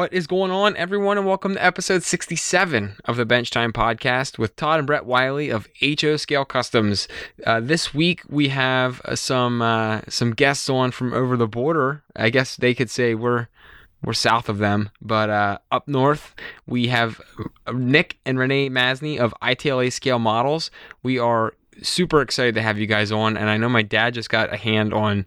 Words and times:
What 0.00 0.14
is 0.14 0.26
going 0.26 0.50
on, 0.50 0.78
everyone, 0.78 1.18
and 1.18 1.26
welcome 1.26 1.52
to 1.52 1.62
episode 1.62 2.02
67 2.02 2.96
of 3.04 3.18
the 3.18 3.26
Bench 3.26 3.50
Time 3.50 3.70
Podcast 3.70 4.38
with 4.38 4.56
Todd 4.56 4.78
and 4.78 4.86
Brett 4.86 5.04
Wiley 5.04 5.50
of 5.50 5.68
HO 5.82 6.16
Scale 6.16 6.46
Customs. 6.46 7.06
Uh, 7.44 7.60
this 7.60 7.92
week 7.92 8.22
we 8.26 8.48
have 8.48 9.02
uh, 9.04 9.14
some 9.14 9.60
uh, 9.60 10.00
some 10.08 10.30
guests 10.30 10.70
on 10.70 10.90
from 10.90 11.12
over 11.12 11.36
the 11.36 11.46
border. 11.46 12.02
I 12.16 12.30
guess 12.30 12.56
they 12.56 12.72
could 12.72 12.88
say 12.88 13.14
we're 13.14 13.48
we're 14.02 14.14
south 14.14 14.48
of 14.48 14.56
them, 14.56 14.88
but 15.02 15.28
uh, 15.28 15.58
up 15.70 15.86
north 15.86 16.34
we 16.66 16.86
have 16.86 17.20
Nick 17.70 18.16
and 18.24 18.38
Renee 18.38 18.70
Masney 18.70 19.18
of 19.18 19.34
ITLA 19.42 19.92
Scale 19.92 20.18
Models. 20.18 20.70
We 21.02 21.18
are 21.18 21.52
super 21.82 22.22
excited 22.22 22.54
to 22.54 22.62
have 22.62 22.78
you 22.78 22.86
guys 22.86 23.12
on, 23.12 23.36
and 23.36 23.50
I 23.50 23.58
know 23.58 23.68
my 23.68 23.82
dad 23.82 24.14
just 24.14 24.30
got 24.30 24.50
a 24.50 24.56
hand 24.56 24.94
on. 24.94 25.26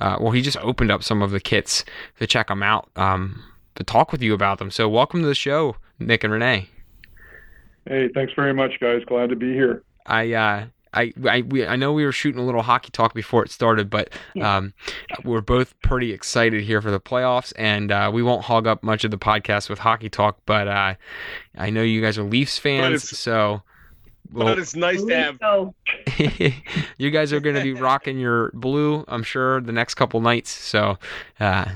Uh, 0.00 0.18
well, 0.20 0.30
he 0.30 0.42
just 0.42 0.58
opened 0.58 0.92
up 0.92 1.02
some 1.02 1.22
of 1.22 1.32
the 1.32 1.40
kits 1.40 1.84
to 2.20 2.26
check 2.28 2.46
them 2.46 2.62
out, 2.62 2.88
um, 2.94 3.42
to 3.74 3.84
talk 3.84 4.12
with 4.12 4.22
you 4.22 4.34
about 4.34 4.58
them. 4.58 4.70
So, 4.70 4.88
welcome 4.88 5.20
to 5.22 5.26
the 5.26 5.34
show, 5.34 5.76
Nick 5.98 6.24
and 6.24 6.32
Renee. 6.32 6.68
Hey, 7.86 8.08
thanks 8.14 8.32
very 8.34 8.54
much, 8.54 8.78
guys. 8.80 9.02
Glad 9.06 9.30
to 9.30 9.36
be 9.36 9.52
here. 9.52 9.82
I 10.06 10.32
uh, 10.32 10.64
I 10.94 11.12
I 11.28 11.42
we, 11.42 11.66
I 11.66 11.76
know 11.76 11.92
we 11.92 12.04
were 12.04 12.12
shooting 12.12 12.40
a 12.40 12.44
little 12.44 12.62
hockey 12.62 12.90
talk 12.90 13.14
before 13.14 13.44
it 13.44 13.50
started, 13.50 13.90
but 13.90 14.10
um, 14.40 14.74
we're 15.24 15.40
both 15.40 15.80
pretty 15.82 16.12
excited 16.12 16.62
here 16.62 16.80
for 16.80 16.90
the 16.90 17.00
playoffs, 17.00 17.52
and 17.56 17.90
uh, 17.90 18.10
we 18.12 18.22
won't 18.22 18.44
hog 18.44 18.66
up 18.66 18.82
much 18.82 19.04
of 19.04 19.10
the 19.10 19.18
podcast 19.18 19.68
with 19.68 19.80
hockey 19.80 20.08
talk. 20.08 20.38
But 20.46 20.68
uh, 20.68 20.94
I 21.56 21.70
know 21.70 21.82
you 21.82 22.00
guys 22.00 22.18
are 22.18 22.24
Leafs 22.24 22.58
fans, 22.58 23.18
so. 23.18 23.62
But 24.32 24.58
it's 24.58 24.74
nice 24.74 25.02
to 25.04 25.14
have. 25.14 25.38
So, 25.40 25.74
you 26.98 27.10
guys 27.10 27.32
are 27.32 27.40
going 27.40 27.56
to 27.56 27.62
be 27.62 27.72
rocking 27.74 28.18
your 28.18 28.50
blue, 28.54 29.04
I'm 29.08 29.22
sure, 29.22 29.60
the 29.60 29.72
next 29.72 29.94
couple 29.94 30.20
nights. 30.20 30.50
So 30.50 30.98
uh, 31.40 31.66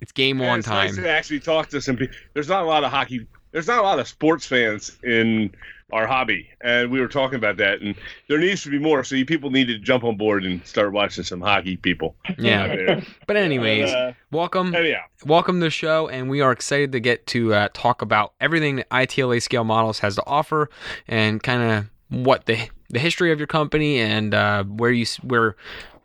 it's 0.00 0.12
game 0.12 0.40
Yeah, 0.40 0.52
on 0.52 0.58
it's 0.60 0.68
time. 0.68 0.86
nice 0.86 0.96
to 0.96 1.08
actually 1.08 1.40
talk 1.40 1.68
to 1.70 1.80
some 1.80 1.96
people. 1.96 2.16
There's 2.34 2.48
not 2.48 2.62
a 2.62 2.66
lot 2.66 2.84
of 2.84 2.90
hockey. 2.90 3.26
There's 3.52 3.66
not 3.66 3.78
a 3.78 3.82
lot 3.82 3.98
of 3.98 4.06
sports 4.08 4.46
fans 4.46 4.98
in 5.02 5.50
our 5.92 6.06
hobby, 6.06 6.48
and 6.62 6.90
we 6.90 7.00
were 7.00 7.06
talking 7.08 7.36
about 7.36 7.56
that. 7.58 7.80
And 7.80 7.94
there 8.28 8.38
needs 8.38 8.62
to 8.64 8.70
be 8.70 8.78
more. 8.78 9.04
So 9.04 9.14
you 9.14 9.24
people 9.24 9.50
need 9.50 9.66
to 9.68 9.78
jump 9.78 10.02
on 10.04 10.16
board 10.16 10.44
and 10.44 10.64
start 10.66 10.92
watching 10.92 11.22
some 11.24 11.40
hockey. 11.40 11.76
People. 11.76 12.16
Yeah. 12.38 13.00
But 13.26 13.36
anyways, 13.36 13.90
Uh, 13.92 14.12
welcome, 14.30 14.74
anyhow, 14.74 15.00
welcome 15.24 15.60
to 15.60 15.66
the 15.66 15.70
show, 15.70 16.08
and 16.08 16.28
we 16.30 16.40
are 16.40 16.52
excited 16.52 16.92
to 16.92 17.00
get 17.00 17.26
to 17.28 17.54
uh, 17.54 17.68
talk 17.72 18.02
about 18.02 18.32
everything 18.40 18.76
that 18.76 18.88
ITLA 18.90 19.40
Scale 19.42 19.64
Models 19.64 19.98
has 20.00 20.14
to 20.16 20.22
offer, 20.26 20.70
and 21.08 21.42
kind 21.42 21.62
of 21.62 21.86
what 22.08 22.46
the 22.46 22.68
the 22.90 22.98
history 23.00 23.32
of 23.32 23.38
your 23.38 23.48
company 23.48 23.98
and 24.00 24.34
uh, 24.34 24.64
where 24.64 24.90
you 24.90 25.02
s- 25.02 25.16
where 25.22 25.56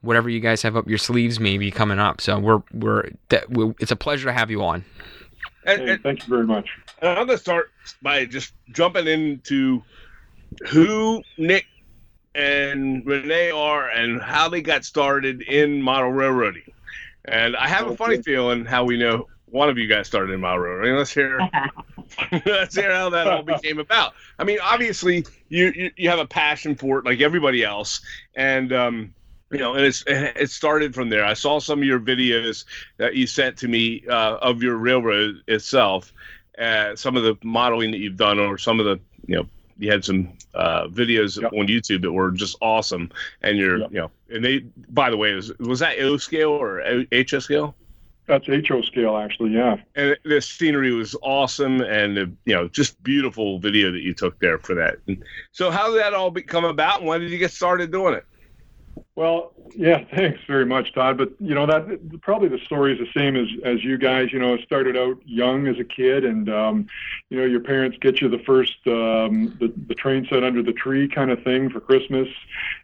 whatever 0.02 0.30
you 0.30 0.40
guys 0.40 0.62
have 0.64 0.76
up 0.76 0.88
your 0.88 0.98
sleeves 0.98 1.40
may 1.40 1.58
be 1.58 1.70
coming 1.72 2.00
up. 2.00 2.22
So 2.22 2.40
we're 2.40 2.62
we're 2.74 3.10
that 3.30 3.50
we 3.52 3.74
it's 3.80 3.92
a 3.92 3.96
pleasure 3.96 4.26
to 4.28 4.34
have 4.34 4.50
you 4.52 4.64
on. 4.64 4.84
and, 5.66 5.82
Hey, 5.82 5.92
and, 5.94 6.04
thank 6.04 6.28
you 6.28 6.30
very 6.30 6.46
much. 6.48 6.68
And 7.02 7.20
I'm 7.20 7.26
gonna 7.26 7.38
start 7.38 7.72
by 8.02 8.26
just 8.26 8.54
jumping 8.72 9.08
into 9.08 9.84
who 10.68 11.24
Nick 11.38 11.66
and 12.36 13.06
Renee 13.06 13.52
are 13.52 13.90
and 13.90 14.22
how 14.22 14.48
they 14.50 14.62
got 14.62 14.86
started 14.86 15.42
in 15.42 15.82
model 15.82 16.12
railroading. 16.12 16.72
And 17.26 17.56
I 17.56 17.68
have 17.68 17.88
a 17.88 17.96
funny 17.96 18.22
feeling 18.22 18.66
how 18.66 18.84
we 18.84 18.98
know 18.98 19.28
one 19.46 19.70
of 19.70 19.78
you 19.78 19.88
guys 19.88 20.08
started 20.08 20.34
in 20.34 20.40
model 20.40 20.60
railroading. 20.60 20.96
Let's 20.96 21.14
hear 21.14 21.40
let's 22.46 22.76
hear 22.76 22.94
how 22.94 23.10
that 23.10 23.28
all 23.28 23.44
became 23.44 23.80
about. 23.80 24.14
I 24.40 24.44
mean, 24.44 24.60
obviously 24.62 25.26
you, 25.50 25.72
you 25.76 25.92
you 25.98 26.10
have 26.10 26.20
a 26.20 26.26
passion 26.26 26.76
for 26.76 27.00
it 27.00 27.06
like 27.06 27.22
everybody 27.22 27.64
else, 27.64 28.02
and 28.36 28.72
um, 28.72 29.14
you 29.52 29.60
know, 29.60 29.74
and 29.74 29.86
it's 29.86 30.04
it 30.08 30.50
started 30.50 30.96
from 30.96 31.10
there. 31.10 31.26
I 31.26 31.34
saw 31.34 31.60
some 31.60 31.80
of 31.80 31.86
your 31.86 32.00
videos 32.00 32.66
that 32.98 33.16
you 33.16 33.28
sent 33.28 33.58
to 33.58 33.68
me 33.68 34.04
uh, 34.08 34.38
of 34.38 34.64
your 34.64 34.78
railroad 34.78 35.42
itself, 35.48 36.14
uh, 36.60 36.96
some 36.96 37.16
of 37.18 37.24
the 37.24 37.38
modeling 37.44 37.92
that 37.92 37.98
you've 38.00 38.18
done, 38.18 38.40
or 38.40 38.58
some 38.58 38.80
of 38.80 38.86
the 38.86 39.00
you 39.28 39.36
know 39.36 39.48
you 39.78 39.90
had 39.92 40.04
some 40.06 40.30
uh, 40.54 40.88
videos 40.88 41.42
Yep. 41.42 41.54
on 41.54 41.68
YouTube 41.68 42.02
that 42.04 42.12
were 42.12 42.32
just 42.32 42.56
awesome, 42.62 43.10
and 43.42 43.58
you're 43.58 43.80
Yep. 43.80 43.92
you 43.92 43.98
know, 44.00 44.12
and 44.34 44.44
they 44.46 44.60
by 44.90 45.10
the 45.10 45.18
way 45.18 45.34
was 45.34 45.56
was 45.60 45.80
that 45.80 45.98
O 46.00 46.18
scale 46.18 46.50
or 46.52 46.82
HS 47.12 47.46
scale? 47.46 47.76
That's 48.28 48.46
HO 48.48 48.82
scale, 48.84 49.18
actually. 49.18 49.50
Yeah. 49.52 49.78
and 49.96 50.16
the 50.24 50.40
scenery 50.40 50.94
was 50.94 51.16
awesome 51.22 51.82
and 51.82 52.18
uh, 52.18 52.26
you 52.46 52.54
know 52.56 52.68
just 52.70 53.02
beautiful 53.04 53.60
video 53.60 53.92
that 53.92 54.02
you 54.02 54.14
took 54.14 54.40
there 54.40 54.58
for 54.60 54.74
that 54.76 54.98
and 55.08 55.22
so 55.52 55.70
how 55.72 55.90
did 55.92 56.00
that 56.00 56.14
all 56.14 56.32
become 56.32 56.64
about 56.64 57.00
and 57.00 57.08
when 57.08 57.20
did 57.20 57.32
you 57.32 57.38
get 57.40 57.52
started 57.52 57.92
doing 57.92 58.14
it 58.14 58.24
Well, 59.16 59.54
yeah. 59.76 60.04
Thanks 60.16 60.40
very 60.48 60.66
much, 60.66 60.94
Todd. 60.94 61.18
But 61.18 61.34
you 61.40 61.54
know 61.54 61.66
that 61.66 62.22
probably 62.22 62.48
the 62.50 62.60
story 62.60 62.94
is 62.94 63.00
the 63.00 63.12
same 63.20 63.36
as 63.36 63.48
as 63.64 63.84
you 63.84 63.98
guys. 63.98 64.32
You 64.32 64.40
know, 64.40 64.58
started 64.60 64.98
out 64.98 65.18
young 65.26 65.68
as 65.68 65.80
a 65.80 65.84
kid, 65.84 66.26
and 66.26 66.50
um, 66.50 66.88
you 67.30 67.38
know 67.38 67.46
your 67.46 67.60
parents 67.60 67.98
get 68.02 68.22
you 68.22 68.30
the 68.30 68.40
first 68.40 68.76
um, 68.88 69.56
the 69.60 69.72
the 69.88 69.96
train 69.96 70.26
set 70.30 70.44
under 70.44 70.64
the 70.64 70.74
tree 70.74 71.08
kind 71.08 71.32
of 71.32 71.44
thing 71.44 71.70
for 71.70 71.80
Christmas, 71.80 72.28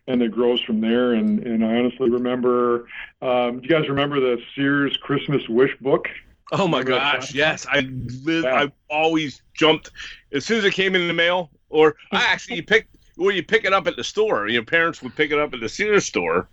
and 0.08 0.22
it 0.22 0.32
grows 0.32 0.62
from 0.62 0.82
there. 0.82 1.14
And 1.14 1.40
and 1.46 1.66
I 1.66 1.76
honestly 1.78 2.10
remember. 2.10 2.88
Um, 3.22 3.62
do 3.62 3.68
you 3.68 3.70
guys 3.70 3.90
remember 3.90 4.20
the 4.20 4.40
Sears 4.56 4.96
Christmas 4.98 5.48
Wish 5.50 5.76
book? 5.82 6.08
oh 6.54 6.66
my 6.66 6.80
Remember 6.80 6.98
gosh 6.98 7.34
yes 7.34 7.66
i 7.70 7.80
Yeah. 8.24 8.44
i 8.46 8.72
always 8.90 9.42
jumped 9.54 9.92
as 10.32 10.46
soon 10.46 10.60
as 10.60 10.64
it 10.64 10.72
came 10.74 10.96
in 10.96 11.06
the 11.10 11.14
mail 11.14 11.50
or 11.68 11.98
i 12.14 12.24
actually 12.24 12.62
picked 12.62 12.97
or 13.18 13.32
you 13.32 13.44
pick 13.44 13.66
it 13.66 13.74
up 13.74 13.88
at 13.88 13.96
the 13.96 14.04
store. 14.04 14.48
Your 14.48 14.64
parents 14.64 15.02
would 15.02 15.16
pick 15.16 15.32
it 15.32 15.40
up 15.40 15.54
at 15.54 15.60
the 15.60 15.70
Sears 15.70 16.06
store. 16.06 16.48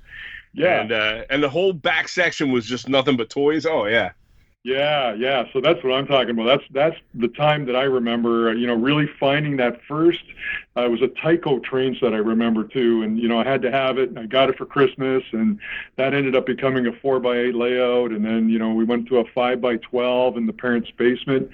Yeah. 0.52 0.80
and 0.82 0.92
uh 0.92 1.24
and 1.30 1.42
the 1.42 1.48
whole 1.48 1.72
back 1.72 2.08
section 2.08 2.52
was 2.52 2.64
just 2.66 2.88
nothing 2.88 3.16
but 3.16 3.28
toys. 3.30 3.66
Oh 3.66 3.86
yeah 3.86 4.12
Yeah, 4.66 5.12
yeah. 5.12 5.44
So 5.52 5.60
that's 5.60 5.84
what 5.84 5.92
I'm 5.92 6.06
talking 6.06 6.30
about. 6.30 6.46
That's 6.46 6.64
that's 6.70 6.96
the 7.14 7.28
time 7.28 7.66
that 7.66 7.76
I 7.76 7.82
remember. 7.82 8.54
You 8.54 8.66
know, 8.66 8.74
really 8.74 9.06
finding 9.20 9.58
that 9.58 9.78
first. 9.86 10.22
Uh, 10.74 10.86
it 10.86 10.90
was 10.90 11.02
a 11.02 11.08
Tyco 11.08 11.62
train 11.62 11.94
set 12.00 12.14
I 12.14 12.16
remember 12.16 12.64
too, 12.64 13.02
and 13.02 13.18
you 13.18 13.28
know 13.28 13.38
I 13.38 13.44
had 13.44 13.60
to 13.60 13.70
have 13.70 13.98
it. 13.98 14.16
I 14.16 14.24
got 14.24 14.48
it 14.48 14.56
for 14.56 14.64
Christmas, 14.64 15.22
and 15.32 15.60
that 15.96 16.14
ended 16.14 16.34
up 16.34 16.46
becoming 16.46 16.86
a 16.86 16.92
four 16.92 17.20
by 17.20 17.36
eight 17.40 17.54
layout. 17.54 18.12
And 18.12 18.24
then 18.24 18.48
you 18.48 18.58
know 18.58 18.72
we 18.72 18.84
went 18.84 19.06
to 19.08 19.18
a 19.18 19.24
five 19.34 19.60
by 19.60 19.76
twelve 19.76 20.38
in 20.38 20.46
the 20.46 20.52
parents' 20.54 20.90
basement. 20.96 21.50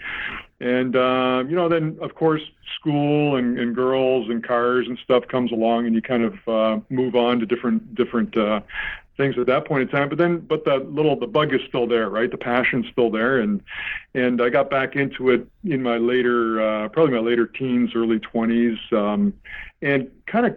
And 0.60 0.94
um, 0.94 1.50
you 1.50 1.56
know, 1.56 1.68
then 1.68 1.98
of 2.00 2.14
course 2.14 2.42
school 2.76 3.36
and, 3.36 3.58
and 3.58 3.74
girls 3.74 4.28
and 4.28 4.44
cars 4.46 4.86
and 4.86 4.96
stuff 5.02 5.26
comes 5.26 5.50
along, 5.50 5.86
and 5.86 5.96
you 5.96 6.02
kind 6.02 6.22
of 6.22 6.34
uh, 6.48 6.80
move 6.90 7.16
on 7.16 7.40
to 7.40 7.46
different 7.46 7.94
different 7.96 8.36
uh, 8.36 8.60
things 9.20 9.38
at 9.38 9.46
that 9.46 9.66
point 9.66 9.82
in 9.82 9.88
time. 9.88 10.08
But 10.08 10.18
then, 10.18 10.38
but 10.38 10.64
the 10.64 10.76
little 10.76 11.14
the 11.18 11.26
bug 11.26 11.52
is 11.52 11.60
still 11.68 11.86
there, 11.86 12.08
right? 12.08 12.30
The 12.30 12.38
passion's 12.38 12.86
still 12.90 13.10
there, 13.10 13.38
and 13.38 13.62
and 14.14 14.40
I 14.40 14.48
got 14.48 14.70
back 14.70 14.96
into 14.96 15.30
it 15.30 15.46
in 15.64 15.82
my 15.82 15.98
later, 15.98 16.60
uh, 16.60 16.88
probably 16.88 17.14
my 17.14 17.20
later 17.20 17.46
teens, 17.46 17.90
early 17.94 18.18
twenties, 18.18 18.78
um, 18.92 19.34
and 19.82 20.10
kind 20.26 20.46
of 20.46 20.56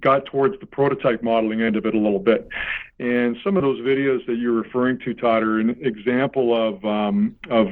got 0.00 0.26
towards 0.26 0.58
the 0.58 0.66
prototype 0.66 1.22
modeling 1.22 1.62
end 1.62 1.76
of 1.76 1.86
it 1.86 1.94
a 1.94 1.98
little 1.98 2.18
bit. 2.18 2.48
And 2.98 3.36
some 3.44 3.56
of 3.56 3.62
those 3.62 3.80
videos 3.80 4.26
that 4.26 4.36
you're 4.36 4.52
referring 4.52 4.98
to, 5.00 5.14
Todd, 5.14 5.44
are 5.44 5.60
an 5.60 5.70
example 5.80 6.54
of 6.54 6.84
um, 6.84 7.36
of 7.48 7.68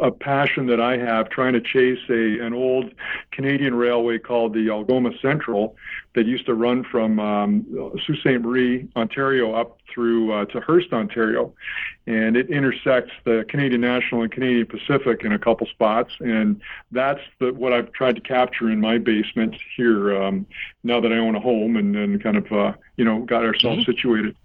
a 0.00 0.10
passion 0.10 0.66
that 0.66 0.80
I 0.80 0.96
have 0.96 1.28
trying 1.28 1.54
to 1.54 1.60
chase 1.60 1.98
a 2.08 2.38
an 2.44 2.54
old 2.54 2.92
Canadian 3.32 3.74
railway 3.74 4.18
called 4.18 4.54
the 4.54 4.70
Algoma 4.70 5.10
Central 5.20 5.76
that 6.14 6.26
used 6.26 6.46
to 6.46 6.54
run 6.54 6.84
from 6.84 7.18
um, 7.18 7.66
Sault 8.06 8.18
Ste. 8.20 8.40
Marie, 8.40 8.88
Ontario, 8.96 9.54
up 9.54 9.78
through 9.92 10.32
uh, 10.32 10.44
to 10.46 10.60
Hearst, 10.60 10.92
Ontario, 10.92 11.52
and 12.06 12.36
it 12.36 12.48
intersects 12.48 13.12
the 13.24 13.44
Canadian 13.48 13.80
National 13.80 14.22
and 14.22 14.30
Canadian 14.30 14.66
Pacific 14.66 15.24
in 15.24 15.32
a 15.32 15.38
couple 15.38 15.66
spots, 15.66 16.12
and 16.20 16.60
that's 16.92 17.20
the, 17.40 17.52
what 17.52 17.72
I've 17.72 17.92
tried 17.92 18.14
to 18.16 18.20
capture 18.20 18.70
in 18.70 18.80
my 18.80 18.98
basement 18.98 19.56
here. 19.76 20.22
Um, 20.22 20.46
now 20.84 21.00
that 21.00 21.12
I 21.12 21.16
own 21.16 21.34
a 21.34 21.40
home 21.40 21.76
and, 21.76 21.96
and 21.96 22.22
kind 22.22 22.36
of 22.36 22.52
uh, 22.52 22.72
you 22.96 23.04
know 23.04 23.20
got 23.20 23.44
ourselves 23.44 23.84
situated. 23.86 24.36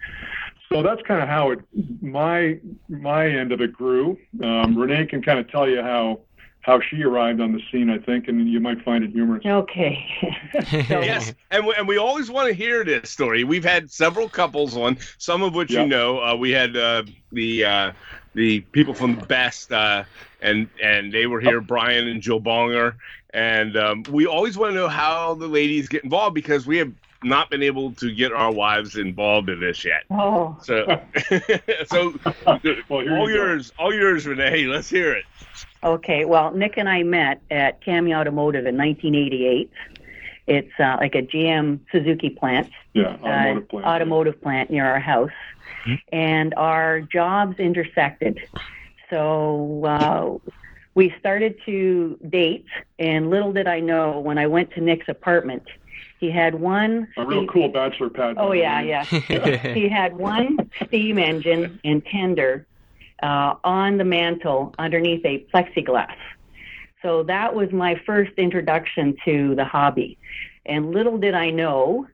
So 0.69 0.83
that's 0.83 1.01
kind 1.03 1.21
of 1.21 1.29
how 1.29 1.51
it 1.51 1.59
my 2.01 2.59
my 2.89 3.27
end 3.27 3.51
of 3.51 3.61
it 3.61 3.73
grew. 3.73 4.17
Um, 4.43 4.77
Renee 4.77 5.05
can 5.05 5.21
kind 5.21 5.39
of 5.39 5.49
tell 5.49 5.67
you 5.67 5.81
how 5.81 6.19
how 6.67 6.81
she 6.81 7.01
arrived 7.01 7.39
on 7.39 7.53
the 7.53 7.61
scene, 7.71 7.89
I 7.89 7.97
think, 7.97 8.27
and 8.27 8.49
you 8.49 8.59
might 8.59 8.83
find 8.83 9.01
it 9.01 9.11
humorous. 9.11 9.45
okay. 9.45 10.05
Yes, 10.89 11.33
and 11.49 11.65
we, 11.65 11.73
and 11.77 11.87
we 11.87 11.97
always 11.97 12.29
want 12.29 12.49
to 12.49 12.53
hear 12.53 12.83
this 12.83 13.09
story. 13.09 13.45
We've 13.45 13.63
had 13.63 13.89
several 13.89 14.27
couples 14.27 14.75
on, 14.75 14.97
some 15.17 15.41
of 15.43 15.55
which 15.55 15.71
you 15.71 15.87
know. 15.87 16.19
Uh, 16.19 16.35
we 16.35 16.51
had 16.51 16.75
uh, 16.75 17.03
the 17.31 17.63
uh, 17.63 17.91
the 18.33 18.59
people 18.59 18.93
from 18.93 19.15
Best, 19.15 19.71
uh, 19.71 20.03
and 20.41 20.67
and 20.83 21.13
they 21.13 21.27
were 21.27 21.39
here, 21.39 21.61
Brian 21.61 22.09
and 22.09 22.21
Joe 22.21 22.41
Bonger, 22.41 22.95
and 23.29 23.77
um, 23.77 24.03
we 24.09 24.25
always 24.25 24.57
want 24.57 24.71
to 24.71 24.75
know 24.75 24.89
how 24.89 25.35
the 25.35 25.47
ladies 25.47 25.87
get 25.87 26.03
involved 26.03 26.35
because 26.35 26.67
we 26.67 26.77
have 26.77 26.91
not 27.23 27.49
been 27.49 27.63
able 27.63 27.91
to 27.93 28.13
get 28.13 28.31
our 28.31 28.51
wives 28.51 28.95
involved 28.95 29.49
in 29.49 29.59
this 29.59 29.83
yet. 29.83 30.03
Oh, 30.11 30.57
So, 30.61 30.85
so 31.87 32.13
Well, 32.45 32.59
all 32.89 33.03
you 33.03 33.09
go. 33.09 33.27
yours, 33.27 33.71
all 33.79 33.93
yours, 33.93 34.25
Renee. 34.27 34.65
Let's 34.65 34.89
hear 34.89 35.13
it. 35.13 35.25
okay. 35.83 36.25
Well, 36.25 36.51
Nick 36.51 36.77
and 36.77 36.87
I 36.89 37.03
met 37.03 37.41
at 37.49 37.81
Cami 37.81 38.15
Automotive 38.15 38.65
in 38.65 38.77
1988. 38.77 39.71
It's 40.47 40.71
uh, 40.79 40.95
like 40.99 41.15
a 41.15 41.21
GM 41.23 41.79
Suzuki 41.91 42.29
plant, 42.29 42.69
Yeah, 42.93 43.17
uh, 43.21 43.27
automotive 43.27 43.69
plant. 43.69 43.85
automotive 43.85 44.41
plant 44.41 44.69
near 44.69 44.85
our 44.85 44.99
house, 44.99 45.31
and 46.13 46.53
our 46.55 47.01
jobs 47.01 47.59
intersected. 47.59 48.39
So 49.09 49.83
uh, 49.85 50.49
we 50.95 51.13
started 51.19 51.59
to 51.65 52.17
date, 52.29 52.65
and 52.97 53.29
little 53.29 53.51
did 53.51 53.67
I 53.67 53.79
know 53.81 54.19
when 54.19 54.37
I 54.37 54.47
went 54.47 54.71
to 54.75 54.81
Nick's 54.81 55.09
apartment, 55.09 55.63
he 56.19 56.31
had 56.31 56.55
one. 56.55 57.07
A 57.17 57.25
real 57.25 57.47
cool 57.47 57.69
bachelor 57.69 58.09
pad. 58.09 58.35
Oh 58.37 58.51
yeah, 58.51 58.81
yeah. 58.81 59.03
he 59.73 59.87
had 59.87 60.17
one 60.17 60.69
steam 60.85 61.17
engine 61.17 61.79
and 61.83 62.05
tender 62.05 62.65
uh, 63.21 63.55
on 63.63 63.97
the 63.97 64.03
mantle 64.03 64.73
underneath 64.79 65.25
a 65.25 65.45
plexiglass. 65.53 66.15
So 67.01 67.23
that 67.23 67.53
was 67.53 67.71
my 67.71 68.01
first 68.05 68.31
introduction 68.37 69.15
to 69.25 69.55
the 69.55 69.65
hobby. 69.65 70.17
And 70.65 70.91
little 70.91 71.17
did 71.17 71.35
I 71.35 71.51
know 71.51 72.07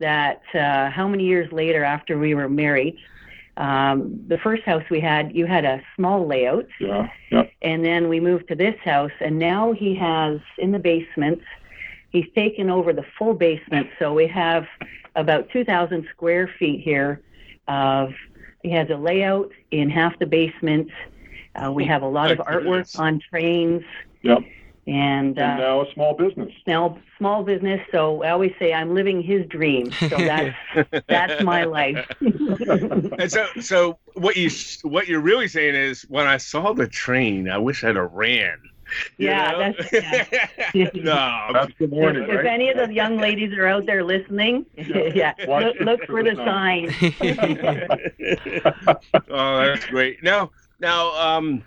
that 0.00 0.42
uh, 0.54 0.90
how 0.90 1.08
many 1.08 1.24
years 1.24 1.50
later, 1.52 1.82
after 1.82 2.18
we 2.18 2.34
were 2.34 2.48
married, 2.48 2.96
um, 3.56 4.24
the 4.28 4.38
first 4.38 4.62
house 4.62 4.84
we 4.88 5.00
had, 5.00 5.34
you 5.34 5.46
had 5.46 5.64
a 5.64 5.82
small 5.96 6.26
layout. 6.26 6.68
Yeah, 6.78 7.08
yeah. 7.30 7.44
And 7.60 7.84
then 7.84 8.08
we 8.08 8.20
moved 8.20 8.46
to 8.48 8.54
this 8.54 8.76
house, 8.84 9.10
and 9.20 9.38
now 9.38 9.72
he 9.72 9.96
has 9.96 10.38
in 10.58 10.70
the 10.70 10.78
basement, 10.78 11.42
he's 12.10 12.26
taken 12.34 12.70
over 12.70 12.92
the 12.92 13.04
full 13.18 13.34
basement. 13.34 13.88
So 13.98 14.12
we 14.14 14.26
have 14.28 14.66
about 15.16 15.50
2,000 15.50 16.06
square 16.10 16.50
feet 16.58 16.80
here 16.82 17.22
of, 17.66 18.12
he 18.62 18.70
has 18.70 18.88
a 18.90 18.96
layout 18.96 19.50
in 19.70 19.90
half 19.90 20.18
the 20.18 20.26
basement. 20.26 20.90
Uh, 21.54 21.72
we 21.72 21.84
have 21.84 22.02
a 22.02 22.08
lot 22.08 22.30
of 22.30 22.38
artwork 22.38 22.98
on 22.98 23.20
trains. 23.30 23.82
Yep. 24.22 24.38
And, 24.86 25.38
uh, 25.38 25.42
And 25.42 25.60
now 25.60 25.82
a 25.82 25.92
small 25.92 26.14
business. 26.14 26.50
now 26.66 26.96
small 27.18 27.42
business. 27.42 27.80
So 27.92 28.22
I 28.22 28.30
always 28.30 28.52
say 28.58 28.72
I'm 28.72 28.94
living 28.94 29.22
his 29.22 29.44
dream. 29.46 29.92
So 29.92 30.08
that's 30.16 30.56
that's 31.08 31.42
my 31.42 31.64
life. 31.64 32.06
And 32.20 33.30
so, 33.30 33.46
so 33.60 33.98
what 34.14 34.36
you 34.36 34.50
what 34.82 35.08
you're 35.08 35.20
really 35.20 35.48
saying 35.48 35.74
is, 35.74 36.02
when 36.08 36.26
I 36.26 36.38
saw 36.38 36.72
the 36.72 36.86
train, 36.88 37.50
I 37.50 37.58
wish 37.58 37.84
I'd 37.84 37.96
have 37.96 38.12
ran. 38.12 38.56
You 39.18 39.28
Yeah, 39.28 39.50
know? 39.52 39.58
that's- 39.58 39.92
yeah. 40.74 40.84
no, 40.94 41.48
That's 41.52 41.72
the 41.78 41.86
morning, 41.88 42.22
if, 42.24 42.30
if 42.40 42.46
any 42.46 42.70
of 42.70 42.76
the 42.76 42.92
young 42.92 43.18
ladies 43.18 43.52
are 43.56 43.66
out 43.66 43.86
there 43.86 44.04
listening, 44.04 44.66
yeah, 44.76 45.34
Watch 45.46 45.64
look, 45.64 45.76
look 45.80 46.00
for 46.00 46.06
for 46.06 46.22
the 46.22 46.34
the 46.34 46.44
sign. 46.44 46.94
oh, 49.30 49.58
that's 49.66 49.86
great. 49.86 50.22
Now, 50.22 50.50
now, 50.80 51.12
um, 51.14 51.62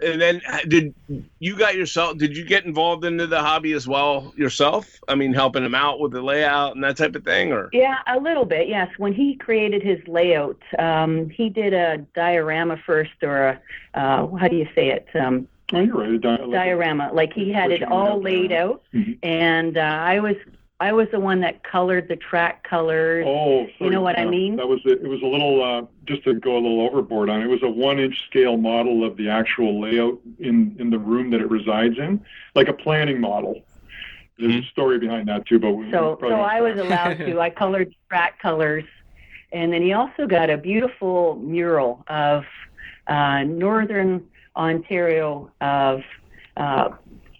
and 0.00 0.20
then 0.20 0.40
uh, 0.48 0.58
did 0.68 0.94
you 1.40 1.56
got 1.56 1.74
yourself? 1.74 2.18
Did 2.18 2.36
you 2.36 2.44
get 2.44 2.64
involved 2.64 3.04
into 3.04 3.26
the 3.26 3.40
hobby 3.40 3.72
as 3.72 3.88
well 3.88 4.32
yourself? 4.36 4.88
I 5.08 5.14
mean, 5.14 5.32
helping 5.32 5.64
him 5.64 5.74
out 5.74 6.00
with 6.00 6.12
the 6.12 6.22
layout 6.22 6.74
and 6.74 6.84
that 6.84 6.96
type 6.96 7.14
of 7.16 7.24
thing, 7.24 7.52
or 7.52 7.68
Yeah, 7.72 7.96
a 8.06 8.18
little 8.18 8.44
bit. 8.44 8.68
Yes, 8.68 8.88
when 8.98 9.12
he 9.12 9.36
created 9.36 9.82
his 9.82 9.98
layout, 10.06 10.58
um, 10.78 11.28
he 11.30 11.48
did 11.48 11.74
a 11.74 11.98
diorama 12.14 12.76
first, 12.86 13.10
or 13.22 13.48
a 13.48 13.60
uh, 13.94 14.26
how 14.36 14.48
do 14.48 14.56
you 14.56 14.68
say 14.74 14.90
it? 14.90 15.06
Um, 15.20 15.48
Oh, 15.72 15.80
you're 15.80 15.96
right. 15.96 16.10
a 16.10 16.18
di- 16.18 16.30
like 16.36 16.40
a- 16.48 16.50
diorama. 16.50 17.10
Like 17.12 17.32
he 17.32 17.52
had 17.52 17.70
it 17.70 17.82
all 17.82 18.16
up, 18.18 18.24
laid 18.24 18.50
yeah. 18.50 18.64
out, 18.64 18.82
Mhm. 18.94 19.18
and 19.22 19.76
uh, 19.76 19.80
I 19.80 20.18
was 20.20 20.36
I 20.80 20.92
was 20.92 21.08
the 21.10 21.18
one 21.20 21.40
that 21.40 21.64
colored 21.64 22.06
the 22.08 22.14
track 22.16 22.62
colors. 22.62 23.24
Oh, 23.26 23.66
You 23.80 23.90
know 23.90 24.00
what 24.00 24.16
I 24.18 24.24
mean? 24.24 24.56
That 24.56 24.68
was 24.68 24.80
it. 24.84 25.00
It 25.02 25.08
was 25.08 25.20
a 25.22 25.26
little, 25.26 25.60
uh, 25.62 25.82
just 26.06 26.22
to 26.22 26.34
go 26.34 26.52
a 26.54 26.60
little 26.60 26.82
overboard 26.82 27.28
on 27.28 27.40
it. 27.40 27.46
It 27.46 27.48
was 27.48 27.64
a 27.64 27.68
one-inch 27.68 28.24
scale 28.26 28.56
model 28.56 29.04
of 29.04 29.16
the 29.16 29.28
actual 29.28 29.80
layout 29.80 30.20
in 30.38 30.76
in 30.78 30.90
the 30.90 30.98
room 30.98 31.30
that 31.30 31.40
it 31.40 31.50
resides 31.50 31.98
in, 31.98 32.24
like 32.54 32.68
a 32.68 32.72
planning 32.72 33.20
model. 33.20 33.60
There's 34.38 34.54
a 34.64 34.68
story 34.68 35.00
behind 35.00 35.26
that 35.28 35.46
too, 35.46 35.58
but 35.58 35.72
we 35.72 35.90
So, 35.90 36.14
probably 36.14 36.36
so 36.36 36.42
I 36.42 36.60
was 36.60 36.78
allowed 36.84 37.18
to. 37.18 37.40
I 37.40 37.50
colored 37.50 37.92
track 38.08 38.38
colors, 38.40 38.84
and 39.52 39.72
then 39.72 39.82
he 39.82 39.92
also 39.94 40.26
got 40.28 40.48
a 40.48 40.56
beautiful 40.56 41.34
mural 41.42 42.04
of 42.06 42.44
uh, 43.08 43.42
northern 43.42 44.24
Ontario 44.58 45.50
of 45.60 46.02
uh, 46.56 46.90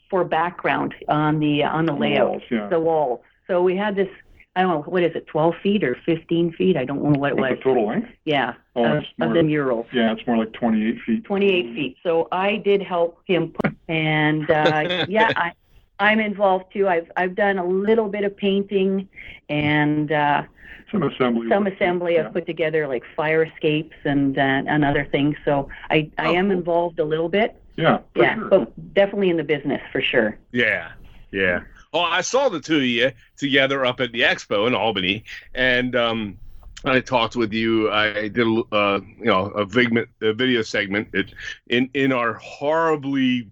for 0.09 0.25
background 0.25 0.95
on 1.09 1.39
the 1.41 1.65
on 1.65 1.85
the 1.87 1.93
On 1.93 1.99
the 1.99 2.01
layout, 2.01 2.31
walls, 2.31 2.43
yeah. 2.51 2.69
the 2.69 2.81
wall. 2.81 3.23
So 3.47 3.63
we 3.63 3.77
had 3.77 3.97
this. 3.97 4.09
I 4.57 4.63
don't 4.63 4.71
know 4.73 4.91
what 4.91 5.05
is 5.05 5.15
it, 5.15 5.27
12 5.29 5.55
feet 5.63 5.85
or 5.85 5.97
15 6.05 6.53
feet? 6.55 6.77
I 6.77 6.85
don't 6.85 7.01
know 7.01 7.17
what 7.21 7.31
it 7.31 7.37
was. 7.37 7.51
the 7.51 7.63
total 7.63 7.87
length? 7.87 8.09
Yeah, 8.25 8.55
Oh, 8.75 8.85
of, 8.97 9.05
of 9.21 9.33
the 9.35 9.43
mural. 9.45 9.87
Yeah, 9.93 10.13
it's 10.13 10.27
more 10.27 10.37
like 10.37 10.53
28 10.53 10.99
feet. 11.07 11.23
28 11.25 11.75
feet. 11.75 11.97
So 12.03 12.27
I 12.33 12.57
did 12.57 12.83
help 12.83 13.21
him, 13.25 13.53
put, 13.53 13.77
and 13.89 14.51
uh, 14.51 15.05
yeah, 15.09 15.33
I, 15.37 15.53
I'm 16.01 16.19
involved 16.19 16.73
too. 16.73 16.89
I've 16.89 17.09
I've 17.17 17.37
done 17.37 17.59
a 17.59 17.65
little 17.65 18.09
bit 18.09 18.25
of 18.25 18.37
painting, 18.37 19.09
and 19.49 20.11
uh, 20.11 20.43
Some 20.91 21.03
assembly. 21.03 21.49
some 21.49 21.65
work. 21.65 21.75
assembly. 21.75 22.15
Yeah. 22.15 22.27
I've 22.27 22.33
put 22.33 22.47
together 22.47 22.87
like 22.89 23.05
fire 23.17 23.43
escapes 23.45 23.97
and 24.05 24.39
uh, 24.39 24.41
and 24.67 24.85
other 24.85 25.05
things. 25.05 25.37
So 25.45 25.69
I 25.91 26.11
I 26.19 26.29
Oh, 26.29 26.35
am 26.35 26.49
cool. 26.49 26.59
involved 26.59 26.99
a 26.99 27.05
little 27.05 27.29
bit. 27.29 27.61
Yeah, 27.77 27.99
for 28.15 28.23
yeah, 28.23 28.35
sure. 28.35 28.49
but 28.49 28.95
definitely 28.95 29.31
in 29.31 29.37
the 29.37 29.45
business 29.45 29.81
for 29.93 30.01
sure. 30.03 30.37
yeah, 30.53 30.93
yeah. 31.31 31.61
Oh, 31.93 32.01
I 32.01 32.21
saw 32.23 32.49
the 32.49 32.61
two 32.61 32.77
of 32.79 32.83
you 32.83 33.13
together 33.37 33.87
up 33.87 34.01
at 34.01 34.13
the 34.13 34.21
expo 34.23 34.67
in 34.67 34.75
Albany, 34.75 35.25
and 35.55 35.95
um, 35.97 36.39
I 36.85 37.01
talked 37.01 37.37
with 37.37 37.53
you. 37.53 37.91
I 37.91 38.29
did 38.29 38.47
a 38.47 38.63
uh, 38.75 39.01
you 39.19 39.27
know 39.27 39.47
a, 39.55 39.65
vigment, 39.65 40.09
a 40.23 40.33
video 40.33 40.63
segment 40.63 41.09
it, 41.15 41.33
in 41.69 41.89
in 41.95 42.13
our 42.13 42.35
horribly 42.35 43.49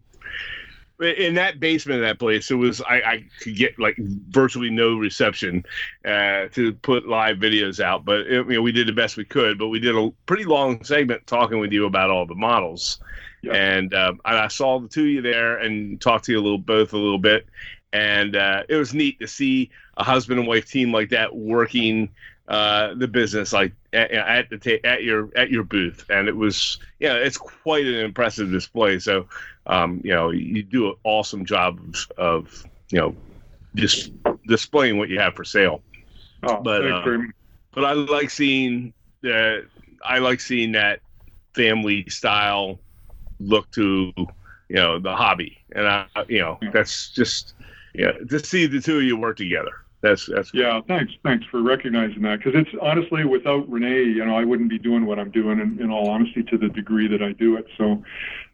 in 1.01 1.35
that 1.35 1.61
basement 1.61 2.01
of 2.01 2.07
that 2.07 2.19
place. 2.19 2.51
It 2.51 2.55
was 2.55 2.81
I, 2.83 2.97
I 2.97 3.25
could 3.41 3.57
get 3.57 3.79
like 3.79 3.97
virtually 3.99 4.71
no 4.71 4.97
reception 4.97 5.65
uh, 6.05 6.47
to 6.53 6.73
put 6.83 7.07
live 7.07 7.37
videos 7.39 7.81
out, 7.81 8.05
but 8.05 8.21
it, 8.21 8.47
you 8.47 8.55
know 8.55 8.63
we 8.63 8.73
did 8.73 8.89
the 8.89 8.93
best 8.93 9.17
we 9.17 9.25
could. 9.25 9.59
But 9.59 9.69
we 9.69 9.81
did 9.81 9.95
a 9.95 10.11
pretty 10.27 10.45
long 10.45 10.83
segment 10.85 11.27
talking 11.27 11.59
with 11.59 11.73
you 11.73 11.87
about 11.87 12.11
all 12.11 12.27
the 12.27 12.35
models. 12.35 12.99
Yeah. 13.43 13.55
And 13.55 13.95
um, 13.95 14.21
and 14.25 14.37
I 14.39 14.49
saw 14.49 14.81
the 14.81 14.89
two 14.89 15.03
of 15.03 15.09
you 15.09 15.23
there 15.23 15.59
and 15.59 16.01
talked 16.01 16.25
to 16.27 16.33
you 16.33 16.41
a 16.41 16.43
little 16.43 16.59
both 16.59 16.93
a 16.93 16.99
little 16.99 17.19
bit, 17.19 17.47
and 17.93 18.35
uh, 18.35 18.63
it 18.69 18.77
was 18.77 18.95
neat 18.95 19.21
to 19.21 19.29
see 19.29 19.71
a 19.99 20.05
husband 20.05 20.39
and 20.39 20.49
wife 20.49 20.69
team 20.69 20.93
like 20.93 21.11
that 21.11 21.35
working 21.35 22.11
uh, 22.49 22.95
the 22.95 23.09
business 23.09 23.53
like 23.53 23.73
at, 23.93 24.11
at 24.13 24.51
the 24.51 24.59
ta- 24.59 24.89
at 24.89 25.03
your 25.03 25.31
at 25.37 25.51
your 25.51 25.65
booth, 25.65 26.05
and 26.11 26.29
it 26.29 26.37
was 26.37 26.79
yeah, 27.01 27.15
it's 27.15 27.37
quite 27.37 27.85
an 27.85 27.95
impressive 27.95 28.51
display. 28.51 28.99
So 28.99 29.27
um, 29.67 30.01
you 30.05 30.13
know 30.13 30.31
you 30.31 30.63
do 30.63 30.89
an 30.89 30.95
awesome 31.05 31.45
job 31.45 31.81
of, 31.81 32.09
of 32.17 32.67
you 32.91 32.99
know 32.99 33.17
just 33.75 34.11
displaying 34.47 34.99
what 34.99 35.09
you 35.09 35.19
have 35.21 35.35
for 35.35 35.45
sale. 35.45 35.83
Oh, 36.43 36.61
but, 36.63 36.87
uh. 36.87 37.19
But 37.75 37.85
I 37.85 37.93
like 37.93 38.31
seeing 38.31 38.95
that. 39.23 39.67
I 40.03 40.19
like 40.19 40.41
seeing 40.41 40.73
that 40.73 41.01
family 41.55 42.09
style 42.09 42.81
look 43.39 43.71
to 43.73 44.13
you 44.17 44.27
know 44.77 44.99
the 44.99 45.15
hobby, 45.15 45.59
and 45.75 45.87
I 45.87 46.07
you 46.29 46.39
know 46.39 46.59
that's 46.73 47.11
just 47.11 47.55
yeah 47.95 48.13
to 48.13 48.39
see 48.45 48.67
the 48.67 48.81
two 48.81 48.99
of 48.99 49.03
you 49.03 49.17
work 49.17 49.37
together. 49.37 49.73
That's 50.03 50.27
that's 50.27 50.53
Yeah, 50.55 50.81
thanks. 50.87 51.13
Thanks 51.23 51.45
for 51.51 51.63
recognizing 51.63 52.23
that. 52.23 52.39
Because 52.39 52.55
it's 52.55 52.71
honestly, 52.81 53.25
without 53.25 53.69
Renee, 53.69 54.05
you 54.05 54.25
know, 54.25 54.37
I 54.37 54.45
wouldn't 54.45 54.71
be 54.71 54.79
doing 54.79 55.05
what 55.05 55.19
I'm 55.19 55.31
doing. 55.31 55.59
In, 55.59 55.81
in 55.81 55.91
all 55.91 56.09
honesty, 56.09 56.43
to 56.45 56.59
the 56.59 56.69
degree 56.69 57.09
that 57.09 57.23
I 57.23 57.33
do 57.33 57.57
it. 57.57 57.67
So, 57.77 58.03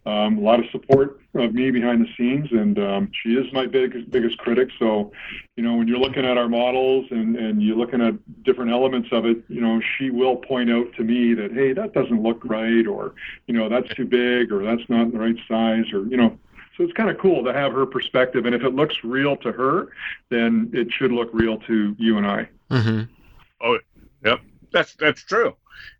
um, 0.04 0.38
a 0.38 0.40
lot 0.40 0.58
of 0.58 0.66
support 0.70 1.20
of 1.34 1.54
me 1.54 1.70
behind 1.70 2.04
the 2.04 2.08
scenes, 2.16 2.50
and 2.50 2.78
um, 2.78 3.10
she 3.22 3.34
is 3.34 3.50
my 3.52 3.66
biggest 3.66 4.10
biggest 4.10 4.36
critic. 4.38 4.68
So, 4.78 5.12
you 5.56 5.62
know, 5.62 5.76
when 5.76 5.86
you're 5.86 5.98
looking 5.98 6.24
at 6.24 6.36
our 6.36 6.48
models 6.48 7.06
and 7.10 7.36
and 7.36 7.62
you're 7.62 7.76
looking 7.76 8.00
at 8.02 8.14
different 8.42 8.72
elements 8.72 9.08
of 9.12 9.26
it, 9.26 9.38
you 9.48 9.60
know, 9.60 9.80
she 9.96 10.10
will 10.10 10.36
point 10.36 10.70
out 10.70 10.92
to 10.96 11.04
me 11.04 11.34
that 11.34 11.52
hey, 11.52 11.72
that 11.72 11.92
doesn't 11.94 12.22
look 12.22 12.44
right, 12.44 12.86
or 12.86 13.14
you 13.46 13.54
know, 13.54 13.68
that's 13.68 13.88
too 13.94 14.04
big, 14.04 14.50
or 14.52 14.64
that's 14.64 14.88
not 14.88 15.12
the 15.12 15.18
right 15.18 15.36
size, 15.48 15.92
or 15.92 16.04
you 16.06 16.16
know. 16.16 16.36
So 16.76 16.84
it's 16.84 16.92
kind 16.94 17.10
of 17.10 17.18
cool 17.18 17.44
to 17.44 17.52
have 17.52 17.72
her 17.72 17.86
perspective, 17.86 18.44
and 18.46 18.54
if 18.54 18.62
it 18.62 18.74
looks 18.74 18.96
real 19.04 19.36
to 19.38 19.52
her, 19.52 19.88
then 20.30 20.70
it 20.72 20.90
should 20.90 21.12
look 21.12 21.28
real 21.32 21.58
to 21.58 21.94
you 21.98 22.16
and 22.16 22.26
I. 22.26 22.48
hmm 22.70 23.02
Oh, 23.60 23.78
yep, 24.24 24.40
that's 24.72 24.94
that's 24.94 25.22
true. 25.22 25.54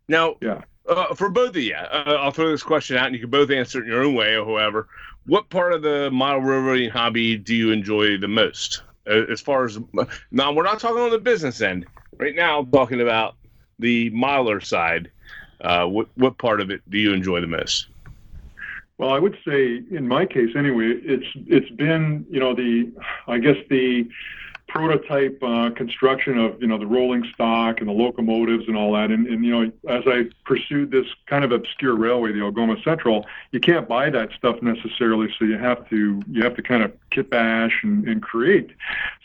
Now, 0.09 0.35
Yeah. 0.41 0.61
Uh, 0.87 1.13
for 1.15 1.29
both 1.29 1.51
of 1.51 1.57
you, 1.57 1.75
uh, 1.75 2.17
I'll 2.19 2.31
throw 2.31 2.49
this 2.49 2.63
question 2.63 2.97
out, 2.97 3.07
and 3.07 3.15
you 3.15 3.21
can 3.21 3.29
both 3.29 3.49
answer 3.49 3.79
it 3.79 3.83
in 3.83 3.91
your 3.91 4.03
own 4.03 4.15
way, 4.15 4.35
or 4.35 4.45
however. 4.45 4.87
What 5.25 5.49
part 5.49 5.73
of 5.73 5.81
the 5.81 6.11
model 6.11 6.41
railroading 6.41 6.89
hobby 6.89 7.37
do 7.37 7.55
you 7.55 7.71
enjoy 7.71 8.17
the 8.17 8.27
most? 8.27 8.83
Uh, 9.07 9.23
as 9.31 9.39
far 9.39 9.65
as 9.65 9.79
now, 10.31 10.51
we're 10.51 10.63
not 10.63 10.79
talking 10.79 11.01
on 11.01 11.11
the 11.11 11.19
business 11.19 11.61
end. 11.61 11.85
Right 12.17 12.35
now, 12.35 12.59
I'm 12.59 12.71
talking 12.71 13.01
about 13.01 13.35
the 13.79 14.11
modeler 14.11 14.63
side. 14.63 15.09
Uh, 15.61 15.85
what 15.85 16.07
what 16.15 16.37
part 16.37 16.59
of 16.59 16.69
it 16.69 16.81
do 16.89 16.97
you 16.97 17.13
enjoy 17.13 17.39
the 17.39 17.47
most? 17.47 17.87
Well, 18.97 19.11
I 19.11 19.19
would 19.19 19.37
say, 19.47 19.81
in 19.91 20.07
my 20.07 20.25
case 20.25 20.49
anyway, 20.55 20.93
it's 21.03 21.25
it's 21.47 21.69
been 21.71 22.25
you 22.29 22.39
know 22.39 22.53
the 22.53 22.91
I 23.27 23.37
guess 23.37 23.57
the 23.69 24.07
prototype 24.73 25.37
uh, 25.43 25.69
construction 25.69 26.39
of 26.39 26.59
you 26.59 26.67
know 26.67 26.79
the 26.79 26.87
rolling 26.87 27.23
stock 27.31 27.79
and 27.79 27.87
the 27.87 27.93
locomotives 27.93 28.67
and 28.67 28.75
all 28.75 28.91
that. 28.93 29.11
And, 29.11 29.27
and 29.27 29.45
you 29.45 29.51
know 29.51 29.71
as 29.87 30.03
I 30.07 30.23
pursued 30.45 30.89
this 30.89 31.05
kind 31.27 31.45
of 31.45 31.51
obscure 31.51 31.95
railway, 31.95 32.31
the 32.31 32.41
Algoma 32.41 32.77
Central, 32.83 33.27
you 33.51 33.59
can't 33.59 33.87
buy 33.87 34.09
that 34.09 34.31
stuff 34.31 34.63
necessarily, 34.63 35.31
so 35.37 35.45
you 35.45 35.59
have 35.59 35.87
to 35.89 36.23
you 36.27 36.43
have 36.43 36.55
to 36.55 36.63
kind 36.63 36.81
of 36.81 36.91
kit 37.11 37.29
bash 37.29 37.83
and, 37.83 38.07
and 38.07 38.23
create. 38.23 38.71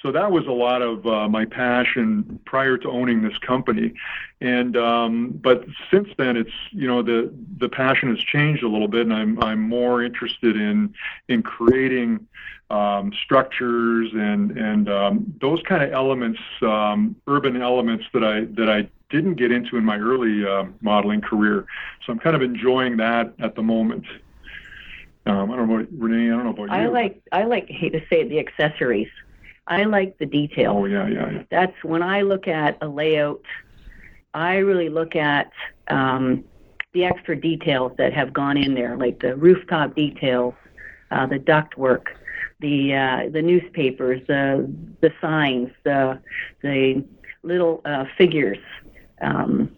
So 0.02 0.12
that 0.12 0.30
was 0.30 0.46
a 0.46 0.52
lot 0.52 0.82
of 0.82 1.06
uh, 1.06 1.28
my 1.30 1.46
passion 1.46 2.38
prior 2.44 2.76
to 2.76 2.90
owning 2.90 3.22
this 3.22 3.38
company. 3.38 3.94
And 4.40 4.76
um, 4.76 5.30
but 5.42 5.64
since 5.90 6.08
then, 6.16 6.36
it's 6.36 6.52
you 6.70 6.86
know 6.86 7.02
the 7.02 7.32
the 7.58 7.68
passion 7.68 8.08
has 8.14 8.24
changed 8.24 8.62
a 8.62 8.68
little 8.68 8.86
bit, 8.86 9.02
and 9.02 9.12
I'm 9.12 9.42
I'm 9.42 9.60
more 9.60 10.02
interested 10.02 10.56
in 10.56 10.94
in 11.28 11.42
creating 11.42 12.26
um, 12.70 13.12
structures 13.24 14.10
and 14.12 14.56
and 14.56 14.88
um, 14.88 15.34
those 15.40 15.60
kind 15.62 15.82
of 15.82 15.92
elements, 15.92 16.38
um, 16.62 17.16
urban 17.26 17.60
elements 17.60 18.04
that 18.12 18.22
I 18.22 18.44
that 18.54 18.70
I 18.70 18.88
didn't 19.10 19.34
get 19.34 19.50
into 19.50 19.76
in 19.76 19.84
my 19.84 19.98
early 19.98 20.46
uh, 20.46 20.66
modeling 20.82 21.20
career. 21.20 21.66
So 22.06 22.12
I'm 22.12 22.20
kind 22.20 22.36
of 22.36 22.42
enjoying 22.42 22.96
that 22.98 23.32
at 23.40 23.54
the 23.56 23.62
moment. 23.62 24.04
Um, 25.26 25.50
I 25.50 25.56
don't 25.56 25.68
know, 25.68 25.86
Renee. 25.96 26.26
I 26.26 26.36
don't 26.36 26.44
know 26.44 26.50
about 26.50 26.64
you. 26.64 26.84
I 26.84 26.86
like 26.86 27.20
I 27.32 27.44
like 27.44 27.68
hate 27.68 27.92
to 27.92 28.00
say 28.08 28.20
it, 28.20 28.28
the 28.28 28.38
accessories. 28.38 29.08
I 29.66 29.84
like 29.84 30.16
the 30.18 30.26
detail. 30.26 30.74
Oh 30.78 30.84
yeah, 30.86 31.06
yeah, 31.08 31.30
yeah. 31.30 31.42
That's 31.50 31.84
when 31.84 32.02
I 32.02 32.22
look 32.22 32.48
at 32.48 32.78
a 32.80 32.88
layout. 32.88 33.42
I 34.34 34.56
really 34.56 34.88
look 34.88 35.16
at 35.16 35.50
um, 35.88 36.44
the 36.92 37.04
extra 37.04 37.40
details 37.40 37.92
that 37.98 38.12
have 38.12 38.32
gone 38.32 38.56
in 38.56 38.74
there, 38.74 38.96
like 38.96 39.20
the 39.20 39.36
rooftop 39.36 39.94
details, 39.94 40.54
uh, 41.10 41.26
the 41.26 41.38
duct 41.38 41.76
work, 41.78 42.16
the 42.60 42.94
uh, 42.94 43.30
the 43.30 43.42
newspapers, 43.42 44.20
the 44.26 44.70
the 45.00 45.12
signs, 45.20 45.70
the 45.84 46.20
the 46.62 47.04
little 47.42 47.80
uh, 47.84 48.04
figures. 48.16 48.58
Um, 49.20 49.76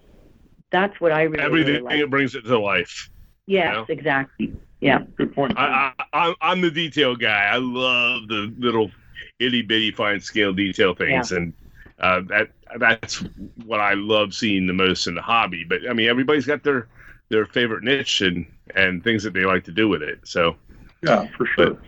that's 0.70 1.00
what 1.00 1.12
I 1.12 1.22
really, 1.22 1.42
Everything 1.42 1.74
really 1.74 1.84
like. 1.84 1.98
it 1.98 2.10
brings 2.10 2.34
it 2.34 2.42
to 2.42 2.58
life. 2.58 3.10
Yes, 3.46 3.74
know? 3.74 3.86
exactly. 3.88 4.52
Yeah. 4.80 5.00
Good 5.16 5.34
point. 5.34 5.54
I, 5.58 5.92
I, 6.12 6.34
I'm- 6.40 6.60
the 6.60 6.70
detail 6.70 7.14
guy. 7.16 7.46
I 7.46 7.56
love 7.56 8.28
the 8.28 8.52
little 8.58 8.90
itty 9.38 9.62
bitty 9.62 9.90
fine 9.90 10.20
scale 10.20 10.52
detail 10.52 10.94
things, 10.94 11.32
and 11.32 11.52
uh, 11.98 12.20
that 12.28 12.50
that's 12.78 13.24
what 13.64 13.80
I 13.80 13.94
love 13.94 14.34
seeing 14.34 14.66
the 14.66 14.72
most 14.72 15.06
in 15.06 15.14
the 15.14 15.22
hobby. 15.22 15.64
But 15.64 15.88
I 15.88 15.92
mean, 15.92 16.08
everybody's 16.08 16.46
got 16.46 16.62
their 16.62 16.88
their 17.28 17.46
favorite 17.46 17.84
niche 17.84 18.20
and 18.20 18.46
and 18.74 19.02
things 19.02 19.22
that 19.22 19.32
they 19.32 19.44
like 19.44 19.64
to 19.64 19.72
do 19.72 19.88
with 19.88 20.02
it. 20.02 20.20
So 20.24 20.56
yeah, 21.02 21.26
for 21.36 21.46
sure. 21.46 21.78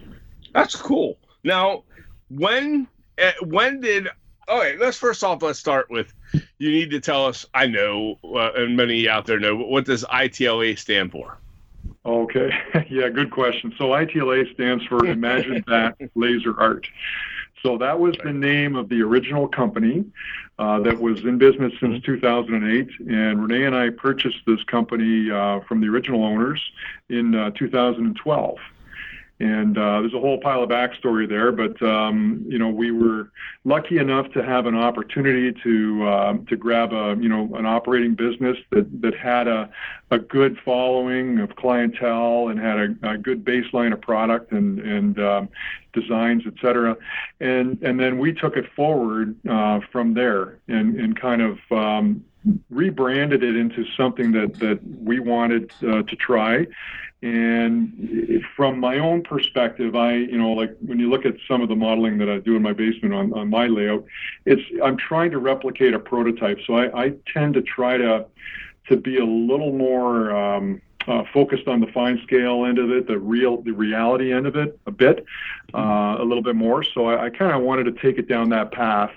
that's 0.53 0.77
cool. 0.77 1.19
Now, 1.45 1.85
when 2.31 2.89
uh, 3.23 3.33
when 3.43 3.81
did? 3.81 4.09
Okay, 4.49 4.77
let's 4.79 4.97
first 4.97 5.23
off 5.23 5.43
let's 5.43 5.59
start 5.59 5.91
with. 5.91 6.13
You 6.59 6.71
need 6.71 6.91
to 6.91 7.01
tell 7.01 7.27
us. 7.27 7.47
I 7.55 7.67
know, 7.67 8.19
uh, 8.25 8.53
and 8.55 8.77
many 8.77 9.09
out 9.09 9.27
there 9.27 9.39
know. 9.39 9.57
What 9.57 9.85
does 9.85 10.05
ITLA 10.05 10.79
stand 10.79 11.13
for? 11.13 11.39
Okay. 12.05 12.51
yeah, 12.91 13.09
good 13.09 13.31
question. 13.31 13.75
So 13.79 13.91
ITLA 13.91 14.53
stands 14.55 14.85
for 14.87 15.07
Imagine 15.07 15.65
That 15.67 15.97
Laser 16.15 16.59
Art. 16.59 16.87
So 17.63 17.79
that 17.79 17.99
was 17.99 18.17
the 18.25 18.33
name 18.33 18.75
of 18.75 18.89
the 18.89 19.03
original 19.03 19.47
company 19.47 20.05
uh, 20.59 20.81
that 20.81 20.99
was 20.99 21.21
in 21.21 21.39
business 21.39 21.73
since 21.81 22.03
2008. 22.05 22.89
And 23.09 23.43
Renee 23.43 23.65
and 23.65 23.77
I 23.77 23.91
purchased 23.91 24.39
this 24.47 24.63
company 24.65 25.31
uh, 25.31 25.61
from 25.61 25.81
the 25.81 25.87
original 25.87 26.25
owners 26.25 26.61
in 27.09 27.35
uh, 27.35 27.51
2012. 27.51 28.59
And 29.43 29.77
uh, 29.77 30.01
there's 30.03 30.15
a 30.15 30.21
whole 30.21 30.39
pile 30.39 30.63
of 30.63 30.71
backstory 30.71 31.29
there, 31.29 31.51
but 31.51 31.83
um, 31.83 32.45
you 32.47 32.61
know 32.61 32.69
we 32.69 32.93
were 32.93 33.33
lucky 33.65 33.99
enough 33.99 34.31
to 34.35 34.45
have 34.45 34.67
an 34.67 34.77
opportunity 34.77 35.53
to 35.65 36.09
um 36.09 36.47
to 36.47 36.57
grab 36.57 36.93
a 36.93 37.17
you 37.21 37.29
know 37.29 37.53
an 37.57 37.67
operating 37.67 38.15
business 38.15 38.57
that 38.71 38.87
that 39.03 39.17
had 39.17 39.49
a 39.49 39.69
a 40.13 40.19
good 40.21 40.57
following 40.65 41.41
of 41.41 41.57
clientele 41.57 42.49
and 42.49 42.61
had 42.61 42.79
a, 42.79 43.15
a 43.15 43.19
good 43.19 43.45
baseline 43.45 43.93
of 43.93 44.01
product 44.01 44.53
and 44.53 44.79
and 44.79 45.19
um, 45.19 45.49
designs, 45.93 46.45
et 46.47 46.55
cetera. 46.63 46.97
And 47.41 47.83
and 47.83 47.99
then 47.99 48.19
we 48.19 48.33
took 48.33 48.57
it 48.57 48.67
forward 48.77 49.35
uh, 49.49 49.81
from 49.91 50.15
there 50.15 50.61
and 50.69 51.01
and 51.01 51.21
kind 51.21 51.43
of 51.43 51.59
um, 51.73 52.25
rebranded 52.71 53.43
it 53.43 53.57
into 53.57 53.85
something 53.97 54.33
that 54.33 54.59
that 54.59 54.81
we 55.01 55.21
wanted 55.21 55.73
uh, 55.83 56.03
to 56.03 56.17
try. 56.17 56.67
And 57.23 58.43
from 58.57 58.81
my 58.81 58.99
own 58.99 59.23
perspective, 59.23 59.95
I, 59.95 60.15
you 60.15 60.37
know, 60.37 60.51
like 60.51 60.77
when 60.81 60.99
you 60.99 61.09
look 61.09 61.25
at 61.25 61.37
some 61.47 61.63
of 61.63 61.69
the 61.69 61.77
modeling 61.77 62.19
that 62.19 62.29
I 62.29 62.39
do 62.39 62.57
in 62.57 62.63
my 62.63 62.73
basement 62.73 63.15
on, 63.15 63.33
on 63.33 63.49
my 63.49 63.69
layout, 63.69 64.05
it's 64.45 64.63
I'm 64.83 64.97
trying 64.97 65.31
to 65.31 65.39
replicate 65.39 65.95
a 65.95 66.01
prototype. 66.01 66.59
So 66.67 66.75
I, 66.75 67.05
I 67.05 67.13
tend 67.33 67.55
to 67.55 67.63
try 67.63 67.97
to 67.97 68.27
to 68.89 68.97
be 68.97 69.19
a 69.19 69.25
little 69.25 69.73
more 69.73 70.35
um, 70.35 70.83
uh, 71.07 71.25
focused 71.33 71.69
on 71.69 71.81
the 71.81 71.87
fine 71.89 72.21
scale 72.23 72.65
end 72.65 72.79
of 72.79 72.91
it, 72.91 73.07
the 73.07 73.19
real, 73.19 73.63
the 73.63 73.73
reality 73.73 74.33
end 74.33 74.47
of 74.47 74.57
it, 74.57 74.79
a 74.87 74.91
bit, 74.91 75.25
uh, 75.75 76.17
a 76.19 76.25
little 76.25 76.43
bit 76.43 76.57
more. 76.57 76.83
So 76.83 77.07
I, 77.07 77.27
I 77.27 77.31
kind 77.31 77.53
of 77.53 77.63
wanted 77.63 77.85
to 77.85 77.93
take 77.93 78.19
it 78.19 78.29
down 78.29 78.49
that 78.51 78.73
path. 78.73 79.13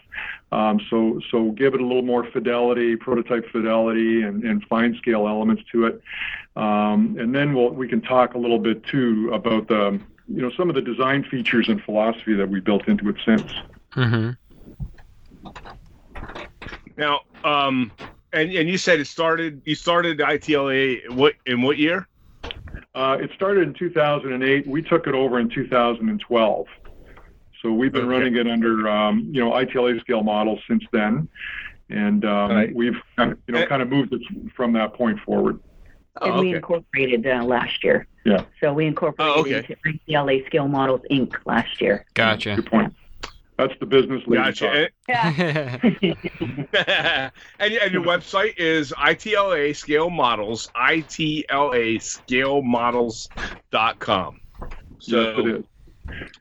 Um, 0.52 0.80
so 0.90 1.20
so 1.32 1.52
give 1.52 1.74
it 1.74 1.82
a 1.82 1.86
little 1.86 2.04
more 2.04 2.24
fidelity, 2.32 2.96
prototype 2.96 3.50
fidelity, 3.52 4.22
and, 4.22 4.44
and 4.44 4.64
fine 4.66 4.96
scale 4.96 5.28
elements 5.28 5.64
to 5.72 5.88
it. 5.88 6.02
Um, 6.56 7.18
and 7.20 7.36
then 7.36 7.54
we'll, 7.54 7.72
we 7.72 7.88
can 7.88 8.02
talk 8.02 8.36
a 8.36 8.38
little 8.38 8.60
bit 8.60 8.84
too 8.86 9.32
about 9.34 9.68
the 9.68 10.00
you 10.28 10.42
know 10.42 10.52
some 10.52 10.70
of 10.70 10.76
the 10.76 10.82
design 10.82 11.24
features 11.24 11.68
and 11.68 11.82
philosophy 11.84 12.36
that 12.36 12.48
we 12.48 12.60
built 12.60 12.88
into 12.88 13.10
it 13.10 13.18
since. 13.26 13.52
Mm-hmm. 13.96 14.32
Now, 16.98 17.22
um, 17.44 17.92
and 18.36 18.52
and 18.52 18.70
you 18.70 18.78
said 18.78 19.00
it 19.00 19.08
started. 19.08 19.62
You 19.66 19.76
started 19.76 20.20
ITLA 20.20 21.10
what 21.16 21.34
in 21.46 21.62
what 21.62 21.78
year? 21.78 22.08
Uh, 22.94 23.18
it 23.20 23.32
started 23.36 23.68
in 23.68 23.74
2008. 23.74 24.68
We 24.68 24.82
took 24.82 25.08
it 25.08 25.16
over 25.16 25.40
in 25.40 25.50
2012. 25.50 26.66
So 27.62 27.72
we've 27.74 27.92
been 27.92 28.02
Okay. 28.04 28.10
running 28.10 28.36
it 28.36 28.48
under 28.48 28.88
um, 28.90 29.30
you 29.32 29.44
know 29.44 29.52
ITLA 29.52 30.00
scale 30.02 30.22
models 30.24 30.60
since 30.68 30.84
then, 30.92 31.28
and 31.90 32.24
um, 32.26 32.52
Right. 32.52 32.76
we've 32.76 32.98
kind 33.18 33.32
of, 33.32 33.40
you 33.48 33.54
know 33.54 33.66
kind 33.66 33.82
of 33.82 33.90
moved 33.90 34.14
it 34.14 34.22
from 34.56 34.74
that 34.74 34.94
point 34.94 35.20
forward. 35.22 35.60
and 36.22 36.34
Oh, 36.34 36.42
we 36.42 36.50
okay. 36.50 36.58
incorporated 36.58 37.26
uh, 37.28 37.44
last 37.44 37.84
year. 37.84 38.08
Yeah. 38.26 38.44
So 38.60 38.74
we 38.74 38.86
incorporated 38.86 39.36
Oh, 39.36 39.42
okay. 39.42 39.58
into 39.58 39.76
ITLA 39.86 40.46
Scale 40.46 40.68
Models 40.68 41.02
Inc. 41.12 41.34
last 41.46 41.80
year. 41.82 42.06
Gotcha. 42.14 42.56
Good 42.56 42.66
point. 42.68 42.94
That's 43.58 43.74
the 43.80 43.86
business 43.86 44.22
lady 44.28 44.44
Gotcha. 44.44 44.90
talk. 44.90 44.92
Yeah. 45.08 45.80
and, 47.60 47.74
and 47.74 47.94
your 47.94 48.04
website 48.04 48.58
is 48.58 48.92
ITLA 48.92 49.76
Scale 49.76 50.10
Models, 50.10 50.70
ITLA 50.76 52.02
Scale 52.02 52.62
Models.com. 52.62 54.42
So, 55.00 55.22
yes, 55.22 55.40
it 55.40 55.48
is. 55.48 55.66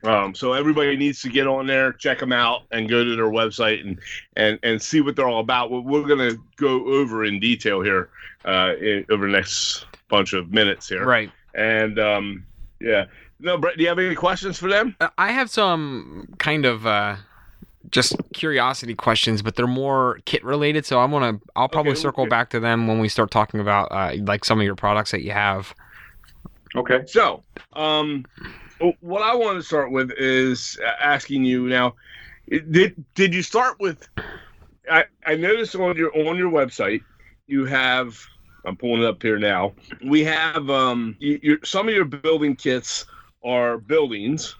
Um, 0.03 0.35
so 0.35 0.53
everybody 0.53 0.95
needs 0.95 1.21
to 1.21 1.29
get 1.29 1.47
on 1.47 1.65
there, 1.65 1.93
check 1.93 2.19
them 2.19 2.31
out, 2.31 2.63
and 2.71 2.87
go 2.87 3.03
to 3.03 3.15
their 3.15 3.31
website 3.31 3.81
and 3.81 3.99
and 4.35 4.59
and 4.61 4.79
see 4.81 5.01
what 5.01 5.15
they're 5.15 5.27
all 5.27 5.39
about. 5.39 5.71
We're, 5.71 5.81
we're 5.81 6.07
going 6.07 6.29
to 6.29 6.39
go 6.57 6.85
over 6.85 7.25
in 7.25 7.39
detail 7.39 7.81
here 7.81 8.09
uh, 8.45 8.73
in, 8.79 9.05
over 9.09 9.25
the 9.25 9.31
next 9.31 9.85
bunch 10.07 10.33
of 10.33 10.51
minutes 10.51 10.87
here. 10.87 11.05
right. 11.05 11.31
And 11.55 11.97
um, 11.97 12.45
yeah, 12.79 13.05
no, 13.39 13.57
Brett, 13.57 13.77
do 13.77 13.83
you 13.83 13.89
have 13.89 13.99
any 13.99 14.15
questions 14.15 14.57
for 14.57 14.69
them? 14.69 14.95
Uh, 14.99 15.09
I 15.17 15.31
have 15.31 15.49
some 15.49 16.33
kind 16.37 16.65
of 16.65 16.85
uh, 16.87 17.17
just 17.91 18.15
curiosity 18.33 18.95
questions, 18.95 19.41
but 19.41 19.55
they're 19.55 19.67
more 19.67 20.19
kit 20.25 20.43
related. 20.43 20.85
So 20.85 20.99
I 20.99 21.05
want 21.05 21.41
to. 21.41 21.49
I'll 21.55 21.69
probably 21.69 21.91
Okay, 21.91 22.01
circle 22.01 22.23
okay. 22.23 22.29
back 22.29 22.49
to 22.51 22.59
them 22.59 22.87
when 22.87 22.99
we 22.99 23.09
start 23.09 23.31
talking 23.31 23.59
about 23.59 23.91
uh, 23.91 24.13
like 24.21 24.45
some 24.45 24.59
of 24.59 24.65
your 24.65 24.75
products 24.75 25.11
that 25.11 25.21
you 25.21 25.31
have. 25.31 25.73
Okay. 26.75 27.03
So, 27.07 27.43
um, 27.73 28.25
what 28.99 29.21
I 29.21 29.35
want 29.35 29.57
to 29.57 29.63
start 29.63 29.91
with 29.91 30.11
is 30.17 30.79
asking 30.99 31.45
you 31.45 31.67
now. 31.67 31.95
Did 32.49 33.03
did 33.15 33.33
you 33.33 33.41
start 33.41 33.79
with? 33.79 34.07
I 34.89 35.05
I 35.25 35.35
noticed 35.35 35.75
on 35.75 35.97
your 35.97 36.15
on 36.27 36.37
your 36.37 36.51
website 36.51 37.01
you 37.47 37.65
have. 37.65 38.17
I'm 38.65 38.75
pulling 38.75 39.03
it 39.03 39.07
up 39.07 39.21
here 39.21 39.37
now. 39.37 39.73
We 40.03 40.23
have 40.23 40.71
um, 40.71 41.15
you, 41.19 41.39
your, 41.43 41.57
some 41.63 41.87
of 41.87 41.93
your 41.93 42.05
building 42.05 42.55
kits 42.55 43.05
are 43.45 43.77
buildings 43.77 44.55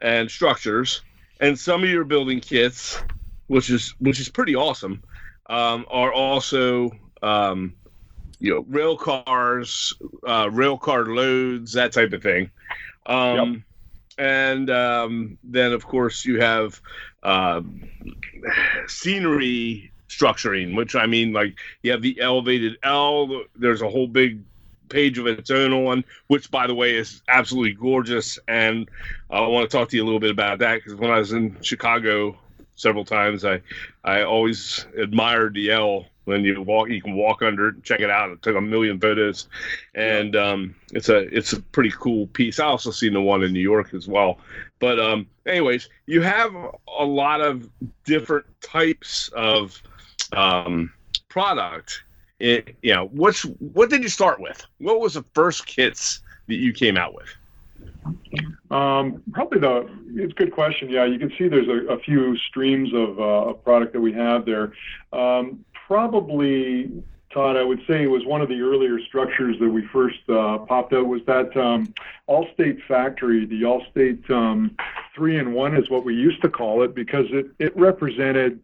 and 0.00 0.30
structures, 0.30 1.02
and 1.40 1.58
some 1.58 1.82
of 1.82 1.88
your 1.88 2.04
building 2.04 2.40
kits, 2.40 3.02
which 3.46 3.70
is 3.70 3.94
which 4.00 4.20
is 4.20 4.28
pretty 4.28 4.54
awesome, 4.54 5.02
um, 5.48 5.86
are 5.90 6.12
also 6.12 6.90
um, 7.22 7.74
you 8.40 8.52
know 8.52 8.64
rail 8.68 8.96
cars, 8.96 9.94
uh, 10.26 10.50
rail 10.52 10.76
car 10.76 11.06
loads, 11.06 11.72
that 11.72 11.92
type 11.92 12.12
of 12.12 12.22
thing. 12.22 12.50
Um, 13.06 13.64
And 14.16 14.70
um, 14.70 15.38
then, 15.42 15.72
of 15.72 15.84
course, 15.84 16.24
you 16.24 16.40
have 16.40 16.80
uh, 17.24 17.62
scenery 18.86 19.90
structuring, 20.08 20.76
which 20.76 20.94
I 20.94 21.06
mean, 21.06 21.32
like 21.32 21.58
you 21.82 21.90
have 21.90 22.02
the 22.02 22.20
elevated 22.20 22.78
L. 22.84 23.42
There's 23.56 23.82
a 23.82 23.90
whole 23.90 24.06
big 24.06 24.38
page 24.88 25.18
of 25.18 25.26
its 25.26 25.50
own 25.50 25.72
on, 25.72 26.04
which, 26.28 26.50
by 26.50 26.66
the 26.66 26.74
way, 26.74 26.94
is 26.94 27.22
absolutely 27.28 27.72
gorgeous. 27.72 28.38
And 28.48 28.88
I 29.30 29.40
want 29.46 29.68
to 29.68 29.76
talk 29.76 29.88
to 29.90 29.96
you 29.96 30.02
a 30.02 30.06
little 30.06 30.20
bit 30.20 30.30
about 30.30 30.58
that 30.60 30.76
because 30.76 30.94
when 30.94 31.10
I 31.10 31.18
was 31.18 31.32
in 31.32 31.60
Chicago 31.62 32.38
several 32.76 33.04
times, 33.04 33.44
I 33.44 33.60
I 34.04 34.22
always 34.22 34.86
admired 34.96 35.54
the 35.54 35.70
L. 35.70 36.06
When 36.24 36.42
you 36.42 36.62
walk, 36.62 36.88
you 36.88 37.02
can 37.02 37.16
walk 37.16 37.42
under 37.42 37.68
it 37.68 37.74
and 37.74 37.84
check 37.84 38.00
it 38.00 38.08
out. 38.08 38.30
It 38.30 38.40
took 38.40 38.56
a 38.56 38.60
million 38.60 38.98
photos, 38.98 39.46
and 39.94 40.34
um, 40.34 40.74
it's 40.92 41.10
a 41.10 41.18
it's 41.36 41.52
a 41.52 41.60
pretty 41.60 41.92
cool 41.98 42.28
piece. 42.28 42.58
I 42.58 42.64
also 42.64 42.90
seen 42.90 43.12
the 43.12 43.20
one 43.20 43.42
in 43.42 43.52
New 43.52 43.60
York 43.60 43.92
as 43.92 44.08
well. 44.08 44.38
But 44.78 44.98
um, 44.98 45.26
anyways, 45.46 45.90
you 46.06 46.22
have 46.22 46.54
a 46.98 47.04
lot 47.04 47.42
of 47.42 47.68
different 48.04 48.46
types 48.62 49.28
of 49.34 49.82
um, 50.32 50.92
product, 51.28 52.03
it, 52.38 52.76
you 52.82 52.94
know, 52.94 53.06
what's 53.06 53.42
what 53.42 53.90
did 53.90 54.02
you 54.02 54.08
start 54.08 54.40
with? 54.40 54.64
What 54.78 55.00
was 55.00 55.14
the 55.14 55.24
first 55.34 55.66
kits 55.66 56.20
that 56.48 56.56
you 56.56 56.72
came 56.72 56.96
out 56.96 57.14
with? 57.14 57.28
Um, 58.70 59.22
probably 59.32 59.60
the 59.60 59.88
it's 60.16 60.32
a 60.32 60.36
good 60.36 60.52
question. 60.52 60.90
Yeah, 60.90 61.04
you 61.04 61.18
can 61.18 61.32
see 61.38 61.48
there's 61.48 61.68
a, 61.68 61.92
a 61.92 61.98
few 62.00 62.36
streams 62.36 62.92
of, 62.92 63.20
uh, 63.20 63.52
product 63.54 63.92
that 63.92 64.00
we 64.00 64.12
have 64.12 64.44
there. 64.44 64.72
Um, 65.12 65.64
probably 65.86 67.02
Todd, 67.30 67.56
I 67.56 67.64
would 67.64 67.80
say 67.88 68.06
was 68.06 68.24
one 68.24 68.40
of 68.40 68.48
the 68.48 68.60
earlier 68.60 69.00
structures 69.00 69.58
that 69.58 69.68
we 69.68 69.84
first 69.86 70.18
uh, 70.28 70.58
popped 70.58 70.92
out 70.92 71.06
was 71.06 71.20
that 71.26 71.54
um, 71.56 71.92
Allstate 72.28 72.80
factory. 72.86 73.44
The 73.44 73.62
Allstate 73.62 74.30
um, 74.30 74.76
three 75.14 75.38
in 75.38 75.52
one 75.52 75.76
is 75.76 75.90
what 75.90 76.04
we 76.04 76.14
used 76.14 76.40
to 76.42 76.48
call 76.48 76.82
it 76.82 76.94
because 76.94 77.26
it, 77.30 77.46
it 77.58 77.76
represented 77.76 78.60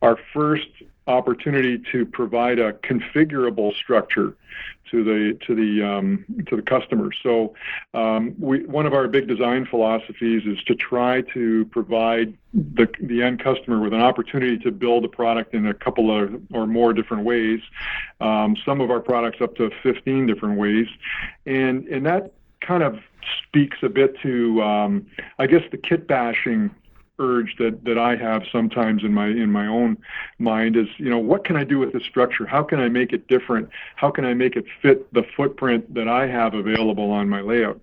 our 0.00 0.18
first 0.32 0.68
opportunity 1.06 1.82
to 1.92 2.06
provide 2.06 2.58
a 2.58 2.72
configurable 2.72 3.74
structure 3.74 4.34
to 4.90 5.02
the 5.02 5.38
to 5.46 5.54
the 5.54 5.82
um, 5.82 6.24
to 6.46 6.56
the 6.56 6.62
customer. 6.62 7.10
So, 7.22 7.54
um, 7.94 8.34
we, 8.38 8.64
one 8.64 8.86
of 8.86 8.94
our 8.94 9.08
big 9.08 9.26
design 9.26 9.66
philosophies 9.66 10.42
is 10.46 10.62
to 10.64 10.74
try 10.74 11.22
to 11.32 11.64
provide 11.66 12.36
the 12.52 12.88
the 13.00 13.22
end 13.22 13.42
customer 13.42 13.80
with 13.80 13.92
an 13.92 14.00
opportunity 14.00 14.58
to 14.58 14.70
build 14.70 15.04
a 15.04 15.08
product 15.08 15.54
in 15.54 15.66
a 15.66 15.74
couple 15.74 16.16
of 16.16 16.40
or 16.52 16.66
more 16.66 16.92
different 16.92 17.24
ways. 17.24 17.60
Um, 18.20 18.56
some 18.64 18.80
of 18.80 18.90
our 18.90 19.00
products 19.00 19.40
up 19.40 19.56
to 19.56 19.70
15 19.82 20.26
different 20.26 20.58
ways, 20.58 20.86
and 21.46 21.86
and 21.88 22.06
that 22.06 22.32
kind 22.60 22.82
of 22.82 22.98
speaks 23.46 23.78
a 23.82 23.88
bit 23.88 24.18
to 24.20 24.62
um, 24.62 25.06
I 25.38 25.46
guess 25.46 25.62
the 25.70 25.78
kit 25.78 26.06
bashing 26.06 26.70
urge 27.18 27.56
that 27.58 27.84
that 27.84 27.98
I 27.98 28.16
have 28.16 28.42
sometimes 28.50 29.04
in 29.04 29.12
my 29.12 29.28
in 29.28 29.50
my 29.50 29.66
own 29.66 29.96
mind 30.38 30.76
is 30.76 30.88
you 30.96 31.10
know 31.10 31.18
what 31.18 31.44
can 31.44 31.56
I 31.56 31.64
do 31.64 31.78
with 31.78 31.92
this 31.92 32.04
structure? 32.04 32.46
How 32.46 32.62
can 32.62 32.80
I 32.80 32.88
make 32.88 33.12
it 33.12 33.28
different? 33.28 33.68
How 33.96 34.10
can 34.10 34.24
I 34.24 34.34
make 34.34 34.56
it 34.56 34.64
fit 34.82 35.12
the 35.12 35.22
footprint 35.36 35.94
that 35.94 36.08
I 36.08 36.26
have 36.26 36.54
available 36.54 37.10
on 37.10 37.28
my 37.28 37.40
layout? 37.40 37.80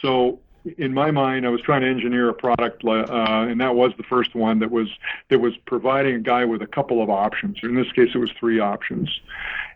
So 0.00 0.38
in 0.78 0.92
my 0.92 1.10
mind, 1.10 1.46
I 1.46 1.48
was 1.48 1.60
trying 1.62 1.82
to 1.82 1.88
engineer 1.88 2.28
a 2.28 2.34
product, 2.34 2.84
uh, 2.84 3.04
and 3.48 3.60
that 3.60 3.74
was 3.74 3.92
the 3.96 4.02
first 4.02 4.34
one 4.34 4.58
that 4.58 4.70
was 4.70 4.88
that 5.28 5.40
was 5.40 5.56
providing 5.66 6.16
a 6.16 6.20
guy 6.20 6.44
with 6.44 6.62
a 6.62 6.66
couple 6.66 7.02
of 7.02 7.08
options. 7.08 7.58
In 7.62 7.74
this 7.74 7.90
case, 7.92 8.10
it 8.14 8.18
was 8.18 8.30
three 8.38 8.60
options, 8.60 9.08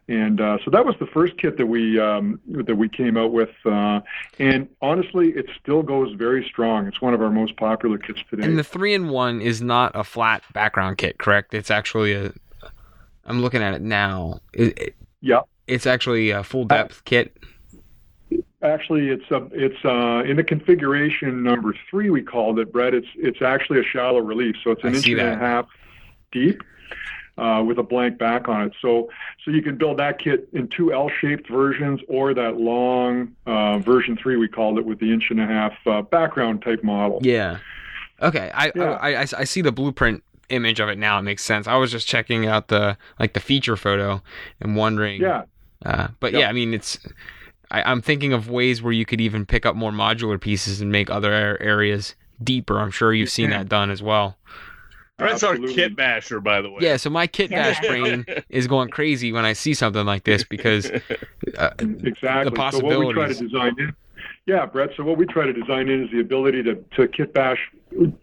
and 0.08 0.40
uh, 0.40 0.58
so 0.64 0.70
that 0.70 0.84
was 0.84 0.94
the 1.00 1.06
first 1.06 1.38
kit 1.38 1.56
that 1.56 1.66
we 1.66 1.98
um, 1.98 2.38
that 2.46 2.76
we 2.76 2.88
came 2.88 3.16
out 3.16 3.32
with. 3.32 3.50
Uh, 3.64 4.00
and 4.38 4.68
honestly, 4.82 5.30
it 5.30 5.46
still 5.60 5.82
goes 5.82 6.12
very 6.14 6.44
strong. 6.44 6.86
It's 6.86 7.00
one 7.00 7.14
of 7.14 7.22
our 7.22 7.30
most 7.30 7.56
popular 7.56 7.96
kits 7.96 8.20
today. 8.28 8.44
And 8.44 8.58
the 8.58 8.64
three 8.64 8.92
in 8.92 9.08
one 9.08 9.40
is 9.40 9.62
not 9.62 9.92
a 9.94 10.04
flat 10.04 10.42
background 10.52 10.98
kit, 10.98 11.18
correct? 11.18 11.54
It's 11.54 11.70
actually 11.70 12.12
a. 12.12 12.32
I'm 13.24 13.40
looking 13.40 13.62
at 13.62 13.72
it 13.72 13.80
now. 13.80 14.40
It, 14.52 14.78
it, 14.78 14.96
yeah. 15.22 15.40
It's 15.66 15.86
actually 15.86 16.30
a 16.30 16.44
full 16.44 16.66
depth 16.66 16.98
uh, 16.98 17.02
kit. 17.06 17.36
Actually, 18.60 19.08
it's 19.08 19.30
a, 19.30 19.48
it's 19.52 19.82
uh, 19.86 20.22
in 20.28 20.36
the 20.36 20.44
configuration 20.44 21.42
number 21.42 21.74
three. 21.88 22.10
We 22.10 22.20
called 22.20 22.58
it, 22.58 22.70
Brett. 22.70 22.92
It's 22.92 23.08
it's 23.16 23.40
actually 23.40 23.80
a 23.80 23.84
shallow 23.84 24.18
relief, 24.18 24.56
so 24.62 24.72
it's 24.72 24.84
an 24.84 24.92
I 24.92 24.96
inch 24.96 25.08
and 25.08 25.20
a 25.20 25.36
half 25.36 25.66
deep 26.30 26.62
uh, 27.38 27.62
with 27.66 27.78
a 27.78 27.82
blank 27.82 28.18
back 28.18 28.48
on 28.48 28.62
it. 28.62 28.72
So 28.80 29.10
so 29.44 29.50
you 29.50 29.62
can 29.62 29.76
build 29.76 29.98
that 29.98 30.18
kit 30.18 30.48
in 30.52 30.68
two 30.68 30.92
L-shaped 30.92 31.48
versions 31.50 32.00
or 32.08 32.34
that 32.34 32.56
long 32.58 33.34
uh, 33.46 33.78
version 33.78 34.16
three 34.16 34.36
we 34.36 34.48
called 34.48 34.78
it 34.78 34.84
with 34.84 34.98
the 35.00 35.12
inch 35.12 35.30
and 35.30 35.40
a 35.40 35.46
half 35.46 35.72
uh, 35.86 36.02
background 36.02 36.62
type 36.62 36.82
model. 36.84 37.18
Yeah. 37.22 37.58
Okay. 38.22 38.50
I, 38.54 38.72
Yeah. 38.74 38.92
I, 39.00 39.14
I 39.22 39.26
I 39.38 39.44
see 39.44 39.60
the 39.62 39.72
blueprint 39.72 40.22
image 40.50 40.78
of 40.78 40.88
it 40.88 40.98
now. 40.98 41.18
It 41.18 41.22
makes 41.22 41.42
sense. 41.42 41.66
I 41.66 41.76
was 41.76 41.90
just 41.90 42.06
checking 42.06 42.46
out 42.46 42.68
the 42.68 42.96
like 43.18 43.32
the 43.32 43.40
feature 43.40 43.76
photo 43.76 44.22
and 44.60 44.76
wondering. 44.76 45.20
Yeah. 45.20 45.42
Uh, 45.84 46.08
but 46.20 46.32
Yep. 46.32 46.40
yeah, 46.40 46.48
I 46.48 46.52
mean 46.52 46.72
it's. 46.74 46.98
I, 47.70 47.82
I'm 47.82 48.00
thinking 48.02 48.32
of 48.32 48.48
ways 48.48 48.82
where 48.82 48.92
you 48.92 49.04
could 49.04 49.20
even 49.20 49.44
pick 49.46 49.66
up 49.66 49.74
more 49.74 49.90
modular 49.90 50.40
pieces 50.40 50.80
and 50.80 50.92
make 50.92 51.10
other 51.10 51.32
areas 51.60 52.14
deeper. 52.42 52.78
I'm 52.78 52.90
sure 52.90 53.12
you've 53.12 53.30
seen 53.30 53.50
that 53.50 53.68
done 53.68 53.90
as 53.90 54.02
well. 54.02 54.36
Brett's 55.18 55.44
our 55.44 55.52
Absolutely. 55.52 55.74
kit 55.74 55.96
basher, 55.96 56.40
by 56.40 56.60
the 56.60 56.70
way. 56.70 56.78
Yeah, 56.80 56.96
so 56.96 57.08
my 57.08 57.26
kit 57.26 57.50
bash 57.50 57.80
brain 57.86 58.26
is 58.48 58.66
going 58.66 58.88
crazy 58.90 59.32
when 59.32 59.44
I 59.44 59.52
see 59.52 59.72
something 59.74 60.04
like 60.04 60.24
this 60.24 60.42
because 60.42 60.86
uh, 61.56 61.70
Exactly. 61.78 62.50
The 62.50 62.70
So 62.72 62.80
what 62.80 62.98
we 62.98 63.12
try 63.12 63.28
to 63.28 63.34
possibilities. 63.34 63.38
design 63.38 63.74
in, 63.78 63.94
yeah, 64.46 64.66
Brett. 64.66 64.90
So 64.96 65.04
what 65.04 65.16
we 65.16 65.24
try 65.26 65.46
to 65.46 65.52
design 65.52 65.88
in 65.88 66.04
is 66.04 66.10
the 66.10 66.20
ability 66.20 66.62
to, 66.64 66.74
to 66.96 67.06
kit 67.08 67.32
bash 67.32 67.58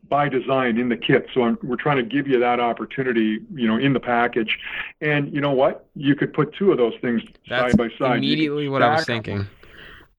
by 0.09 0.27
design 0.27 0.77
in 0.77 0.89
the 0.89 0.97
kit. 0.97 1.27
So 1.33 1.43
I'm, 1.43 1.57
we're 1.63 1.77
trying 1.77 1.97
to 1.97 2.03
give 2.03 2.27
you 2.27 2.39
that 2.39 2.59
opportunity, 2.59 3.39
you 3.55 3.67
know, 3.67 3.77
in 3.77 3.93
the 3.93 3.99
package. 4.01 4.59
And 4.99 5.33
you 5.33 5.39
know 5.39 5.51
what? 5.51 5.87
You 5.95 6.15
could 6.15 6.33
put 6.33 6.53
two 6.53 6.71
of 6.71 6.77
those 6.77 6.93
things 7.01 7.21
that's 7.49 7.71
side 7.71 7.77
by 7.77 7.89
side. 7.97 8.17
Immediately 8.17 8.67
what 8.67 8.83
I 8.83 8.93
was 8.93 9.05
thinking. 9.05 9.47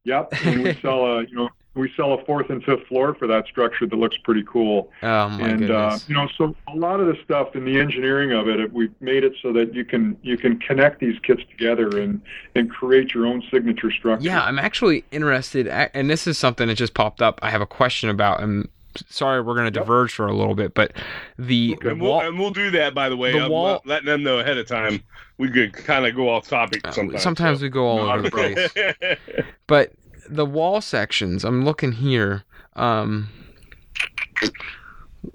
Yep. 0.05 0.33
And 0.45 0.63
we 0.65 0.75
sell 0.81 1.05
a, 1.05 1.23
you 1.25 1.37
know, 1.37 1.49
we 1.75 1.91
sell 1.97 2.13
a 2.13 2.25
fourth 2.25 2.51
and 2.51 2.63
fifth 2.65 2.87
floor 2.87 3.15
for 3.15 3.27
that 3.27 3.47
structure 3.47 3.87
that 3.87 3.97
looks 3.97 4.17
pretty 4.19 4.43
cool. 4.47 4.91
Oh 5.03 5.29
my 5.31 5.49
and 5.49 5.71
uh, 5.71 5.99
you 6.07 6.15
know, 6.15 6.29
so 6.37 6.55
a 6.69 6.77
lot 6.77 7.01
of 7.01 7.07
the 7.07 7.17
stuff 7.25 7.57
in 7.57 7.65
the 7.65 7.81
engineering 7.81 8.33
of 8.33 8.47
it, 8.49 8.73
we've 8.73 8.93
made 9.01 9.25
it 9.25 9.33
so 9.41 9.53
that 9.55 9.75
you 9.75 9.85
can 9.85 10.17
you 10.23 10.37
can 10.37 10.59
connect 10.59 11.01
these 11.01 11.19
kits 11.21 11.43
together 11.51 11.99
and 11.99 12.21
and 12.55 12.71
create 12.71 13.15
your 13.15 13.27
own 13.27 13.43
signature 13.51 13.91
structure. 13.91 14.25
Yeah, 14.27 14.43
I'm 14.43 14.59
actually 14.59 15.05
interested, 15.11 15.67
and 15.69 16.11
this 16.11 16.27
is 16.27 16.37
something 16.39 16.69
that 16.69 16.75
just 16.75 16.95
popped 16.95 17.23
up. 17.23 17.39
I 17.43 17.51
have 17.51 17.63
a 17.63 17.67
question 17.67 18.11
about, 18.11 18.43
and 18.43 18.69
sorry, 19.09 19.41
we're 19.41 19.55
going 19.55 19.73
to 19.73 19.79
Yep. 19.79 19.87
diverge 19.87 20.13
for 20.13 20.27
a 20.27 20.35
little 20.35 20.55
bit, 20.55 20.75
but 20.75 20.93
the 21.39 21.75
Okay. 21.79 21.89
And 21.93 22.01
we'll, 22.03 22.21
and 22.21 22.39
we'll 22.39 22.51
do 22.51 22.71
that, 22.73 22.95
by 22.95 23.09
the 23.09 23.17
way. 23.17 23.33
The 23.33 23.45
I'm 23.47 23.51
wall- 23.51 23.81
letting 23.87 24.07
them 24.07 24.23
know 24.23 24.41
ahead 24.41 24.59
of 24.59 24.67
time. 24.67 25.03
We 25.39 25.49
could 25.51 25.73
kind 25.73 26.07
of 26.07 26.15
go 26.15 26.29
off 26.29 26.47
topic 26.47 26.87
uh, 26.87 26.93
sometimes. 26.93 27.23
sometimes 27.23 27.59
so. 27.61 27.63
we 27.65 27.69
go 27.71 27.87
all 27.87 28.05
Not 28.07 28.19
over 28.19 28.27
a 28.29 28.55
the 28.55 28.69
place. 28.69 29.19
But 29.67 29.93
the 30.35 30.47
wall 30.47 30.81
sections, 30.81 31.45
I'm 31.45 31.65
looking 31.65 31.93
here, 31.93 32.45
um, 32.75 33.29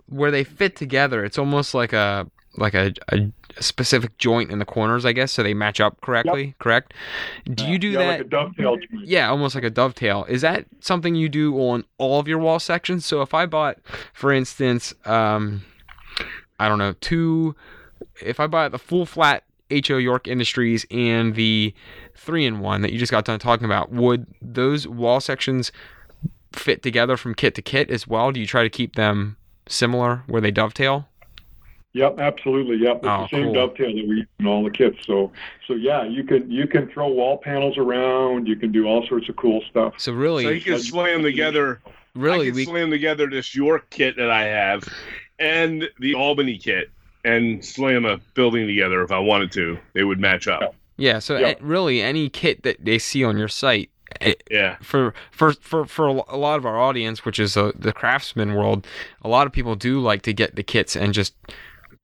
where 0.07 0.31
they 0.31 0.43
fit 0.43 0.75
together. 0.75 1.23
It's 1.23 1.37
almost 1.37 1.73
like 1.73 1.93
a 1.93 2.29
like 2.57 2.73
a, 2.73 2.91
a 3.09 3.31
specific 3.59 4.17
joint 4.17 4.51
in 4.51 4.59
the 4.59 4.65
corners, 4.65 5.05
I 5.05 5.13
guess, 5.13 5.31
so 5.31 5.43
they 5.43 5.53
match 5.53 5.79
up 5.79 6.01
correctly. 6.01 6.55
Correct? 6.59 6.93
Do 7.45 7.67
you 7.67 7.77
do 7.77 7.89
yeah, 7.89 7.99
that? 7.99 8.07
like 8.07 8.21
a 8.21 8.23
dovetail. 8.23 8.77
Yeah, 9.03 9.29
almost 9.29 9.55
like 9.55 9.63
a 9.63 9.69
dovetail. 9.69 10.25
Is 10.27 10.41
that 10.41 10.65
something 10.79 11.15
you 11.15 11.29
do 11.29 11.55
on 11.59 11.85
all 11.97 12.19
of 12.19 12.27
your 12.27 12.39
wall 12.39 12.59
sections? 12.59 13.05
So 13.05 13.21
if 13.21 13.33
I 13.33 13.45
bought, 13.45 13.77
for 14.13 14.31
instance, 14.31 14.93
um, 15.05 15.63
I 16.59 16.67
don't 16.67 16.79
know, 16.79 16.93
two, 16.99 17.55
if 18.21 18.39
I 18.39 18.47
bought 18.47 18.71
the 18.71 18.79
full 18.79 19.05
flat 19.05 19.43
HO 19.71 19.97
York 19.97 20.27
Industries 20.27 20.85
and 20.91 21.35
the 21.35 21.73
three 22.15 22.45
in 22.45 22.59
one 22.59 22.81
that 22.81 22.91
you 22.93 22.99
just 22.99 23.11
got 23.11 23.25
done 23.25 23.39
talking 23.39 23.65
about, 23.65 23.91
would 23.91 24.25
those 24.41 24.87
wall 24.87 25.19
sections 25.19 25.71
fit 26.53 26.81
together 26.81 27.17
from 27.17 27.33
kit 27.35 27.55
to 27.55 27.61
kit 27.61 27.89
as 27.91 28.07
well? 28.07 28.31
Do 28.31 28.39
you 28.39 28.47
try 28.47 28.63
to 28.63 28.69
keep 28.69 28.95
them 28.95 29.37
similar 29.67 30.23
where 30.27 30.41
they 30.41 30.51
dovetail? 30.51 31.07
Yep, 31.93 32.19
absolutely. 32.19 32.77
Yep, 32.77 32.97
it's 32.97 33.05
Oh, 33.07 33.21
the 33.23 33.27
same 33.29 33.43
cool. 33.45 33.53
dovetail 33.53 33.87
that 33.87 34.07
we 34.07 34.15
use 34.17 34.27
in 34.39 34.45
all 34.45 34.63
the 34.63 34.69
kits. 34.69 34.97
So, 35.05 35.31
so 35.67 35.73
yeah, 35.73 36.03
you 36.03 36.23
can 36.23 36.49
you 36.51 36.67
can 36.67 36.87
throw 36.89 37.07
wall 37.07 37.37
panels 37.37 37.77
around. 37.77 38.47
You 38.47 38.55
can 38.55 38.71
do 38.71 38.85
all 38.85 39.05
sorts 39.07 39.29
of 39.29 39.35
cool 39.35 39.63
stuff. 39.69 39.95
So 39.97 40.11
really, 40.13 40.43
so 40.43 40.49
you 40.49 40.61
can 40.61 40.79
slam 40.79 41.23
together. 41.23 41.81
really, 42.13 42.47
I 42.47 42.49
can 42.49 42.55
we 42.55 42.65
slam 42.65 42.91
together 42.91 43.27
this 43.29 43.55
York 43.55 43.89
kit 43.89 44.15
that 44.17 44.29
I 44.29 44.43
have 44.43 44.87
and 45.39 45.89
the 45.99 46.13
Albany 46.13 46.57
kit 46.57 46.91
and 47.27 47.63
slam 47.63 48.05
a 48.05 48.17
building 48.33 48.67
together 48.67 49.01
if 49.03 49.11
I 49.11 49.19
wanted 49.19 49.51
to. 49.53 49.77
They 49.93 50.03
would 50.03 50.19
match 50.19 50.47
up. 50.47 50.73
yeah. 50.97 51.19
So 51.19 51.37
Yeah. 51.37 51.47
eh, 51.49 51.55
really, 51.61 52.01
any 52.01 52.29
kit 52.29 52.63
that 52.63 52.77
they 52.83 52.97
see 52.99 53.23
on 53.23 53.37
your 53.37 53.47
site, 53.47 53.89
eh, 54.21 54.33
Yeah. 54.49 54.77
for 54.81 55.13
for 55.31 55.53
for 55.53 55.85
for 55.85 56.07
a 56.07 56.37
lot 56.37 56.57
of 56.57 56.65
our 56.65 56.79
audience, 56.79 57.23
which 57.25 57.39
is 57.39 57.55
uh, 57.57 57.71
the 57.77 57.93
craftsman 57.93 58.55
world, 58.55 58.87
a 59.21 59.27
lot 59.27 59.45
of 59.47 59.53
people 59.53 59.75
do 59.75 59.99
like 59.99 60.21
to 60.23 60.33
get 60.33 60.55
the 60.55 60.63
kits 60.63 60.95
and 60.95 61.13
just 61.13 61.35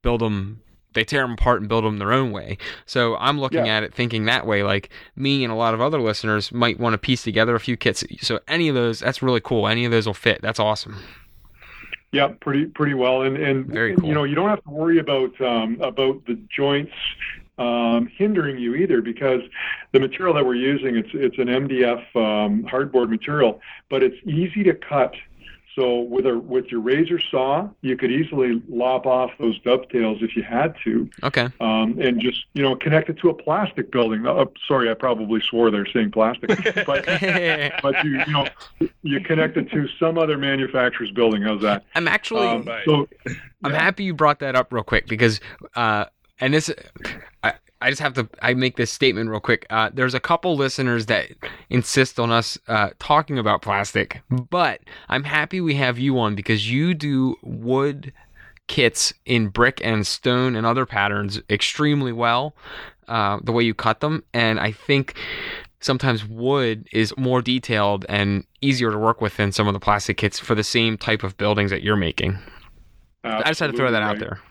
build 0.04 0.22
them. 0.22 0.60
They 0.94 1.04
tear 1.04 1.24
them 1.24 1.32
apart 1.32 1.60
and 1.60 1.68
build 1.68 1.86
them 1.86 1.98
their 1.98 2.14
own 2.14 2.32
way. 2.32 2.60
So 2.86 3.16
I'm 3.16 3.40
looking 3.40 3.66
Yeah. 3.66 3.78
at 3.78 3.84
it 3.84 3.96
thinking 3.96 4.26
that 4.26 4.46
way. 4.46 4.62
Like 4.62 4.90
me 5.16 5.44
and 5.44 5.52
a 5.52 5.56
lot 5.56 5.74
of 5.74 5.82
other 5.82 6.00
listeners 6.00 6.52
might 6.52 6.80
want 6.80 6.94
to 6.94 7.00
piece 7.00 7.24
together 7.24 7.56
a 7.56 7.60
few 7.60 7.76
kits. 7.78 8.04
So 8.22 8.40
any 8.48 8.68
of 8.70 8.76
those, 8.76 9.00
that's 9.00 9.24
really 9.24 9.42
cool. 9.42 9.68
Any 9.68 9.86
of 9.86 9.92
those 9.92 10.06
will 10.06 10.14
fit. 10.14 10.40
That's 10.44 10.60
awesome. 10.60 10.98
Yep, 12.14 12.42
pretty 12.42 12.68
pretty 12.68 12.94
well. 12.94 13.24
And 13.24 13.36
and 13.38 13.66
Very 13.66 13.96
cool. 13.96 14.08
you 14.08 14.16
know 14.16 14.24
you 14.24 14.36
don't 14.36 14.50
have 14.50 14.64
to 14.64 14.70
worry 14.70 15.00
about 15.00 15.40
um, 15.42 15.82
about 15.82 16.24
the 16.26 16.40
joints 16.56 16.94
um, 17.58 18.08
hindering 18.16 18.58
you 18.58 18.76
either 18.76 19.02
because 19.02 19.42
the 19.92 20.00
material 20.00 20.34
that 20.36 20.46
we're 20.46 20.56
using 20.56 20.96
it's 20.96 21.10
it's 21.14 21.38
an 21.40 21.48
MDF 21.48 22.16
um, 22.16 22.64
hardboard 22.64 23.10
material, 23.10 23.60
but 23.90 24.04
it's 24.04 24.16
easy 24.26 24.64
to 24.64 24.76
cut. 24.76 25.14
So 25.76 26.02
with 26.02 26.26
a 26.28 26.38
with 26.38 26.68
your 26.68 26.82
razor 26.82 27.20
saw, 27.20 27.68
you 27.82 27.98
could 27.98 28.12
easily 28.12 28.62
lop 28.70 29.08
off 29.08 29.32
those 29.40 29.60
dovetails 29.62 30.22
if 30.22 30.36
you 30.36 30.44
had 30.44 30.76
to, 30.84 31.10
Okay. 31.24 31.48
um, 31.60 31.98
and 32.00 32.22
just 32.22 32.46
you 32.54 32.62
know 32.62 32.76
connect 32.76 33.10
it 33.10 33.18
to 33.20 33.30
a 33.30 33.34
plastic 33.34 33.92
building. 33.92 34.28
Uh, 34.28 34.46
sorry, 34.68 34.92
I 34.92 34.94
probably 34.94 35.42
swore 35.42 35.72
there 35.72 35.86
saying 35.88 36.12
plastic, 36.12 36.50
but 36.86 37.06
but 37.82 38.04
you 38.04 38.20
you 38.20 38.34
know 38.34 38.48
you 39.02 39.20
connect 39.22 39.58
it 39.58 39.72
to 39.72 39.88
some 40.00 40.18
other 40.20 40.38
manufacturer's 40.38 41.12
building. 41.12 41.42
How's 41.42 41.62
that? 41.62 41.86
I'm 41.96 42.08
actually 42.08 42.48
Um, 42.48 42.70
so 42.86 43.08
I'm 43.64 43.72
yeah. 43.72 43.80
happy 43.82 44.04
you 44.04 44.14
brought 44.14 44.40
that 44.40 44.56
up 44.56 44.72
real 44.72 44.84
quick 44.84 45.08
because 45.08 45.40
uh, 45.76 46.06
and 46.44 46.54
this, 46.54 46.70
I, 47.42 47.54
I 47.82 47.90
just 47.90 48.02
have 48.02 48.14
to 48.16 48.28
I 48.42 48.54
make 48.54 48.76
this 48.76 48.92
statement 48.92 49.30
real 49.30 49.40
quick. 49.40 49.66
Uh, 49.70 49.90
there's 49.94 50.14
a 50.14 50.20
couple 50.20 50.58
listeners 50.58 51.06
that 51.06 51.30
insist 51.70 52.20
on 52.20 52.32
us 52.32 52.58
uh, 52.68 52.90
talking 53.00 53.40
about 53.40 53.62
plastic, 53.62 54.22
but 54.30 54.82
I'm 55.08 55.24
happy 55.24 55.62
we 55.62 55.76
have 55.76 55.98
you 55.98 56.20
on 56.20 56.36
because 56.36 56.70
you 56.70 56.94
do 56.94 57.38
wood 57.44 58.12
kits 58.68 59.14
in 59.26 59.48
brick 59.48 59.80
and 59.86 60.06
stone 60.06 60.58
and 60.58 60.66
other 60.66 60.86
patterns 60.86 61.42
extremely 61.50 62.12
well. 62.12 62.56
Uh, 63.08 63.40
the 63.42 63.54
way 63.54 63.64
you 63.64 63.74
cut 63.74 64.02
them, 64.02 64.24
and 64.34 64.60
I 64.60 64.74
think 64.74 65.18
sometimes 65.80 66.26
wood 66.26 66.88
is 66.92 67.14
more 67.18 67.42
detailed 67.42 68.06
and 68.10 68.46
easier 68.60 68.92
to 68.92 68.98
work 68.98 69.22
with 69.22 69.38
than 69.38 69.54
some 69.54 69.68
of 69.68 69.74
the 69.74 69.80
plastic 69.80 70.18
kits 70.18 70.40
for 70.40 70.56
the 70.56 70.64
same 70.64 70.98
type 70.98 71.24
of 71.24 71.38
buildings 71.38 71.72
that 71.72 71.84
you're 71.84 71.96
making. 71.96 72.38
Absolutely 73.24 73.46
I 73.46 73.50
just 73.50 73.60
had 73.62 73.72
to 73.72 73.78
throw 73.78 73.92
that 73.92 74.00
right. 74.00 74.10
out 74.10 74.20
there. 74.20 74.42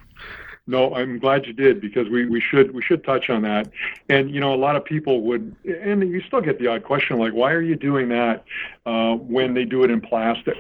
No, 0.68 0.94
I'm 0.94 1.18
glad 1.18 1.46
you 1.46 1.52
did 1.52 1.80
because 1.80 2.08
we, 2.08 2.26
we 2.26 2.40
should 2.40 2.72
we 2.72 2.82
should 2.82 3.02
touch 3.02 3.28
on 3.30 3.42
that. 3.42 3.68
And 4.08 4.30
you 4.30 4.38
know, 4.38 4.54
a 4.54 4.56
lot 4.56 4.76
of 4.76 4.84
people 4.84 5.22
would, 5.22 5.56
and 5.64 6.08
you 6.08 6.20
still 6.22 6.40
get 6.40 6.60
the 6.60 6.68
odd 6.68 6.84
question 6.84 7.18
like, 7.18 7.32
why 7.32 7.50
are 7.52 7.60
you 7.60 7.74
doing 7.74 8.08
that 8.10 8.44
uh, 8.86 9.14
when 9.14 9.54
they 9.54 9.64
do 9.64 9.82
it 9.82 9.90
in 9.90 10.00
plastic? 10.00 10.56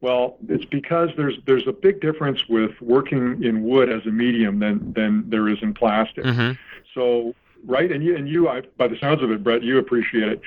Well, 0.00 0.38
it's 0.48 0.64
because 0.64 1.10
there's 1.18 1.34
there's 1.46 1.66
a 1.66 1.72
big 1.72 2.00
difference 2.00 2.48
with 2.48 2.80
working 2.80 3.42
in 3.44 3.62
wood 3.62 3.90
as 3.90 4.06
a 4.06 4.10
medium 4.10 4.60
than 4.60 4.92
than 4.94 5.28
there 5.28 5.48
is 5.48 5.58
in 5.60 5.74
plastic. 5.74 6.24
hmm 6.24 6.52
So 6.94 7.34
right, 7.66 7.90
and 7.90 8.02
you 8.04 8.16
and 8.16 8.28
you, 8.28 8.48
I, 8.48 8.62
by 8.76 8.88
the 8.88 8.96
sounds 8.98 9.22
of 9.22 9.30
it, 9.30 9.42
Brett, 9.42 9.62
you 9.62 9.78
appreciate 9.78 10.28
it. 10.28 10.40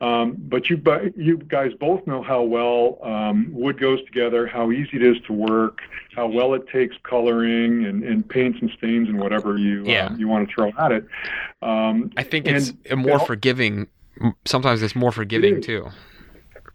Um, 0.00 0.36
but 0.38 0.68
you 0.70 0.80
you 1.16 1.36
guys 1.38 1.72
both 1.78 2.06
know 2.06 2.22
how 2.22 2.42
well 2.42 2.98
um, 3.02 3.48
wood 3.52 3.78
goes 3.80 4.04
together, 4.04 4.46
how 4.46 4.70
easy 4.72 4.96
it 4.96 5.02
is 5.02 5.16
to 5.26 5.32
work, 5.32 5.80
how 6.14 6.26
well 6.26 6.54
it 6.54 6.66
takes 6.68 6.96
coloring 7.02 7.84
and, 7.84 8.02
and 8.02 8.28
paints 8.28 8.58
and 8.60 8.70
stains 8.76 9.08
and 9.08 9.18
whatever 9.20 9.56
you 9.58 9.84
Yeah. 9.86 10.06
um, 10.06 10.18
you 10.18 10.28
want 10.28 10.48
to 10.48 10.54
throw 10.54 10.70
at 10.78 10.92
it. 10.92 11.06
Um, 11.62 12.10
I 12.16 12.22
think 12.22 12.46
And- 12.46 12.56
it's 12.56 12.72
a 12.90 12.96
more 12.96 13.18
and- 13.18 13.26
forgiving. 13.26 13.86
Sometimes 14.44 14.82
it's 14.82 14.94
more 14.94 15.10
forgiving 15.10 15.58
is. 15.58 15.66
too. 15.66 15.88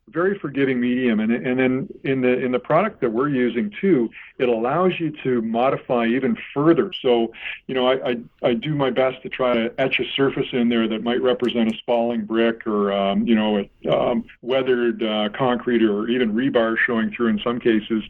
Very 0.09 0.37
forgiving 0.39 0.79
medium. 0.79 1.19
And 1.19 1.31
and 1.31 1.59
then 1.59 1.89
in 2.03 2.21
the 2.21 2.37
in 2.39 2.51
the 2.51 2.59
product 2.59 3.01
that 3.01 3.11
we're 3.11 3.29
using 3.29 3.71
too 3.81 4.09
it 4.39 4.49
allows 4.49 4.93
you 4.99 5.11
to 5.23 5.41
modify 5.41 6.05
even 6.05 6.37
further. 6.53 6.91
So 7.01 7.33
you 7.67 7.75
know 7.75 7.87
I, 7.87 8.11
I 8.11 8.15
i 8.43 8.53
do 8.53 8.75
my 8.75 8.89
best 8.89 9.21
to 9.23 9.29
try 9.29 9.53
to 9.53 9.73
etch 9.79 9.99
a 9.99 10.05
surface 10.15 10.47
in 10.51 10.69
there 10.69 10.87
that 10.87 11.03
might 11.03 11.21
represent 11.21 11.73
a 11.73 11.77
spalling 11.77 12.25
brick 12.25 12.65
or 12.67 12.91
um, 12.91 13.27
you 13.27 13.35
know 13.35 13.65
a 13.85 13.89
um, 13.91 14.25
weathered 14.41 15.03
uh, 15.03 15.29
concrete 15.29 15.83
or 15.83 16.07
even 16.07 16.33
rebar 16.33 16.77
showing 16.77 17.11
through 17.11 17.27
in 17.27 17.39
some 17.39 17.59
cases. 17.59 18.03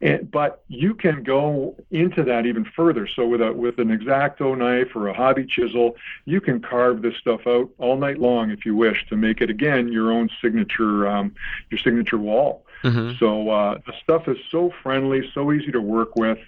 And, 0.00 0.30
but 0.30 0.64
you 0.68 0.94
can 0.94 1.22
go 1.22 1.76
into 1.90 2.22
that 2.24 2.46
even 2.46 2.64
further. 2.64 3.06
So 3.06 3.26
with 3.26 3.42
a 3.42 3.52
with 3.52 3.78
an 3.78 3.88
exacto 3.88 4.56
knife 4.56 4.94
or 4.94 5.08
a 5.08 5.14
hobby 5.14 5.46
chisel 5.46 5.96
you 6.24 6.40
can 6.40 6.60
carve 6.60 7.02
this 7.02 7.16
stuff 7.16 7.46
out 7.46 7.70
all 7.78 7.96
night 7.96 8.18
long 8.18 8.50
if 8.50 8.64
you 8.64 8.74
wish 8.74 9.06
to 9.08 9.16
make 9.16 9.40
it 9.40 9.50
again 9.50 9.92
your 9.92 10.12
own 10.12 10.28
signature 10.42 11.06
um, 11.06 11.33
your 11.70 11.78
signature 11.78 12.18
wall. 12.18 12.64
hmm 12.82 13.12
So 13.18 13.50
uh, 13.50 13.78
the 13.86 13.92
stuff 14.02 14.28
is 14.28 14.36
so 14.50 14.72
friendly, 14.82 15.28
so 15.34 15.52
easy 15.52 15.72
to 15.72 15.80
work 15.80 16.16
with. 16.16 16.38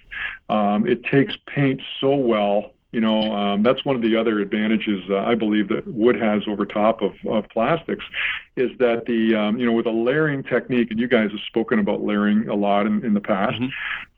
Um, 0.49 0.87
it 0.87 1.03
takes 1.03 1.35
paint 1.47 1.81
so 1.99 2.15
well. 2.15 2.73
You 2.93 3.01
know, 3.01 3.33
um, 3.35 3.63
that's 3.63 3.83
one 3.83 3.97
of 3.97 4.01
the 4.01 4.15
other 4.15 4.39
advantages 4.39 5.03
uh, 5.09 5.17
I 5.17 5.35
believe 5.35 5.67
that 5.67 5.85
wood 5.87 6.15
has 6.15 6.43
over 6.47 6.65
top 6.65 7.01
of, 7.01 7.13
of 7.27 7.47
plastics, 7.49 8.05
is 8.55 8.71
that 8.79 9.05
the 9.05 9.35
um, 9.35 9.59
you 9.59 9.65
know 9.65 9.73
with 9.73 9.87
a 9.87 9.91
layering 9.91 10.41
technique, 10.41 10.89
and 10.89 10.97
you 10.99 11.07
guys 11.09 11.31
have 11.31 11.41
spoken 11.41 11.79
about 11.79 12.01
layering 12.01 12.47
a 12.47 12.55
lot 12.55 12.85
in, 12.87 13.03
in 13.05 13.13
the 13.13 13.19
past. 13.19 13.59
Mhm. 13.59 13.69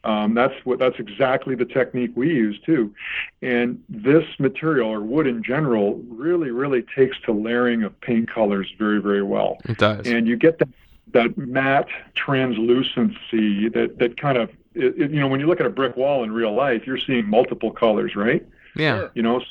Um, 0.04 0.34
that's 0.36 0.54
what 0.66 0.78
that's 0.78 1.00
exactly 1.00 1.56
the 1.56 1.66
technique 1.66 2.12
we 2.16 2.30
use 2.30 2.60
too. 2.64 2.94
And 3.42 3.84
this 3.90 4.24
material 4.38 4.88
or 4.90 5.02
wood 5.02 5.26
in 5.26 5.42
general 5.44 5.96
really 6.08 6.52
really 6.52 6.84
takes 6.96 7.20
to 7.22 7.32
layering 7.34 7.82
of 7.84 8.00
paint 8.02 8.30
colors 8.30 8.72
very 8.78 9.02
very 9.02 9.24
well 9.24 9.58
It 9.68 9.78
does. 9.80 10.08
and 10.08 10.28
you 10.28 10.38
get 10.38 10.60
that 10.60 10.70
that 11.12 11.36
matte 11.38 11.88
translucency 12.16 13.70
that 13.70 13.98
that 14.00 14.16
kind 14.18 14.38
of 14.38 14.50
it, 14.76 14.94
it- 15.00 15.12
you 15.12 15.20
know 15.20 15.28
when 15.28 15.40
you 15.40 15.48
look 15.48 15.60
at 15.60 15.66
a 15.66 15.70
brick 15.72 15.98
wall 15.98 16.24
in 16.24 16.32
real 16.32 16.54
life 16.54 16.86
you're 16.86 16.98
seeing 16.98 17.28
multiple 17.28 17.72
colors 17.72 18.16
right 18.16 18.46
yeah. 18.76 19.08
You 19.16 19.22
know 19.24 19.42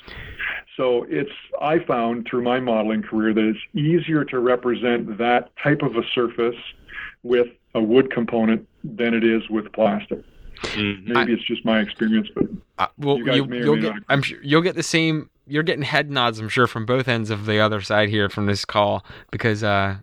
so 0.76 1.04
it's 1.08 1.30
i 1.60 1.78
found 1.80 2.26
through 2.28 2.42
my 2.42 2.60
modeling 2.60 3.02
career 3.02 3.34
that 3.34 3.44
it's 3.44 3.58
easier 3.74 4.24
to 4.26 4.38
represent 4.38 5.18
that 5.18 5.50
type 5.62 5.82
of 5.82 5.96
a 5.96 6.02
surface 6.14 6.54
with 7.22 7.48
a 7.74 7.80
wood 7.82 8.10
component 8.12 8.66
than 8.84 9.12
it 9.14 9.24
is 9.24 9.48
with 9.50 9.70
plastic 9.72 10.22
Mhm. 10.62 11.06
maybe 11.06 11.32
it's 11.32 11.44
just 11.44 11.64
my 11.64 11.78
experience 11.80 12.28
but 12.34 12.44
Uh, 12.78 12.86
well, 12.98 13.18
You 13.18 13.24
guys 13.26 13.36
you, 13.36 13.44
may 13.44 13.60
or 13.60 13.66
will 13.66 13.74
may 13.76 13.82
get. 13.82 13.94
not 13.94 14.02
I'm 14.08 14.22
sure 14.22 14.38
you'll 14.42 14.62
get 14.62 14.74
the 14.76 14.82
same. 14.84 15.30
You're 15.48 15.62
getting 15.64 15.82
head 15.82 16.10
nods. 16.10 16.38
I'm 16.40 16.48
sure 16.48 16.66
from 16.66 16.84
both 16.86 17.06
ends 17.08 17.30
of 17.30 17.46
the 17.46 17.58
other 17.60 17.80
side 17.80 18.08
here 18.08 18.28
from 18.28 18.46
this 18.46 18.64
call 18.64 19.04
because 19.32 19.62
uh, 19.64 19.96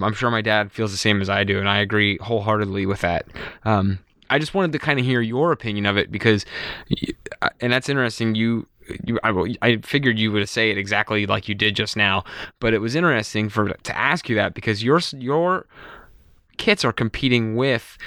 I'm 0.00 0.12
sure 0.14 0.30
my 0.30 0.42
dad 0.42 0.70
feels 0.72 0.90
the 0.92 0.96
same 0.96 1.20
as 1.20 1.28
I 1.28 1.44
do, 1.44 1.58
and 1.60 1.68
I 1.68 1.78
agree 1.78 2.18
wholeheartedly 2.20 2.86
with 2.86 3.00
that. 3.02 3.26
Um, 3.64 3.98
I 4.30 4.38
just 4.38 4.54
wanted 4.54 4.72
to 4.72 4.78
kind 4.78 4.98
of 4.98 5.04
hear 5.04 5.20
your 5.20 5.52
opinion 5.52 5.86
of 5.86 5.96
it 5.96 6.10
because, 6.10 6.44
and 7.60 7.72
that's 7.72 7.88
interesting. 7.88 8.34
You. 8.34 8.66
You, 9.02 9.18
I, 9.24 9.56
I 9.62 9.76
figured 9.78 10.16
you 10.16 10.30
would 10.30 10.48
say 10.48 10.70
it 10.70 10.78
exactly 10.78 11.26
like 11.26 11.48
you 11.48 11.56
did 11.56 11.74
just 11.74 11.96
now, 11.96 12.22
but 12.60 12.72
it 12.72 12.78
was 12.78 12.94
interesting 12.94 13.48
for 13.48 13.70
to 13.70 13.96
ask 13.98 14.28
you 14.28 14.36
that 14.36 14.54
because 14.54 14.84
your 14.84 15.00
your 15.12 15.66
kits 16.56 16.84
are 16.84 16.92
competing 16.92 17.56
with 17.56 17.98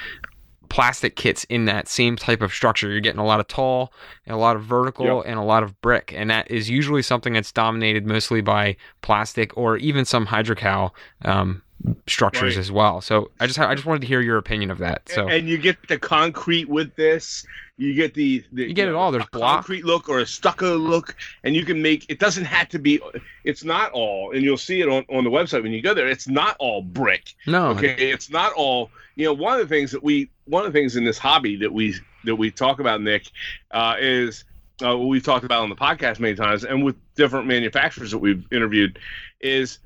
plastic 0.69 1.17
kits 1.17 1.43
in 1.45 1.65
that 1.65 1.89
same 1.89 2.15
type 2.15 2.41
of 2.41 2.53
structure. 2.53 2.89
You're 2.89 3.01
getting 3.01 3.19
a 3.19 3.25
lot 3.25 3.41
of 3.41 3.47
tall 3.47 3.91
and 4.25 4.33
a 4.33 4.37
lot 4.37 4.55
of 4.55 4.63
vertical 4.63 5.05
Yep. 5.05 5.23
and 5.25 5.37
a 5.37 5.43
lot 5.43 5.63
of 5.63 5.79
brick, 5.81 6.13
and 6.15 6.29
that 6.29 6.49
is 6.49 6.69
usually 6.69 7.01
something 7.01 7.33
that's 7.33 7.51
dominated 7.51 8.05
mostly 8.05 8.39
by 8.39 8.77
plastic 9.01 9.57
or 9.57 9.75
even 9.77 10.05
some 10.05 10.27
hydrocal 10.27 10.95
um, 11.25 11.61
structures 12.07 12.55
Right. 12.55 12.59
as 12.59 12.71
well. 12.71 13.01
So 13.01 13.31
I 13.39 13.47
just 13.47 13.59
I 13.59 13.73
just 13.75 13.85
wanted 13.85 14.01
to 14.01 14.07
hear 14.07 14.21
your 14.21 14.37
opinion 14.37 14.71
of 14.71 14.77
that. 14.79 15.07
So 15.09 15.27
and 15.27 15.47
you 15.47 15.57
get 15.57 15.77
the 15.87 15.97
concrete 15.97 16.67
with 16.69 16.95
this. 16.95 17.45
You 17.77 17.93
get 17.93 18.13
the, 18.13 18.43
the 18.51 18.63
You 18.67 18.73
get 18.73 18.89
it 18.89 18.93
all. 18.93 19.09
There's 19.11 19.23
a 19.23 19.29
block. 19.31 19.53
concrete 19.65 19.85
look 19.85 20.09
or 20.09 20.19
a 20.19 20.25
stucco 20.25 20.75
look, 20.75 21.15
and 21.45 21.55
you 21.55 21.63
can 21.63 21.81
make. 21.81 22.05
It 22.09 22.19
doesn't 22.19 22.43
have 22.43 22.67
to 22.69 22.79
be. 22.79 22.99
It's 23.45 23.63
not 23.63 23.91
all, 23.93 24.31
and 24.33 24.41
you'll 24.43 24.57
see 24.57 24.81
it 24.81 24.89
on, 24.89 25.05
on 25.09 25.23
the 25.23 25.29
website 25.29 25.63
when 25.63 25.71
you 25.71 25.81
go 25.81 25.93
there. 25.93 26.07
It's 26.09 26.27
not 26.27 26.57
all 26.59 26.81
brick. 26.81 27.33
no, 27.47 27.67
Okay, 27.69 27.95
it's 28.11 28.29
not 28.29 28.51
all. 28.53 28.91
You 29.15 29.25
know, 29.25 29.33
one 29.33 29.53
of 29.53 29.59
the 29.59 29.73
things 29.73 29.91
that 29.91 30.03
we, 30.03 30.29
one 30.45 30.65
of 30.65 30.73
the 30.73 30.77
things 30.77 30.97
in 30.97 31.05
this 31.05 31.17
hobby 31.17 31.55
that 31.57 31.71
we 31.71 31.95
that 32.25 32.35
we 32.35 32.51
talk 32.51 32.81
about, 32.81 33.01
Nick, 33.01 33.27
uh, 33.71 33.95
is 33.97 34.43
uh, 34.83 34.97
what 34.97 35.07
we've 35.07 35.23
talked 35.23 35.45
about 35.45 35.63
on 35.63 35.69
the 35.69 35.75
podcast 35.75 36.19
many 36.19 36.35
times, 36.35 36.65
and 36.65 36.83
with 36.83 36.97
different 37.15 37.47
manufacturers 37.47 38.11
that 38.11 38.17
we've 38.17 38.45
interviewed, 38.51 38.99
is 39.39 39.79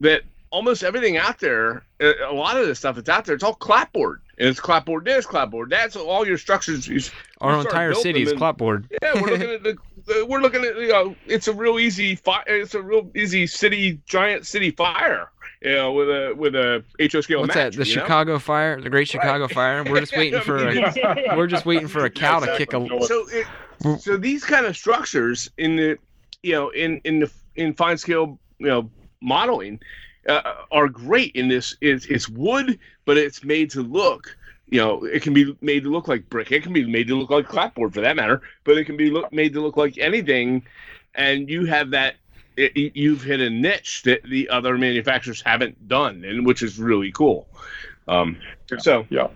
that 0.00 0.22
almost 0.50 0.82
everything 0.82 1.16
out 1.16 1.38
there, 1.38 1.84
a 2.00 2.32
lot 2.32 2.56
of 2.56 2.66
the 2.66 2.74
stuff 2.74 2.96
that's 2.96 3.08
out 3.08 3.24
there, 3.24 3.34
it's 3.34 3.44
all 3.44 3.54
clapboard. 3.54 4.20
And 4.38 4.48
it's 4.48 4.60
clapboard 4.60 5.04
this, 5.04 5.26
clapboard 5.26 5.70
that. 5.70 5.92
So 5.92 6.08
all 6.08 6.26
your 6.26 6.38
structures, 6.38 6.88
you, 6.88 7.00
our 7.40 7.54
you 7.54 7.60
entire 7.60 7.94
city 7.94 8.22
is 8.22 8.30
and- 8.30 8.38
clapboard. 8.38 8.88
yeah, 9.02 9.20
we're 9.20 9.28
looking 9.30 9.50
at 9.50 9.62
the, 9.62 9.76
the 10.06 10.26
we're 10.26 10.40
looking 10.40 10.64
at 10.64 10.76
you 10.76 10.88
know, 10.88 11.14
it's 11.26 11.46
a 11.48 11.52
real 11.52 11.78
easy 11.78 12.14
fire. 12.14 12.42
It's 12.46 12.74
a 12.74 12.82
real 12.82 13.10
easy 13.14 13.46
city, 13.46 14.00
giant 14.06 14.46
city 14.46 14.70
fire. 14.70 15.30
You 15.62 15.74
know, 15.74 15.92
with 15.92 16.08
a 16.08 16.32
with 16.34 16.54
a 16.54 16.82
HO 16.98 17.20
scale 17.20 17.40
What's 17.40 17.54
match. 17.54 17.74
that? 17.76 17.84
The 17.84 17.86
you 17.86 17.96
know? 17.96 18.02
Chicago 18.02 18.38
fire, 18.38 18.80
the 18.80 18.88
Great 18.88 19.08
Chicago 19.08 19.46
Fire. 19.46 19.84
We're 19.84 20.00
just 20.00 20.16
waiting 20.16 20.40
for 20.40 20.56
a, 20.56 21.34
we're 21.36 21.46
just 21.46 21.66
waiting 21.66 21.86
for 21.86 22.06
a 22.06 22.10
cow 22.10 22.40
to 22.40 22.56
kick 22.56 22.72
a. 22.72 22.88
so 23.04 23.26
it, 23.28 23.46
so 24.00 24.16
these 24.16 24.42
kind 24.42 24.64
of 24.64 24.74
structures 24.74 25.50
in 25.58 25.76
the 25.76 25.98
you 26.42 26.52
know 26.52 26.70
in 26.70 26.98
in 27.04 27.20
the 27.20 27.30
in 27.56 27.74
fine 27.74 27.98
scale 27.98 28.38
you 28.58 28.68
know 28.68 28.90
modeling 29.20 29.78
uh, 30.30 30.54
are 30.72 30.88
great 30.88 31.32
in 31.36 31.48
this 31.48 31.76
it's, 31.82 32.06
it's 32.06 32.28
wood 32.28 32.78
but 33.06 33.18
it's 33.18 33.44
made 33.44 33.70
to 33.70 33.82
look 33.82 34.36
you 34.66 34.78
know 34.80 35.04
it 35.04 35.22
can 35.22 35.34
be 35.34 35.56
made 35.60 35.84
to 35.84 35.90
look 35.90 36.08
like 36.08 36.28
brick 36.30 36.52
it 36.52 36.62
can 36.62 36.72
be 36.72 36.86
made 36.86 37.08
to 37.08 37.16
look 37.16 37.30
like 37.30 37.46
clapboard 37.48 37.94
for 37.94 38.00
that 38.02 38.16
matter 38.16 38.42
but 38.64 38.78
it 38.78 38.84
can 38.86 38.96
be 38.96 39.10
look, 39.10 39.32
made 39.32 39.52
to 39.52 39.60
look 39.60 39.76
like 39.76 39.98
anything 39.98 40.62
and 41.14 41.50
you 41.50 41.66
have 41.66 41.90
that 41.90 42.16
it, 42.56 42.72
it- 42.76 42.96
you've 42.96 43.22
hit 43.22 43.40
a 43.40 43.50
niche 43.50 44.02
that 44.04 44.22
the 44.24 44.48
other 44.50 44.78
manufacturers 44.78 45.42
haven't 45.42 45.88
done 45.88 46.24
and 46.24 46.46
which 46.46 46.62
is 46.62 46.78
really 46.78 47.12
cool 47.12 47.48
um 48.08 48.38
Yeah. 48.70 48.78
so 48.78 49.06
yeah 49.10 49.28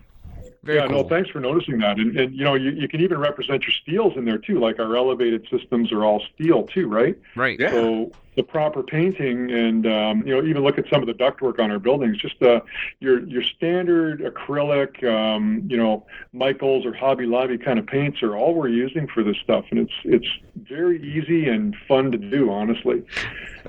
Very 0.63 0.79
yeah, 0.79 0.87
cool. 0.87 0.97
no, 0.97 1.05
thanks 1.05 1.31
for 1.31 1.41
noticing 1.41 1.79
that. 1.81 1.99
And, 1.99 2.17
and 2.19 2.35
you 2.35 2.45
know, 2.45 2.55
you, 2.55 2.71
you 2.71 2.89
can 2.89 3.01
even 3.01 3.19
represent 3.19 3.63
your 3.65 3.73
steels 3.83 4.15
in 4.17 4.25
there 4.25 4.39
too. 4.39 4.61
Like 4.61 4.79
our 4.79 4.97
elevated 4.97 5.47
systems 5.51 5.93
are 5.93 6.05
all 6.05 6.23
steel 6.35 6.65
too, 6.65 6.89
right? 6.89 7.17
Right. 7.35 7.61
yeah 7.61 7.71
So 7.71 8.15
the 8.37 8.43
proper 8.43 8.83
painting 8.83 9.51
and 9.53 9.87
um, 9.87 10.27
you 10.27 10.35
know 10.35 10.45
even 10.47 10.63
look 10.63 10.79
at 10.79 10.89
some 10.89 11.01
of 11.01 11.07
the 11.07 11.15
ductwork 11.15 11.59
on 11.59 11.71
our 11.71 11.79
buildings. 11.79 12.19
Just 12.19 12.43
uh, 12.43 12.61
your 13.01 13.25
your 13.27 13.43
standard 13.43 14.21
acrylic, 14.21 15.03
um, 15.05 15.63
you 15.69 15.77
know, 15.77 16.07
Michaels 16.33 16.85
or 16.85 16.95
Hobby 16.95 17.27
Lobby 17.27 17.59
kind 17.59 17.79
of 17.79 17.87
paints 17.87 18.23
are 18.23 18.37
all 18.37 18.55
we're 18.55 18.69
using 18.69 19.07
for 19.07 19.23
this 19.23 19.37
stuff, 19.43 19.65
and 19.71 19.79
it's 19.81 19.93
it's 20.05 20.29
very 20.57 21.01
easy 21.03 21.49
and 21.49 21.77
fun 21.87 22.11
to 22.13 22.19
do, 22.19 22.51
honestly. 22.51 23.05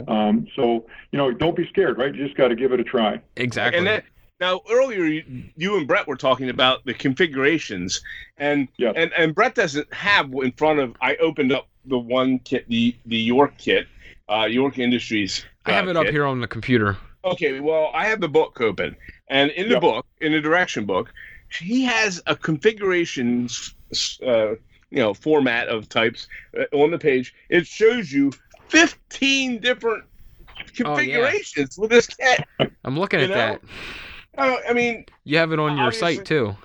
Um, 0.07 0.47
so 0.55 0.85
you 1.11 1.17
know, 1.17 1.31
don't 1.31 1.55
be 1.55 1.67
scared, 1.67 1.97
right? 1.97 2.13
You 2.13 2.25
just 2.25 2.37
got 2.37 2.49
to 2.49 2.55
give 2.55 2.71
it 2.71 2.79
a 2.79 2.83
try. 2.83 3.21
Exactly. 3.35 3.77
And 3.77 3.87
that 3.87 4.05
Now 4.39 4.61
earlier 4.69 5.03
you, 5.05 5.23
you 5.55 5.77
and 5.77 5.87
Brett 5.87 6.07
were 6.07 6.17
talking 6.17 6.49
about 6.49 6.85
the 6.85 6.93
configurations, 6.93 8.01
and 8.37 8.67
Yes. 8.77 8.93
and 8.97 9.11
and 9.13 9.35
Brett 9.35 9.55
doesn't 9.55 9.93
have 9.93 10.33
in 10.33 10.51
front 10.53 10.79
of. 10.79 10.95
I 11.01 11.15
opened 11.17 11.51
up 11.53 11.67
the 11.85 11.99
one 11.99 12.39
kit, 12.39 12.67
the 12.67 12.95
the 13.05 13.17
York 13.17 13.57
kit, 13.57 13.87
uh, 14.29 14.45
York 14.45 14.77
Industries. 14.79 15.45
I 15.65 15.71
have 15.71 15.87
uh, 15.87 15.91
it 15.91 15.97
up 15.97 16.03
kit. 16.05 16.13
here 16.13 16.25
on 16.25 16.41
the 16.41 16.47
computer. 16.47 16.97
Okay, 17.23 17.59
well, 17.59 17.89
I 17.93 18.05
have 18.05 18.21
the 18.21 18.29
book 18.29 18.61
open, 18.61 18.95
and 19.29 19.51
in 19.51 19.67
the 19.67 19.73
Yep. 19.75 19.81
book, 19.81 20.05
in 20.21 20.31
the 20.31 20.41
direction 20.41 20.85
book, 20.85 21.11
he 21.59 21.83
has 21.83 22.21
a 22.27 22.35
configuration, 22.35 23.49
uh, 24.25 24.49
you 24.49 24.57
know, 24.91 25.13
format 25.13 25.67
of 25.67 25.89
types 25.89 26.27
uh, 26.59 26.63
on 26.75 26.91
the 26.91 26.99
page. 26.99 27.33
It 27.49 27.65
shows 27.65 28.11
you 28.11 28.31
fifteen 28.67 29.59
different 29.59 30.03
configurations 30.75 31.77
with 31.77 31.89
this 31.91 32.07
kit. 32.07 32.45
I'm 32.83 32.99
looking 32.99 33.19
You 33.19 33.25
at 33.25 33.29
know? 33.29 33.35
that. 33.35 33.61
Uh, 34.37 34.57
I 34.69 34.73
mean, 34.73 35.05
You 35.23 35.37
have 35.37 35.51
it 35.51 35.59
on 35.59 35.77
your 35.77 35.87
Obviously- 35.87 36.17
site 36.17 36.25
too. 36.25 36.55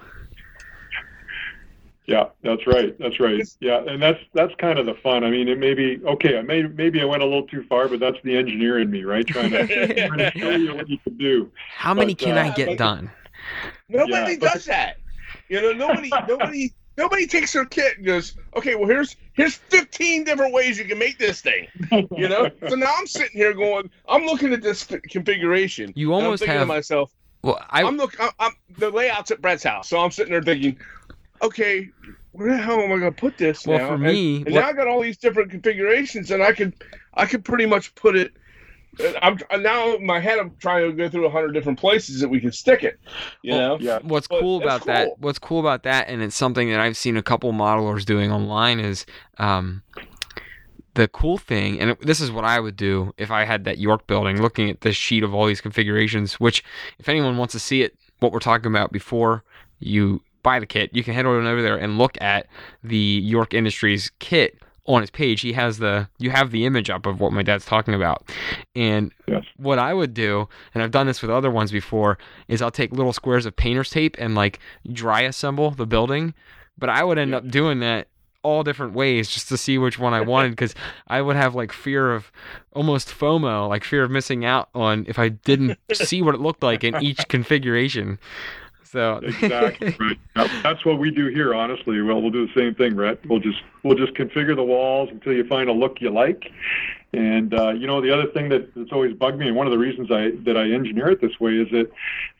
Yeah, 2.10 2.26
that's 2.42 2.66
right. 2.66 2.98
That's 2.98 3.20
right. 3.20 3.40
Yeah, 3.60 3.84
and 3.86 4.02
that's 4.02 4.18
that's 4.34 4.52
kind 4.56 4.80
of 4.80 4.86
the 4.86 4.94
fun. 4.94 5.22
I 5.22 5.30
mean, 5.30 5.46
it 5.46 5.58
may 5.60 5.74
be 5.74 6.00
okay. 6.04 6.38
I 6.38 6.42
may 6.42 6.62
maybe 6.64 7.00
I 7.00 7.04
went 7.04 7.22
a 7.22 7.24
little 7.24 7.46
too 7.46 7.64
far, 7.68 7.86
but 7.86 8.00
that's 8.00 8.16
the 8.24 8.36
engineer 8.36 8.80
in 8.80 8.90
me, 8.90 9.04
right? 9.04 9.24
Trying 9.24 9.50
to, 9.52 9.66
trying 10.08 10.18
to 10.18 10.32
show 10.36 10.50
you 10.50 10.74
what 10.74 10.88
you 10.88 10.98
can 10.98 11.16
do. 11.16 11.52
How 11.72 11.94
many 11.94 12.16
can 12.16 12.36
uh, 12.36 12.42
I 12.42 12.50
get 12.50 12.66
but- 12.70 12.78
done? 12.78 13.10
nobody 13.88 14.32
Yeah, 14.32 14.38
but- 14.40 14.52
does 14.54 14.64
that. 14.64 14.96
You 15.48 15.60
know, 15.62 15.72
nobody, 15.72 16.10
nobody, 16.28 16.72
nobody 16.96 17.26
takes 17.28 17.52
their 17.52 17.64
kit 17.64 17.96
and 17.98 18.06
goes, 18.06 18.36
okay, 18.56 18.74
well, 18.74 18.88
here's 18.88 19.14
here's 19.34 19.54
fifteen 19.54 20.24
different 20.24 20.52
ways 20.52 20.78
you 20.80 20.84
can 20.86 20.98
make 20.98 21.16
this 21.18 21.40
thing. 21.40 21.68
You 22.16 22.28
know, 22.28 22.50
so 22.68 22.74
now 22.74 22.92
I'm 22.98 23.06
sitting 23.06 23.32
here 23.34 23.54
going, 23.54 23.88
I'm 24.08 24.24
looking 24.24 24.52
at 24.52 24.62
this 24.62 24.84
configuration. 25.08 25.92
You 25.94 26.12
and 26.12 26.22
I'm 26.22 26.24
almost 26.24 26.40
thinking 26.40 26.54
have- 26.58 26.62
to 26.62 26.66
myself, 26.66 27.12
Well, 27.42 27.64
I 27.70 27.84
I'm 27.84 27.96
look, 27.96 28.20
I'm, 28.20 28.30
I'm 28.40 28.52
the 28.78 28.90
layout's 28.90 29.30
at 29.30 29.40
Brett's 29.40 29.62
house, 29.62 29.88
so 29.88 30.00
I'm 30.00 30.10
sitting 30.10 30.32
there 30.32 30.42
thinking, 30.42 30.76
okay, 31.42 31.88
where 32.32 32.48
the 32.50 32.56
hell 32.56 32.80
am 32.80 32.92
I 32.92 32.98
going 32.98 33.12
to 33.12 33.20
put 33.20 33.36
this 33.38 33.66
Well, 33.66 33.78
now? 33.78 33.88
for 33.88 33.98
me, 33.98 34.36
and, 34.46 34.54
what- 34.54 34.60
now 34.60 34.68
I 34.68 34.72
got 34.72 34.86
all 34.88 35.00
these 35.00 35.18
different 35.18 35.50
configurations, 35.50 36.30
and 36.30 36.42
I 36.42 36.52
could, 36.52 36.74
I 37.14 37.26
could 37.26 37.44
pretty 37.44 37.66
much 37.66 37.94
put 37.94 38.16
it. 38.16 38.32
I'm 39.22 39.38
now 39.62 39.94
in 39.94 40.04
my 40.04 40.20
head. 40.20 40.38
I'm 40.38 40.52
trying 40.58 40.90
to 40.90 40.92
go 40.94 41.08
through 41.08 41.24
a 41.24 41.30
hundred 41.30 41.52
different 41.52 41.78
places 41.78 42.20
that 42.20 42.28
we 42.28 42.38
can 42.40 42.52
stick 42.52 42.82
it. 42.82 42.98
You 43.42 43.52
Well, 43.52 43.60
know, 43.60 43.78
Yeah. 43.80 43.98
what's 44.02 44.26
But 44.26 44.40
cool 44.40 44.58
that's 44.58 44.84
about 44.84 44.86
that 44.86 45.08
what's 45.18 45.38
cool 45.38 45.60
about 45.60 45.84
that 45.84 46.08
and 46.08 46.20
it's 46.22 46.36
something 46.36 46.68
that 46.70 46.80
i've 46.80 46.96
seen 46.96 47.16
a 47.16 47.22
couple 47.22 47.50
modelers 47.52 48.04
doing 48.04 48.30
online 48.30 48.78
is 48.80 49.06
um, 49.38 49.82
the 50.94 51.08
cool 51.08 51.38
thing 51.38 51.80
and 51.80 51.96
this 52.00 52.20
is 52.20 52.30
what 52.30 52.44
i 52.44 52.58
would 52.60 52.76
do 52.76 53.14
if 53.16 53.30
i 53.30 53.44
had 53.44 53.64
that 53.64 53.78
york 53.78 54.06
building 54.06 54.42
looking 54.42 54.68
at 54.68 54.80
this 54.82 54.96
sheet 54.96 55.22
of 55.22 55.32
all 55.34 55.46
these 55.46 55.60
configurations 55.60 56.34
which 56.40 56.62
if 56.98 57.08
anyone 57.08 57.36
wants 57.38 57.52
to 57.52 57.58
see 57.60 57.82
it 57.82 57.96
what 58.18 58.32
we're 58.32 58.38
talking 58.38 58.66
about 58.66 58.92
before 58.92 59.42
you 59.78 60.20
buy 60.42 60.58
the 60.60 60.66
kit 60.66 60.90
you 60.92 61.02
can 61.04 61.14
head 61.14 61.26
on 61.26 61.46
over 61.46 61.62
there 61.62 61.76
and 61.76 61.98
look 61.98 62.20
at 62.20 62.46
the 62.82 62.96
york 62.96 63.52
industries 63.54 64.10
kit 64.18 64.58
on 64.86 65.02
his 65.02 65.10
page 65.10 65.40
he 65.42 65.52
has 65.52 65.78
the 65.78 66.08
you 66.18 66.30
have 66.30 66.50
the 66.50 66.64
image 66.66 66.88
up 66.90 67.06
of 67.06 67.20
what 67.20 67.32
my 67.32 67.42
dad's 67.42 67.64
talking 67.66 67.94
about 67.94 68.28
and 68.74 69.12
Yes. 69.28 69.44
what 69.56 69.78
i 69.78 69.92
would 69.94 70.14
do 70.14 70.48
and 70.74 70.82
i've 70.82 70.90
done 70.90 71.06
this 71.06 71.22
with 71.22 71.30
other 71.30 71.50
ones 71.50 71.70
before 71.70 72.18
is 72.48 72.60
I'll 72.62 72.70
take 72.70 72.90
little 72.92 73.12
squares 73.12 73.46
of 73.46 73.54
painter's 73.54 73.90
tape 73.90 74.16
and 74.18 74.34
like 74.34 74.58
dry 74.92 75.20
assemble 75.22 75.70
the 75.70 75.86
building. 75.86 76.34
But 76.78 76.88
I 76.88 77.04
would 77.04 77.18
end 77.18 77.30
Yeah. 77.32 77.36
up 77.38 77.48
doing 77.48 77.78
that 77.80 78.08
all 78.42 78.62
different 78.64 78.94
ways 78.94 79.28
just 79.28 79.48
to 79.50 79.56
see 79.58 79.76
which 79.76 79.98
one 79.98 80.14
I 80.14 80.22
wanted 80.22 80.50
because 80.52 80.74
I 81.06 81.20
would 81.20 81.36
have 81.36 81.54
like 81.54 81.72
fear 81.72 82.10
of 82.12 82.32
almost 82.72 83.08
FOMO, 83.10 83.68
like 83.68 83.84
fear 83.84 84.02
of 84.02 84.10
missing 84.10 84.44
out 84.46 84.70
on 84.74 85.04
if 85.06 85.18
I 85.18 85.28
didn't 85.28 85.78
see 85.92 86.22
what 86.22 86.34
it 86.34 86.40
looked 86.40 86.62
like 86.62 86.82
in 86.82 87.00
each 87.02 87.28
configuration. 87.28 88.18
So 88.90 89.16
Exactly 89.22 89.94
right. 90.00 90.18
That's 90.62 90.84
what 90.84 90.98
we 90.98 91.10
do 91.10 91.26
here. 91.28 91.54
Honestly, 91.54 92.00
well, 92.02 92.20
we'll 92.20 92.30
do 92.30 92.46
the 92.46 92.52
same 92.60 92.74
thing, 92.74 92.94
Brett. 92.94 93.24
We'll 93.26 93.38
just 93.38 93.62
we'll 93.82 93.96
just 93.96 94.14
configure 94.14 94.56
the 94.56 94.64
walls 94.64 95.08
until 95.12 95.32
you 95.32 95.44
find 95.46 95.68
a 95.68 95.72
look 95.72 96.00
you 96.00 96.10
like. 96.10 96.50
And 97.12 97.54
uh, 97.54 97.70
you 97.70 97.86
know, 97.86 98.00
the 98.00 98.12
other 98.12 98.26
thing 98.32 98.48
that, 98.50 98.74
that's 98.74 98.92
always 98.92 99.14
bugged 99.14 99.38
me, 99.38 99.48
and 99.48 99.56
one 99.56 99.66
of 99.66 99.72
the 99.72 99.78
reasons 99.78 100.10
I 100.10 100.30
that 100.44 100.56
I 100.56 100.70
engineer 100.70 101.10
it 101.10 101.20
this 101.20 101.38
way, 101.40 101.52
is 101.56 101.68
that 101.70 101.90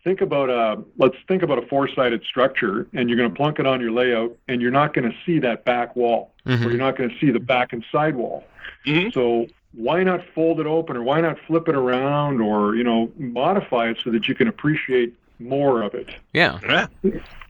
think 0.05 0.21
about 0.21 0.49
a 0.51 0.83
let's 0.97 1.17
think 1.29 1.43
about 1.43 1.63
a 1.63 1.67
four-sided 1.67 2.23
structure, 2.25 2.87
and 2.95 3.09
you're 3.09 3.19
going 3.19 3.31
to 3.31 3.37
plunk 3.37 3.59
it 3.59 3.67
on 3.67 3.81
your 3.81 3.93
layout, 3.93 4.37
and 4.49 4.61
you're 4.61 4.71
not 4.71 4.95
going 4.95 5.11
to 5.11 5.17
see 5.25 5.39
that 5.41 5.65
back 5.65 5.95
wall, 5.97 6.33
or 6.47 6.53
Mhm. 6.53 6.65
you're 6.65 6.73
not 6.75 6.97
going 6.97 7.11
to 7.11 7.19
see 7.19 7.31
the 7.31 7.41
back 7.41 7.73
and 7.73 7.85
side 7.93 8.17
wall. 8.17 8.45
Mhm. 8.87 9.13
So 9.13 9.47
why 9.73 10.03
not 10.03 10.25
fold 10.35 10.61
it 10.61 10.67
open, 10.67 10.97
or 10.97 11.03
why 11.03 11.21
not 11.21 11.39
flip 11.47 11.69
it 11.69 11.75
around, 11.77 12.41
or 12.41 12.75
you 12.77 12.85
know, 12.85 13.11
modify 13.19 13.91
it 13.91 13.99
so 14.03 14.11
that 14.11 14.29
you 14.29 14.35
can 14.37 14.47
appreciate 14.49 15.15
more 15.41 15.83
of 15.83 15.95
it. 15.95 16.09
yeah, 16.33 16.59
Yeah. 16.63 16.87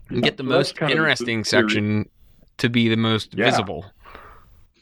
and 0.09 0.23
get 0.23 0.37
the 0.37 0.43
So 0.43 0.49
most 0.49 0.77
kind 0.77 0.93
of 0.93 0.97
the 0.97 1.03
interesting 1.03 1.45
section 1.45 2.09
to 2.59 2.69
be 2.69 2.89
the 2.89 2.97
most 2.97 3.35
Yeah. 3.35 3.47
visible. 3.47 3.85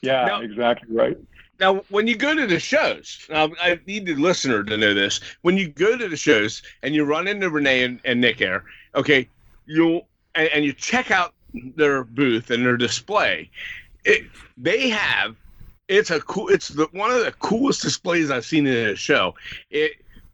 Yeah, 0.03 0.25
Now- 0.27 0.41
exactly 0.41 0.95
right. 0.95 1.17
Now, 1.61 1.79
when 1.89 2.07
you 2.07 2.15
go 2.15 2.37
to 2.37 2.47
the 2.47 2.61
shows, 2.61 3.27
now 3.29 3.51
I 3.61 3.81
need 3.85 4.07
the 4.07 4.15
listener 4.15 4.63
to 4.63 4.77
know 4.77 4.95
this. 4.95 5.21
When 5.43 5.57
you 5.59 5.67
go 5.69 5.97
to 5.99 6.09
the 6.09 6.17
shows 6.17 6.63
and 6.85 6.95
you 6.95 7.03
run 7.05 7.27
into 7.27 7.51
Renee 7.51 7.83
and, 7.83 8.01
and 8.05 8.21
Nick 8.21 8.41
Air, 8.41 8.63
okay, 8.95 9.29
you'll 9.67 10.07
and, 10.37 10.49
and 10.51 10.65
you 10.65 10.73
check 10.73 11.11
out 11.11 11.35
their 11.75 12.05
booth 12.05 12.51
and 12.51 12.65
their 12.65 12.77
display. 12.77 13.51
It, 14.05 14.25
they 14.57 14.89
have 14.91 15.35
it's 15.89 16.11
a 16.13 16.21
cool 16.21 16.49
it's 16.49 16.69
the 16.69 16.87
one 16.93 17.11
of 17.11 17.25
the 17.25 17.33
coolest 17.33 17.83
displays 17.83 18.31
I've 18.31 18.45
seen 18.45 18.65
in 18.67 18.91
a 18.91 18.95
show. 18.95 19.35
It 19.71 19.93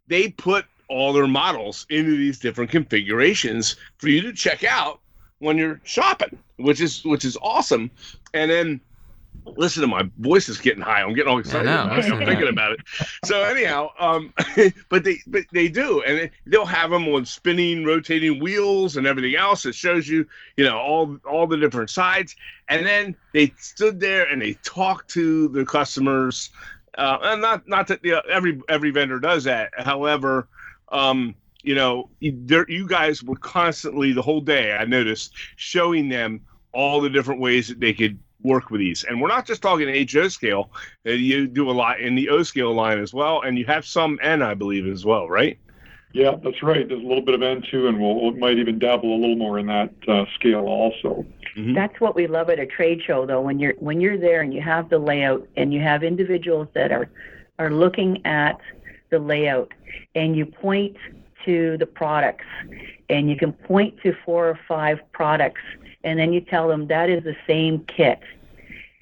they 0.09 0.29
put 0.29 0.67
all 0.89 1.13
their 1.13 1.27
models 1.27 1.87
into 1.91 2.17
these 2.17 2.39
different 2.39 2.71
configurations 2.71 3.77
for 3.99 4.09
you 4.09 4.21
to 4.23 4.33
check 4.33 4.65
out 4.65 5.01
when 5.39 5.57
you're 5.59 5.81
shopping, 5.85 6.39
which 6.57 6.81
is 6.81 7.05
which 7.05 7.25
is 7.25 7.37
awesome. 7.43 7.91
And 8.33 8.51
then 8.51 8.81
listen 9.47 9.83
to 9.83 9.87
my 9.87 10.09
voice 10.19 10.49
is 10.49 10.59
getting 10.59 10.83
high. 10.83 11.03
I'm 11.03 11.13
getting 11.15 11.31
all 11.31 11.39
excited. 11.39 11.67
know, 11.67 11.85
about 11.85 11.99
it. 11.99 12.13
I'm 12.13 12.27
thinking 12.27 12.49
about 12.49 12.73
it. 12.73 12.81
So 13.25 13.43
anyhow, 13.43 13.91
um, 13.99 14.33
but 14.89 15.05
they 15.05 15.19
but 15.27 15.43
they 15.53 15.69
do, 15.69 16.03
and 16.03 16.19
they- 16.19 16.31
they'll 16.47 16.65
have 16.67 16.91
them 16.91 17.07
on 17.09 17.25
spinning, 17.27 17.85
rotating 17.85 18.41
wheels 18.41 18.97
and 18.97 19.07
everything 19.07 19.37
else. 19.37 19.67
It 19.67 19.75
shows 19.75 20.09
you, 20.09 20.27
you 20.57 20.65
know, 20.65 20.79
all 20.79 21.19
all 21.29 21.47
the 21.47 21.57
different 21.59 21.91
sides. 21.91 22.35
And 22.69 22.87
then 22.87 23.15
they 23.33 23.53
stood 23.59 24.01
there 24.01 24.25
and 24.25 24.41
they 24.41 24.55
talked 24.65 25.11
to 25.11 25.49
the 25.49 25.65
customers. 25.67 26.51
Uh, 26.97 27.19
and 27.23 27.43
not 27.43 27.67
not 27.69 27.87
that 27.89 28.01
you 28.05 28.13
know, 28.13 28.23
every 28.31 28.61
every 28.69 28.91
vendor 28.91 29.19
does 29.19 29.45
that. 29.45 29.73
However, 29.77 30.49
um, 30.91 31.35
you 31.63 31.75
know, 31.75 32.11
you, 32.21 32.33
there, 32.45 32.67
you 32.69 32.87
guys 32.87 33.23
were 33.23 33.37
constantly 33.37 34.13
the 34.13 34.23
whole 34.23 34.41
day. 34.41 34.73
I 34.73 34.85
noticed 34.85 35.33
showing 35.57 36.09
them 36.09 36.41
all 36.73 37.01
the 37.01 37.11
different 37.11 37.41
ways 37.41 37.69
that 37.69 37.81
they 37.81 37.93
could 37.93 38.19
work 38.43 38.71
with 38.71 38.81
these. 38.81 39.05
And 39.05 39.21
we're 39.21 39.29
not 39.29 39.47
just 39.47 39.63
talking 39.63 39.89
HO 40.09 40.29
scale. 40.29 40.71
Uh, 41.07 41.11
You 41.11 41.47
do 41.47 41.71
a 41.71 41.73
lot 41.73 42.01
in 42.01 42.15
the 42.15 42.29
O 42.29 42.43
scale 42.43 42.75
line 42.75 42.99
as 42.99 43.15
well, 43.15 43.41
and 43.43 43.59
you 43.59 43.65
have 43.65 43.87
some 43.87 44.19
N, 44.23 44.43
I 44.43 44.55
believe, 44.55 44.87
as 44.87 45.05
well, 45.05 45.29
right? 45.29 45.59
Yeah, 46.13 46.37
that's 46.45 46.63
right. 46.63 46.87
There's 46.87 47.03
a 47.03 47.07
little 47.07 47.25
bit 47.25 47.35
of 47.35 47.41
N2, 47.41 47.89
and 47.89 48.01
we'll, 48.01 48.33
we 48.33 48.39
might 48.39 48.59
even 48.59 48.79
dabble 48.79 49.13
a 49.13 49.19
little 49.19 49.35
more 49.35 49.59
in 49.59 49.67
that 49.67 49.91
uh, 50.07 50.27
scale 50.37 50.67
also. 50.67 51.27
That's 51.57 52.01
what 52.01 52.15
we 52.15 52.27
love 52.27 52.51
at 52.51 52.59
a 52.61 52.67
trade 52.67 53.01
show, 53.05 53.27
though. 53.27 53.41
When 53.41 53.59
you're 53.59 53.75
when 53.79 54.01
you're 54.01 54.19
there 54.19 54.43
and 54.43 54.53
you 54.53 54.61
have 54.61 54.89
the 54.91 54.99
layout, 54.99 55.49
and 55.57 55.73
you 55.73 55.81
have 55.81 56.03
individuals 56.05 56.69
that 56.75 56.93
are 56.93 57.09
are 57.59 57.71
looking 57.71 58.25
at 58.27 58.61
the 59.11 59.19
layout, 59.19 59.73
and 60.15 60.37
you 60.37 60.47
point 60.47 60.97
to 61.45 61.77
the 61.79 61.87
products, 61.87 62.47
and 63.11 63.29
you 63.29 63.37
can 63.37 63.53
point 63.53 64.01
to 64.03 64.15
four 64.25 64.49
or 64.49 64.59
five 64.67 64.99
products, 65.13 65.61
and 66.03 66.19
then 66.19 66.33
you 66.33 66.41
tell 66.41 66.69
them 66.69 66.87
that 66.87 67.11
is 67.11 67.23
the 67.23 67.37
same 67.47 67.85
kit, 67.85 68.21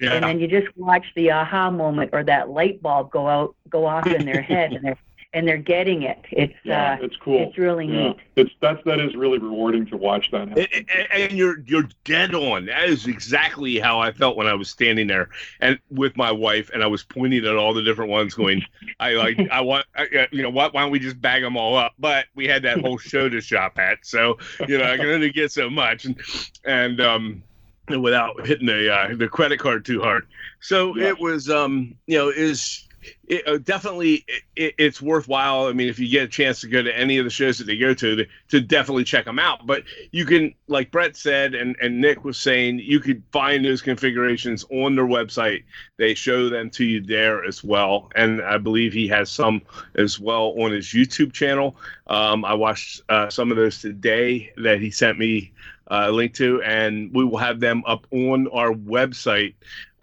and 0.01 0.23
then 0.23 0.39
you 0.39 0.47
just 0.47 0.67
watch 0.77 1.05
the 1.15 1.31
aha 1.31 1.69
moment 1.69 2.09
or 2.13 2.23
that 2.23 2.49
light 2.49 2.81
bulb 2.81 3.11
go 3.11 3.27
out, 3.27 3.55
go 3.69 3.85
off 3.85 4.05
in 4.07 4.25
their 4.25 4.41
head, 4.41 4.73
and 4.73 4.83
they're 4.83 4.97
and 5.35 5.47
they're 5.47 5.57
getting 5.57 6.03
it. 6.03 6.19
It's 6.31 6.53
Yeah, 6.63 6.93
uh, 7.01 7.05
it's 7.05 7.15
cool. 7.17 7.47
it's 7.47 7.57
really 7.57 7.87
yeah. 7.87 8.09
neat. 8.09 8.17
It's 8.35 8.51
that's 8.61 8.83
that 8.85 8.99
is 8.99 9.15
really 9.15 9.39
rewarding 9.39 9.85
to 9.87 9.97
watch 9.97 10.29
that. 10.31 10.49
happen. 10.49 10.67
And, 10.73 10.85
and- 10.89 11.07
and 11.23 11.31
you're 11.33 11.59
you're 11.65 11.87
dead 12.03 12.33
on. 12.35 12.65
That 12.67 12.85
is 12.89 13.07
exactly 13.07 13.79
how 13.79 13.99
I 13.99 14.11
felt 14.11 14.37
when 14.37 14.47
I 14.47 14.53
was 14.53 14.69
standing 14.69 15.07
there 15.07 15.29
and 15.59 15.79
with 15.89 16.15
my 16.17 16.31
wife, 16.31 16.69
and 16.73 16.83
I 16.83 16.87
was 16.87 17.03
pointing 17.03 17.45
at 17.45 17.55
all 17.55 17.73
the 17.73 17.83
different 17.83 18.11
ones, 18.11 18.33
going, 18.33 18.63
"I 18.99 19.13
like, 19.13 19.39
I 19.51 19.61
want, 19.61 19.85
I, 19.95 20.03
uh, 20.03 20.25
you 20.31 20.41
know, 20.43 20.49
why, 20.49 20.69
why 20.71 20.81
don't 20.81 20.91
we 20.91 20.99
just 20.99 21.19
bag 21.21 21.41
them 21.43 21.57
all 21.57 21.75
up?" 21.77 21.93
But 21.99 22.25
we 22.35 22.47
had 22.47 22.63
that 22.63 22.79
whole 22.79 22.97
show 22.97 23.29
to 23.29 23.41
shop 23.41 23.77
at, 23.79 23.99
so 24.05 24.37
you 24.67 24.77
know, 24.77 24.85
I 24.85 24.97
can 24.97 25.07
only 25.07 25.31
get 25.31 25.51
so 25.51 25.69
much, 25.69 26.05
and 26.05 26.19
and 26.65 27.01
um, 27.01 27.43
without 27.89 28.45
hitting 28.47 28.67
the 28.67 28.91
uh, 28.93 29.15
the 29.15 29.27
credit 29.27 29.59
card 29.59 29.85
too 29.85 30.01
hard. 30.01 30.25
So 30.61 30.95
Yeah. 30.95 31.07
it 31.09 31.19
was, 31.19 31.49
um, 31.49 31.95
you 32.07 32.17
know, 32.17 32.29
is 32.29 32.82
it, 33.27 33.47
uh, 33.47 33.57
definitely 33.57 34.25
it, 34.55 34.73
it's 34.77 35.01
worthwhile. 35.01 35.67
I 35.67 35.73
mean, 35.73 35.89
if 35.89 35.99
you 35.99 36.07
get 36.07 36.23
a 36.23 36.27
chance 36.27 36.61
to 36.61 36.67
go 36.67 36.81
to 36.81 36.97
any 36.97 37.17
of 37.17 37.25
the 37.25 37.29
shows 37.31 37.57
that 37.57 37.65
they 37.65 37.77
go 37.77 37.93
to, 37.93 38.15
to, 38.15 38.25
to 38.49 38.61
definitely 38.61 39.03
check 39.03 39.25
them 39.25 39.39
out. 39.39 39.65
But 39.65 39.83
you 40.11 40.25
can, 40.25 40.53
like 40.67 40.91
Brett 40.91 41.15
said, 41.15 41.55
and, 41.55 41.75
and 41.81 41.99
Nick 41.99 42.23
was 42.23 42.37
saying, 42.37 42.79
you 42.79 42.99
could 42.99 43.23
find 43.31 43.63
those 43.63 43.81
configurations 43.81 44.65
on 44.71 44.95
their 44.95 45.07
website. 45.07 45.63
They 45.97 46.13
show 46.13 46.49
them 46.49 46.69
to 46.71 46.85
you 46.85 47.01
there 47.01 47.43
as 47.43 47.63
well. 47.63 48.09
And 48.15 48.41
I 48.41 48.57
believe 48.57 48.93
he 48.93 49.07
has 49.09 49.29
some 49.29 49.61
as 49.95 50.19
well 50.19 50.53
on 50.59 50.71
his 50.71 50.87
YouTube 50.87 51.33
channel. 51.33 51.75
Um, 52.07 52.45
I 52.45 52.53
watched 52.53 53.01
uh, 53.09 53.29
some 53.29 53.51
of 53.51 53.57
those 53.57 53.79
today 53.79 54.51
that 54.57 54.79
he 54.79 54.91
sent 54.91 55.17
me 55.17 55.51
uh, 55.87 56.05
a 56.07 56.11
link 56.11 56.33
to, 56.35 56.61
and 56.63 57.13
we 57.13 57.25
will 57.25 57.37
have 57.37 57.59
them 57.59 57.83
up 57.85 58.07
on 58.11 58.47
our 58.49 58.73
website 58.73 59.53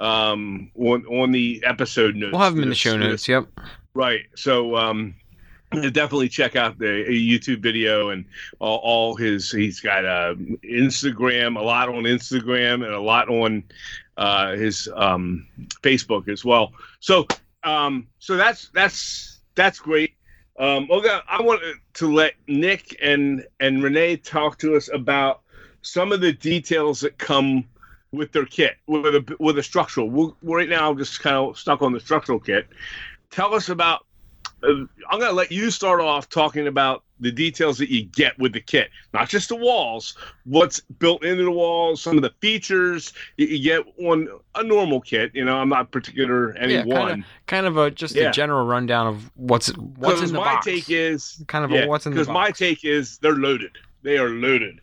um, 0.00 0.70
on 0.76 1.06
on 1.06 1.30
the 1.30 1.62
episode 1.64 2.16
notes. 2.16 2.32
We'll 2.32 2.40
have 2.40 2.54
them 2.54 2.64
in 2.64 2.68
the 2.68 2.74
show 2.74 2.96
notes. 2.96 3.28
Yep. 3.28 3.46
Right. 3.94 4.22
So 4.34 4.76
um, 4.76 5.14
definitely 5.70 6.28
check 6.28 6.56
out 6.56 6.78
the 6.78 7.04
YouTube 7.08 7.60
video 7.60 8.08
and 8.10 8.24
all, 8.58 8.78
all 8.78 9.16
his. 9.16 9.50
He's 9.50 9.80
got 9.80 10.04
a 10.04 10.34
Instagram, 10.64 11.58
a 11.58 11.62
lot 11.62 11.88
on 11.88 12.04
Instagram, 12.04 12.84
and 12.84 12.94
a 12.94 13.00
lot 13.00 13.28
on 13.28 13.62
uh, 14.16 14.56
his 14.56 14.88
um, 14.96 15.46
Facebook 15.82 16.28
as 16.28 16.44
well. 16.44 16.72
So 17.00 17.26
um, 17.62 18.08
so 18.18 18.36
that's 18.36 18.70
that's 18.74 19.40
that's 19.54 19.78
great. 19.78 20.14
Um, 20.58 20.88
okay, 20.90 21.18
I 21.28 21.40
want 21.40 21.62
to 21.94 22.12
let 22.12 22.34
Nick 22.48 22.96
and 23.02 23.46
and 23.60 23.82
Renee 23.82 24.16
talk 24.16 24.58
to 24.58 24.76
us 24.76 24.88
about 24.92 25.42
some 25.82 26.12
of 26.12 26.20
the 26.20 26.32
details 26.32 27.00
that 27.00 27.18
come 27.18 27.64
with 28.12 28.32
their 28.32 28.46
kit 28.46 28.76
with 28.86 29.14
a 29.14 29.36
with 29.38 29.58
a 29.58 29.62
structural. 29.62 30.08
We're, 30.08 30.32
right 30.42 30.68
now 30.68 30.90
I'm 30.90 30.98
just 30.98 31.20
kind 31.20 31.36
of 31.36 31.58
stuck 31.58 31.82
on 31.82 31.92
the 31.92 32.00
structural 32.00 32.40
kit. 32.40 32.66
Tell 33.30 33.54
us 33.54 33.68
about. 33.68 34.06
Uh, 34.62 34.84
I'm 35.10 35.18
going 35.18 35.30
to 35.30 35.32
let 35.32 35.50
you 35.50 35.70
start 35.70 36.02
off 36.02 36.28
talking 36.28 36.66
about 36.66 37.02
the 37.18 37.32
details 37.32 37.78
that 37.78 37.88
you 37.88 38.04
get 38.04 38.38
with 38.38 38.52
the 38.52 38.60
kit, 38.60 38.90
not 39.14 39.26
just 39.26 39.48
the 39.48 39.56
walls, 39.56 40.18
what's 40.44 40.80
built 40.80 41.24
into 41.24 41.44
the 41.44 41.50
walls, 41.50 42.02
some 42.02 42.16
of 42.16 42.22
the 42.22 42.32
features 42.40 43.14
you, 43.38 43.46
you 43.46 43.62
get 43.62 43.86
on 44.04 44.28
a 44.56 44.62
normal 44.62 45.00
kit. 45.00 45.30
You 45.34 45.46
know, 45.46 45.56
I'm 45.56 45.70
not 45.70 45.90
particular 45.90 46.52
any 46.58 46.74
yeah, 46.74 46.84
one. 46.84 47.08
Kind 47.08 47.20
of, 47.20 47.26
kind 47.46 47.66
of 47.66 47.76
a 47.78 47.90
just 47.90 48.14
yeah. 48.14 48.28
a 48.28 48.32
general 48.32 48.66
rundown 48.66 49.06
of 49.06 49.30
what's 49.36 49.68
what's 49.78 50.20
in 50.20 50.26
the 50.26 50.34
my 50.34 50.54
box. 50.54 50.66
take 50.66 50.90
is 50.90 51.42
kind 51.46 51.64
of 51.64 51.70
yeah, 51.70 51.84
a 51.84 51.88
what's 51.88 52.04
in 52.04 52.12
the 52.12 52.16
box. 52.16 52.26
Because 52.26 52.34
my 52.34 52.50
take 52.50 52.84
is 52.84 53.16
they're 53.18 53.32
loaded. 53.32 53.72
They 54.02 54.18
are 54.18 54.28
loaded. 54.28 54.80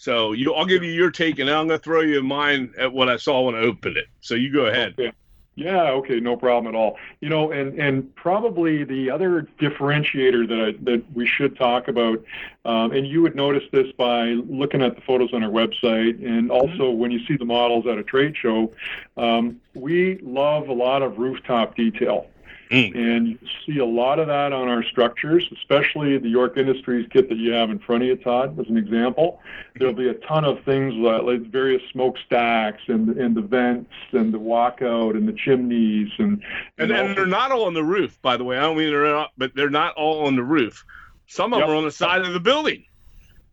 So 0.00 0.32
you, 0.32 0.54
I'll 0.54 0.64
give 0.64 0.82
you 0.82 0.90
your 0.90 1.10
take, 1.10 1.38
and 1.40 1.50
I'm 1.50 1.66
going 1.66 1.78
to 1.78 1.84
throw 1.84 2.00
you 2.00 2.22
mine 2.22 2.72
at 2.78 2.90
what 2.90 3.10
I 3.10 3.18
saw 3.18 3.42
when 3.42 3.54
I 3.54 3.58
opened 3.58 3.98
it. 3.98 4.06
So 4.20 4.34
you 4.34 4.50
go 4.50 4.64
ahead. 4.64 4.94
Okay. 4.98 5.12
Yeah, 5.56 5.90
okay, 5.90 6.20
no 6.20 6.36
problem 6.36 6.74
at 6.74 6.78
all. 6.78 6.96
You 7.20 7.28
know, 7.28 7.50
and 7.50 7.78
and 7.78 8.14
probably 8.16 8.82
the 8.84 9.10
other 9.10 9.46
differentiator 9.60 10.48
that 10.48 10.58
I, 10.58 10.84
that 10.84 11.04
we 11.12 11.26
should 11.26 11.54
talk 11.54 11.88
about, 11.88 12.24
um, 12.64 12.92
and 12.92 13.06
you 13.06 13.20
would 13.20 13.36
notice 13.36 13.64
this 13.72 13.92
by 13.98 14.28
looking 14.30 14.80
at 14.80 14.94
the 14.94 15.02
photos 15.02 15.34
on 15.34 15.42
our 15.42 15.50
website, 15.50 16.24
and 16.26 16.50
also 16.50 16.84
mm-hmm. 16.84 16.98
when 16.98 17.10
you 17.10 17.18
see 17.26 17.36
the 17.36 17.44
models 17.44 17.86
at 17.86 17.98
a 17.98 18.02
trade 18.02 18.34
show, 18.34 18.72
um, 19.18 19.60
we 19.74 20.18
love 20.22 20.68
a 20.68 20.72
lot 20.72 21.02
of 21.02 21.18
rooftop 21.18 21.76
detail. 21.76 22.26
Mm. 22.70 22.96
And 22.96 23.28
you 23.28 23.38
see 23.66 23.78
a 23.80 23.84
lot 23.84 24.20
of 24.20 24.28
that 24.28 24.52
on 24.52 24.68
our 24.68 24.84
structures, 24.84 25.48
especially 25.52 26.16
the 26.18 26.28
York 26.28 26.56
Industries 26.56 27.08
kit 27.12 27.28
that 27.28 27.36
you 27.36 27.52
have 27.52 27.68
in 27.70 27.80
front 27.80 28.04
of 28.04 28.08
you, 28.08 28.16
Todd, 28.16 28.58
as 28.60 28.68
an 28.68 28.76
example. 28.76 29.40
There'll 29.76 29.92
be 29.92 30.08
a 30.08 30.14
ton 30.14 30.44
of 30.44 30.62
things 30.64 30.94
like, 30.94 31.22
like 31.22 31.50
various 31.50 31.82
smokestacks 31.90 32.82
and, 32.86 33.08
and 33.18 33.36
the 33.36 33.42
vents 33.42 33.90
and 34.12 34.32
the 34.32 34.38
walkout 34.38 35.16
and 35.16 35.26
the 35.26 35.32
chimneys. 35.32 36.10
And, 36.18 36.42
and, 36.78 36.92
and 36.92 37.16
they're 37.16 37.26
not 37.26 37.50
all 37.50 37.64
on 37.64 37.74
the 37.74 37.84
roof, 37.84 38.20
by 38.22 38.36
the 38.36 38.44
way. 38.44 38.56
I 38.56 38.60
don't 38.60 38.76
mean 38.76 38.90
they're 38.90 39.12
not, 39.12 39.32
but 39.36 39.52
they're 39.56 39.68
not 39.68 39.94
all 39.96 40.26
on 40.26 40.36
the 40.36 40.44
roof. 40.44 40.84
Some 41.26 41.52
of 41.52 41.58
yep. 41.58 41.66
them 41.66 41.74
are 41.74 41.78
on 41.78 41.84
the 41.84 41.90
side 41.90 42.22
of 42.22 42.32
the 42.32 42.40
building 42.40 42.84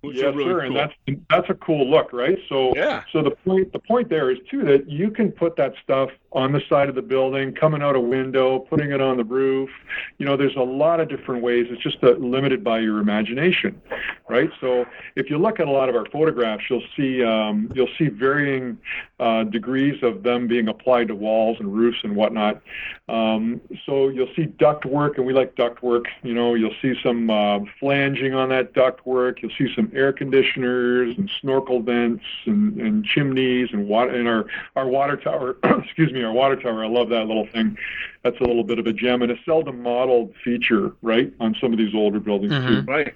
yes, 0.03 0.35
really 0.35 0.45
sir, 0.45 0.59
cool. 0.59 0.67
and 0.67 0.75
that's 0.75 0.93
that's 1.29 1.49
a 1.49 1.53
cool 1.55 1.89
look, 1.89 2.13
right? 2.13 2.37
So, 2.49 2.73
yeah. 2.75 3.03
So 3.11 3.21
the 3.21 3.31
point 3.31 3.71
the 3.73 3.79
point 3.79 4.09
there 4.09 4.31
is 4.31 4.39
too 4.49 4.63
that 4.65 4.89
you 4.89 5.11
can 5.11 5.31
put 5.31 5.55
that 5.57 5.73
stuff 5.83 6.09
on 6.33 6.51
the 6.51 6.61
side 6.67 6.89
of 6.89 6.95
the 6.95 7.01
building, 7.01 7.53
coming 7.53 7.81
out 7.81 7.95
a 7.95 7.99
window, 7.99 8.59
putting 8.59 8.91
it 8.91 9.01
on 9.01 9.17
the 9.17 9.23
roof. 9.23 9.69
You 10.17 10.25
know, 10.25 10.35
there's 10.35 10.55
a 10.55 10.61
lot 10.61 10.99
of 10.99 11.07
different 11.07 11.41
ways. 11.41 11.67
It's 11.69 11.81
just 11.81 12.01
limited 12.03 12.63
by 12.63 12.79
your 12.79 12.99
imagination, 12.99 13.81
right? 14.29 14.49
So 14.59 14.85
if 15.15 15.29
you 15.29 15.37
look 15.37 15.59
at 15.59 15.67
a 15.67 15.71
lot 15.71 15.87
of 15.89 15.95
our 15.95 16.05
photographs, 16.11 16.63
you'll 16.69 16.83
see 16.95 17.23
um, 17.23 17.71
you'll 17.73 17.89
see 17.97 18.09
varying 18.09 18.77
uh, 19.19 19.45
degrees 19.45 20.03
of 20.03 20.23
them 20.23 20.47
being 20.47 20.67
applied 20.67 21.07
to 21.07 21.15
walls 21.15 21.57
and 21.59 21.73
roofs 21.73 21.99
and 22.03 22.15
whatnot. 22.15 22.61
Um, 23.09 23.61
so 23.85 24.09
you'll 24.09 24.33
see 24.35 24.45
duct 24.45 24.85
work, 24.85 25.17
and 25.17 25.25
we 25.25 25.33
like 25.33 25.55
duct 25.55 25.81
work. 25.81 26.05
You 26.23 26.33
know, 26.33 26.55
you'll 26.55 26.75
see 26.81 26.93
some 27.01 27.29
uh, 27.29 27.59
flanging 27.79 28.33
on 28.33 28.49
that 28.49 28.73
duct 28.73 29.05
work. 29.05 29.41
You'll 29.41 29.51
see 29.57 29.73
some 29.73 29.91
air 29.95 30.11
conditioners 30.11 31.17
and 31.17 31.31
snorkel 31.39 31.81
vents 31.81 32.23
and, 32.45 32.79
and 32.81 33.05
chimneys 33.05 33.69
and 33.71 33.87
water 33.87 34.11
and 34.11 34.27
our 34.27 34.45
our 34.75 34.87
water 34.87 35.15
tower. 35.15 35.55
excuse 35.63 36.11
me, 36.11 36.16
our 36.23 36.31
water 36.31 36.55
tower. 36.55 36.83
I 36.83 36.87
love 36.87 37.09
that 37.09 37.25
little 37.25 37.47
thing. 37.47 37.77
That's 38.23 38.39
a 38.39 38.43
little 38.43 38.63
bit 38.63 38.79
of 38.79 38.87
a 38.87 38.93
gem 38.93 39.21
and 39.21 39.31
a 39.31 39.35
seldom 39.45 39.83
modeled 39.83 40.33
feature, 40.43 40.93
right, 41.01 41.33
on 41.39 41.55
some 41.61 41.71
of 41.71 41.77
these 41.77 41.93
older 41.93 42.19
buildings 42.19 42.53
mm-hmm. 42.53 42.85
too. 42.85 42.91
Right. 42.91 43.13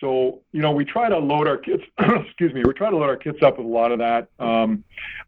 So, 0.00 0.42
you 0.52 0.62
know, 0.62 0.70
we 0.70 0.84
try 0.84 1.08
to 1.08 1.18
load 1.18 1.48
our 1.48 1.56
kids. 1.56 1.82
excuse 1.98 2.52
me, 2.54 2.62
we 2.64 2.72
try 2.72 2.88
to 2.88 2.96
load 2.96 3.08
our 3.08 3.16
kids 3.16 3.42
up 3.42 3.58
with 3.58 3.66
a 3.66 3.70
lot 3.70 3.90
of 3.90 3.98
that. 3.98 4.28
Um, 4.38 4.84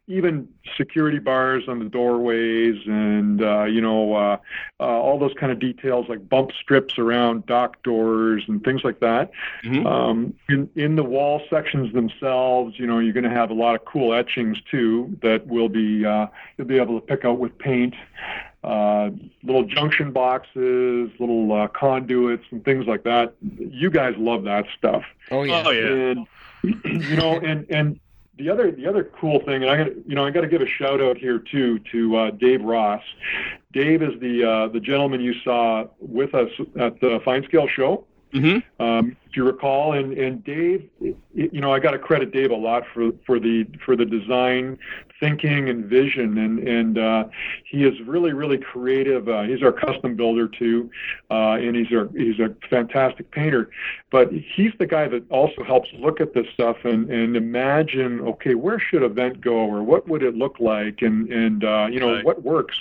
even 0.06 0.48
security 0.76 1.18
bars 1.18 1.64
on 1.68 1.80
the 1.80 1.85
doorways 1.87 2.76
and, 2.87 3.42
uh, 3.42 3.64
you 3.64 3.80
know, 3.80 4.14
uh, 4.14 4.37
uh, 4.78 4.83
all 4.83 5.18
those 5.18 5.35
kind 5.38 5.50
of 5.50 5.59
details 5.59 6.06
like 6.09 6.28
bump 6.28 6.52
strips 6.52 6.98
around 6.98 7.46
dock 7.46 7.83
doors 7.83 8.44
and 8.46 8.62
things 8.62 8.85
like 8.85 9.00
that. 9.00 9.33
Mm-hmm. 9.64 9.87
Um, 9.87 10.35
in, 10.48 10.70
in 10.76 10.94
the 10.96 11.04
wall 11.04 11.42
sections 11.50 11.92
themselves, 11.92 12.78
you 12.78 12.87
know, 12.87 13.00
you're 13.00 13.12
going 13.12 13.24
to 13.24 13.30
have 13.30 13.50
a 13.50 13.54
lot 13.54 13.74
of 13.74 13.85
cool 13.85 14.14
etchings 14.14 14.61
too 14.70 15.18
that 15.22 15.46
will 15.48 15.68
be, 15.68 16.04
uh, 16.04 16.26
you'll 16.56 16.68
be 16.68 16.78
able 16.78 17.00
to 17.00 17.06
pick 17.06 17.24
out 17.24 17.38
with 17.38 17.59
paint 17.59 17.94
uh, 18.62 19.11
little 19.42 19.64
junction 19.64 20.12
boxes, 20.12 21.11
little 21.18 21.53
uh, 21.53 21.68
conduits, 21.68 22.44
and 22.51 22.64
things 22.64 22.87
like 22.87 23.05
that. 23.05 23.35
You 23.59 23.90
guys 23.90 24.14
love 24.18 24.44
that 24.44 24.66
stuff. 24.77 25.03
Oh 25.31 25.42
yeah, 25.42 25.62
oh, 25.64 25.70
yeah. 25.70 25.87
And 25.87 26.27
you 26.85 27.16
know, 27.16 27.38
and 27.40 27.66
and 27.70 27.99
the 28.37 28.51
other 28.51 28.70
the 28.70 28.87
other 28.87 29.05
cool 29.05 29.40
thing, 29.40 29.62
and 29.62 29.70
I 29.70 29.77
got 29.77 30.09
you 30.09 30.14
know 30.14 30.27
I 30.27 30.31
got 30.31 30.42
to 30.42 30.49
give 30.49 30.62
a 30.62 30.66
shout 30.66 31.01
out 31.01 31.16
here 31.16 31.38
too 31.38 31.79
to 31.90 32.16
uh, 32.16 32.31
Dave 32.33 32.62
Ross. 32.62 33.03
Dave 33.73 34.03
is 34.03 34.18
the 34.20 34.44
uh, 34.44 34.68
the 34.68 34.81
gentleman 34.81 35.20
you 35.20 35.35
saw 35.40 35.87
with 35.99 36.35
us 36.35 36.51
at 36.79 37.01
the 37.01 37.20
Fine 37.25 37.44
Scale 37.44 37.68
show. 37.68 38.05
Mm-hmm. 38.33 38.83
Um, 38.83 39.16
if 39.30 39.36
you 39.36 39.44
recall, 39.44 39.92
and 39.92 40.12
and 40.12 40.42
Dave, 40.42 40.90
you 41.00 41.60
know, 41.60 41.72
I 41.72 41.78
got 41.78 41.92
to 41.92 41.98
credit 41.98 42.32
Dave 42.32 42.50
a 42.50 42.56
lot 42.56 42.82
for 42.92 43.12
for 43.24 43.38
the 43.38 43.64
for 43.84 43.94
the 43.94 44.04
design 44.04 44.76
thinking 45.20 45.68
and 45.68 45.84
vision, 45.84 46.38
and 46.38 46.58
and 46.66 46.98
uh, 46.98 47.24
he 47.64 47.84
is 47.84 47.94
really 48.06 48.32
really 48.32 48.58
creative. 48.58 49.28
Uh, 49.28 49.42
he's 49.42 49.62
our 49.62 49.70
custom 49.70 50.16
builder 50.16 50.48
too, 50.48 50.90
uh, 51.30 51.58
and 51.60 51.76
he's 51.76 51.92
a 51.92 52.08
he's 52.16 52.40
a 52.40 52.56
fantastic 52.68 53.30
painter. 53.30 53.70
But 54.10 54.32
he's 54.32 54.72
the 54.80 54.86
guy 54.86 55.06
that 55.06 55.30
also 55.30 55.62
helps 55.62 55.88
look 55.92 56.20
at 56.20 56.34
this 56.34 56.46
stuff 56.52 56.78
and 56.82 57.08
and 57.08 57.36
imagine, 57.36 58.20
okay, 58.22 58.56
where 58.56 58.80
should 58.80 59.04
a 59.04 59.08
vent 59.08 59.40
go, 59.40 59.58
or 59.58 59.84
what 59.84 60.08
would 60.08 60.24
it 60.24 60.34
look 60.34 60.58
like, 60.58 61.02
and 61.02 61.30
and 61.32 61.62
uh, 61.62 61.86
you 61.88 62.00
know 62.00 62.14
right. 62.14 62.24
what 62.24 62.42
works. 62.42 62.76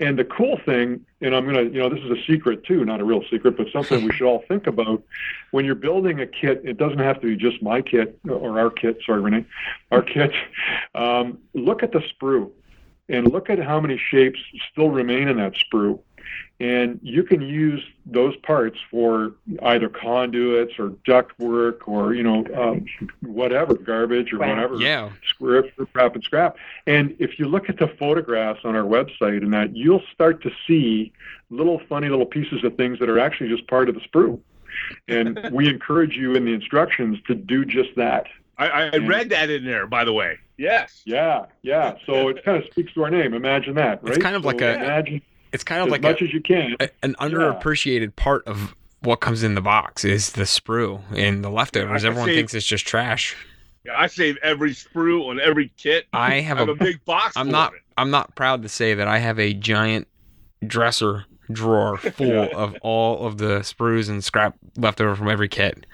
And 0.00 0.18
the 0.18 0.24
cool 0.24 0.58
thing, 0.64 1.04
and 1.20 1.36
I'm 1.36 1.44
gonna, 1.44 1.64
you 1.64 1.78
know, 1.78 1.90
this 1.90 2.02
is 2.02 2.10
a 2.10 2.24
secret 2.26 2.64
too, 2.64 2.86
not 2.86 3.00
a 3.00 3.04
real 3.04 3.22
secret, 3.30 3.58
but 3.58 3.66
something 3.70 4.02
we 4.02 4.12
should 4.12 4.26
all 4.26 4.42
think 4.48 4.66
about. 4.66 5.02
When 5.50 5.66
you're 5.70 5.76
building 5.76 6.20
a 6.20 6.26
kit, 6.26 6.62
it 6.64 6.78
doesn't 6.78 6.98
have 6.98 7.20
to 7.20 7.28
be 7.28 7.36
just 7.36 7.62
my 7.62 7.80
kit 7.80 8.18
or 8.28 8.58
our 8.58 8.70
kit. 8.70 8.98
Sorry, 9.06 9.20
Renee, 9.20 9.46
our 9.92 10.02
kit. 10.02 10.32
Um, 10.96 11.38
look 11.54 11.84
at 11.84 11.92
the 11.92 12.00
sprue, 12.00 12.50
and 13.08 13.30
look 13.30 13.48
at 13.48 13.60
how 13.60 13.78
many 13.78 13.96
shapes 13.96 14.40
still 14.72 14.90
remain 14.90 15.28
in 15.28 15.36
that 15.36 15.54
sprue 15.54 16.00
and 16.60 17.00
you 17.02 17.22
can 17.22 17.40
use 17.40 17.82
those 18.04 18.36
parts 18.36 18.78
for 18.90 19.32
either 19.62 19.88
conduits 19.88 20.78
or 20.78 20.90
duct 21.06 21.36
work 21.38 21.88
or 21.88 22.14
you 22.14 22.22
know 22.22 22.44
um, 22.54 22.84
whatever 23.20 23.74
garbage 23.74 24.32
or 24.32 24.38
wow. 24.38 24.50
whatever 24.50 24.76
yeah 24.76 25.10
scrap 25.26 25.64
scrap 25.88 26.14
and 26.14 26.24
scrap 26.24 26.56
and 26.86 27.16
if 27.18 27.38
you 27.38 27.46
look 27.46 27.68
at 27.68 27.78
the 27.78 27.88
photographs 27.98 28.60
on 28.64 28.76
our 28.76 28.84
website 28.84 29.42
and 29.42 29.52
that 29.52 29.74
you'll 29.74 30.02
start 30.12 30.42
to 30.42 30.50
see 30.66 31.12
little 31.48 31.80
funny 31.88 32.08
little 32.08 32.26
pieces 32.26 32.62
of 32.62 32.76
things 32.76 32.98
that 32.98 33.08
are 33.08 33.18
actually 33.18 33.48
just 33.48 33.66
part 33.66 33.88
of 33.88 33.94
the 33.94 34.00
sprue 34.02 34.38
and 35.08 35.38
we 35.52 35.68
encourage 35.68 36.16
you 36.16 36.34
in 36.34 36.44
the 36.44 36.52
instructions 36.52 37.18
to 37.26 37.34
do 37.34 37.64
just 37.64 37.90
that 37.96 38.26
I, 38.60 38.90
I 38.92 38.96
read 38.98 39.30
that 39.30 39.48
in 39.48 39.64
there, 39.64 39.86
by 39.86 40.04
the 40.04 40.12
way. 40.12 40.38
Yes. 40.58 41.00
Yeah, 41.06 41.46
yeah. 41.62 41.94
So 42.04 42.28
it 42.28 42.44
kind 42.44 42.62
of 42.62 42.70
speaks 42.70 42.92
to 42.92 43.04
our 43.04 43.10
name. 43.10 43.32
Imagine 43.32 43.74
that, 43.76 44.02
right? 44.02 44.14
It's 44.14 44.22
kind 44.22 44.36
of 44.36 44.42
so 44.42 44.48
like 44.48 44.60
a 44.60 44.74
imagine 44.74 45.22
it's 45.52 45.64
kind 45.64 45.80
of 45.80 45.88
as 45.88 45.92
like 45.92 46.02
much 46.02 46.20
a, 46.20 46.24
as 46.24 46.32
you 46.34 46.42
can. 46.42 46.76
A, 46.78 46.90
an 47.02 47.14
underappreciated 47.18 48.00
yeah. 48.02 48.08
part 48.16 48.46
of 48.46 48.74
what 49.00 49.20
comes 49.20 49.42
in 49.42 49.54
the 49.54 49.62
box 49.62 50.04
is 50.04 50.32
the 50.32 50.42
sprue 50.42 51.00
and 51.16 51.42
the 51.42 51.48
leftovers. 51.48 52.04
Everyone 52.04 52.28
save, 52.28 52.36
thinks 52.36 52.54
it's 52.54 52.66
just 52.66 52.86
trash. 52.86 53.34
Yeah, 53.84 53.92
I 53.96 54.08
save 54.08 54.36
every 54.42 54.72
sprue 54.72 55.26
on 55.30 55.40
every 55.40 55.72
kit. 55.78 56.06
I 56.12 56.40
have, 56.40 56.58
I 56.58 56.60
have 56.60 56.68
a, 56.68 56.72
a, 56.72 56.76
big 56.76 57.02
box. 57.06 57.38
I'm 57.38 57.50
not. 57.50 57.72
I'm 57.96 58.10
not 58.10 58.34
proud 58.34 58.62
to 58.62 58.68
say 58.68 58.92
that 58.92 59.08
I 59.08 59.18
have 59.18 59.38
a 59.38 59.54
giant 59.54 60.06
dresser 60.66 61.24
drawer 61.52 61.96
full 61.98 62.26
yeah. 62.26 62.48
of 62.54 62.76
all 62.82 63.26
of 63.26 63.38
the 63.38 63.60
sprues 63.60 64.08
and 64.08 64.22
scrap 64.24 64.56
left 64.76 65.00
over 65.00 65.14
from 65.14 65.28
every 65.28 65.48
kit. 65.48 65.86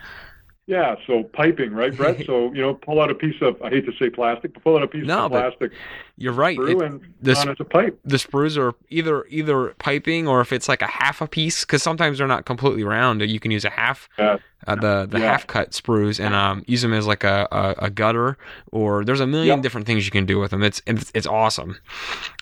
Yeah, 0.69 0.97
so 1.07 1.23
piping, 1.23 1.73
right, 1.73 1.97
Brett? 1.97 2.27
so 2.27 2.53
you 2.53 2.61
know, 2.61 2.75
pull 2.75 3.01
out 3.01 3.09
a 3.09 3.15
piece 3.15 3.41
of 3.41 3.61
I 3.63 3.71
hate 3.71 3.87
to 3.87 3.93
say 4.01 4.11
plastic, 4.11 4.53
but 4.53 4.65
pull 4.65 4.77
out 4.77 4.83
a 4.83 4.89
piece 4.89 5.07
no, 5.07 5.27
of 5.27 5.31
plastic. 5.31 5.73
You're 6.17 6.33
right. 6.33 6.59
It, 6.59 6.83
and 6.83 7.01
the, 7.23 7.37
on 7.37 7.51
as 7.51 7.57
a 7.61 7.65
pipe. 7.65 7.99
The 8.05 8.17
sprues 8.17 8.57
are 8.59 8.75
either 8.89 9.25
either 9.29 9.75
piping 9.79 10.27
or 10.27 10.41
if 10.41 10.53
it's 10.53 10.69
like 10.69 10.83
a 10.83 10.89
half 10.89 11.21
a 11.21 11.29
piece, 11.29 11.65
because 11.65 11.85
sometimes 11.85 12.19
they're 12.19 12.27
not 12.27 12.47
completely 12.47 12.83
round. 12.83 13.23
You 13.23 13.39
can 13.39 13.53
use 13.53 13.65
a 13.65 13.71
half, 13.71 14.09
yeah. 14.19 14.39
uh, 14.67 14.75
the 14.75 15.07
the 15.09 15.21
yeah. 15.21 15.31
half 15.31 15.47
cut 15.47 15.71
sprues, 15.71 16.19
and 16.19 16.35
um, 16.35 16.65
use 16.67 16.83
them 16.83 16.93
as 16.93 17.07
like 17.07 17.23
a, 17.23 17.47
a, 17.53 17.85
a 17.85 17.91
gutter. 17.91 18.37
Or 18.73 19.05
there's 19.05 19.21
a 19.21 19.27
million 19.27 19.59
yep. 19.59 19.63
different 19.63 19.87
things 19.87 20.05
you 20.05 20.11
can 20.11 20.27
do 20.27 20.41
with 20.41 20.51
them. 20.51 20.65
It's 20.65 20.83
it's, 20.89 21.13
it's 21.15 21.29
awesome. 21.29 21.79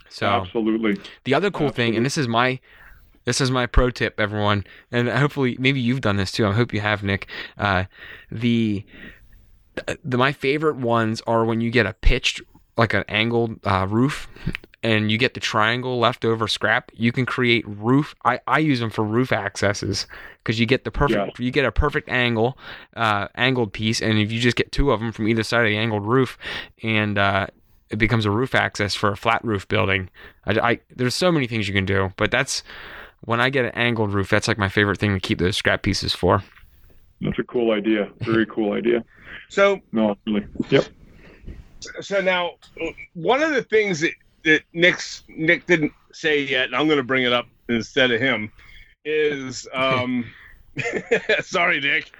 So 0.08 0.26
absolutely. 0.26 0.96
The 1.24 1.34
other 1.34 1.50
cool 1.50 1.66
absolutely. 1.66 1.92
thing, 1.92 1.96
and 1.98 2.06
this 2.06 2.16
is 2.16 2.26
my 2.26 2.58
this 3.24 3.40
is 3.40 3.50
my 3.50 3.66
pro 3.66 3.90
tip, 3.90 4.20
everyone, 4.20 4.64
and 4.92 5.08
hopefully 5.08 5.56
maybe 5.58 5.80
you've 5.80 6.00
done 6.00 6.16
this 6.16 6.32
too. 6.32 6.46
I 6.46 6.52
hope 6.52 6.72
you 6.72 6.80
have, 6.80 7.02
Nick. 7.02 7.28
Uh, 7.56 7.84
the 8.30 8.84
the 10.04 10.18
my 10.18 10.32
favorite 10.32 10.76
ones 10.76 11.22
are 11.26 11.44
when 11.44 11.60
you 11.60 11.70
get 11.70 11.86
a 11.86 11.92
pitched 11.92 12.40
like 12.76 12.94
an 12.94 13.04
angled 13.08 13.58
uh, 13.64 13.86
roof 13.88 14.28
and 14.82 15.10
you 15.10 15.16
get 15.16 15.34
the 15.34 15.40
triangle 15.40 15.98
leftover 15.98 16.46
scrap 16.46 16.92
you 16.94 17.10
can 17.10 17.26
create 17.26 17.64
roof 17.66 18.14
i, 18.24 18.38
I 18.46 18.58
use 18.58 18.80
them 18.80 18.90
for 18.90 19.02
roof 19.02 19.32
accesses 19.32 20.06
because 20.42 20.60
you 20.60 20.66
get 20.66 20.84
the 20.84 20.90
perfect 20.90 21.38
yeah. 21.38 21.44
you 21.44 21.50
get 21.50 21.64
a 21.64 21.72
perfect 21.72 22.08
angle 22.08 22.58
uh, 22.96 23.28
angled 23.34 23.72
piece 23.72 24.00
and 24.00 24.18
if 24.18 24.30
you 24.30 24.40
just 24.40 24.56
get 24.56 24.70
two 24.70 24.92
of 24.92 25.00
them 25.00 25.10
from 25.10 25.26
either 25.26 25.42
side 25.42 25.64
of 25.64 25.70
the 25.70 25.78
angled 25.78 26.06
roof 26.06 26.38
and 26.82 27.18
uh, 27.18 27.46
it 27.90 27.96
becomes 27.96 28.26
a 28.26 28.30
roof 28.30 28.54
access 28.54 28.94
for 28.94 29.10
a 29.10 29.16
flat 29.16 29.44
roof 29.44 29.66
building 29.66 30.10
I, 30.46 30.70
I, 30.70 30.80
there's 30.94 31.14
so 31.14 31.32
many 31.32 31.46
things 31.46 31.66
you 31.66 31.74
can 31.74 31.86
do 31.86 32.12
but 32.16 32.30
that's 32.30 32.62
when 33.24 33.40
I 33.40 33.50
get 33.50 33.64
an 33.64 33.72
angled 33.72 34.12
roof, 34.12 34.28
that's 34.28 34.48
like 34.48 34.58
my 34.58 34.68
favorite 34.68 34.98
thing 34.98 35.14
to 35.14 35.20
keep 35.20 35.38
those 35.38 35.56
scrap 35.56 35.82
pieces 35.82 36.12
for. 36.12 36.42
That's 37.20 37.38
a 37.38 37.44
cool 37.44 37.72
idea. 37.72 38.10
Very 38.20 38.46
cool 38.46 38.72
idea. 38.72 39.04
So 39.48 39.80
no, 39.92 40.16
really, 40.26 40.46
yep. 40.70 40.86
So 42.00 42.20
now, 42.20 42.52
one 43.14 43.42
of 43.42 43.52
the 43.52 43.62
things 43.62 44.00
that, 44.00 44.12
that 44.44 44.62
Nick's 44.72 45.22
Nick 45.28 45.66
didn't 45.66 45.92
say 46.12 46.42
yet, 46.42 46.66
and 46.66 46.76
I'm 46.76 46.86
going 46.86 46.98
to 46.98 47.04
bring 47.04 47.24
it 47.24 47.32
up 47.32 47.46
instead 47.68 48.10
of 48.10 48.20
him, 48.20 48.50
is 49.04 49.68
um, 49.72 50.24
sorry, 51.40 51.80
Nick, 51.80 52.10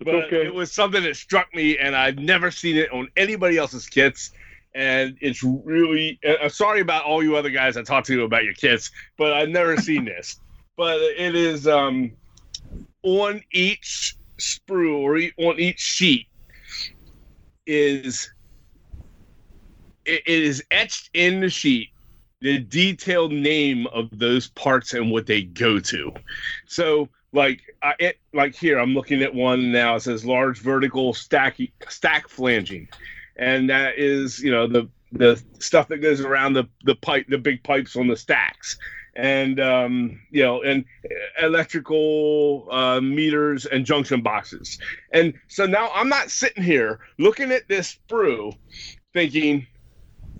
but 0.00 0.14
okay. 0.14 0.46
it 0.46 0.54
was 0.54 0.72
something 0.72 1.02
that 1.02 1.16
struck 1.16 1.52
me, 1.54 1.78
and 1.78 1.94
I've 1.94 2.18
never 2.18 2.50
seen 2.50 2.76
it 2.76 2.90
on 2.92 3.08
anybody 3.16 3.58
else's 3.58 3.86
kits 3.86 4.32
and 4.74 5.16
it's 5.20 5.42
really 5.42 6.20
uh, 6.28 6.48
sorry 6.48 6.80
about 6.80 7.02
all 7.02 7.22
you 7.22 7.36
other 7.36 7.48
guys 7.48 7.76
I 7.76 7.82
talked 7.82 8.06
to 8.08 8.22
about 8.22 8.44
your 8.44 8.52
kits, 8.52 8.90
but 9.16 9.32
I've 9.32 9.48
never 9.48 9.78
seen 9.78 10.04
this 10.04 10.38
but 10.78 11.00
it 11.00 11.34
is 11.34 11.66
um, 11.66 12.12
on 13.02 13.42
each 13.50 14.16
sprue 14.38 14.96
or 14.96 15.16
on 15.44 15.58
each 15.58 15.80
sheet 15.80 16.26
is 17.66 18.30
it 20.06 20.22
is 20.26 20.64
etched 20.70 21.10
in 21.12 21.40
the 21.40 21.50
sheet 21.50 21.88
the 22.40 22.60
detailed 22.60 23.32
name 23.32 23.88
of 23.88 24.08
those 24.12 24.46
parts 24.50 24.94
and 24.94 25.10
what 25.10 25.26
they 25.26 25.42
go 25.42 25.80
to. 25.80 26.12
So 26.66 27.08
like 27.32 27.60
I, 27.82 27.94
it 27.98 28.18
like 28.32 28.54
here 28.54 28.78
I'm 28.78 28.94
looking 28.94 29.22
at 29.22 29.34
one 29.34 29.72
now. 29.72 29.96
It 29.96 30.00
says 30.00 30.24
large 30.24 30.60
vertical 30.60 31.12
stack 31.12 31.58
stack 31.88 32.28
flanging. 32.28 32.88
And 33.36 33.68
that 33.68 33.98
is 33.98 34.38
you 34.38 34.52
know 34.52 34.68
the 34.68 34.88
the 35.10 35.42
stuff 35.58 35.88
that 35.88 35.98
goes 35.98 36.20
around 36.20 36.52
the 36.52 36.68
the 36.84 36.94
pipe 36.94 37.26
the 37.28 37.38
big 37.38 37.64
pipes 37.64 37.96
on 37.96 38.06
the 38.06 38.16
stacks 38.16 38.78
and 39.18 39.58
um, 39.58 40.20
you 40.30 40.44
know, 40.44 40.62
and 40.62 40.84
electrical 41.42 42.68
uh, 42.70 43.00
meters 43.00 43.66
and 43.66 43.84
junction 43.84 44.22
boxes. 44.22 44.78
And 45.12 45.34
so 45.48 45.66
now 45.66 45.90
I'm 45.92 46.08
not 46.08 46.30
sitting 46.30 46.62
here 46.62 47.00
looking 47.18 47.50
at 47.50 47.68
this 47.68 47.98
sprue, 48.08 48.56
thinking, 49.12 49.66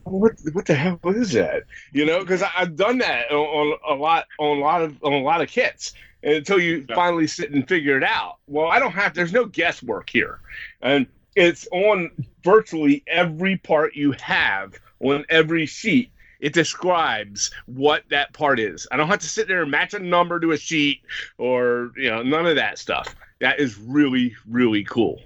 what 0.05 0.35
what 0.53 0.64
the 0.64 0.76
hell 0.76 1.01
is 1.07 1.33
that? 1.33 1.64
You 1.93 2.07
know, 2.07 2.20
because 2.20 2.43
I've 2.57 2.76
done 2.76 2.99
that 2.99 3.31
on, 3.33 3.37
on, 3.37 3.79
a 3.97 4.01
lot 4.01 4.26
on 4.39 4.59
a 4.59 4.61
lot 4.61 4.83
of 4.83 4.97
on 5.03 5.12
a 5.12 5.22
lot 5.22 5.43
of 5.43 5.49
kits. 5.49 5.93
Until 6.20 6.59
you 6.59 6.85
yeah. 6.89 6.97
finally 6.97 7.29
sit 7.29 7.53
and 7.53 7.66
figure 7.68 7.97
it 7.97 8.03
out. 8.03 8.39
Well, 8.49 8.66
I 8.66 8.81
don't 8.81 8.91
have. 8.91 9.14
There's 9.14 9.33
no 9.33 9.45
guesswork 9.45 10.11
here, 10.11 10.41
and 10.83 11.07
it's 11.37 11.68
on 11.70 12.11
virtually 12.43 13.05
every 13.07 13.57
part 13.57 13.95
you 13.95 14.12
have 14.20 14.74
on 14.99 15.24
every 15.29 15.64
sheet 15.64 16.11
it 16.41 16.53
describes 16.53 17.51
what 17.66 18.03
that 18.11 18.32
part 18.32 18.61
is. 18.61 18.86
I 18.91 18.97
don't 18.97 19.09
have 19.09 19.20
to 19.20 19.28
sit 19.28 19.49
there 19.49 19.62
and 19.62 19.70
match 19.70 19.95
a 19.95 19.99
number 19.99 20.39
to 20.41 20.53
a 20.53 20.57
sheet 20.57 21.03
or 21.36 21.93
you 21.97 22.11
know 22.11 22.22
none 22.22 22.47
of 22.47 22.57
that 22.57 22.78
stuff. 22.78 23.14
That 23.41 23.61
is 23.61 23.78
really 23.78 24.34
really 24.47 24.84
cool. 24.84 25.20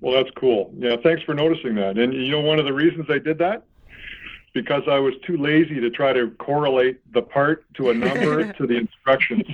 Well, 0.00 0.22
that's 0.22 0.34
cool. 0.36 0.72
Yeah, 0.78 0.96
thanks 1.02 1.22
for 1.24 1.34
noticing 1.34 1.74
that. 1.76 1.98
And 1.98 2.14
you 2.14 2.30
know, 2.30 2.40
one 2.40 2.58
of 2.58 2.64
the 2.64 2.72
reasons 2.72 3.06
I 3.08 3.18
did 3.18 3.38
that 3.38 3.64
because 4.54 4.82
I 4.88 4.98
was 4.98 5.14
too 5.26 5.36
lazy 5.36 5.80
to 5.80 5.90
try 5.90 6.12
to 6.12 6.30
correlate 6.38 7.00
the 7.12 7.22
part 7.22 7.64
to 7.74 7.90
a 7.90 7.94
number 7.94 8.52
to 8.54 8.66
the 8.66 8.76
instructions. 8.76 9.44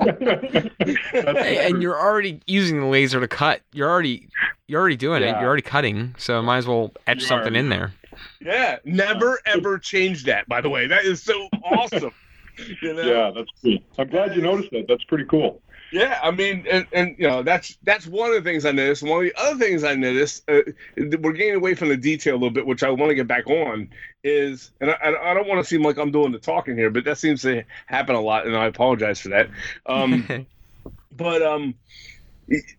and 1.66 1.82
you're 1.82 1.98
already 1.98 2.40
using 2.46 2.80
the 2.80 2.86
laser 2.86 3.20
to 3.20 3.28
cut. 3.28 3.62
You're 3.72 3.90
already 3.90 4.28
you're 4.66 4.80
already 4.80 4.96
doing 4.96 5.22
yeah. 5.22 5.36
it. 5.36 5.40
You're 5.40 5.48
already 5.48 5.62
cutting, 5.62 6.14
so 6.18 6.40
might 6.42 6.58
as 6.58 6.66
well 6.66 6.92
etch 7.06 7.20
you 7.20 7.26
something 7.26 7.54
are. 7.54 7.58
in 7.58 7.68
there. 7.68 7.92
Yeah, 8.40 8.78
never 8.84 9.40
ever 9.46 9.78
change 9.78 10.24
that. 10.24 10.48
By 10.48 10.60
the 10.60 10.68
way, 10.68 10.86
that 10.86 11.04
is 11.04 11.22
so 11.22 11.48
awesome. 11.64 12.12
you 12.82 12.94
know? 12.94 13.02
Yeah, 13.02 13.30
that's 13.34 13.50
cool. 13.62 13.78
I'm 13.98 14.08
glad 14.08 14.34
you 14.34 14.42
noticed 14.42 14.70
that. 14.72 14.86
That's 14.88 15.04
pretty 15.04 15.24
cool. 15.24 15.62
Yeah, 15.90 16.20
I 16.22 16.30
mean, 16.30 16.66
and, 16.70 16.86
and 16.92 17.16
you 17.18 17.26
know 17.26 17.42
that's 17.42 17.78
that's 17.82 18.06
one 18.06 18.28
of 18.28 18.34
the 18.34 18.42
things 18.42 18.66
I 18.66 18.72
noticed. 18.72 19.02
One 19.02 19.24
of 19.24 19.32
the 19.32 19.40
other 19.40 19.58
things 19.58 19.84
I 19.84 19.94
noticed, 19.94 20.48
uh, 20.48 20.60
we're 20.96 21.32
getting 21.32 21.54
away 21.54 21.74
from 21.74 21.88
the 21.88 21.96
detail 21.96 22.34
a 22.34 22.36
little 22.36 22.50
bit, 22.50 22.66
which 22.66 22.82
I 22.82 22.90
want 22.90 23.10
to 23.10 23.14
get 23.14 23.26
back 23.26 23.46
on. 23.46 23.90
Is 24.22 24.70
and 24.80 24.90
I, 24.90 25.14
I 25.22 25.34
don't 25.34 25.48
want 25.48 25.62
to 25.62 25.68
seem 25.68 25.82
like 25.82 25.96
I'm 25.96 26.10
doing 26.10 26.32
the 26.32 26.38
talking 26.38 26.76
here, 26.76 26.90
but 26.90 27.04
that 27.04 27.18
seems 27.18 27.42
to 27.42 27.64
happen 27.86 28.14
a 28.14 28.20
lot, 28.20 28.46
and 28.46 28.54
I 28.56 28.66
apologize 28.66 29.20
for 29.20 29.30
that. 29.30 29.48
Um, 29.86 30.46
but 31.16 31.42
um, 31.42 31.74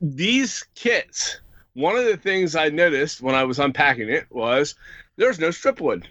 these 0.01 0.65
kits, 0.75 1.39
one 1.73 1.95
of 1.95 2.05
the 2.05 2.17
things 2.17 2.55
I 2.55 2.69
noticed 2.69 3.21
when 3.21 3.33
I 3.33 3.43
was 3.43 3.57
unpacking 3.57 4.09
it 4.09 4.27
was 4.29 4.75
there's 5.15 5.39
no 5.39 5.49
strip 5.49 5.81
wood. 5.81 6.07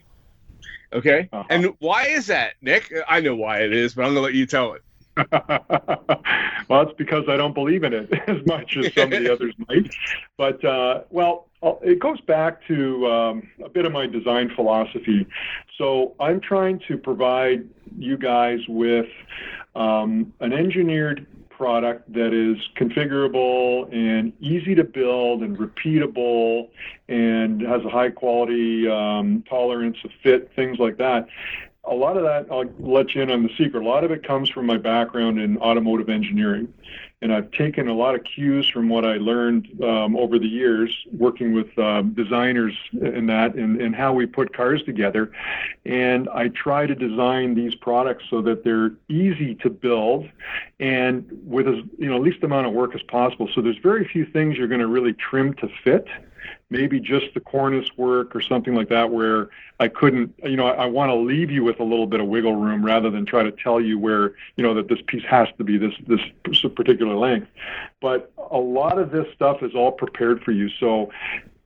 Okay, 0.93 1.29
uh-huh. 1.33 1.45
and 1.51 1.75
why 1.79 2.07
is 2.07 2.27
that, 2.27 2.55
Nick? 2.61 2.93
I 3.07 3.21
know 3.21 3.37
why 3.37 3.59
it 3.59 3.73
is, 3.73 3.95
but 3.95 4.03
I'm 4.03 4.15
gonna 4.15 4.21
let 4.21 4.35
you 4.35 4.47
tell 4.47 4.73
it. 4.73 4.83
well, 6.69 6.83
it's 6.83 6.93
because 6.97 7.25
I 7.29 7.37
don't 7.37 7.55
believe 7.55 7.85
in 7.85 7.93
it 7.93 8.13
as 8.27 8.45
much 8.47 8.77
as 8.77 8.93
some 8.95 9.13
of 9.13 9.23
the 9.23 9.33
others 9.33 9.55
might. 9.69 9.93
But 10.37 10.65
uh, 10.65 11.03
well, 11.11 11.49
it 11.83 11.99
goes 11.99 12.21
back 12.23 12.65
to 12.69 13.07
um, 13.07 13.49
a 13.65 13.69
bit 13.69 13.85
of 13.85 13.93
my 13.93 14.07
design 14.07 14.51
philosophy. 14.55 15.27
So 15.77 16.15
I'm 16.21 16.41
trying 16.41 16.81
to 16.89 16.97
provide 16.97 17.69
you 17.97 18.17
guys 18.17 18.61
with 18.69 19.09
um, 19.75 20.33
an 20.41 20.53
engineered 20.53 21.27
product 21.59 22.11
that 22.13 22.33
is 22.33 22.57
configurable 22.77 23.93
and 23.93 24.33
easy 24.41 24.77
to 24.77 24.85
build 24.85 25.43
and 25.43 25.59
repeatable 25.59 26.69
and 27.09 27.61
has 27.63 27.85
a 27.85 27.89
high 27.89 28.11
quality 28.11 28.89
um, 28.89 29.43
tolerance 29.49 29.97
of 30.05 30.11
fit, 30.23 30.51
things 30.55 30.79
like 30.79 30.97
that. 30.99 31.27
A 31.85 31.95
lot 31.95 32.17
of 32.17 32.23
that, 32.25 32.47
I'll 32.51 32.71
let 32.79 33.15
you 33.15 33.23
in 33.23 33.31
on 33.31 33.43
the 33.43 33.49
secret. 33.57 33.83
A 33.83 33.87
lot 33.87 34.05
of 34.05 34.11
it 34.11 34.23
comes 34.23 34.51
from 34.51 34.67
my 34.67 34.77
background 34.77 35.39
in 35.41 35.57
automotive 35.59 36.09
engineering 36.09 36.73
and 37.21 37.33
I've 37.33 37.51
taken 37.51 37.89
a 37.89 37.95
lot 37.95 38.15
of 38.15 38.23
cues 38.23 38.69
from 38.69 38.89
what 38.89 39.05
I 39.05 39.15
learned 39.17 39.83
um, 39.83 40.17
over 40.17 40.39
the 40.39 40.47
years 40.47 40.97
working 41.13 41.53
with 41.53 41.77
um, 41.79 42.11
designers 42.11 42.75
in 42.93 43.27
that 43.27 43.57
and, 43.57 43.81
and 43.81 43.95
how 43.95 44.13
we 44.13 44.25
put 44.25 44.55
cars 44.55 44.83
together. 44.85 45.33
And 45.85 46.29
I 46.29 46.49
try 46.49 46.87
to 46.87 46.95
design 46.95 47.55
these 47.55 47.75
products 47.75 48.25
so 48.31 48.41
that 48.43 48.63
they're 48.63 48.93
easy 49.09 49.57
to 49.57 49.71
build 49.71 50.29
and 50.79 51.27
with 51.45 51.67
as 51.67 51.83
you 51.99 52.09
know 52.09 52.19
least 52.19 52.43
amount 52.45 52.69
of 52.69 52.73
work 52.73 52.95
as 52.95 53.03
possible. 53.03 53.49
So 53.53 53.63
there's 53.63 53.79
very 53.79 54.07
few 54.07 54.25
things 54.25 54.57
you're 54.57 54.69
going 54.69 54.81
to 54.81 54.87
really 54.87 55.15
trim 55.15 55.55
to 55.55 55.69
fit 55.83 56.07
maybe 56.71 57.01
just 57.01 57.33
the 57.35 57.41
cornice 57.41 57.97
work 57.97 58.37
or 58.37 58.41
something 58.41 58.75
like 58.75 58.89
that 58.89 59.11
where 59.11 59.49
I 59.81 59.89
couldn't, 59.89 60.35
you 60.43 60.57
know, 60.57 60.67
I, 60.67 60.85
I 60.85 60.87
want 60.87 61.11
to 61.11 61.15
leave 61.15 61.51
you 61.51 61.65
with 61.65 61.81
a 61.81 61.85
little 61.85 62.07
bit 62.07 62.21
of 62.21 62.27
wiggle 62.27 62.57
room 62.57 62.85
rather 62.85 63.11
than 63.11 63.25
try 63.25 63.43
to 63.43 63.53
tell 63.53 63.81
you 63.81 63.99
where, 63.99 64.35
you 64.57 64.63
know, 64.63 64.75
that 64.75 64.89
this 64.89 64.99
piece 65.07 65.25
has 65.25 65.49
to 65.57 65.65
be 65.65 65.79
this, 65.79 65.95
this 66.07 66.21
particular 66.75 67.15
length. 67.15 67.49
But 68.01 68.33
a 68.51 68.59
lot 68.59 68.99
of 68.99 69.11
this 69.11 69.27
stuff 69.35 69.63
is 69.63 69.75
all 69.75 69.93
prepared 69.93 70.43
for 70.43 70.53
you. 70.53 70.69
So 70.81 71.11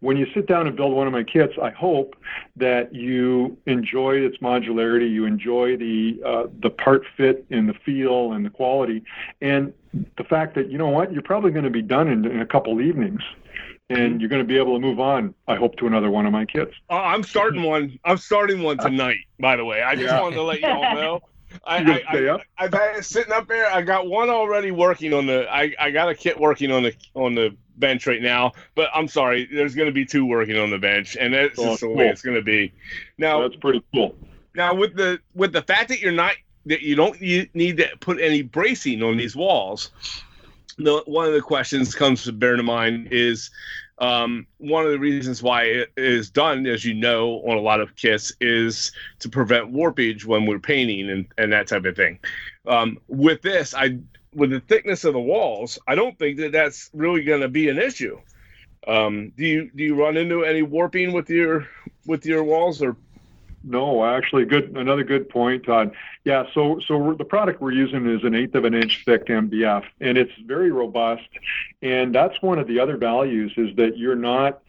when 0.02 0.16
you 0.16 0.26
sit 0.34 0.46
down 0.46 0.66
and 0.66 0.76
build 0.76 0.92
one 0.92 1.06
of 1.06 1.12
my 1.12 1.22
kits, 1.22 1.54
I 1.62 1.70
hope 1.70 2.16
that 2.56 2.92
you 2.92 3.56
enjoy 3.66 4.16
its 4.16 4.36
modularity, 4.38 5.08
you 5.08 5.26
enjoy 5.26 5.76
the 5.76 6.20
uh, 6.26 6.46
the 6.60 6.70
part 6.70 7.04
fit 7.16 7.46
and 7.50 7.68
the 7.68 7.74
feel 7.74 8.32
and 8.32 8.44
the 8.44 8.50
quality, 8.50 9.04
and 9.40 9.72
the 10.16 10.24
fact 10.24 10.56
that 10.56 10.70
you 10.70 10.76
know 10.76 10.88
what 10.88 11.12
you're 11.12 11.22
probably 11.22 11.52
going 11.52 11.64
to 11.64 11.70
be 11.70 11.82
done 11.82 12.08
in, 12.08 12.24
in 12.24 12.40
a 12.40 12.46
couple 12.46 12.80
evenings 12.80 13.22
and 13.92 14.20
you're 14.20 14.30
going 14.30 14.42
to 14.42 14.48
be 14.48 14.58
able 14.58 14.74
to 14.74 14.80
move 14.80 15.00
on. 15.00 15.34
I 15.48 15.56
hope 15.56 15.76
to 15.76 15.86
another 15.86 16.10
one 16.10 16.26
of 16.26 16.32
my 16.32 16.44
kids. 16.44 16.72
Uh, 16.90 16.94
I'm 16.94 17.22
starting 17.22 17.62
one. 17.62 17.98
I'm 18.04 18.16
starting 18.18 18.62
one 18.62 18.78
tonight. 18.78 19.18
By 19.38 19.56
the 19.56 19.64
way, 19.64 19.82
I 19.82 19.94
just 19.94 20.06
yeah. 20.06 20.20
wanted 20.20 20.36
to 20.36 20.42
let 20.42 20.60
you 20.60 20.68
all 20.68 20.94
know. 20.94 21.20
I, 21.66 21.76
I, 21.76 22.02
stay 22.08 22.30
I? 22.30 22.38
I've 22.56 22.72
had 22.72 22.96
it 22.96 23.04
sitting 23.04 23.32
up 23.32 23.46
there. 23.46 23.70
I 23.70 23.82
got 23.82 24.06
one 24.06 24.30
already 24.30 24.70
working 24.70 25.12
on 25.12 25.26
the. 25.26 25.46
I, 25.52 25.74
I 25.78 25.90
got 25.90 26.08
a 26.08 26.14
kit 26.14 26.38
working 26.40 26.70
on 26.72 26.82
the 26.82 26.94
on 27.14 27.34
the 27.34 27.54
bench 27.76 28.06
right 28.06 28.22
now. 28.22 28.52
But 28.74 28.88
I'm 28.94 29.06
sorry, 29.08 29.48
there's 29.52 29.74
going 29.74 29.86
to 29.88 29.92
be 29.92 30.06
two 30.06 30.24
working 30.24 30.56
on 30.56 30.70
the 30.70 30.78
bench, 30.78 31.16
and 31.20 31.34
that's 31.34 31.58
Oh, 31.58 31.64
just 31.64 31.80
the 31.80 31.90
way 31.90 32.08
it's 32.08 32.22
going 32.22 32.36
to 32.36 32.42
be. 32.42 32.72
Now, 33.18 33.42
That's 33.42 33.56
pretty 33.56 33.84
cool. 33.94 34.16
now 34.54 34.74
with 34.74 34.94
the 34.96 35.20
with 35.34 35.52
the 35.52 35.62
fact 35.62 35.88
that 35.90 36.00
you're 36.00 36.12
not 36.12 36.34
that 36.66 36.80
you 36.80 36.94
don't 36.94 37.20
you 37.20 37.46
need 37.54 37.76
to 37.78 37.88
put 38.00 38.20
any 38.20 38.42
bracing 38.42 39.02
on 39.02 39.16
these 39.16 39.36
walls. 39.36 39.90
The, 40.84 41.02
one 41.06 41.26
of 41.26 41.32
the 41.32 41.40
questions 41.42 41.94
comes 41.94 42.24
to 42.24 42.32
bear 42.32 42.54
in 42.54 42.64
mind 42.64 43.08
is 43.12 43.50
um, 43.98 44.46
one 44.58 44.84
of 44.84 44.90
the 44.90 44.98
reasons 44.98 45.42
why 45.42 45.64
it 45.64 45.92
is 45.96 46.30
done, 46.30 46.66
as 46.66 46.84
you 46.84 46.92
know, 46.94 47.42
on 47.46 47.56
a 47.56 47.60
lot 47.60 47.80
of 47.80 47.94
kits 47.94 48.32
is 48.40 48.90
to 49.20 49.28
prevent 49.28 49.72
warpage 49.72 50.24
when 50.24 50.46
we're 50.46 50.58
painting 50.58 51.08
and, 51.08 51.26
and 51.38 51.52
that 51.52 51.68
type 51.68 51.84
of 51.84 51.94
thing. 51.94 52.18
Um, 52.66 52.98
with 53.06 53.42
this, 53.42 53.74
I 53.74 53.98
with 54.34 54.50
the 54.50 54.60
thickness 54.60 55.04
of 55.04 55.12
the 55.12 55.20
walls, 55.20 55.78
I 55.86 55.94
don't 55.94 56.18
think 56.18 56.38
that 56.38 56.52
that's 56.52 56.90
really 56.94 57.22
going 57.22 57.42
to 57.42 57.48
be 57.48 57.68
an 57.68 57.78
issue. 57.78 58.18
Um, 58.86 59.32
do 59.36 59.44
you 59.44 59.70
do 59.76 59.84
you 59.84 59.94
run 59.94 60.16
into 60.16 60.44
any 60.44 60.62
warping 60.62 61.12
with 61.12 61.30
your 61.30 61.68
with 62.06 62.26
your 62.26 62.42
walls 62.42 62.82
or 62.82 62.96
No, 63.64 64.04
actually, 64.04 64.44
good. 64.44 64.76
Another 64.76 65.04
good 65.04 65.28
point, 65.28 65.64
Todd. 65.64 65.92
Yeah, 66.24 66.44
so 66.52 66.80
so 66.86 67.14
the 67.16 67.24
product 67.24 67.60
we're 67.60 67.72
using 67.72 68.06
is 68.06 68.24
an 68.24 68.34
eighth 68.34 68.54
of 68.54 68.64
an 68.64 68.74
inch 68.74 69.02
thick 69.04 69.26
MDF, 69.26 69.84
and 70.00 70.18
it's 70.18 70.32
very 70.46 70.70
robust. 70.70 71.28
And 71.80 72.14
that's 72.14 72.40
one 72.42 72.58
of 72.58 72.66
the 72.66 72.80
other 72.80 72.96
values 72.96 73.52
is 73.56 73.74
that 73.76 73.96
you're 73.96 74.16
not 74.16 74.62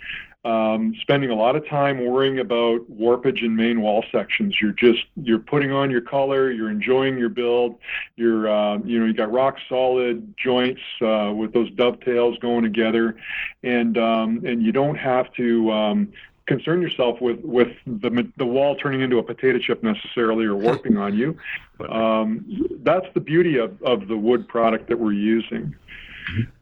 um, 0.45 0.93
spending 1.01 1.29
a 1.29 1.35
lot 1.35 1.55
of 1.55 1.65
time 1.67 2.05
worrying 2.05 2.39
about 2.39 2.81
warpage 2.91 3.43
in 3.43 3.55
main 3.55 3.81
wall 3.81 4.03
sections. 4.11 4.59
You're 4.61 4.73
just 4.73 5.05
you're 5.15 5.39
putting 5.39 5.71
on 5.71 5.89
your 5.89 6.01
color, 6.01 6.51
you're 6.51 6.69
enjoying 6.69 7.17
your 7.17 7.29
build. 7.29 7.79
You're 8.15 8.49
uh, 8.49 8.77
you 8.79 8.99
know 8.99 9.05
you 9.05 9.13
got 9.13 9.31
rock 9.31 9.57
solid 9.69 10.35
joints 10.37 10.81
uh, 11.01 11.33
with 11.35 11.53
those 11.53 11.71
dovetails 11.71 12.37
going 12.39 12.63
together, 12.63 13.15
and 13.63 13.97
um, 13.97 14.41
and 14.45 14.61
you 14.61 14.71
don't 14.71 14.95
have 14.95 15.33
to. 15.33 16.07
Concern 16.45 16.81
yourself 16.81 17.21
with 17.21 17.39
with 17.41 17.69
the 17.87 18.29
the 18.37 18.45
wall 18.45 18.75
turning 18.75 18.99
into 19.01 19.17
a 19.17 19.23
potato 19.23 19.59
chip 19.59 19.81
necessarily 19.81 20.45
or 20.45 20.55
warping 20.55 20.97
on 20.97 21.17
you. 21.17 21.37
Um, 21.89 22.45
that's 22.83 23.07
the 23.13 23.19
beauty 23.19 23.57
of, 23.57 23.81
of 23.81 24.07
the 24.07 24.15
wood 24.15 24.47
product 24.47 24.87
that 24.87 24.97
we're 24.97 25.11
using. 25.11 25.75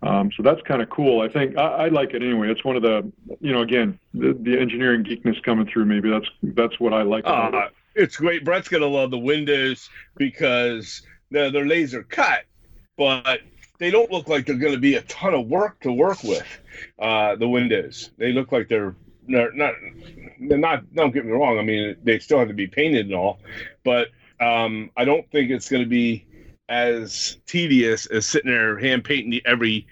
Um, 0.01 0.32
so 0.36 0.41
that's 0.41 0.61
kind 0.63 0.82
of 0.82 0.89
cool. 0.89 1.21
I 1.21 1.27
think 1.27 1.57
I, 1.57 1.63
I 1.63 1.88
like 1.89 2.15
it 2.15 2.23
anyway. 2.23 2.49
It's 2.49 2.63
one 2.63 2.75
of 2.75 2.82
the 2.82 3.11
you 3.39 3.51
know 3.51 3.61
again 3.61 3.99
the, 4.13 4.36
the 4.41 4.57
engineering 4.57 5.03
geekness 5.03 5.41
coming 5.43 5.67
through. 5.67 5.86
Maybe 5.86 6.09
that's 6.09 6.25
that's 6.41 6.79
what 6.79 6.93
I 6.93 7.03
like. 7.03 7.25
About 7.25 7.53
Uh, 7.53 7.57
it. 7.65 7.71
it's 8.03 8.17
great. 8.17 8.43
Brett's 8.43 8.67
gonna 8.67 8.88
love 8.88 9.11
the 9.11 9.19
windows 9.19 9.89
because 10.17 11.03
they're, 11.29 11.51
they're 11.51 11.67
laser 11.67 12.01
cut, 12.03 12.45
but 12.97 13.41
they 13.77 13.91
don't 13.91 14.11
look 14.11 14.27
like 14.27 14.45
they're 14.47 14.55
gonna 14.55 14.77
be 14.79 14.95
a 14.95 15.01
ton 15.03 15.34
of 15.36 15.47
work 15.47 15.79
to 15.82 15.91
work 15.91 16.23
with. 16.23 16.47
Uh, 16.97 17.36
the 17.36 17.47
windows, 17.47 18.09
they 18.17 18.32
look 18.32 18.51
like 18.51 18.69
they're 18.69 18.95
they're 19.32 19.53
not 19.53 19.73
they're 20.41 20.57
not. 20.57 20.93
Don't 20.93 21.13
get 21.13 21.25
me 21.25 21.32
wrong. 21.32 21.59
I 21.59 21.63
mean, 21.63 21.95
they 22.03 22.19
still 22.19 22.39
have 22.39 22.47
to 22.47 22.53
be 22.53 22.67
painted 22.67 23.07
and 23.07 23.15
all, 23.15 23.39
but 23.84 24.09
um, 24.39 24.89
I 24.97 25.05
don't 25.05 25.29
think 25.32 25.51
it's 25.51 25.69
gonna 25.69 25.86
be 25.86 26.25
as 26.69 27.38
tedious 27.45 28.05
as 28.07 28.25
sitting 28.25 28.49
there 28.49 28.79
hand 28.79 29.03
painting 29.03 29.39
every 29.45 29.88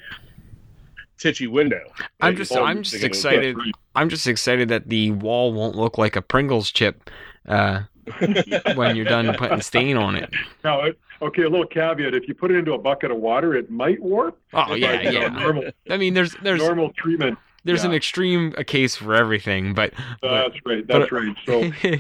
titchy 1.20 1.48
window. 1.48 1.82
I'm 2.22 2.36
just 2.36 2.56
I'm 2.56 2.84
just 2.84 3.04
excited. 3.04 3.58
I'm 3.96 4.10
just 4.10 4.28
excited 4.28 4.70
that 4.70 4.90
the 4.90 5.12
wall 5.12 5.54
won't 5.54 5.76
look 5.76 5.98
like 5.98 6.16
a 6.16 6.22
Pringles 6.22 6.72
chip 6.72 7.10
uh, 7.48 7.84
when 8.76 8.96
you're 8.96 9.06
done 9.06 9.34
putting 9.36 9.62
stain 9.62 9.98
on 9.98 10.16
it. 10.16 10.30
Now, 10.64 10.82
it, 10.82 11.00
okay, 11.22 11.44
a 11.44 11.50
little 11.50 11.68
caveat: 11.68 12.14
if 12.14 12.28
you 12.28 12.34
put 12.34 12.52
it 12.52 12.56
into 12.56 12.74
a 12.74 12.78
bucket 12.78 13.12
of 13.12 13.18
water, 13.18 13.56
it 13.56 13.70
might 13.70 14.02
warp. 14.02 14.40
Oh 14.54 14.74
yeah, 14.74 14.96
But, 14.96 15.06
you 15.06 15.12
know, 15.12 15.26
yeah. 15.26 15.40
normal 15.40 15.64
I 15.90 15.98
mean, 15.98 16.14
there's 16.14 16.36
there's 16.42 16.60
normal 16.60 16.92
treatment. 16.94 17.38
There's 17.64 17.84
an 17.84 17.94
extreme 17.94 18.54
a 18.58 18.64
case 18.64 18.96
for 18.96 19.16
everything, 19.16 19.74
but 19.74 19.94
That's 20.22 20.56
right. 20.66 20.86
That's 20.88 21.10
but- 21.10 21.12
right. 21.12 21.36
So. 21.46 21.72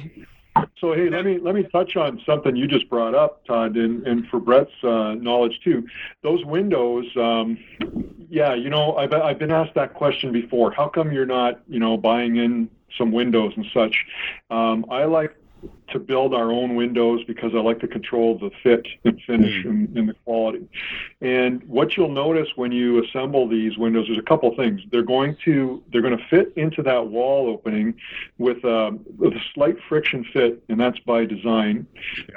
So 0.81 0.93
hey, 0.93 1.09
let 1.09 1.25
me 1.25 1.37
let 1.37 1.55
me 1.55 1.63
touch 1.71 1.95
on 1.95 2.21
something 2.25 2.55
you 2.55 2.67
just 2.67 2.89
brought 2.89 3.15
up, 3.15 3.45
Todd, 3.45 3.77
and, 3.77 4.05
and 4.05 4.27
for 4.27 4.39
Brett's 4.39 4.71
uh, 4.83 5.13
knowledge 5.13 5.59
too. 5.63 5.87
Those 6.21 6.43
windows, 6.43 7.05
um, 7.15 7.57
yeah, 8.29 8.55
you 8.55 8.69
know, 8.69 8.97
I've 8.97 9.13
I've 9.13 9.39
been 9.39 9.51
asked 9.51 9.75
that 9.75 9.93
question 9.93 10.33
before. 10.33 10.71
How 10.71 10.89
come 10.89 11.11
you're 11.11 11.25
not, 11.25 11.61
you 11.69 11.79
know, 11.79 11.97
buying 11.97 12.37
in 12.37 12.69
some 12.97 13.11
windows 13.11 13.53
and 13.55 13.65
such? 13.73 14.05
Um, 14.49 14.85
I 14.89 15.05
like 15.05 15.35
to 15.91 15.99
build 15.99 16.33
our 16.33 16.51
own 16.51 16.75
windows 16.75 17.23
because 17.25 17.51
I 17.55 17.59
like 17.59 17.79
to 17.79 17.87
control 17.87 18.37
the 18.37 18.51
fit 18.63 18.87
and 19.03 19.21
finish 19.21 19.65
and, 19.65 19.95
and 19.97 20.09
the 20.09 20.13
quality. 20.25 20.67
And 21.21 21.63
what 21.63 21.97
you'll 21.97 22.11
notice 22.11 22.47
when 22.55 22.71
you 22.71 23.03
assemble 23.03 23.47
these 23.47 23.77
windows, 23.77 24.07
there's 24.07 24.19
a 24.19 24.23
couple 24.23 24.55
things. 24.55 24.81
They're 24.91 25.03
going 25.03 25.37
to 25.45 25.83
they're 25.91 26.01
going 26.01 26.17
to 26.17 26.25
fit 26.29 26.53
into 26.55 26.81
that 26.83 27.07
wall 27.07 27.49
opening 27.49 27.95
with 28.37 28.63
a, 28.63 28.97
with 29.17 29.33
a 29.33 29.41
slight 29.53 29.77
friction 29.87 30.25
fit, 30.31 30.63
and 30.69 30.79
that's 30.79 30.99
by 30.99 31.25
design. 31.25 31.87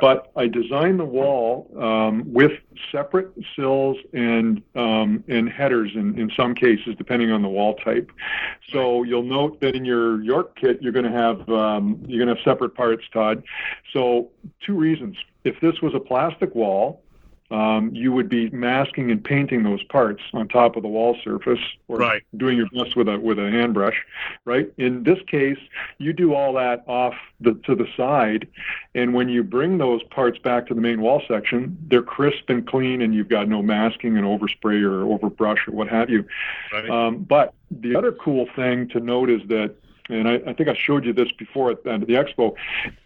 But 0.01 0.31
I 0.37 0.47
designed 0.49 1.01
the 1.01 1.05
wall 1.05 1.71
um, 1.79 2.25
with 2.33 2.53
separate 2.91 3.33
sills 3.55 3.97
and 4.13 4.63
um, 4.75 5.25
and 5.29 5.49
headers 5.49 5.93
in, 5.95 6.19
in 6.19 6.31
some 6.37 6.55
cases, 6.55 6.95
depending 6.97 7.31
on 7.31 7.43
the 7.43 7.49
wall 7.49 7.75
type. 7.77 8.11
So 8.71 9.03
you'll 9.03 9.23
note 9.23 9.61
that 9.61 9.75
in 9.75 9.85
your 9.85 10.23
York 10.23 10.57
kit, 10.57 10.83
you're 10.83 10.93
going 10.93 11.11
to 11.11 11.13
have 11.13 11.49
um, 11.49 12.03
you're 12.07 12.25
going 12.25 12.35
to 12.35 12.41
have 12.41 12.45
separate 12.45 12.75
parts, 12.75 13.05
Todd. 13.13 13.42
So 13.93 14.31
two 14.65 14.75
reasons. 14.75 15.17
If 15.45 15.61
this 15.61 15.81
was 15.83 15.95
a 15.95 16.01
plastic 16.01 16.55
wall, 16.55 17.03
um, 17.51 17.91
you 17.95 18.13
would 18.13 18.31
be 18.31 18.49
masking 18.49 19.11
and 19.11 19.23
painting 19.23 19.63
those 19.63 19.83
parts 19.85 20.23
on 20.33 20.49
top 20.49 20.75
of 20.77 20.83
the 20.83 20.89
wall 20.89 21.19
surface, 21.23 21.61
or 21.87 21.99
Right. 21.99 22.23
doing 22.39 22.57
your 22.57 22.67
best 22.73 22.97
with 22.97 23.09
a 23.11 23.19
with 23.21 23.39
a 23.39 23.51
hand 23.51 23.75
brush, 23.75 24.03
right? 24.47 24.71
In 24.79 25.03
this 25.03 25.19
case, 25.27 25.59
you 25.99 26.15
do 26.15 26.33
all 26.33 26.55
that 26.55 26.83
off 26.87 27.15
the 27.43 27.53
to 27.67 27.75
the 27.75 27.87
side, 27.95 28.49
and 28.95 29.13
when 29.13 29.29
you 29.29 29.43
bring 29.43 29.77
those 29.77 30.03
parts 30.05 30.39
back 30.39 30.67
to 30.69 30.75
the 30.75 30.81
main 30.81 31.03
wall 31.03 31.21
section, 31.29 31.77
they're 31.89 32.03
crisp 32.03 32.49
and 32.49 32.67
clean, 32.67 33.03
and 33.03 33.15
you've 33.15 33.29
got 33.29 33.49
no 33.49 33.61
masking 33.61 34.17
and 34.17 34.25
overspray 34.25 34.83
or 34.83 35.05
overbrush 35.05 35.69
or 35.69 35.73
what 35.73 35.89
have 35.89 36.09
you. 36.09 36.25
Right. 36.73 36.89
Um, 36.89 37.19
but 37.19 37.53
the 37.71 37.95
other 37.97 38.13
cool 38.13 38.47
thing 38.57 38.89
to 38.89 39.01
note 39.01 39.29
is 39.29 39.43
that, 39.49 39.75
and 40.13 40.29
I, 40.29 40.35
I 40.47 40.53
think 40.53 40.69
I 40.69 40.75
showed 40.75 41.05
you 41.05 41.13
this 41.13 41.31
before 41.33 41.71
at, 41.71 41.87
at 41.87 42.01
the 42.07 42.15
expo, 42.15 42.55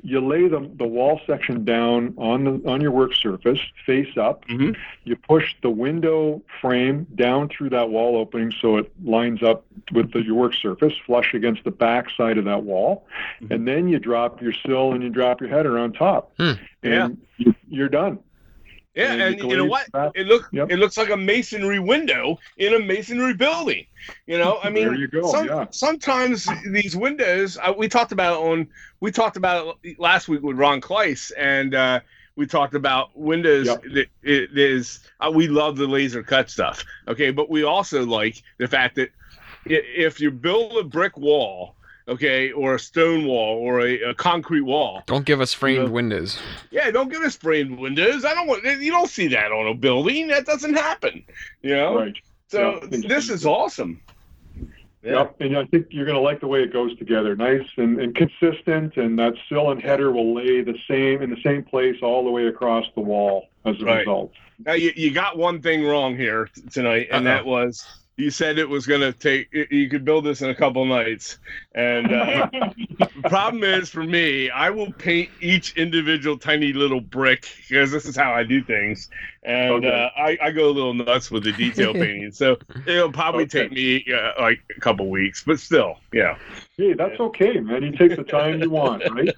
you 0.02 0.20
lay 0.20 0.48
the, 0.48 0.68
the 0.76 0.86
wall 0.86 1.20
section 1.26 1.64
down 1.64 2.14
on 2.16 2.44
the 2.44 2.68
on 2.68 2.80
your 2.80 2.90
work 2.90 3.14
surface, 3.14 3.60
face 3.84 4.16
up. 4.16 4.44
Mhm. 4.46 4.76
You 5.04 5.16
push 5.16 5.54
the 5.62 5.70
window 5.70 6.42
frame 6.60 7.06
down 7.14 7.48
through 7.48 7.70
that 7.70 7.90
wall 7.90 8.16
opening 8.16 8.52
so 8.60 8.76
it 8.76 8.90
lines 9.04 9.42
up 9.42 9.64
with 9.92 10.12
the, 10.12 10.22
your 10.22 10.34
work 10.34 10.54
surface, 10.54 10.94
flush 11.06 11.32
against 11.34 11.64
the 11.64 11.70
back 11.70 12.06
side 12.16 12.38
of 12.38 12.44
that 12.46 12.62
wall, 12.64 13.06
Mhm. 13.40 13.50
and 13.54 13.68
then 13.68 13.88
you 13.88 13.98
drop 13.98 14.42
your 14.42 14.52
sill 14.52 14.92
and 14.92 15.02
you 15.02 15.10
drop 15.10 15.40
your 15.40 15.50
header 15.50 15.78
on 15.78 15.92
top, 15.92 16.32
Hmm. 16.38 16.52
and 16.82 17.18
you, 17.38 17.54
you're 17.68 17.88
done. 17.88 18.18
Yeah, 18.96 19.12
And 19.12 19.22
and 19.22 19.38
you 19.50 19.56
know 19.58 19.66
what? 19.66 19.92
back. 19.92 20.12
It 20.14 20.26
look 20.26 20.48
Yep. 20.52 20.70
it 20.70 20.78
looks 20.78 20.96
like 20.96 21.10
a 21.10 21.16
masonry 21.16 21.78
window 21.78 22.38
in 22.56 22.72
a 22.74 22.78
masonry 22.78 23.34
building. 23.34 23.86
You 24.26 24.38
know, 24.38 24.58
I 24.62 24.70
mean, 24.70 24.84
There 24.86 24.94
you 24.94 25.08
go, 25.08 25.30
some- 25.30 25.46
yeah. 25.46 25.66
sometimes 25.70 26.48
these 26.66 26.96
windows. 26.96 27.58
Uh, 27.62 27.74
we 27.76 27.88
talked 27.88 28.12
about 28.12 28.40
it 28.40 28.46
on 28.50 28.68
we 29.00 29.10
talked 29.12 29.36
about 29.36 29.78
last 29.98 30.28
week 30.28 30.42
with 30.42 30.56
Ron 30.56 30.80
Kleiss, 30.80 31.30
and 31.36 31.74
uh, 31.74 32.00
we 32.36 32.46
talked 32.46 32.74
about 32.74 33.10
windows. 33.18 33.66
Yep. 33.66 33.82
That 33.92 34.06
it 34.22 34.56
is 34.56 35.00
uh, 35.20 35.30
we 35.30 35.46
love 35.48 35.76
the 35.76 35.86
laser 35.86 36.22
cut 36.22 36.48
stuff. 36.50 36.82
Okay, 37.06 37.30
but 37.30 37.50
we 37.50 37.64
also 37.64 38.06
like 38.06 38.42
the 38.58 38.66
fact 38.66 38.94
that 38.96 39.10
if 39.66 40.20
you 40.20 40.30
build 40.30 40.76
a 40.78 40.82
brick 40.84 41.16
wall. 41.18 41.75
Okay, 42.08 42.52
or 42.52 42.76
a 42.76 42.78
stone 42.78 43.26
wall, 43.26 43.56
or 43.58 43.80
a, 43.80 44.00
a 44.10 44.14
concrete 44.14 44.60
wall. 44.60 45.02
don't 45.06 45.26
give 45.26 45.40
us 45.40 45.52
framed 45.52 45.88
Yeah. 45.88 45.90
windows. 45.90 46.38
Yeah, 46.70 46.90
don't 46.92 47.10
give 47.10 47.22
us 47.22 47.34
framed 47.36 47.78
windows. 47.78 48.24
I 48.24 48.32
don't 48.32 48.46
want. 48.46 48.62
You 48.64 48.92
don't 48.92 49.10
see 49.10 49.26
that 49.28 49.50
on 49.50 49.66
a 49.66 49.74
building. 49.74 50.28
That 50.28 50.46
doesn't 50.46 50.74
happen. 50.74 51.24
You 51.62 51.74
know. 51.74 51.96
Right. 51.98 52.16
So 52.48 52.78
Yeah. 52.90 53.00
this 53.08 53.28
is 53.28 53.44
awesome. 53.44 54.00
Yep, 55.02 55.36
and 55.40 55.56
I 55.56 55.64
think 55.66 55.86
you're 55.90 56.04
going 56.04 56.16
to 56.16 56.20
like 56.22 56.40
the 56.40 56.48
way 56.48 56.62
it 56.62 56.72
goes 56.72 56.96
together. 56.98 57.36
Nice 57.36 57.66
and, 57.76 58.00
and 58.00 58.14
consistent, 58.14 58.96
and 58.96 59.16
that 59.20 59.34
sill 59.48 59.70
and 59.70 59.80
header 59.80 60.10
will 60.10 60.34
lay 60.34 60.62
the 60.62 60.76
same 60.88 61.22
in 61.22 61.30
the 61.30 61.40
same 61.44 61.62
place 61.62 61.96
all 62.02 62.24
the 62.24 62.30
way 62.30 62.46
across 62.46 62.84
the 62.96 63.00
wall 63.00 63.46
as 63.64 63.80
a 63.80 63.84
Right. 63.84 63.98
result. 64.00 64.32
Now 64.64 64.72
you, 64.72 64.92
you 64.96 65.12
got 65.12 65.36
one 65.38 65.60
thing 65.62 65.84
wrong 65.84 66.16
here 66.16 66.48
tonight, 66.72 67.08
and 67.12 67.24
that 67.26 67.44
was 67.46 67.86
you 68.16 68.30
said 68.30 68.58
it 68.58 68.68
was 68.68 68.86
going 68.86 69.02
to 69.02 69.12
take. 69.12 69.52
You 69.70 69.88
could 69.88 70.04
build 70.04 70.24
this 70.24 70.40
in 70.40 70.48
a 70.48 70.54
couple 70.54 70.84
nights, 70.86 71.38
and 71.74 72.12
uh, 72.12 72.48
the 72.52 73.06
problem 73.28 73.62
is 73.62 73.90
for 73.90 74.04
me, 74.04 74.50
I 74.50 74.70
will 74.70 74.92
paint 74.92 75.30
each 75.40 75.76
individual 75.76 76.38
tiny 76.38 76.72
little 76.72 77.00
brick 77.00 77.46
because 77.68 77.90
this 77.90 78.06
is 78.06 78.16
how 78.16 78.32
I 78.32 78.42
do 78.42 78.62
things, 78.62 79.10
and 79.46 79.72
Okay. 79.72 79.88
uh, 79.88 80.10
I, 80.16 80.38
I 80.42 80.50
go 80.50 80.68
a 80.68 80.72
little 80.72 80.94
nuts 80.94 81.30
with 81.30 81.44
the 81.44 81.52
detail 81.52 81.94
painting. 81.98 82.32
So 82.32 82.58
it'll 82.86 83.12
probably 83.12 83.44
Okay. 83.44 83.68
take 83.68 83.72
me 83.72 84.04
uh, 84.12 84.32
like 84.40 84.60
a 84.76 84.80
couple 84.80 85.08
weeks, 85.10 85.44
but 85.46 85.60
still, 85.60 85.96
yeah. 86.12 86.36
Hey, 86.78 86.92
that's 86.94 87.18
okay, 87.20 87.60
man. 87.60 87.82
You 87.82 87.92
take 87.92 88.16
the 88.16 88.24
time 88.24 88.60
you 88.60 88.70
want, 88.70 89.06
right? 89.06 89.34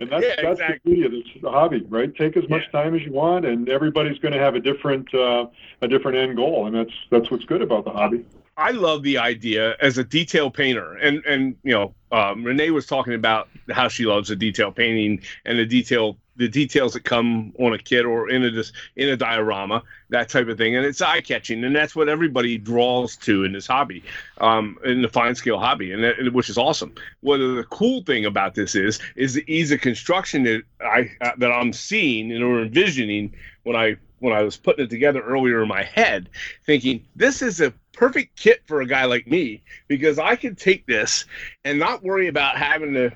And 0.00 0.10
that's 0.10 0.26
Yeah, 0.26 0.34
that's 0.42 0.60
exactly. 0.60 0.74
the 0.84 0.90
beauty 0.90 1.04
of 1.06 1.12
this 1.12 1.42
hobby, 1.42 1.82
right? 1.88 2.14
Take 2.14 2.36
as 2.36 2.48
much 2.48 2.70
time 2.72 2.94
as 2.94 3.02
you 3.02 3.12
want, 3.12 3.46
and 3.46 3.68
everybody's 3.68 4.18
going 4.18 4.34
to 4.34 4.40
have 4.40 4.54
a 4.54 4.60
different 4.60 5.14
uh, 5.14 5.46
a 5.82 5.88
different 5.88 6.18
end 6.18 6.36
goal, 6.36 6.66
and 6.66 6.74
that's 6.76 6.92
that's 7.10 7.30
what's 7.30 7.44
good 7.44 7.62
about 7.62 7.84
the 7.84 7.92
hobby. 7.92 8.24
I 8.56 8.70
love 8.70 9.02
the 9.02 9.18
idea 9.18 9.76
as 9.80 9.98
a 9.98 10.04
detail 10.04 10.50
painter, 10.50 10.94
and 10.96 11.24
and 11.26 11.56
you 11.64 11.72
know, 11.72 11.94
um, 12.12 12.44
Renee 12.44 12.70
was 12.70 12.86
talking 12.86 13.14
about 13.14 13.48
how 13.70 13.88
she 13.88 14.04
loves 14.04 14.28
the 14.28 14.36
detail 14.36 14.70
painting 14.72 15.22
and 15.44 15.58
the 15.58 15.66
detail 15.66 16.18
the 16.36 16.48
details 16.48 16.92
that 16.94 17.04
come 17.04 17.52
on 17.58 17.72
a 17.72 17.78
kit 17.78 18.04
or 18.04 18.28
in 18.28 18.44
a 18.44 18.62
in 18.96 19.08
a 19.08 19.16
diorama, 19.16 19.82
that 20.10 20.28
type 20.28 20.48
of 20.48 20.58
thing, 20.58 20.76
and 20.76 20.84
it's 20.84 21.00
eye 21.00 21.20
catching, 21.20 21.64
and 21.64 21.74
that's 21.74 21.94
what 21.94 22.08
everybody 22.08 22.58
draws 22.58 23.16
to 23.16 23.44
in 23.44 23.52
this 23.52 23.66
hobby, 23.66 24.02
um, 24.38 24.78
in 24.84 25.02
the 25.02 25.08
fine 25.08 25.34
scale 25.34 25.58
hobby, 25.58 25.92
and 25.92 26.02
that, 26.04 26.32
which 26.32 26.50
is 26.50 26.58
awesome. 26.58 26.94
What 27.20 27.38
the 27.38 27.64
cool 27.70 28.02
thing 28.02 28.24
about 28.24 28.54
this 28.54 28.74
is 28.74 28.98
is 29.16 29.34
the 29.34 29.44
ease 29.52 29.70
of 29.72 29.80
construction 29.80 30.42
that 30.44 30.62
I 30.80 31.10
uh, 31.20 31.32
that 31.38 31.52
I'm 31.52 31.72
seeing 31.72 32.32
and 32.32 32.42
or 32.42 32.62
envisioning 32.62 33.34
when 33.62 33.76
I 33.76 33.96
when 34.20 34.32
I 34.32 34.42
was 34.42 34.56
putting 34.56 34.86
it 34.86 34.90
together 34.90 35.20
earlier 35.20 35.62
in 35.62 35.68
my 35.68 35.82
head, 35.82 36.30
thinking 36.64 37.04
this 37.14 37.42
is 37.42 37.60
a 37.60 37.74
perfect 37.92 38.36
kit 38.36 38.62
for 38.66 38.80
a 38.80 38.86
guy 38.86 39.04
like 39.04 39.26
me 39.26 39.62
because 39.86 40.18
I 40.18 40.36
can 40.36 40.54
take 40.54 40.86
this 40.86 41.26
and 41.64 41.78
not 41.78 42.02
worry 42.02 42.28
about 42.28 42.56
having 42.56 42.94
to 42.94 43.12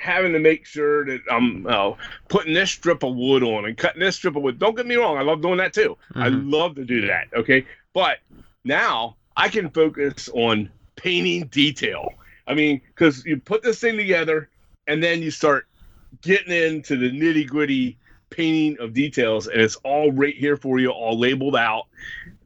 having 0.00 0.32
to 0.32 0.38
make 0.38 0.66
sure 0.66 1.04
that 1.04 1.20
I'm 1.30 1.66
uh, 1.66 1.92
putting 2.28 2.54
this 2.54 2.70
strip 2.70 3.02
of 3.02 3.14
wood 3.14 3.42
on 3.42 3.66
and 3.66 3.76
cutting 3.76 4.00
this 4.00 4.16
strip 4.16 4.36
of 4.36 4.42
wood. 4.42 4.58
Don't 4.58 4.76
get 4.76 4.86
me 4.86 4.96
wrong, 4.96 5.18
I 5.18 5.22
love 5.22 5.42
doing 5.42 5.58
that 5.58 5.72
too. 5.72 5.96
I 6.16 6.28
Mhm. 6.28 6.50
love 6.50 6.74
to 6.76 6.84
do 6.84 7.06
that. 7.06 7.28
Okay, 7.34 7.66
but 7.92 8.18
now 8.64 9.16
I 9.36 9.48
can 9.48 9.70
focus 9.70 10.28
on 10.32 10.70
painting 10.96 11.46
detail. 11.48 12.14
I 12.46 12.54
mean, 12.54 12.80
because 12.88 13.24
you 13.24 13.36
put 13.38 13.62
this 13.62 13.78
thing 13.80 13.96
together 13.96 14.48
and 14.86 15.02
then 15.02 15.22
you 15.22 15.30
start 15.30 15.66
getting 16.22 16.52
into 16.52 16.96
the 16.96 17.10
nitty 17.10 17.46
gritty 17.46 17.96
painting 18.30 18.78
of 18.80 18.92
details, 18.92 19.46
and 19.48 19.60
it's 19.60 19.76
all 19.76 20.10
right 20.12 20.34
here 20.34 20.56
for 20.56 20.78
you, 20.78 20.90
all 20.90 21.18
labeled 21.18 21.56
out. 21.56 21.84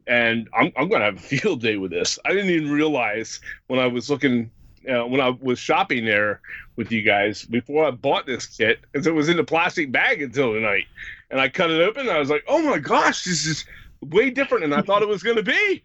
And 0.07 0.49
I'm, 0.55 0.73
I'm 0.77 0.89
going 0.89 1.01
to 1.01 1.07
have 1.07 1.17
a 1.17 1.21
field 1.21 1.63
day 1.63 1.77
with 1.77 1.91
this. 1.91 2.19
I 2.25 2.33
didn't 2.33 2.51
even 2.51 2.71
realize 2.71 3.41
when 3.69 3.79
I 3.81 3.87
was 3.87 4.11
looking, 4.11 4.51
uh, 4.89 5.07
when 5.07 5.21
I 5.21 5.31
was 5.41 5.59
shopping 5.59 6.05
there 6.05 6.41
with 6.77 6.91
you 6.93 7.03
guys 7.03 7.45
before 7.45 7.85
I 7.85 7.91
bought 7.91 8.27
this 8.27 8.47
kit, 8.47 8.81
as 8.95 9.07
it 9.07 9.15
was 9.15 9.29
in 9.29 9.37
the 9.37 9.45
plastic 9.45 9.93
bag 9.93 10.23
until 10.23 10.53
tonight. 10.53 10.85
And 11.31 11.41
I 11.41 11.49
cut 11.49 11.71
it 11.71 11.81
open, 11.81 12.03
and 12.03 12.11
I 12.11 12.19
was 12.19 12.31
like, 12.31 12.45
oh 12.49 12.63
my 12.63 12.79
gosh, 12.79 13.25
this 13.25 13.47
is 13.47 13.65
way 14.03 14.31
different 14.31 14.63
than 14.63 14.73
I 14.73 14.83
thought 14.83 15.03
it 15.03 15.09
was 15.09 15.23
going 15.23 15.37
to 15.37 15.43
be. 15.43 15.85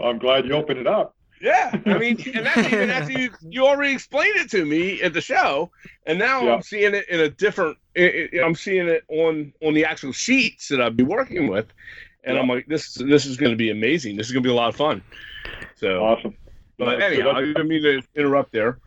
I'm 0.00 0.18
glad 0.18 0.46
you 0.46 0.52
opened 0.54 0.78
it 0.80 0.86
up. 0.86 1.16
Yeah, 1.40 1.76
I 1.86 1.98
mean, 1.98 2.22
and 2.34 2.46
that's 2.46 2.72
even 2.72 2.90
after 2.90 3.12
you, 3.12 3.30
you 3.40 3.66
already 3.66 3.94
explained 3.94 4.36
it 4.36 4.50
to 4.52 4.64
me 4.64 5.02
at 5.02 5.12
the 5.12 5.20
show, 5.20 5.72
and 6.06 6.16
now 6.16 6.44
Yeah. 6.44 6.54
I'm 6.54 6.62
seeing 6.62 6.94
it 6.94 7.08
in 7.08 7.18
a 7.18 7.28
different. 7.28 7.78
i 7.96 8.28
i 8.32 8.38
I'm 8.44 8.54
seeing 8.54 8.86
it 8.86 9.02
on 9.08 9.52
on 9.60 9.74
the 9.74 9.84
actual 9.84 10.12
sheets 10.12 10.68
that 10.68 10.80
I'd 10.80 10.96
be 10.96 11.02
working 11.02 11.48
with, 11.48 11.66
and 12.22 12.38
I'm 12.38 12.46
like, 12.48 12.66
this 12.68 12.94
this 12.94 13.26
is 13.26 13.36
going 13.36 13.50
to 13.50 13.56
be 13.56 13.70
amazing. 13.70 14.16
This 14.16 14.26
is 14.26 14.32
going 14.32 14.44
to 14.44 14.46
be 14.46 14.52
a 14.52 14.54
lot 14.54 14.68
of 14.68 14.76
fun. 14.76 15.02
So, 15.74 16.04
Awesome. 16.04 16.36
But 16.84 17.02
anyhow, 17.02 17.32
I 17.32 17.40
didn't 17.40 17.68
mean 17.68 17.82
to 17.82 18.02
interrupt 18.14 18.52
there. 18.52 18.78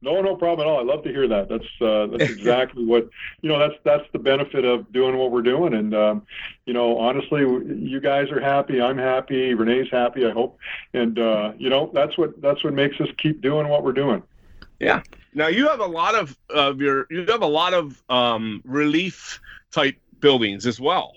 No, 0.00 0.20
no 0.20 0.36
problem 0.36 0.66
at 0.66 0.70
all. 0.70 0.78
I 0.78 0.82
love 0.82 1.02
to 1.04 1.10
hear 1.10 1.26
that. 1.28 1.48
That's 1.48 1.64
uh, 1.80 2.06
that's 2.06 2.30
exactly 2.38 2.84
what 2.84 3.08
you 3.42 3.48
know. 3.48 3.58
That's 3.58 3.74
that's 3.84 4.04
the 4.12 4.18
benefit 4.18 4.64
of 4.64 4.90
doing 4.92 5.16
what 5.16 5.30
we're 5.30 5.42
doing. 5.42 5.74
And 5.74 5.94
um, 5.94 6.26
you 6.66 6.72
know, 6.72 6.98
honestly, 6.98 7.40
you 7.40 8.00
guys 8.00 8.30
are 8.30 8.40
happy. 8.40 8.80
I'm 8.80 8.98
happy. 8.98 9.54
Renee's 9.54 9.90
happy. 9.90 10.26
I 10.26 10.30
hope. 10.30 10.58
And 10.92 11.18
uh, 11.18 11.52
you 11.58 11.70
know, 11.70 11.90
that's 11.92 12.16
what 12.18 12.40
that's 12.40 12.62
what 12.62 12.74
makes 12.74 13.00
us 13.00 13.08
keep 13.18 13.40
doing 13.40 13.68
what 13.68 13.82
we're 13.84 13.92
doing. 13.92 14.22
Yeah. 14.80 15.02
Now 15.32 15.48
you 15.48 15.68
have 15.68 15.80
a 15.80 15.86
lot 15.86 16.14
of 16.14 16.36
of 16.50 16.80
your 16.80 17.06
you 17.10 17.26
have 17.26 17.42
a 17.42 17.46
lot 17.46 17.74
of 17.74 18.02
um, 18.08 18.62
relief 18.64 19.40
type 19.72 19.96
buildings 20.20 20.66
as 20.66 20.80
well 20.80 21.14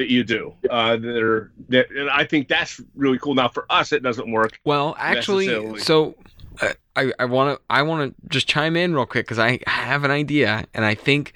that 0.00 0.10
you 0.10 0.24
do. 0.24 0.54
Uh, 0.70 0.96
that 0.96 1.22
are 1.22 1.52
that, 1.68 1.90
and 1.90 2.08
I 2.08 2.24
think 2.24 2.48
that's 2.48 2.80
really 2.96 3.18
cool. 3.18 3.34
Now 3.34 3.48
for 3.48 3.66
us, 3.70 3.92
it 3.92 4.02
doesn't 4.02 4.30
work. 4.32 4.58
Well, 4.64 4.96
actually, 4.98 5.78
so 5.78 6.16
uh, 6.62 6.72
I 6.96 7.12
I 7.18 7.26
want 7.26 7.56
to 7.58 7.62
I 7.68 7.82
want 7.82 8.16
to 8.16 8.28
just 8.28 8.48
chime 8.48 8.76
in 8.76 8.94
real 8.94 9.06
quick 9.06 9.26
because 9.26 9.38
I 9.38 9.60
have 9.66 10.04
an 10.04 10.10
idea, 10.10 10.64
and 10.74 10.84
I 10.84 10.94
think 10.94 11.34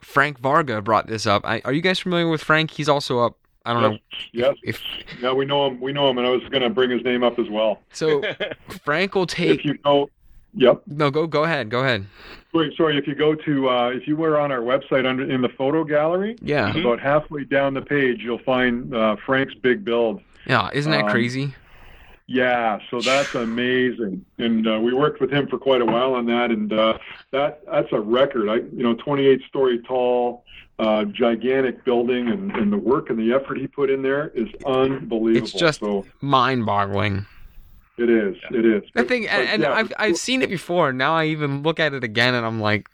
Frank 0.00 0.38
Varga 0.38 0.80
brought 0.80 1.06
this 1.06 1.26
up. 1.26 1.42
I, 1.44 1.60
are 1.64 1.72
you 1.72 1.82
guys 1.82 1.98
familiar 1.98 2.28
with 2.28 2.42
Frank? 2.42 2.70
He's 2.70 2.88
also 2.88 3.20
up. 3.20 3.36
I 3.66 3.74
don't 3.74 3.82
know 3.82 3.98
Yes. 4.32 4.56
if 4.62 4.80
Yeah, 5.20 5.32
we 5.34 5.44
know 5.44 5.66
him. 5.66 5.78
We 5.78 5.92
know 5.92 6.08
him, 6.08 6.16
and 6.16 6.26
I 6.26 6.30
was 6.30 6.40
going 6.48 6.62
to 6.62 6.70
bring 6.70 6.88
his 6.88 7.04
name 7.04 7.22
up 7.22 7.38
as 7.38 7.50
well. 7.50 7.82
so. 7.92 8.22
Frank 8.84 9.14
will 9.14 9.26
take 9.26 9.58
If 9.58 9.64
you 9.66 9.74
go, 9.84 10.08
yep. 10.54 10.82
no. 10.86 11.10
Go 11.10 11.26
go 11.26 11.44
ahead. 11.44 11.70
Go 11.70 11.80
ahead. 11.80 12.06
Sorry, 12.52 12.74
sorry. 12.76 12.96
If 12.98 13.06
you 13.06 13.14
go 13.14 13.34
to, 13.34 13.68
uh, 13.68 13.88
if 13.90 14.06
you 14.08 14.16
were 14.16 14.38
on 14.40 14.50
our 14.50 14.60
website 14.60 15.06
under 15.06 15.28
in 15.30 15.42
the 15.42 15.48
photo 15.50 15.84
gallery, 15.84 16.36
Yeah, 16.40 16.72
Mhm. 16.72 16.80
about 16.80 17.00
halfway 17.00 17.44
down 17.44 17.74
the 17.74 17.82
page, 17.82 18.22
you'll 18.22 18.38
find 18.38 18.94
uh, 18.94 19.16
Frank's 19.26 19.54
big 19.54 19.84
build. 19.84 20.20
yeah. 20.46 20.68
Isn't 20.72 20.92
that 20.92 21.04
Um, 21.04 21.10
crazy? 21.10 21.54
Yeah, 22.30 22.78
so 22.90 23.00
that's 23.00 23.34
amazing, 23.34 24.22
and 24.36 24.66
uh, 24.68 24.78
we 24.82 24.92
worked 24.92 25.18
with 25.18 25.30
him 25.30 25.46
for 25.46 25.56
quite 25.56 25.80
a 25.80 25.86
while 25.86 26.12
on 26.14 26.26
that, 26.26 26.50
and 26.50 26.70
uh, 26.70 26.98
that 27.30 27.62
that's 27.70 27.90
a 27.92 28.00
record. 28.00 28.50
I, 28.50 28.56
you 28.56 28.82
know, 28.82 28.92
28 28.94 29.40
story 29.48 29.78
tall, 29.78 30.44
uh, 30.78 31.04
gigantic 31.06 31.84
building, 31.86 32.28
and, 32.28 32.50
and 32.54 32.70
the 32.70 32.76
work 32.76 33.08
and 33.08 33.18
the 33.18 33.32
effort 33.32 33.56
he 33.58 33.66
put 33.66 33.88
in 33.88 34.02
there 34.02 34.30
is 34.34 34.48
unbelievable. 34.66 35.42
It's 35.42 35.52
just- 35.52 35.80
so 35.80 36.04
Mind-boggling. 36.20 37.24
It 37.98 38.08
is, 38.08 38.36
it 38.50 38.64
is. 38.64 38.82
The 38.94 39.04
thing, 39.04 39.22
But, 39.24 39.30
and, 39.32 39.48
and 39.48 39.62
yeah, 39.62 39.72
I've 39.72 39.92
I've 39.98 40.16
seen 40.16 40.42
it 40.42 40.50
before. 40.50 40.92
Now 40.92 41.14
I 41.14 41.26
even 41.26 41.62
look 41.62 41.80
at 41.80 41.94
it 41.94 42.04
again, 42.04 42.34
and 42.34 42.46
I'm 42.46 42.60
like, 42.60 42.88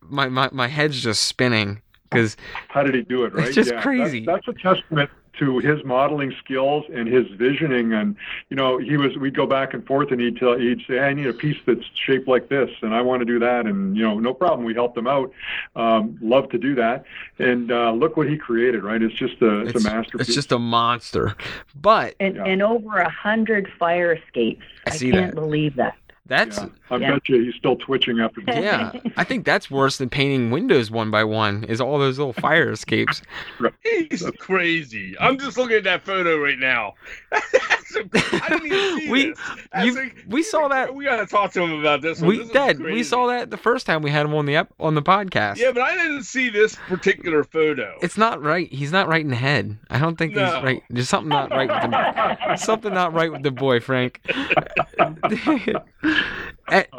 my 0.00 0.28
my, 0.28 0.48
my 0.52 0.68
head's 0.68 1.00
just 1.00 1.22
spinning 1.22 1.82
because 2.10 2.36
how 2.68 2.82
did 2.82 2.94
he 2.94 3.02
do 3.02 3.24
it? 3.24 3.34
Right? 3.34 3.46
It's 3.46 3.54
just 3.54 3.72
yeah, 3.72 3.82
crazy. 3.82 4.24
That's, 4.24 4.46
that's 4.46 4.58
a 4.58 4.62
testament 4.62 5.10
to 5.38 5.58
his 5.58 5.84
modeling 5.84 6.34
skills 6.42 6.84
and 6.92 7.08
his 7.08 7.26
visioning. 7.36 7.92
And 7.92 8.16
you 8.50 8.56
know, 8.56 8.78
he 8.78 8.96
was 8.96 9.16
we'd 9.16 9.34
go 9.36 9.46
back 9.46 9.74
and 9.74 9.86
forth, 9.86 10.10
and 10.10 10.20
he'd 10.20 10.36
tell 10.36 10.58
he'd 10.58 10.82
say, 10.88 11.00
"I 11.00 11.12
need 11.12 11.26
a 11.26 11.32
piece 11.32 11.58
that's 11.66 11.84
shaped 11.94 12.28
like 12.28 12.48
this, 12.48 12.70
and 12.82 12.94
I 12.94 13.02
want 13.02 13.20
to 13.20 13.24
do 13.24 13.38
that." 13.40 13.66
And 13.66 13.96
you 13.96 14.02
know, 14.02 14.18
no 14.18 14.34
problem. 14.34 14.64
We 14.64 14.74
helped 14.74 14.96
him 14.96 15.06
out. 15.06 15.32
Um, 15.74 16.18
love 16.20 16.48
to 16.50 16.58
do 16.58 16.74
that. 16.76 17.04
And 17.38 17.70
uh, 17.70 17.92
look 17.92 18.16
what 18.16 18.28
he 18.28 18.36
created. 18.36 18.82
Right? 18.84 19.02
It's 19.02 19.14
just 19.14 19.40
a 19.42 19.60
it's, 19.60 19.74
it's, 19.74 19.84
a 19.84 19.90
masterpiece. 19.90 20.28
it's 20.28 20.34
just 20.34 20.52
a 20.52 20.58
monster. 20.58 21.34
But 21.74 22.14
And, 22.20 22.36
Yeah. 22.36 22.44
and 22.44 22.62
over 22.62 22.98
a 22.98 23.10
hundred 23.10 23.68
fire 23.78 24.12
escapes. 24.14 24.64
I 24.86 24.90
see 24.90 25.10
can't 25.10 25.34
that. 25.34 25.40
believe 25.40 25.76
that. 25.76 25.96
That's 26.26 26.58
yeah, 26.58 26.68
I 26.90 26.96
yeah. 26.96 27.12
bet 27.12 27.28
you 27.28 27.44
he's 27.44 27.54
still 27.54 27.76
twitching 27.76 28.20
after. 28.20 28.40
doing 28.40 28.62
yeah. 28.62 28.92
I 29.16 29.24
think 29.24 29.44
that's 29.44 29.70
worse 29.70 29.98
than 29.98 30.08
painting 30.08 30.50
windows 30.50 30.90
one 30.90 31.10
by 31.10 31.24
one. 31.24 31.64
Is 31.64 31.80
all 31.80 31.98
those 31.98 32.18
little 32.18 32.32
fire 32.32 32.70
escapes. 32.70 33.22
He's 33.82 34.22
crazy. 34.38 35.16
I'm 35.20 35.38
just 35.38 35.56
looking 35.56 35.76
at 35.76 35.84
that 35.84 36.02
photo 36.02 36.38
right 36.38 36.58
now. 36.58 36.94
That's 38.12 38.32
a- 38.32 38.44
I 38.44 38.48
didn't 38.48 38.66
even 38.66 39.00
see 39.00 39.10
We- 39.10 39.24
this. 39.30 39.38
You- 39.84 39.98
a- 40.00 40.12
we 40.28 40.42
saw 40.42 40.68
that- 40.68 40.94
We 40.94 41.04
gotta 41.04 41.26
talk 41.26 41.52
to 41.52 41.62
him 41.62 41.72
about 41.80 42.02
this. 42.02 42.20
One. 42.20 42.28
We 42.28 42.38
This 42.38 42.48
did. 42.50 42.80
We 42.80 43.02
saw 43.02 43.26
that 43.28 43.50
the 43.50 43.56
first 43.56 43.86
time 43.86 44.02
we 44.02 44.10
had 44.10 44.26
him 44.26 44.34
on 44.34 44.46
the 44.46 44.66
on 44.80 44.94
the 44.94 45.02
podcast. 45.02 45.56
Yeah, 45.58 45.72
but 45.72 45.82
I 45.82 45.94
didn't 45.96 46.24
see 46.24 46.48
this 46.50 46.76
particular 46.88 47.44
photo. 47.44 47.96
It's 48.02 48.16
not 48.18 48.42
right. 48.42 48.72
He's 48.72 48.92
not 48.92 49.08
right 49.08 49.20
in 49.20 49.28
the 49.30 49.36
head. 49.36 49.78
I 49.90 49.98
don't 49.98 50.16
think 50.16 50.34
No. 50.34 50.44
he's 50.44 50.62
right. 50.64 50.82
There's 50.90 51.08
something 51.08 51.28
not 51.28 51.50
right 51.50 51.68
with 51.68 51.90
the 51.90 52.56
something 52.64 52.92
not 52.94 53.12
right 53.12 53.30
with 53.32 53.42
the 53.42 53.50
boy, 53.50 53.80
Frank. 53.80 54.20
and, 54.98 55.18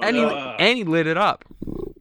and 0.02 0.16
he 0.16 0.24
Uh. 0.24 0.56
and 0.60 0.78
he 0.78 0.84
lit 0.84 1.08
it 1.08 1.18
up. 1.18 1.46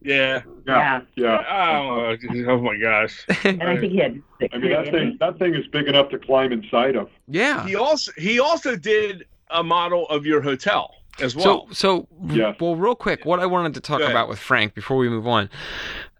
Yeah. 0.07 0.41
Yeah, 0.65 1.01
yeah. 1.15 1.43
Oh, 1.49 2.15
oh 2.47 2.61
my 2.61 2.77
gosh. 2.77 3.25
And 3.43 3.63
I 3.63 3.77
think 3.77 3.91
he 3.91 3.97
had. 3.99 4.21
I 4.53 4.57
mean, 4.57 4.71
that 4.71 4.85
thing 4.91 5.17
that 5.19 5.39
thing 5.39 5.55
is 5.55 5.67
big 5.67 5.87
enough 5.87 6.09
to 6.09 6.19
climb 6.19 6.51
inside 6.51 6.95
of. 6.95 7.09
yeah. 7.27 7.65
He 7.65 7.75
also 7.75 8.11
he 8.17 8.39
also 8.39 8.75
did 8.75 9.25
a 9.49 9.63
model 9.63 10.07
of 10.09 10.25
your 10.25 10.41
hotel 10.41 10.93
as 11.19 11.35
well. 11.35 11.67
So, 11.71 11.73
so 11.73 12.07
Yes. 12.35 12.55
well, 12.59 12.75
real 12.75 12.95
quick, 12.95 13.25
what 13.25 13.39
I 13.39 13.45
wanted 13.45 13.73
to 13.75 13.81
talk 13.81 14.01
about 14.01 14.29
with 14.29 14.39
Frank 14.39 14.73
before 14.73 14.97
we 14.97 15.09
move 15.09 15.25
on, 15.27 15.49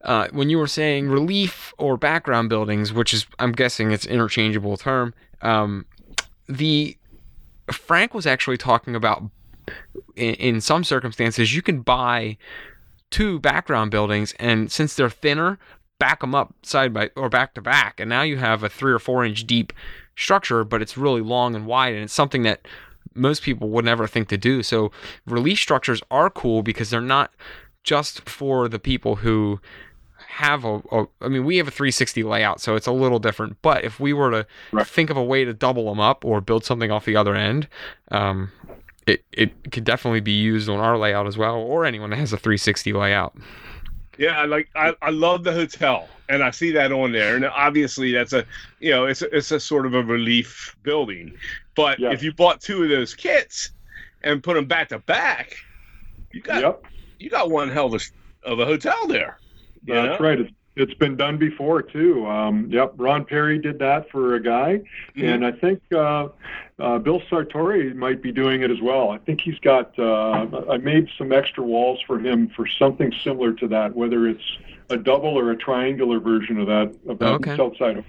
uh, 0.04 0.28
when 0.32 0.50
you 0.50 0.58
were 0.58 0.68
saying 0.68 1.10
relief 1.10 1.74
or 1.78 1.98
background 1.98 2.50
buildings, 2.50 2.94
which 2.94 3.14
is 3.14 3.28
I'm 3.40 3.52
guessing 3.52 3.92
it's 3.92 4.06
interchangeable 4.06 4.78
term, 4.78 5.14
um, 5.42 5.86
the 6.48 6.98
Frank 7.72 8.14
was 8.14 8.26
actually 8.26 8.58
talking 8.58 8.96
about 8.96 9.24
in, 10.16 10.34
in 10.36 10.62
some 10.62 10.84
circumstances 10.84 11.54
you 11.54 11.62
can 11.62 11.82
buy 11.82 12.38
two 13.10 13.40
background 13.40 13.92
buildings, 13.92 14.34
and 14.40 14.72
since 14.72 14.96
they're 14.96 15.10
thinner, 15.10 15.60
back 16.00 16.22
them 16.22 16.36
up 16.36 16.54
side 16.64 16.94
by 16.94 17.10
or 17.16 17.30
back 17.30 17.54
to 17.56 17.62
back, 17.62 18.00
and 18.00 18.10
now 18.10 18.22
you 18.22 18.38
have 18.38 18.64
a 18.64 18.70
three 18.70 18.92
or 18.92 19.00
four 19.00 19.24
inch 19.26 19.46
deep 19.48 19.74
structure, 20.16 20.64
but 20.64 20.82
it's 20.82 20.98
really 20.98 21.22
long 21.22 21.56
and 21.56 21.66
wide, 21.66 21.94
and 21.94 22.04
it's 22.04 22.14
something 22.14 22.44
that 22.44 22.68
most 23.14 23.42
people 23.42 23.70
would 23.70 23.86
never 23.86 24.06
think 24.08 24.28
to 24.30 24.38
do. 24.38 24.62
So 24.62 24.92
relief 25.26 25.58
structures 25.60 26.02
are 26.12 26.30
cool 26.30 26.62
because 26.62 26.90
they're 26.90 27.02
not 27.02 27.32
just 27.84 28.28
for 28.30 28.68
the 28.68 28.78
people 28.80 29.18
who 29.18 29.60
have 30.28 30.66
a, 30.66 30.82
a 30.92 31.06
I 31.22 31.30
mean 31.30 31.46
we 31.46 31.58
have 31.58 31.68
a 31.68 31.72
360 31.72 32.22
layout 32.24 32.60
so 32.60 32.76
it's 32.76 32.86
a 32.86 32.92
little 32.92 33.18
different 33.18 33.60
but 33.62 33.84
if 33.86 34.00
we 34.00 34.12
were 34.14 34.30
to 34.32 34.48
Right. 34.72 34.86
think 34.86 35.10
of 35.10 35.16
a 35.18 35.24
way 35.24 35.46
to 35.46 35.54
double 35.54 35.86
them 35.86 36.00
up 36.00 36.26
or 36.26 36.42
build 36.42 36.66
something 36.66 36.92
off 36.92 37.06
the 37.06 37.16
other 37.16 37.34
end 37.34 37.68
um 38.12 38.52
it, 39.08 39.24
it 39.32 39.72
could 39.72 39.84
definitely 39.84 40.20
be 40.20 40.34
used 40.34 40.70
on 40.70 40.80
our 40.80 40.98
layout 40.98 41.28
as 41.28 41.38
well 41.38 41.56
or 41.56 41.86
anyone 41.86 42.10
that 42.12 42.18
has 42.18 42.34
a 42.34 42.38
360 42.38 42.94
layout 42.94 43.36
Yeah, 44.18 44.40
I 44.40 44.46
like 44.46 44.70
I, 44.76 44.96
I 45.02 45.12
love 45.12 45.44
the 45.44 45.54
hotel, 45.54 46.22
and 46.28 46.42
I 46.44 46.50
see 46.50 46.72
that 46.72 46.92
on 46.92 47.12
there, 47.12 47.36
and 47.36 47.46
obviously 47.46 48.12
that's 48.12 48.34
a 48.34 48.46
you 48.80 48.90
know 48.92 49.06
it's 49.06 49.22
a, 49.22 49.36
it's 49.36 49.52
a 49.52 49.60
sort 49.60 49.86
of 49.86 49.94
a 49.94 50.02
relief 50.04 50.76
building, 50.82 51.32
but 51.76 52.00
Yeah. 52.00 52.10
if 52.10 52.24
you 52.24 52.34
bought 52.34 52.60
two 52.62 52.84
of 52.84 52.90
those 52.90 53.14
kits 53.14 53.72
and 54.24 54.42
put 54.44 54.56
them 54.56 54.66
back 54.66 54.90
to 54.90 55.00
back, 55.00 55.56
you 56.32 56.42
got 56.42 56.66
Yep, 56.66 56.84
you 57.20 57.30
got 57.30 57.52
one 57.52 57.70
hell 57.70 57.94
of 57.94 58.02
a, 58.46 58.50
of 58.52 58.60
a 58.60 58.66
hotel 58.66 59.08
there. 59.08 59.42
you 59.86 60.02
that's 60.02 60.04
know? 60.04 60.20
right. 60.20 60.40
It's, 60.42 60.52
it's 60.78 60.94
been 60.94 61.18
done 61.18 61.38
before 61.38 61.82
too. 61.82 62.26
Um, 62.28 62.68
yep, 62.70 62.94
Ron 62.98 63.26
Perry 63.26 63.58
did 63.58 63.80
that 63.80 64.10
for 64.12 64.36
a 64.36 64.40
guy, 64.42 64.82
Mhm. 65.16 65.24
and 65.34 65.46
I 65.46 65.52
think 65.52 65.82
uh, 65.94 66.28
uh, 66.80 67.00
Bill 67.00 67.22
Sartori 67.30 67.94
might 67.96 68.22
be 68.22 68.32
doing 68.32 68.62
it 68.62 68.70
as 68.72 68.80
well. 68.82 69.10
I 69.10 69.18
think 69.18 69.42
he's 69.42 69.60
got. 69.60 69.98
Uh, 69.98 70.48
I 70.70 70.78
made 70.78 71.10
some 71.18 71.32
extra 71.32 71.64
walls 71.64 72.00
for 72.06 72.20
him 72.20 72.48
for 72.56 72.68
something 72.68 73.12
similar 73.24 73.54
to 73.54 73.68
that, 73.70 73.96
whether 73.96 74.28
it's 74.28 74.58
a 74.90 74.98
double 74.98 75.38
or 75.38 75.52
a 75.52 75.56
triangular 75.58 76.20
version 76.20 76.60
of 76.60 76.68
that 76.68 76.88
outside 77.10 77.10
of 77.10 77.20
that 77.20 77.32
Okay. 77.34 77.56
Hotel. 77.56 78.04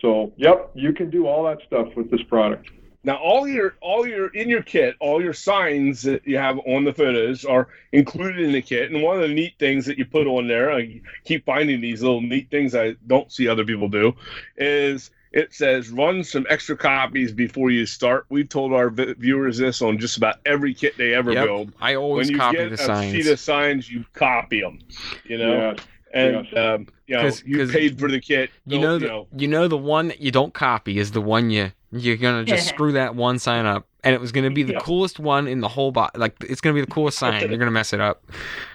So, 0.00 0.32
yep, 0.36 0.70
you 0.74 0.92
can 0.92 1.08
do 1.08 1.26
all 1.26 1.44
that 1.44 1.58
stuff 1.66 1.94
with 1.96 2.10
this 2.10 2.22
product. 2.22 2.68
Now 3.04 3.16
all 3.16 3.46
your 3.46 3.74
all 3.80 4.06
your 4.06 4.28
in 4.28 4.48
your 4.48 4.62
kit, 4.62 4.96
all 4.98 5.22
your 5.22 5.34
signs 5.34 6.02
that 6.02 6.26
you 6.26 6.38
have 6.38 6.58
on 6.66 6.84
the 6.84 6.92
photos 6.92 7.44
are 7.44 7.68
included 7.92 8.40
in 8.40 8.52
the 8.52 8.62
kit. 8.62 8.90
And 8.90 9.02
one 9.02 9.16
of 9.16 9.28
the 9.28 9.34
neat 9.34 9.54
things 9.58 9.84
that 9.86 9.98
you 9.98 10.04
put 10.06 10.26
on 10.26 10.48
there, 10.48 10.72
I 10.72 11.00
keep 11.24 11.44
finding 11.44 11.80
these 11.80 12.02
little 12.02 12.22
neat 12.22 12.50
things 12.50 12.74
I 12.74 12.96
don't 13.06 13.30
see 13.30 13.46
other 13.46 13.64
people 13.64 13.88
do, 13.88 14.14
is 14.56 15.10
it 15.32 15.52
says 15.52 15.90
run 15.90 16.22
some 16.24 16.46
extra 16.48 16.76
copies 16.76 17.32
before 17.32 17.70
you 17.70 17.86
start. 17.86 18.24
We've 18.28 18.48
told 18.48 18.72
our 18.72 18.88
vi- 18.88 19.14
viewers 19.18 19.58
this 19.58 19.82
on 19.82 19.98
just 19.98 20.16
about 20.16 20.36
every 20.46 20.72
kit 20.72 20.96
they 20.96 21.12
ever 21.12 21.32
Yep. 21.32 21.44
build. 21.44 21.72
I 21.80 21.96
always 21.96 22.28
when 22.28 22.34
you 22.34 22.38
copy 22.40 22.56
get 22.58 22.68
the 22.68 22.74
a 22.74 22.78
signs 22.78 23.12
sheet 23.12 23.26
of 23.26 23.38
signs, 23.40 23.90
you 23.90 24.04
copy 24.14 24.60
them. 24.60 24.78
You 25.24 25.38
know, 25.38 25.52
Yeah, 25.52 25.74
and 26.14 26.46
yes. 26.52 26.56
um, 26.56 26.86
you 27.08 27.16
know 27.16 27.22
'Cause- 27.22 27.42
you 27.44 27.58
'cause 27.58 27.72
paid 27.72 27.98
for 27.98 28.08
the 28.08 28.20
kit. 28.20 28.50
you 28.64 28.80
Don't- 28.80 29.02
know 29.02 29.26
you 29.36 29.48
know 29.48 29.66
the 29.68 29.76
one 29.76 30.08
that 30.08 30.20
you 30.20 30.30
don't 30.30 30.54
copy 30.54 30.98
is 30.98 31.10
the 31.10 31.20
one 31.20 31.50
you 31.50 31.72
you're 31.94 32.16
gonna 32.16 32.44
just 32.44 32.68
screw 32.74 32.92
that 32.92 33.14
one 33.14 33.38
sign 33.38 33.66
up 33.66 33.86
and 34.02 34.14
it 34.14 34.20
was 34.20 34.32
gonna 34.32 34.50
be 34.50 34.62
the 34.62 34.74
Yeah. 34.74 34.80
coolest 34.80 35.18
one 35.20 35.46
in 35.48 35.60
the 35.60 35.68
whole 35.68 35.92
box 35.92 36.18
like 36.18 36.34
it's 36.48 36.60
gonna 36.60 36.74
be 36.74 36.80
the 36.80 36.86
coolest 36.86 37.18
sign 37.18 37.40
you're 37.48 37.58
gonna 37.58 37.70
mess 37.70 37.92
it 37.92 38.00
up 38.00 38.22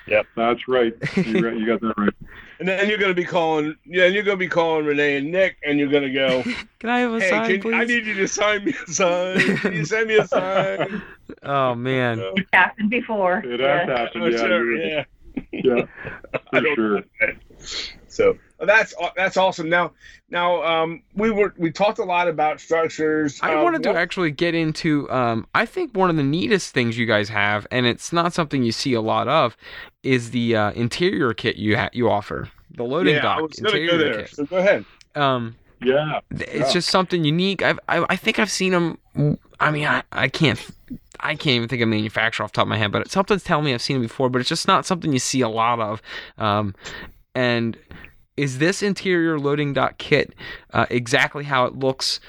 Yep, 0.07 0.25
that's 0.35 0.67
right. 0.67 0.93
You, 1.17 1.39
right. 1.39 1.55
you 1.55 1.67
got 1.67 1.81
that 1.81 1.93
right. 1.97 2.13
And 2.59 2.67
then 2.67 2.89
you're 2.89 2.97
going 2.97 3.11
to 3.11 3.15
be 3.15 3.23
calling, 3.23 3.73
yeah, 3.85 4.03
and 4.03 4.13
you're 4.13 4.23
going 4.23 4.35
to 4.37 4.43
be 4.43 4.49
calling 4.49 4.85
Renee 4.85 5.15
and 5.15 5.31
Nick, 5.31 5.55
and 5.63 5.79
you're 5.79 5.87
going 5.87 6.03
to 6.03 6.11
go, 6.11 6.43
can 6.79 6.89
i 6.89 6.99
have 6.99 7.13
a 7.13 7.21
"Hey, 7.21 7.29
sign 7.29 7.61
can, 7.61 7.73
I 7.73 7.85
need 7.85 8.05
you 8.05 8.15
to 8.15 8.27
sign 8.27 8.65
me 8.65 8.73
a 8.85 8.91
sign. 8.91 9.39
Can 9.59 9.73
you 9.75 9.85
send 9.85 10.07
me 10.09 10.17
a 10.17 10.27
sign?" 10.27 11.01
oh 11.43 11.73
man 11.75 12.19
It's 12.35 12.49
happened 12.51 12.89
before. 12.89 13.37
It 13.45 13.61
Yeah. 13.61 13.85
has 13.85 13.87
happened. 13.87 14.33
yeah, 14.33 14.39
sure, 14.39 14.75
yeah. 14.75 15.03
yeah, 15.53 15.85
for 16.51 16.61
sure. 16.75 17.03
So 18.09 18.37
that's 18.65 18.93
that's 19.15 19.37
awesome. 19.37 19.69
Now, 19.69 19.91
now 20.29 20.63
um, 20.63 21.01
we 21.15 21.31
were 21.31 21.53
we 21.57 21.71
talked 21.71 21.99
a 21.99 22.03
lot 22.03 22.27
about 22.27 22.59
structures. 22.59 23.39
I 23.41 23.53
Uh, 23.55 23.63
wanted 23.63 23.83
to 23.83 23.89
what- 23.89 23.97
actually 23.97 24.31
get 24.31 24.53
into. 24.55 25.09
Um, 25.11 25.47
I 25.55 25.65
think 25.65 25.95
one 25.95 26.09
of 26.09 26.15
the 26.15 26.23
neatest 26.23 26.73
things 26.73 26.97
you 26.97 27.05
guys 27.05 27.29
have, 27.29 27.65
and 27.71 27.85
it's 27.85 28.11
not 28.11 28.33
something 28.33 28.63
you 28.63 28.71
see 28.71 28.93
a 28.93 29.01
lot 29.01 29.27
of, 29.27 29.55
is 30.03 30.31
the 30.31 30.55
uh, 30.55 30.71
interior 30.71 31.33
kit 31.33 31.55
you 31.57 31.77
ha- 31.77 31.89
you 31.93 32.09
offer, 32.09 32.49
the 32.75 32.83
loading 32.83 33.15
yeah, 33.15 33.19
I 33.19 33.23
dock 33.39 33.41
was 33.49 33.59
going 33.59 33.73
to 33.73 33.81
interior 33.81 33.91
go 33.91 33.97
there. 34.15 34.23
kit. 34.25 34.35
So 34.35 34.45
go 34.45 34.57
ahead. 34.57 34.85
Um, 35.15 35.55
Yeah, 35.81 36.19
it's 36.31 36.53
Yeah. 36.53 36.71
just 36.73 36.89
something 36.89 37.23
unique. 37.23 37.61
I've, 37.61 37.79
I 37.87 38.05
I 38.09 38.15
think 38.17 38.37
I've 38.39 38.51
seen 38.51 38.71
them. 38.73 39.37
I 39.61 39.71
mean, 39.71 39.85
I, 39.87 40.03
I 40.11 40.27
can't. 40.27 40.59
I 41.21 41.35
can't 41.35 41.55
even 41.55 41.67
think 41.69 41.81
of 41.81 41.87
a 41.87 41.91
manufacturer 41.91 42.43
off 42.45 42.51
the 42.53 42.57
top 42.57 42.63
of 42.63 42.69
my 42.69 42.77
head, 42.77 42.91
but 42.91 43.09
something's 43.11 43.43
telling 43.43 43.65
me 43.65 43.73
I've 43.73 43.81
seen 43.81 43.97
it 43.97 44.01
before. 44.01 44.29
But 44.29 44.39
it's 44.39 44.47
just 44.49 44.67
not 44.67 44.85
something 44.85 45.11
you 45.13 45.19
see 45.19 45.41
a 45.41 45.49
lot 45.49 45.79
of. 45.79 46.01
Um, 46.37 46.75
and 47.35 47.77
is 48.39 48.59
this 48.59 48.81
interior 48.81 49.37
loading 49.37 49.73
dock 49.73 49.97
kit 49.97 50.33
uh, 50.71 50.85
exactly 50.89 51.43
how 51.43 51.65
it 51.65 51.75
looks 51.77 52.19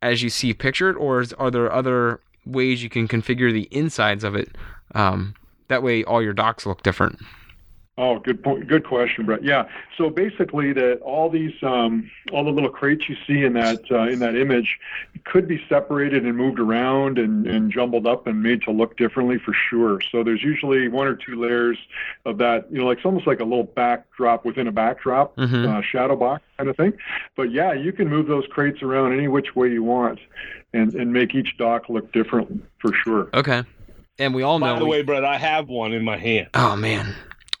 as 0.00 0.22
you 0.22 0.30
see 0.30 0.54
pictured, 0.54 0.96
or 0.96 1.20
is, 1.20 1.32
are 1.34 1.50
there 1.50 1.70
other 1.70 2.20
ways 2.46 2.82
you 2.82 2.88
can 2.88 3.06
configure 3.06 3.52
the 3.52 3.68
insides 3.70 4.24
of 4.24 4.34
it? 4.34 4.56
Um, 4.94 5.34
that 5.68 5.82
way, 5.82 6.04
all 6.04 6.22
your 6.22 6.32
docks 6.32 6.66
look 6.66 6.82
different. 6.82 7.18
Oh, 7.98 8.18
good 8.18 8.42
point. 8.42 8.66
Good 8.68 8.84
question, 8.86 9.26
Brett. 9.26 9.44
Yeah. 9.44 9.68
So 9.98 10.08
basically, 10.08 10.72
that 10.72 11.00
all 11.02 11.28
these, 11.28 11.52
um, 11.62 12.10
all 12.32 12.42
the 12.42 12.50
little 12.50 12.70
crates 12.70 13.06
you 13.06 13.16
see 13.26 13.44
in 13.44 13.52
that 13.52 13.82
uh, 13.90 14.04
in 14.08 14.18
that 14.20 14.34
image, 14.34 14.78
could 15.24 15.46
be 15.46 15.62
separated 15.68 16.24
and 16.24 16.34
moved 16.34 16.58
around 16.58 17.18
and, 17.18 17.46
and 17.46 17.70
jumbled 17.70 18.06
up 18.06 18.26
and 18.26 18.42
made 18.42 18.62
to 18.62 18.70
look 18.70 18.96
differently 18.96 19.38
for 19.38 19.52
sure. 19.68 20.00
So 20.10 20.24
there's 20.24 20.42
usually 20.42 20.88
one 20.88 21.06
or 21.06 21.14
two 21.14 21.38
layers 21.38 21.76
of 22.24 22.38
that. 22.38 22.72
You 22.72 22.78
know, 22.78 22.86
like 22.86 22.96
it's 22.98 23.04
almost 23.04 23.26
like 23.26 23.40
a 23.40 23.44
little 23.44 23.64
backdrop 23.64 24.46
within 24.46 24.66
a 24.68 24.72
backdrop, 24.72 25.36
Mhm. 25.36 25.68
uh, 25.68 25.82
shadow 25.82 26.16
box 26.16 26.42
kind 26.56 26.70
of 26.70 26.76
thing. 26.78 26.94
But 27.36 27.50
yeah, 27.52 27.74
you 27.74 27.92
can 27.92 28.08
move 28.08 28.26
those 28.26 28.46
crates 28.46 28.82
around 28.82 29.12
any 29.12 29.28
which 29.28 29.54
way 29.54 29.70
you 29.70 29.82
want, 29.82 30.18
and 30.72 30.94
and 30.94 31.12
make 31.12 31.34
each 31.34 31.58
dock 31.58 31.90
look 31.90 32.10
different 32.12 32.64
for 32.78 32.94
sure. 33.04 33.28
Okay. 33.34 33.64
And 34.18 34.34
we 34.34 34.42
all 34.42 34.58
know. 34.58 34.72
By 34.72 34.78
the 34.78 34.84
we- 34.86 34.90
way, 34.92 35.02
Brett, 35.02 35.24
I 35.26 35.36
have 35.36 35.68
one 35.68 35.92
in 35.92 36.02
my 36.02 36.16
hand. 36.16 36.48
Oh 36.54 36.74
man. 36.74 37.14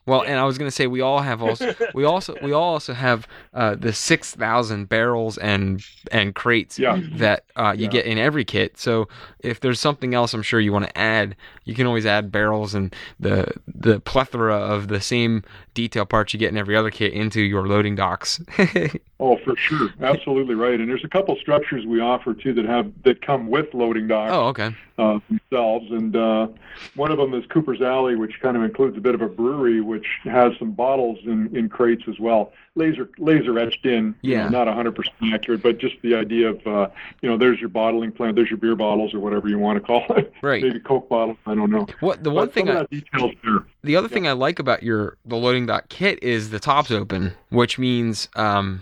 Well, 0.04 0.22
and 0.22 0.38
I 0.40 0.44
was 0.44 0.58
gonna 0.58 0.70
say 0.72 0.86
we 0.88 1.00
all 1.00 1.20
have 1.20 1.42
also 1.42 1.74
we 1.94 2.04
also 2.04 2.34
we 2.42 2.52
all 2.52 2.72
also 2.74 2.92
have 2.92 3.26
uh, 3.54 3.76
the 3.76 3.92
six 3.92 4.34
thousand 4.34 4.88
barrels 4.88 5.38
and 5.38 5.80
and 6.10 6.34
crates 6.34 6.78
Yeah. 6.78 7.00
that 7.14 7.44
uh, 7.56 7.72
you 7.76 7.84
Yeah. 7.84 7.90
get 7.90 8.06
in 8.06 8.18
every 8.18 8.44
kit. 8.44 8.78
So 8.78 9.08
if 9.40 9.60
there's 9.60 9.78
something 9.80 10.12
else, 10.14 10.34
I'm 10.34 10.42
sure 10.42 10.58
you 10.60 10.72
want 10.72 10.86
to 10.86 10.98
add, 10.98 11.36
you 11.64 11.74
can 11.74 11.86
always 11.86 12.04
add 12.06 12.32
barrels 12.32 12.74
and 12.74 12.94
the 13.20 13.52
the 13.66 14.00
plethora 14.00 14.56
of 14.56 14.88
the 14.88 15.00
same 15.00 15.44
detail 15.74 16.04
parts 16.04 16.32
you 16.34 16.38
get 16.38 16.50
in 16.50 16.56
every 16.58 16.76
other 16.76 16.90
kit 16.90 17.12
into 17.12 17.40
your 17.40 17.66
loading 17.68 17.94
docks. 17.94 18.40
Oh, 19.24 19.36
for 19.44 19.54
sure, 19.56 19.90
absolutely 20.00 20.56
right. 20.56 20.80
And 20.80 20.88
there's 20.88 21.04
a 21.04 21.08
couple 21.08 21.36
structures 21.36 21.86
we 21.86 22.00
offer 22.00 22.34
too 22.34 22.52
that 22.54 22.64
have 22.64 22.90
that 23.04 23.24
come 23.24 23.46
with 23.46 23.72
loading 23.72 24.08
docks 24.08 24.32
oh, 24.34 24.46
okay. 24.48 24.74
uh, 24.98 25.20
themselves. 25.28 25.92
And 25.92 26.16
uh, 26.16 26.48
one 26.96 27.12
of 27.12 27.18
them 27.18 27.32
is 27.32 27.46
Cooper's 27.46 27.80
Alley, 27.80 28.16
which 28.16 28.40
kind 28.40 28.56
of 28.56 28.64
includes 28.64 28.96
a 28.96 29.00
bit 29.00 29.14
of 29.14 29.22
a 29.22 29.28
brewery, 29.28 29.80
which 29.92 30.06
has 30.24 30.52
some 30.58 30.72
bottles 30.72 31.18
in, 31.24 31.54
in 31.54 31.68
crates 31.68 32.02
as 32.08 32.18
well, 32.18 32.50
laser 32.74 33.10
laser 33.18 33.58
etched 33.58 33.84
in. 33.84 34.14
you 34.22 34.32
Yeah. 34.32 34.48
know, 34.48 34.64
not 34.64 34.66
100% 34.66 34.96
accurate, 35.34 35.62
but 35.62 35.76
just 35.78 35.96
the 36.02 36.14
idea 36.14 36.48
of 36.48 36.66
uh, 36.66 36.88
you 37.20 37.28
know, 37.28 37.36
there's 37.36 37.60
your 37.60 37.68
bottling 37.68 38.10
plant, 38.10 38.34
there's 38.36 38.48
your 38.50 38.56
beer 38.56 38.74
bottles 38.74 39.12
or 39.12 39.20
whatever 39.20 39.48
you 39.50 39.58
want 39.58 39.76
to 39.76 39.80
call 39.86 40.04
it. 40.16 40.32
Right. 40.42 40.62
Maybe 40.62 40.80
Coke 40.80 41.08
bottles, 41.10 41.36
I 41.46 41.54
don't 41.54 41.70
know. 41.70 41.86
What 42.00 42.24
the 42.24 42.30
one 42.30 42.46
But 42.46 42.54
thing 42.54 42.68
I, 42.70 42.72
of 42.72 42.78
that 42.78 42.90
details 42.90 43.32
there. 43.44 43.64
the 43.84 43.94
other 43.96 44.08
thing 44.08 44.26
I 44.26 44.32
like 44.32 44.58
about 44.58 44.82
your 44.82 45.18
the 45.26 45.36
loading 45.36 45.66
dock 45.66 45.88
kit 45.90 46.18
is 46.22 46.48
the 46.50 46.58
top's 46.58 46.90
open, 46.90 47.32
which 47.50 47.78
means 47.78 48.28
um, 48.34 48.80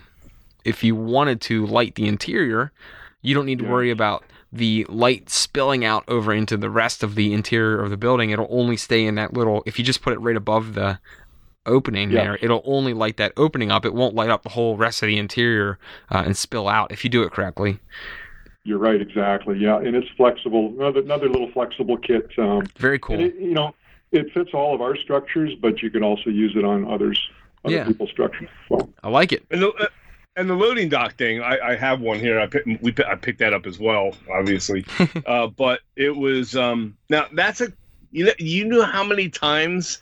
if 0.64 0.84
you 0.84 0.94
wanted 0.94 1.40
to 1.42 1.66
light 1.66 1.96
the 1.96 2.06
interior, 2.06 2.70
you 3.22 3.34
don't 3.34 3.46
need 3.46 3.58
to 3.58 3.64
Yeah. 3.64 3.72
worry 3.72 3.90
about 3.90 4.24
the 4.52 4.84
light 4.88 5.30
spilling 5.30 5.84
out 5.84 6.04
over 6.08 6.32
into 6.32 6.56
the 6.56 6.70
rest 6.70 7.02
of 7.02 7.14
the 7.14 7.32
interior 7.32 7.82
of 7.82 7.90
the 7.90 7.96
building. 7.96 8.30
It'll 8.30 8.48
only 8.50 8.76
stay 8.76 9.06
in 9.06 9.14
that 9.14 9.32
little. 9.32 9.62
If 9.66 9.78
you 9.78 9.84
just 9.84 10.02
put 10.02 10.12
it 10.12 10.18
right 10.18 10.36
above 10.36 10.74
the 10.74 10.98
opening 11.66 12.10
Yeah. 12.10 12.24
there, 12.24 12.38
it'll 12.42 12.62
only 12.64 12.92
light 12.94 13.16
that 13.18 13.32
opening 13.36 13.70
up. 13.70 13.84
It 13.84 13.94
won't 13.94 14.14
light 14.14 14.30
up 14.30 14.42
the 14.42 14.48
whole 14.50 14.76
rest 14.76 15.02
of 15.02 15.06
the 15.06 15.18
interior 15.18 15.78
uh, 16.10 16.22
and 16.26 16.36
spill 16.36 16.68
out 16.68 16.90
if 16.90 17.04
you 17.04 17.10
do 17.10 17.22
it 17.22 17.30
correctly. 17.32 17.78
You're 18.64 18.78
right, 18.78 19.00
exactly. 19.00 19.58
Yeah, 19.58 19.78
and 19.78 19.94
it's 19.96 20.08
flexible. 20.16 20.74
Another 20.78 21.00
another 21.00 21.28
little 21.28 21.50
flexible 21.52 21.96
kit. 21.96 22.30
Um, 22.38 22.66
Very 22.76 22.98
cool. 22.98 23.16
And 23.16 23.24
it, 23.24 23.34
you 23.36 23.52
know, 23.54 23.74
it 24.12 24.32
fits 24.32 24.50
all 24.52 24.74
of 24.74 24.80
our 24.80 24.96
structures, 24.96 25.54
but 25.60 25.82
you 25.82 25.90
can 25.90 26.02
also 26.02 26.28
use 26.30 26.52
it 26.56 26.64
on 26.64 26.86
others, 26.90 27.18
other 27.64 27.74
Yeah. 27.76 27.84
people's 27.84 28.10
structures 28.10 28.48
well. 28.68 28.90
I 29.02 29.08
like 29.08 29.32
it. 29.32 29.44
And 29.50 29.62
the, 29.62 29.70
uh, 29.72 29.86
and 30.36 30.48
the 30.48 30.54
loading 30.54 30.88
dock 30.88 31.16
thing, 31.16 31.42
I, 31.42 31.58
I 31.58 31.76
have 31.76 32.00
one 32.00 32.18
here. 32.20 32.40
I 32.40 32.46
picked, 32.46 32.66
we 32.82 32.94
I 33.06 33.14
picked 33.16 33.40
that 33.40 33.52
up 33.52 33.66
as 33.66 33.78
well, 33.78 34.12
obviously. 34.32 34.84
uh, 35.26 35.48
but 35.48 35.80
it 35.96 36.14
was 36.16 36.56
um, 36.56 36.96
now 37.08 37.26
that's 37.32 37.60
a 37.60 37.72
you 38.10 38.24
know 38.26 38.32
you 38.38 38.64
know 38.64 38.82
how 38.84 39.04
many 39.04 39.28
times 39.28 40.00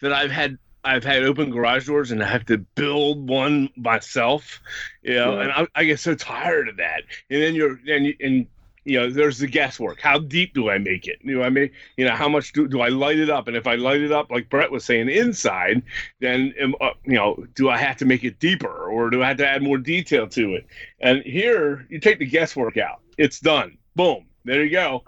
that 0.00 0.12
I've 0.12 0.30
had 0.30 0.58
I've 0.84 1.04
had 1.04 1.24
open 1.24 1.50
garage 1.50 1.86
doors 1.86 2.10
and 2.12 2.22
I 2.22 2.26
have 2.28 2.46
to 2.46 2.58
build 2.58 3.28
one 3.28 3.68
myself, 3.76 4.60
you 5.02 5.14
know, 5.14 5.36
Yeah. 5.36 5.42
and 5.42 5.52
I, 5.52 5.66
I 5.74 5.84
get 5.84 5.98
so 5.98 6.14
tired 6.14 6.68
of 6.68 6.76
that. 6.76 7.02
And 7.30 7.42
then 7.42 7.54
you're 7.54 7.80
and 7.88 8.06
you- 8.06 8.16
and 8.20 8.46
you 8.86 8.98
know 8.98 9.10
there's 9.10 9.38
the 9.38 9.46
guesswork. 9.46 10.00
How 10.00 10.18
deep 10.18 10.54
do 10.54 10.70
I 10.70 10.78
make 10.78 11.06
it? 11.06 11.18
Do 11.26 11.42
I 11.42 11.50
mean, 11.50 11.70
you 11.96 12.04
know 12.06 12.14
how 12.14 12.28
much 12.28 12.52
do, 12.52 12.66
do 12.68 12.80
I 12.80 12.88
light 12.88 13.18
it 13.18 13.28
up? 13.28 13.48
And 13.48 13.56
if 13.56 13.66
I 13.66 13.74
light 13.74 14.00
it 14.00 14.12
up 14.12 14.30
like 14.30 14.48
Brett 14.48 14.70
was 14.70 14.84
saying 14.84 15.08
inside, 15.10 15.82
then 16.20 16.54
um, 16.62 16.74
uh, 16.80 16.90
you 17.04 17.14
know 17.14 17.44
do 17.54 17.68
I 17.68 17.76
have 17.78 17.96
to 17.98 18.04
make 18.06 18.24
it 18.24 18.38
deeper 18.38 18.68
or 18.86 19.10
do 19.10 19.22
I 19.22 19.28
have 19.28 19.36
to 19.38 19.48
add 19.48 19.62
more 19.62 19.78
detail 19.78 20.26
to 20.28 20.54
it? 20.54 20.66
And 21.00 21.22
here 21.22 21.86
you 21.90 22.00
take 22.00 22.18
the 22.20 22.26
guesswork 22.26 22.76
out. 22.78 23.00
It's 23.18 23.40
done. 23.40 23.76
Boom. 23.96 24.24
There 24.44 24.62
you 24.64 24.70
go. 24.70 25.02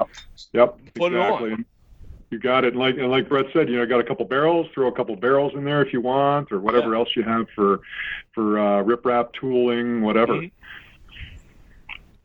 Yep, 0.52 0.78
Put 0.94 1.12
it 1.12 1.20
on. 1.20 1.42
exactly. 1.44 1.64
You 2.30 2.38
got 2.38 2.64
it. 2.64 2.74
And 2.74 2.78
like 2.78 2.96
and 2.98 3.10
like 3.10 3.28
Brett 3.28 3.46
said, 3.54 3.70
you 3.70 3.76
know, 3.76 3.82
I 3.84 3.86
got 3.86 4.00
a 4.00 4.04
couple 4.04 4.26
barrels. 4.26 4.66
Throw 4.74 4.88
a 4.88 4.92
couple 4.92 5.16
barrels 5.16 5.54
in 5.54 5.64
there 5.64 5.80
if 5.80 5.92
you 5.94 6.00
want, 6.02 6.52
or 6.52 6.60
whatever 6.60 6.94
else 6.94 7.08
you 7.16 7.22
have 7.22 7.46
for 7.54 7.80
for 8.34 8.58
uh, 8.58 8.82
riprap 8.82 9.32
tooling, 9.32 10.02
whatever. 10.02 10.34
Mhm. 10.34 10.50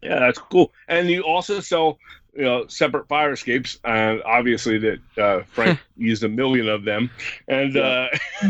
Yeah, 0.04 0.20
that's 0.20 0.38
cool. 0.40 0.72
And 0.88 1.10
you 1.10 1.22
also 1.22 1.60
sell, 1.62 1.98
you 2.36 2.44
know, 2.44 2.68
separate 2.68 3.08
fire 3.08 3.32
escapes. 3.32 3.80
And 3.86 4.22
obviously, 4.24 4.78
that 4.80 5.00
uh, 5.18 5.44
Frank 5.52 5.80
used 5.98 6.24
a 6.24 6.30
million 6.30 6.68
of 6.68 6.84
them. 6.84 7.10
And 7.48 7.78
uh, 7.78 8.08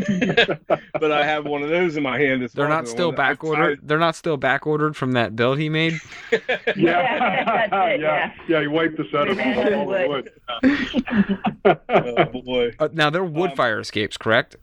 but 1.00 1.12
I 1.12 1.26
have 1.26 1.46
one 1.46 1.62
of 1.64 1.70
those 1.70 1.96
in 1.98 2.04
my 2.04 2.18
hand. 2.18 2.42
It's 2.44 2.54
They're 2.54 2.68
not 2.68 2.80
of 2.82 2.86
the 2.86 2.92
still 2.92 3.08
ones 3.10 3.18
back 3.18 3.44
ordered. 3.44 3.80
They're 3.84 4.00
not 4.00 4.16
still 4.16 4.38
back 4.38 4.66
ordered 4.66 4.96
from 4.96 5.12
that 5.14 5.36
build 5.36 5.60
he 5.60 5.70
made. 5.70 6.00
Yeah, 6.76 7.68
That's 7.68 7.72
it, 7.96 8.02
yeah, 8.02 8.08
yeah. 8.08 8.34
yeah. 8.48 8.60
You 8.62 8.72
wipe 8.72 8.98
the 8.98 9.06
set 9.12 9.28
of 9.28 9.38
Put 9.38 9.46
'em 9.46 9.80
all 9.80 9.86
the 9.86 10.08
wood. 10.08 10.32
wood. 11.64 11.80
Oh 11.90 12.42
boy. 12.42 12.72
Uh, 12.80 12.90
now 12.94 13.10
they're 13.10 13.24
wood 13.24 13.52
Um, 13.52 13.56
fire 13.58 13.80
escapes, 13.80 14.18
correct? 14.18 14.56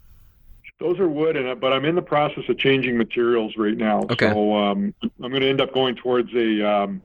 Those 0.80 0.98
are 0.98 1.08
wood, 1.08 1.36
and 1.36 1.60
but 1.60 1.72
I'm 1.74 1.84
in 1.84 1.94
the 1.94 2.02
process 2.02 2.44
of 2.48 2.56
changing 2.58 2.96
materials 2.96 3.52
right 3.58 3.76
now. 3.76 4.00
Okay. 4.10 4.30
So 4.30 4.56
um, 4.56 4.94
I'm 5.02 5.30
going 5.30 5.42
to 5.42 5.48
end 5.48 5.60
up 5.60 5.74
going 5.74 5.94
towards 5.94 6.32
a 6.34 6.66
um, 6.66 7.02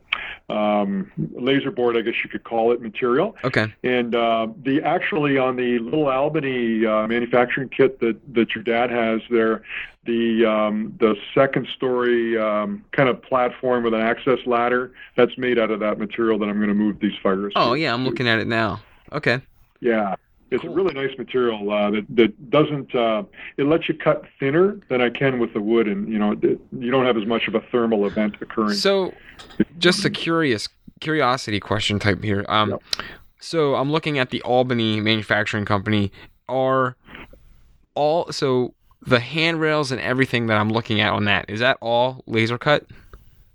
um, 0.50 1.12
laser 1.18 1.72
board, 1.72 1.98
I 1.98 2.02
guess 2.02 2.14
you 2.24 2.30
could 2.30 2.46
call 2.46 2.72
it, 2.72 2.82
material. 2.82 3.36
Okay. 3.44 3.74
And 3.84 4.16
uh, 4.16 4.48
the 4.64 4.82
actually 4.82 5.38
on 5.38 5.58
the 5.58 5.80
little 5.80 6.08
Albany 6.08 6.86
uh, 6.86 7.06
manufacturing 7.08 7.68
kit 7.68 8.00
that, 8.00 8.18
that 8.34 8.56
your 8.56 8.64
dad 8.64 8.92
has 8.92 9.20
there, 9.30 9.64
the 10.06 10.46
um, 10.46 10.96
the 11.00 11.16
second 11.34 11.68
story 11.76 12.38
um, 12.38 12.86
kind 12.92 13.10
of 13.10 13.22
platform 13.24 13.84
with 13.84 13.94
an 13.94 14.02
access 14.02 14.40
ladder 14.46 14.94
that's 15.18 15.38
made 15.38 15.60
out 15.60 15.70
of 15.72 15.82
that 15.82 15.98
material 16.00 16.40
that 16.40 16.46
I'm 16.48 16.58
going 16.58 16.70
to 16.70 16.74
move 16.76 17.00
these 17.02 17.18
fire 17.22 17.48
Oh 17.56 17.74
escapes 17.74 17.82
yeah, 17.82 17.94
I'm 17.94 18.04
to. 18.06 18.10
looking 18.10 18.28
at 18.28 18.40
it 18.40 18.48
now. 18.48 18.82
Okay. 19.12 19.42
Yeah. 19.82 20.16
It's 20.52 20.62
Cool. 20.62 20.72
a 20.72 20.74
really 20.76 20.94
nice 20.94 21.18
material 21.18 21.72
uh, 21.72 21.90
that 21.92 22.06
that 22.10 22.50
doesn't 22.52 22.94
uh, 22.94 23.24
it 23.58 23.64
lets 23.64 23.90
you 23.90 23.96
cut 23.96 24.24
thinner 24.40 24.80
than 24.90 25.02
I 25.02 25.10
can 25.10 25.40
with 25.40 25.54
the 25.54 25.60
wood, 25.62 25.88
and 25.88 26.08
you 26.08 26.20
know 26.20 26.34
it, 26.34 26.60
you 26.78 26.92
don't 26.92 27.06
have 27.06 27.18
as 27.18 27.26
much 27.26 27.48
of 27.48 27.56
a 27.56 27.62
thermal 27.72 28.06
event 28.06 28.36
occurring. 28.42 28.76
So, 28.76 29.14
just 29.80 30.06
a 30.06 30.10
curious 30.10 30.70
curiosity 31.02 31.60
question 31.60 32.00
type 32.00 32.24
here. 32.24 32.46
Um, 32.48 32.70
Yep. 32.72 32.82
so 33.40 33.76
I'm 33.76 33.92
looking 33.92 34.20
at 34.20 34.30
the 34.30 34.42
Albany 34.44 35.02
Manufacturing 35.02 35.66
Company. 35.66 36.12
Are 36.48 36.96
all 37.96 38.32
so 38.32 38.74
the 39.02 39.20
handrails 39.20 39.92
and 39.92 40.00
everything 40.02 40.48
that 40.48 40.58
I'm 40.58 40.70
looking 40.70 41.00
at 41.02 41.12
on 41.12 41.26
that 41.26 41.50
is 41.50 41.60
that 41.60 41.78
all 41.82 42.24
laser 42.28 42.58
cut? 42.58 42.86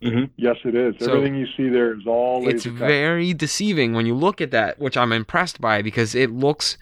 Yes, 0.00 0.56
it 0.64 0.74
is. 0.74 0.94
So- 0.98 1.12
Everything 1.12 1.34
you 1.36 1.46
see 1.56 1.68
there 1.68 1.94
is 1.98 2.06
all 2.06 2.48
it's 2.48 2.64
very 2.64 3.34
deceiving 3.34 3.92
when 3.92 4.06
you 4.06 4.14
look 4.14 4.40
at 4.40 4.50
that, 4.52 4.78
which 4.78 4.96
I'm 4.96 5.12
impressed 5.12 5.60
by 5.60 5.82
because 5.82 6.14
it 6.14 6.30
looks, 6.30 6.78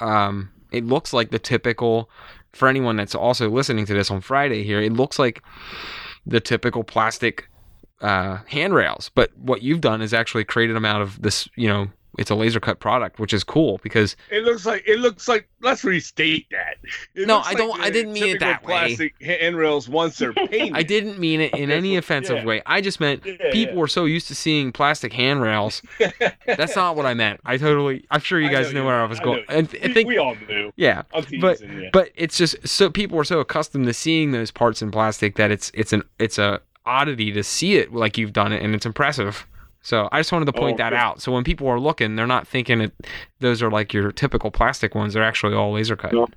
um, 0.00 0.50
it 0.72 0.84
looks 0.84 1.12
like 1.12 1.30
the 1.30 1.38
typical. 1.38 2.10
For 2.52 2.66
anyone 2.66 2.96
that's 2.96 3.14
also 3.14 3.48
listening 3.48 3.86
to 3.86 3.94
this 3.94 4.10
on 4.10 4.20
Friday 4.20 4.64
here, 4.64 4.80
it 4.80 4.92
looks 4.92 5.20
like 5.20 5.40
the 6.26 6.40
typical 6.40 6.82
plastic 6.82 7.48
uh, 8.00 8.38
handrails. 8.48 9.08
But 9.14 9.30
what 9.38 9.62
you've 9.62 9.80
done 9.80 10.02
is 10.02 10.12
actually 10.12 10.42
created 10.44 10.74
them 10.74 10.84
out 10.84 11.00
of 11.00 11.22
this. 11.22 11.48
You 11.54 11.68
know, 11.68 11.86
it's 12.20 12.30
a 12.30 12.34
laser 12.34 12.60
cut 12.60 12.78
product, 12.80 13.18
which 13.18 13.32
is 13.32 13.42
cool 13.42 13.80
because 13.82 14.14
It 14.30 14.44
looks 14.44 14.66
like 14.66 14.84
it 14.86 15.00
looks 15.00 15.26
like. 15.26 15.48
Let's 15.62 15.84
restate 15.84 16.46
that. 16.52 16.76
It 17.14 17.26
No, 17.26 17.40
I 17.40 17.52
don't- 17.54 17.78
I 17.80 17.90
didn't 17.90 18.12
mean 18.14 18.24
it 18.24 18.38
typical 18.38 18.48
that 18.48 18.64
way. 18.64 18.86
Plastic 18.88 19.14
handrails 19.22 19.88
once 19.88 20.16
they're 20.18 20.32
painted. 20.48 20.72
I 20.74 20.82
didn't 20.82 21.18
mean 21.18 21.40
it 21.40 21.52
in 21.54 21.70
any 21.80 21.96
offensive 21.96 22.38
Yeah. 22.38 22.44
way. 22.44 22.62
I 22.66 22.80
just 22.80 23.00
meant 23.00 23.24
Yeah, 23.26 23.34
people 23.52 23.74
yeah. 23.74 23.80
were 23.80 23.88
so 23.88 24.04
used 24.06 24.28
to 24.28 24.34
seeing 24.34 24.72
plastic 24.72 25.12
handrails. 25.12 25.82
That's 26.46 26.76
not 26.76 26.96
what 26.96 27.04
I 27.06 27.14
meant. 27.14 27.40
I 27.44 27.56
totally. 27.56 28.06
I'm 28.10 28.20
sure 28.20 28.40
you 28.40 28.48
I 28.48 28.52
guys 28.52 28.66
know 28.68 28.72
knew 28.72 28.80
you 28.80 28.86
where 28.86 29.00
I 29.02 29.04
was 29.06 29.20
going. 29.20 29.38
know. 29.48 29.54
And 29.56 29.68
I 29.82 29.86
we, 29.88 29.94
think 29.94 30.08
we 30.08 30.18
all 30.18 30.36
knew. 30.48 30.72
yeah. 30.76 31.02
Teasing, 31.14 31.40
but 31.40 31.60
yeah. 31.60 31.90
but 31.92 32.10
it's 32.14 32.36
just 32.38 32.66
so 32.66 32.90
people 32.90 33.18
are 33.18 33.24
so 33.24 33.40
accustomed 33.40 33.86
to 33.86 33.92
seeing 33.94 34.32
those 34.32 34.50
parts 34.50 34.82
in 34.82 34.90
plastic 34.90 35.36
that 35.36 35.50
it's 35.50 35.70
it's 35.74 35.92
an 35.92 36.02
it's 36.18 36.38
a 36.38 36.60
oddity 36.86 37.30
to 37.32 37.42
see 37.44 37.76
it 37.76 37.92
like 37.92 38.16
you've 38.16 38.32
done 38.32 38.52
it 38.52 38.62
and 38.62 38.74
it's 38.74 38.86
impressive. 38.86 39.46
So 39.82 40.08
I 40.12 40.20
just 40.20 40.30
wanted 40.32 40.44
to 40.46 40.52
point 40.52 40.74
Oh, 40.74 40.84
that 40.84 40.90
good. 40.90 40.96
out. 40.96 41.22
So 41.22 41.32
when 41.32 41.42
people 41.44 41.66
are 41.68 41.80
looking, 41.80 42.16
they're 42.16 42.26
not 42.26 42.46
thinking 42.46 42.80
it 42.82 42.92
those 43.40 43.62
are 43.62 43.70
like 43.70 43.92
your 43.94 44.12
typical 44.12 44.50
plastic 44.50 44.94
ones. 44.94 45.14
They're 45.14 45.22
actually 45.24 45.54
all 45.54 45.72
laser 45.72 45.96
cut. 45.96 46.12
No. 46.12 46.28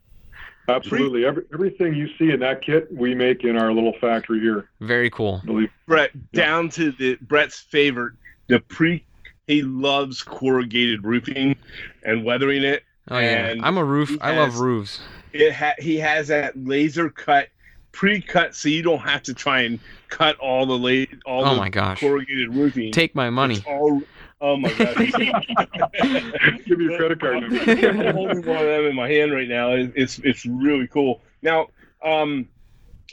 Absolutely. 0.70 1.26
Every, 1.26 1.44
everything 1.54 1.94
you 1.94 2.08
see 2.18 2.32
in 2.32 2.40
that 2.40 2.62
kit, 2.62 2.88
we 2.90 3.14
make 3.14 3.44
in 3.44 3.58
our 3.58 3.74
little 3.74 3.94
factory 4.00 4.40
here. 4.40 4.70
Very 4.80 5.10
cool. 5.10 5.42
Believe. 5.46 5.70
Brett 5.88 6.12
down 6.32 6.70
to 6.70 6.92
the 6.94 7.16
Brett's 7.22 7.60
favorite, 7.60 8.14
the 8.48 8.60
pre. 8.62 9.04
He 9.48 9.62
loves 9.62 10.22
corrugated 10.24 11.04
roofing 11.04 11.58
and 12.04 12.24
weathering 12.24 12.64
it. 12.64 12.84
Oh 13.10 13.20
yeah. 13.20 13.48
And 13.48 13.66
I'm 13.66 13.78
a 13.78 13.84
roof. 13.84 14.08
he 14.08 14.22
I 14.22 14.38
love 14.38 14.60
roofs. 14.60 15.02
It 15.34 15.52
ha- 15.52 15.76
he 15.80 15.98
has 15.98 16.30
that 16.30 16.56
laser 16.56 17.10
cut, 17.10 17.50
pre-cut, 17.94 18.54
so 18.56 18.68
you 18.68 18.82
don't 18.84 19.00
have 19.00 19.24
to 19.24 19.34
try 19.34 19.62
and 19.62 19.80
cut 20.10 20.36
all 20.40 20.66
the 20.66 20.78
la- 20.78 21.06
all 21.26 21.46
Oh 21.46 21.54
the 21.54 21.60
my 21.60 21.70
gosh. 21.70 22.02
corrugated 22.02 22.54
roofing. 22.54 22.92
Take 22.92 23.16
my 23.16 23.30
money. 23.30 23.64
All, 23.66 24.02
oh 24.42 24.58
my 24.58 24.74
god! 24.74 24.98
Give 26.66 26.78
me 26.78 26.86
your 26.86 26.98
credit 26.98 27.22
card 27.22 27.42
number. 27.42 27.58
I'm 27.72 28.14
holding 28.16 28.46
one 28.46 28.58
of 28.58 28.66
them 28.66 28.86
in 28.86 28.96
my 28.96 29.08
hand 29.08 29.32
right 29.32 29.48
now. 29.48 29.72
It- 29.72 29.94
It's 29.96 30.20
it's 30.20 30.46
really 30.46 30.88
cool. 30.88 31.22
Now, 31.42 31.68
um, 32.04 32.50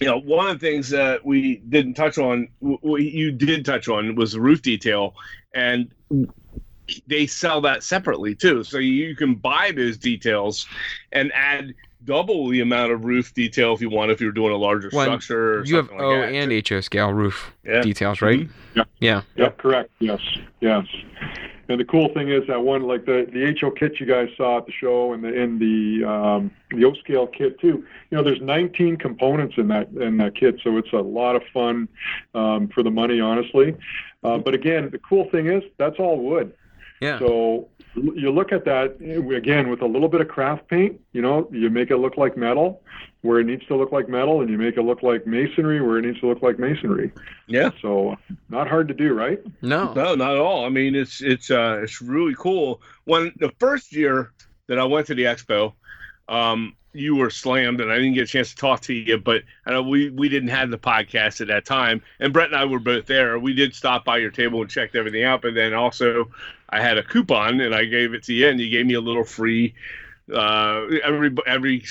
you 0.00 0.06
know, 0.06 0.18
one 0.18 0.48
of 0.48 0.58
the 0.58 0.66
things 0.66 0.88
that 0.90 1.24
we 1.24 1.56
didn't 1.68 1.94
touch 1.94 2.18
on, 2.18 2.48
w- 2.60 2.78
w- 2.82 3.06
you 3.08 3.30
did 3.32 3.64
touch 3.64 3.88
on, 3.88 4.14
was 4.16 4.32
the 4.32 4.40
roof 4.40 4.62
detail, 4.62 5.14
and 5.54 5.92
they 7.06 7.26
sell 7.26 7.60
that 7.60 7.82
separately 7.84 8.34
too. 8.34 8.64
So 8.64 8.78
you 8.78 9.14
can 9.14 9.34
buy 9.34 9.72
those 9.76 9.96
details 9.98 10.66
and 11.12 11.30
add 11.34 11.74
double 12.04 12.48
the 12.48 12.60
amount 12.60 12.92
of 12.92 13.04
roof 13.04 13.32
detail 13.34 13.74
if 13.74 13.80
you 13.80 13.90
want, 13.90 14.10
if 14.10 14.20
you're 14.20 14.32
doing 14.32 14.52
a 14.52 14.56
larger 14.56 14.88
When 14.92 15.06
structure. 15.06 15.60
Or 15.60 15.64
You 15.64 15.76
have 15.76 15.86
something 15.88 16.00
O 16.04 16.08
like 16.10 16.30
that. 16.30 16.34
and 16.34 16.68
HO 16.68 16.80
scale 16.80 17.12
roof 17.12 17.52
Yeah. 17.64 17.72
Mm-hmm. 17.72 17.82
details, 17.82 18.22
right? 18.22 18.48
Yeah. 18.74 18.84
Yeah. 19.00 19.22
Yep, 19.36 19.58
correct. 19.58 19.90
Yes, 20.00 20.20
yes. 20.60 20.84
And 21.68 21.78
the 21.78 21.84
cool 21.84 22.08
thing 22.12 22.30
is 22.30 22.42
that 22.48 22.60
one, 22.60 22.82
like 22.82 23.04
the 23.06 23.28
the 23.32 23.56
HO 23.60 23.70
kit 23.70 24.00
you 24.00 24.06
guys 24.06 24.28
saw 24.36 24.58
at 24.58 24.66
the 24.66 24.72
show, 24.72 25.12
and 25.12 25.22
the 25.22 25.32
in 25.32 25.56
the 25.60 26.04
um, 26.04 26.50
the 26.72 26.84
O 26.84 26.94
scale 26.94 27.28
kit 27.28 27.60
too. 27.60 27.84
You 28.10 28.16
know, 28.18 28.24
there's 28.24 28.40
19 28.40 28.96
components 28.96 29.54
in 29.56 29.68
that 29.68 29.88
in 29.92 30.16
that 30.16 30.34
kit, 30.34 30.56
so 30.64 30.78
it's 30.78 30.92
a 30.92 30.96
lot 30.96 31.36
of 31.36 31.42
fun 31.54 31.86
um, 32.34 32.66
for 32.74 32.82
the 32.82 32.90
money, 32.90 33.20
honestly. 33.20 33.76
Uh, 34.24 34.38
but 34.38 34.52
again, 34.52 34.88
the 34.90 34.98
cool 34.98 35.30
thing 35.30 35.46
is 35.46 35.62
that's 35.78 36.00
all 36.00 36.18
wood. 36.18 36.52
Yeah. 37.00 37.18
So 37.18 37.68
you 37.94 38.30
look 38.30 38.52
at 38.52 38.64
that 38.66 38.96
again 39.34 39.68
with 39.68 39.82
a 39.82 39.86
little 39.86 40.08
bit 40.08 40.20
of 40.20 40.28
craft 40.28 40.68
paint. 40.68 41.00
You 41.12 41.22
know, 41.22 41.48
you 41.50 41.70
make 41.70 41.90
it 41.90 41.96
look 41.96 42.16
like 42.16 42.36
metal 42.36 42.82
where 43.22 43.40
it 43.40 43.44
needs 43.44 43.66
to 43.66 43.76
look 43.76 43.92
like 43.92 44.08
metal, 44.08 44.40
and 44.40 44.48
you 44.48 44.56
make 44.56 44.76
it 44.78 44.82
look 44.82 45.02
like 45.02 45.26
masonry 45.26 45.80
where 45.82 45.98
it 45.98 46.06
needs 46.06 46.18
to 46.20 46.26
look 46.26 46.42
like 46.42 46.58
masonry. 46.58 47.12
Yeah. 47.48 47.70
So 47.82 48.16
not 48.48 48.68
hard 48.68 48.88
to 48.88 48.94
do, 48.94 49.12
right? 49.12 49.40
No. 49.60 49.92
No, 49.92 50.14
not 50.14 50.32
at 50.32 50.38
all. 50.38 50.64
I 50.64 50.68
mean, 50.68 50.94
it's 50.94 51.20
it's 51.20 51.50
uh, 51.50 51.80
it's 51.82 52.00
really 52.00 52.34
cool. 52.38 52.80
When 53.04 53.32
the 53.38 53.52
first 53.58 53.92
year 53.92 54.32
that 54.68 54.78
I 54.78 54.84
went 54.84 55.06
to 55.08 55.14
the 55.14 55.24
expo, 55.24 55.74
um, 56.30 56.74
you 56.92 57.14
were 57.14 57.30
slammed, 57.30 57.80
and 57.80 57.92
I 57.92 57.96
didn't 57.96 58.14
get 58.14 58.24
a 58.24 58.26
chance 58.26 58.50
to 58.50 58.56
talk 58.56 58.80
to 58.82 58.94
you. 58.94 59.18
But 59.18 59.42
I 59.66 59.70
know 59.72 59.82
we 59.82 60.10
we 60.10 60.28
didn't 60.28 60.48
have 60.48 60.70
the 60.70 60.78
podcast 60.78 61.40
at 61.40 61.48
that 61.48 61.64
time, 61.66 62.02
and 62.18 62.32
Brett 62.32 62.48
and 62.48 62.56
I 62.56 62.64
were 62.64 62.80
both 62.80 63.06
there. 63.06 63.38
We 63.38 63.52
did 63.52 63.74
stop 63.74 64.04
by 64.04 64.16
your 64.18 64.30
table 64.30 64.60
and 64.62 64.70
checked 64.70 64.96
everything 64.96 65.24
out, 65.24 65.42
but 65.42 65.54
then 65.54 65.74
also 65.74 66.30
I 66.70 66.80
had 66.80 66.98
a 66.98 67.02
coupon, 67.02 67.60
and 67.60 67.74
I 67.74 67.84
gave 67.84 68.14
it 68.14 68.22
to 68.24 68.34
you, 68.34 68.48
and 68.48 68.58
you 68.58 68.70
gave 68.70 68.86
me 68.86 68.94
a 68.94 69.00
little 69.00 69.24
free. 69.24 69.74
Uh, 70.32 70.86
every 71.04 71.34
every 71.46 71.84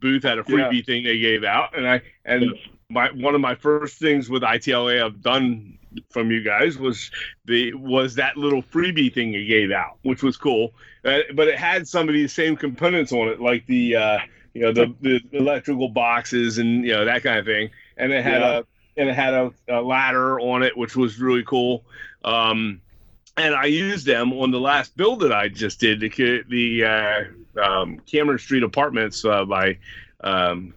booth 0.00 0.22
had 0.22 0.38
a 0.38 0.42
freebie 0.42 0.76
Yeah. 0.78 0.82
thing 0.84 1.04
they 1.04 1.18
gave 1.18 1.44
out, 1.44 1.76
and 1.76 1.86
I 1.88 2.00
and 2.24 2.54
my 2.90 3.10
one 3.12 3.34
of 3.34 3.40
my 3.40 3.54
first 3.54 3.98
things 3.98 4.28
with 4.28 4.42
ITLA 4.42 5.04
I've 5.04 5.22
done 5.22 5.78
from 6.10 6.30
you 6.30 6.42
guys 6.42 6.78
was 6.78 7.10
the 7.44 7.72
was 7.74 8.14
that 8.16 8.36
little 8.36 8.62
freebie 8.62 9.12
thing 9.12 9.32
you 9.32 9.46
gave 9.46 9.70
out, 9.70 9.98
which 10.02 10.22
was 10.22 10.36
cool. 10.36 10.72
Uh, 11.04 11.20
but 11.34 11.48
it 11.48 11.58
had 11.58 11.86
some 11.86 12.08
of 12.08 12.14
these 12.14 12.32
same 12.32 12.56
components 12.56 13.12
on 13.12 13.28
it, 13.28 13.40
like 13.40 13.66
the 13.66 13.96
uh, 13.96 14.18
you 14.54 14.62
know 14.62 14.72
the, 14.72 14.94
the 15.00 15.20
electrical 15.32 15.88
boxes 15.88 16.58
and 16.58 16.84
you 16.84 16.92
know 16.92 17.04
that 17.04 17.22
kind 17.22 17.38
of 17.38 17.44
thing. 17.46 17.70
And 17.96 18.12
it 18.12 18.22
had 18.24 18.42
Yeah. 18.42 18.58
a 18.58 18.64
and 18.96 19.08
it 19.08 19.14
had 19.14 19.34
a, 19.34 19.52
a 19.68 19.82
ladder 19.82 20.38
on 20.40 20.62
it, 20.62 20.76
which 20.76 20.96
was 20.96 21.18
really 21.18 21.42
cool. 21.44 21.84
Um, 22.24 22.80
and 23.36 23.54
I 23.54 23.64
used 23.64 24.06
them 24.06 24.32
on 24.32 24.52
the 24.52 24.60
last 24.60 24.96
build 24.96 25.20
that 25.20 25.32
I 25.32 25.48
just 25.48 25.80
did, 25.80 26.00
the 26.00 26.44
the 26.48 26.84
uh, 26.84 27.60
um, 27.60 28.00
Cameron 28.06 28.38
Street 28.38 28.62
Apartments 28.62 29.24
uh, 29.24 29.44
by 29.44 29.78
um, 30.22 30.72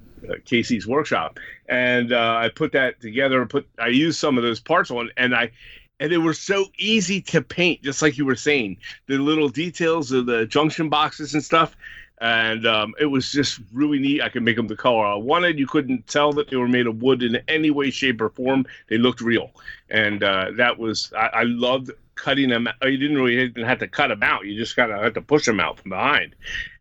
Casey's 0.45 0.87
Workshop, 0.87 1.39
and 1.67 2.13
uh, 2.13 2.35
I 2.37 2.49
put 2.49 2.71
that 2.73 2.99
together. 3.01 3.45
Put 3.45 3.67
I 3.79 3.87
used 3.87 4.19
some 4.19 4.37
of 4.37 4.43
those 4.43 4.59
parts 4.59 4.91
on, 4.91 5.09
and 5.17 5.35
I 5.35 5.51
and 5.99 6.11
they 6.11 6.17
were 6.17 6.33
so 6.33 6.65
easy 6.77 7.21
to 7.21 7.41
paint, 7.41 7.83
just 7.83 8.01
like 8.01 8.17
you 8.17 8.25
were 8.25 8.35
saying, 8.35 8.77
the 9.07 9.17
little 9.17 9.49
details 9.49 10.11
of 10.11 10.25
the 10.25 10.45
junction 10.45 10.89
boxes 10.89 11.33
and 11.33 11.43
stuff. 11.43 11.75
And 12.19 12.65
um, 12.65 12.95
it 12.99 13.05
was 13.05 13.31
just 13.31 13.59
really 13.71 13.99
neat. 13.99 14.23
I 14.23 14.29
could 14.29 14.41
make 14.41 14.55
them 14.55 14.67
the 14.67 14.75
color 14.75 15.05
I 15.05 15.15
wanted. 15.15 15.59
You 15.59 15.67
couldn't 15.67 16.07
tell 16.07 16.33
that 16.33 16.49
they 16.49 16.55
were 16.55 16.67
made 16.67 16.87
of 16.87 17.01
wood 17.01 17.21
in 17.21 17.39
any 17.47 17.69
way, 17.69 17.91
shape, 17.91 18.21
or 18.21 18.29
form. 18.29 18.65
They 18.89 18.97
looked 18.97 19.21
real, 19.21 19.51
and 19.91 20.23
uh, 20.23 20.51
that 20.57 20.79
was 20.79 21.13
I, 21.15 21.27
I 21.27 21.43
loved 21.43 21.91
cutting 22.17 22.49
them. 22.49 22.67
Or 22.81 22.89
you 22.89 22.97
didn't 22.97 23.17
really 23.17 23.39
even 23.39 23.63
have 23.63 23.79
to 23.79 23.87
cut 23.87 24.07
them 24.07 24.23
out. 24.23 24.45
You 24.45 24.57
just 24.57 24.75
kind 24.75 24.91
of 24.91 25.01
had 25.01 25.13
to 25.13 25.21
push 25.21 25.45
them 25.45 25.59
out 25.59 25.79
from 25.79 25.89
behind. 25.89 26.35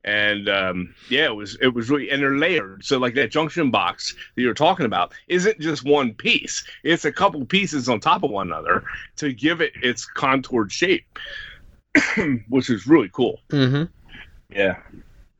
And 0.04 0.48
um, 0.48 0.94
yeah, 1.08 1.26
it 1.26 1.36
was 1.36 1.56
it 1.60 1.74
was 1.74 1.90
really 1.90 2.10
and 2.10 2.22
they're 2.22 2.36
layered. 2.36 2.84
So 2.84 2.98
like 2.98 3.14
that 3.14 3.30
junction 3.30 3.70
box 3.70 4.14
that 4.34 4.42
you're 4.42 4.54
talking 4.54 4.86
about 4.86 5.12
isn't 5.28 5.60
just 5.60 5.84
one 5.84 6.14
piece. 6.14 6.64
It's 6.84 7.04
a 7.04 7.12
couple 7.12 7.44
pieces 7.44 7.88
on 7.88 8.00
top 8.00 8.22
of 8.22 8.30
one 8.30 8.48
another 8.48 8.84
to 9.16 9.32
give 9.32 9.60
it 9.60 9.72
its 9.82 10.06
contoured 10.06 10.72
shape, 10.72 11.18
which 12.48 12.70
is 12.70 12.86
really 12.86 13.10
cool. 13.12 13.40
Mm-hmm. 13.50 13.84
Yeah. 14.54 14.76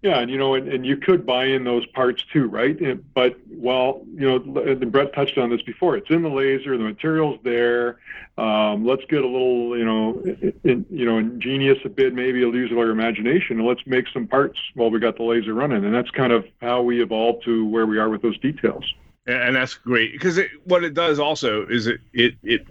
Yeah, 0.07 0.21
and 0.21 0.31
you 0.31 0.39
know, 0.39 0.55
and, 0.55 0.69
and 0.69 0.87
you 0.87 0.97
could 0.97 1.27
buy 1.27 1.47
in 1.47 1.65
those 1.65 1.85
parts 1.87 2.23
too, 2.33 2.47
right? 2.47 2.79
But 3.13 3.37
well, 3.51 4.03
you 4.15 4.21
know, 4.21 4.61
and 4.61 4.93
Brett 4.93 5.13
touched 5.13 5.37
on 5.37 5.51
this 5.51 5.63
before. 5.63 5.97
It's 5.97 6.09
in 6.11 6.23
the 6.23 6.29
laser. 6.29 6.79
The 6.79 6.85
material's 6.85 7.41
there. 7.43 7.99
Um, 8.39 8.87
let's 8.87 9.05
get 9.07 9.25
a 9.25 9.27
little, 9.27 9.77
you 9.77 9.85
know, 9.85 10.23
in, 10.63 10.87
you 10.91 11.07
know, 11.07 11.19
ingenious 11.19 11.79
a 11.85 11.89
bit. 11.89 12.15
Maybe 12.15 12.39
use 12.39 12.71
a 12.71 12.75
little 12.75 12.93
imagination, 12.93 13.59
and 13.59 13.67
let's 13.67 13.85
make 13.85 14.05
some 14.15 14.29
parts 14.29 14.61
while 14.75 14.91
we 14.91 15.01
got 15.01 15.17
the 15.17 15.25
laser 15.25 15.55
running. 15.55 15.85
And 15.85 15.93
that's 15.93 16.13
kind 16.13 16.33
of 16.33 16.47
how 16.61 16.83
we 16.83 17.03
evolved 17.03 17.43
to 17.47 17.67
where 17.67 17.87
we 17.87 17.99
are 17.99 18.09
with 18.09 18.23
those 18.23 18.39
details. 18.39 18.85
And 19.27 19.57
that's 19.57 19.75
great 19.75 20.13
because 20.13 20.39
it, 20.39 20.51
what 20.67 20.85
it 20.85 20.95
does 20.95 21.19
also 21.19 21.67
is 21.67 21.89
it 21.89 21.99
it 22.13 22.37
it 22.45 22.65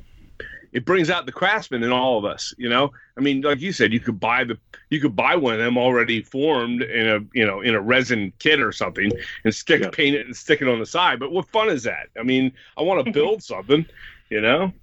it 0.75 0.83
brings 0.83 1.09
out 1.09 1.25
the 1.25 1.31
craftsman 1.31 1.83
in 1.83 1.91
all 1.91 2.17
of 2.17 2.25
us. 2.25 2.53
You 2.57 2.67
know, 2.67 2.91
I 3.17 3.21
mean, 3.21 3.41
like 3.41 3.61
you 3.61 3.71
said, 3.71 3.93
you 3.93 4.01
could 4.01 4.19
buy 4.19 4.43
the 4.43 4.57
you 4.89 4.99
could 4.99 5.15
buy 5.15 5.35
one 5.35 5.53
of 5.53 5.59
them 5.59 5.77
already 5.77 6.21
formed 6.21 6.81
in 6.81 7.07
a 7.07 7.19
you 7.33 7.45
know 7.47 7.61
in 7.61 7.73
a 7.73 7.81
resin 7.81 8.33
kit 8.39 8.59
or 8.59 8.73
something 8.73 9.09
and 9.45 9.55
stick 9.55 9.81
yeah. 9.81 9.89
paint 9.89 10.17
it 10.17 10.25
and 10.25 10.35
stick 10.35 10.61
it 10.61 10.67
on 10.67 10.79
the 10.79 10.85
side. 10.85 11.17
But 11.17 11.31
what 11.31 11.47
fun 11.47 11.69
is 11.69 11.83
that? 11.83 12.09
I 12.19 12.23
mean, 12.23 12.51
I 12.77 12.81
want 12.83 13.05
to 13.05 13.11
build 13.19 13.41
something. 13.41 13.85
You 14.29 14.41
know, 14.41 14.73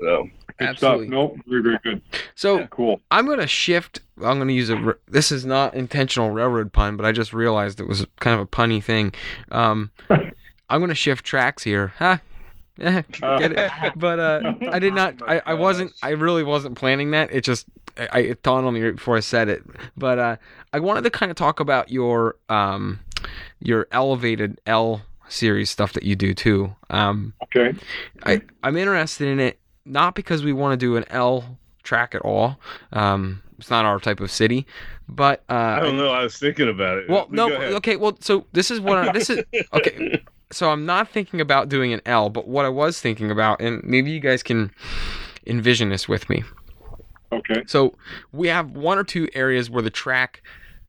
so. 0.00 0.28
Good 0.58 0.68
Absolutely. 0.68 1.06
Stuff. 1.06 1.12
Nope. 1.12 1.36
Very, 1.46 1.62
very 1.62 1.78
good. 1.82 2.02
So 2.34 2.58
yeah, 2.58 2.66
cool. 2.66 3.00
I'm 3.10 3.24
going 3.24 3.38
to 3.38 3.46
shift. 3.46 4.00
I'm 4.18 4.36
going 4.36 4.48
to 4.48 4.54
use 4.54 4.68
a. 4.68 4.94
This 5.08 5.32
is 5.32 5.46
not 5.46 5.74
intentional 5.74 6.30
railroad 6.30 6.72
pun, 6.72 6.98
but 6.98 7.06
I 7.06 7.12
just 7.12 7.32
realized 7.32 7.80
it 7.80 7.88
was 7.88 8.06
kind 8.20 8.34
of 8.34 8.40
a 8.40 8.46
punny 8.46 8.82
thing. 8.82 9.14
Um, 9.50 9.90
I'm 10.10 10.80
going 10.80 10.90
to 10.90 10.94
shift 10.94 11.24
tracks 11.24 11.62
here. 11.62 11.94
Huh? 11.98 12.18
get 13.12 13.52
it. 13.52 13.70
But 13.96 14.18
uh, 14.18 14.54
I 14.70 14.78
did 14.78 14.94
not. 14.94 15.20
I, 15.26 15.42
I 15.44 15.54
wasn't. 15.54 15.92
I 16.02 16.10
really 16.10 16.42
wasn't 16.42 16.76
planning 16.76 17.10
that. 17.12 17.32
It 17.32 17.44
just. 17.44 17.66
I 18.12 18.20
it 18.20 18.42
dawned 18.42 18.66
on 18.66 18.74
me 18.74 18.82
right 18.82 18.94
before 18.94 19.16
I 19.16 19.20
said 19.20 19.48
it. 19.48 19.62
But 19.96 20.18
uh, 20.18 20.36
I 20.72 20.80
wanted 20.80 21.04
to 21.04 21.10
kind 21.10 21.30
of 21.30 21.36
talk 21.36 21.60
about 21.60 21.90
your 21.90 22.36
um, 22.48 23.00
your 23.60 23.86
elevated 23.92 24.60
L 24.66 25.02
series 25.28 25.70
stuff 25.70 25.92
that 25.92 26.02
you 26.02 26.16
do 26.16 26.32
too. 26.34 26.74
Um, 26.88 27.34
okay. 27.44 27.74
I 28.22 28.42
I'm 28.62 28.76
interested 28.76 29.28
in 29.28 29.40
it 29.40 29.58
not 29.84 30.14
because 30.14 30.42
we 30.42 30.52
want 30.52 30.72
to 30.72 30.76
do 30.76 30.96
an 30.96 31.04
L 31.10 31.58
track 31.82 32.14
at 32.14 32.22
all. 32.22 32.58
Um, 32.92 33.42
it's 33.58 33.70
not 33.70 33.84
our 33.84 34.00
type 34.00 34.20
of 34.20 34.30
city, 34.30 34.66
but 35.08 35.44
uh, 35.50 35.54
I 35.54 35.80
don't 35.80 35.96
know. 35.96 36.10
I 36.10 36.22
was 36.22 36.38
thinking 36.38 36.68
about 36.68 36.98
it. 36.98 37.08
Well, 37.08 37.26
no, 37.30 37.52
okay. 37.52 37.96
Well, 37.96 38.16
so 38.20 38.46
this 38.52 38.70
is 38.70 38.80
what 38.80 38.98
I, 38.98 39.12
this 39.12 39.30
is. 39.30 39.44
Okay, 39.72 40.22
so 40.50 40.70
I'm 40.70 40.86
not 40.86 41.08
thinking 41.08 41.40
about 41.40 41.68
doing 41.68 41.92
an 41.92 42.00
L, 42.06 42.30
but 42.30 42.48
what 42.48 42.64
I 42.64 42.70
was 42.70 43.00
thinking 43.00 43.30
about, 43.30 43.60
and 43.60 43.82
maybe 43.84 44.10
you 44.10 44.20
guys 44.20 44.42
can 44.42 44.70
envision 45.46 45.90
this 45.90 46.08
with 46.08 46.28
me. 46.30 46.42
Okay. 47.32 47.62
So 47.66 47.94
we 48.32 48.48
have 48.48 48.72
one 48.72 48.98
or 48.98 49.04
two 49.04 49.28
areas 49.34 49.70
where 49.70 49.82
the 49.82 49.90
track 49.90 50.42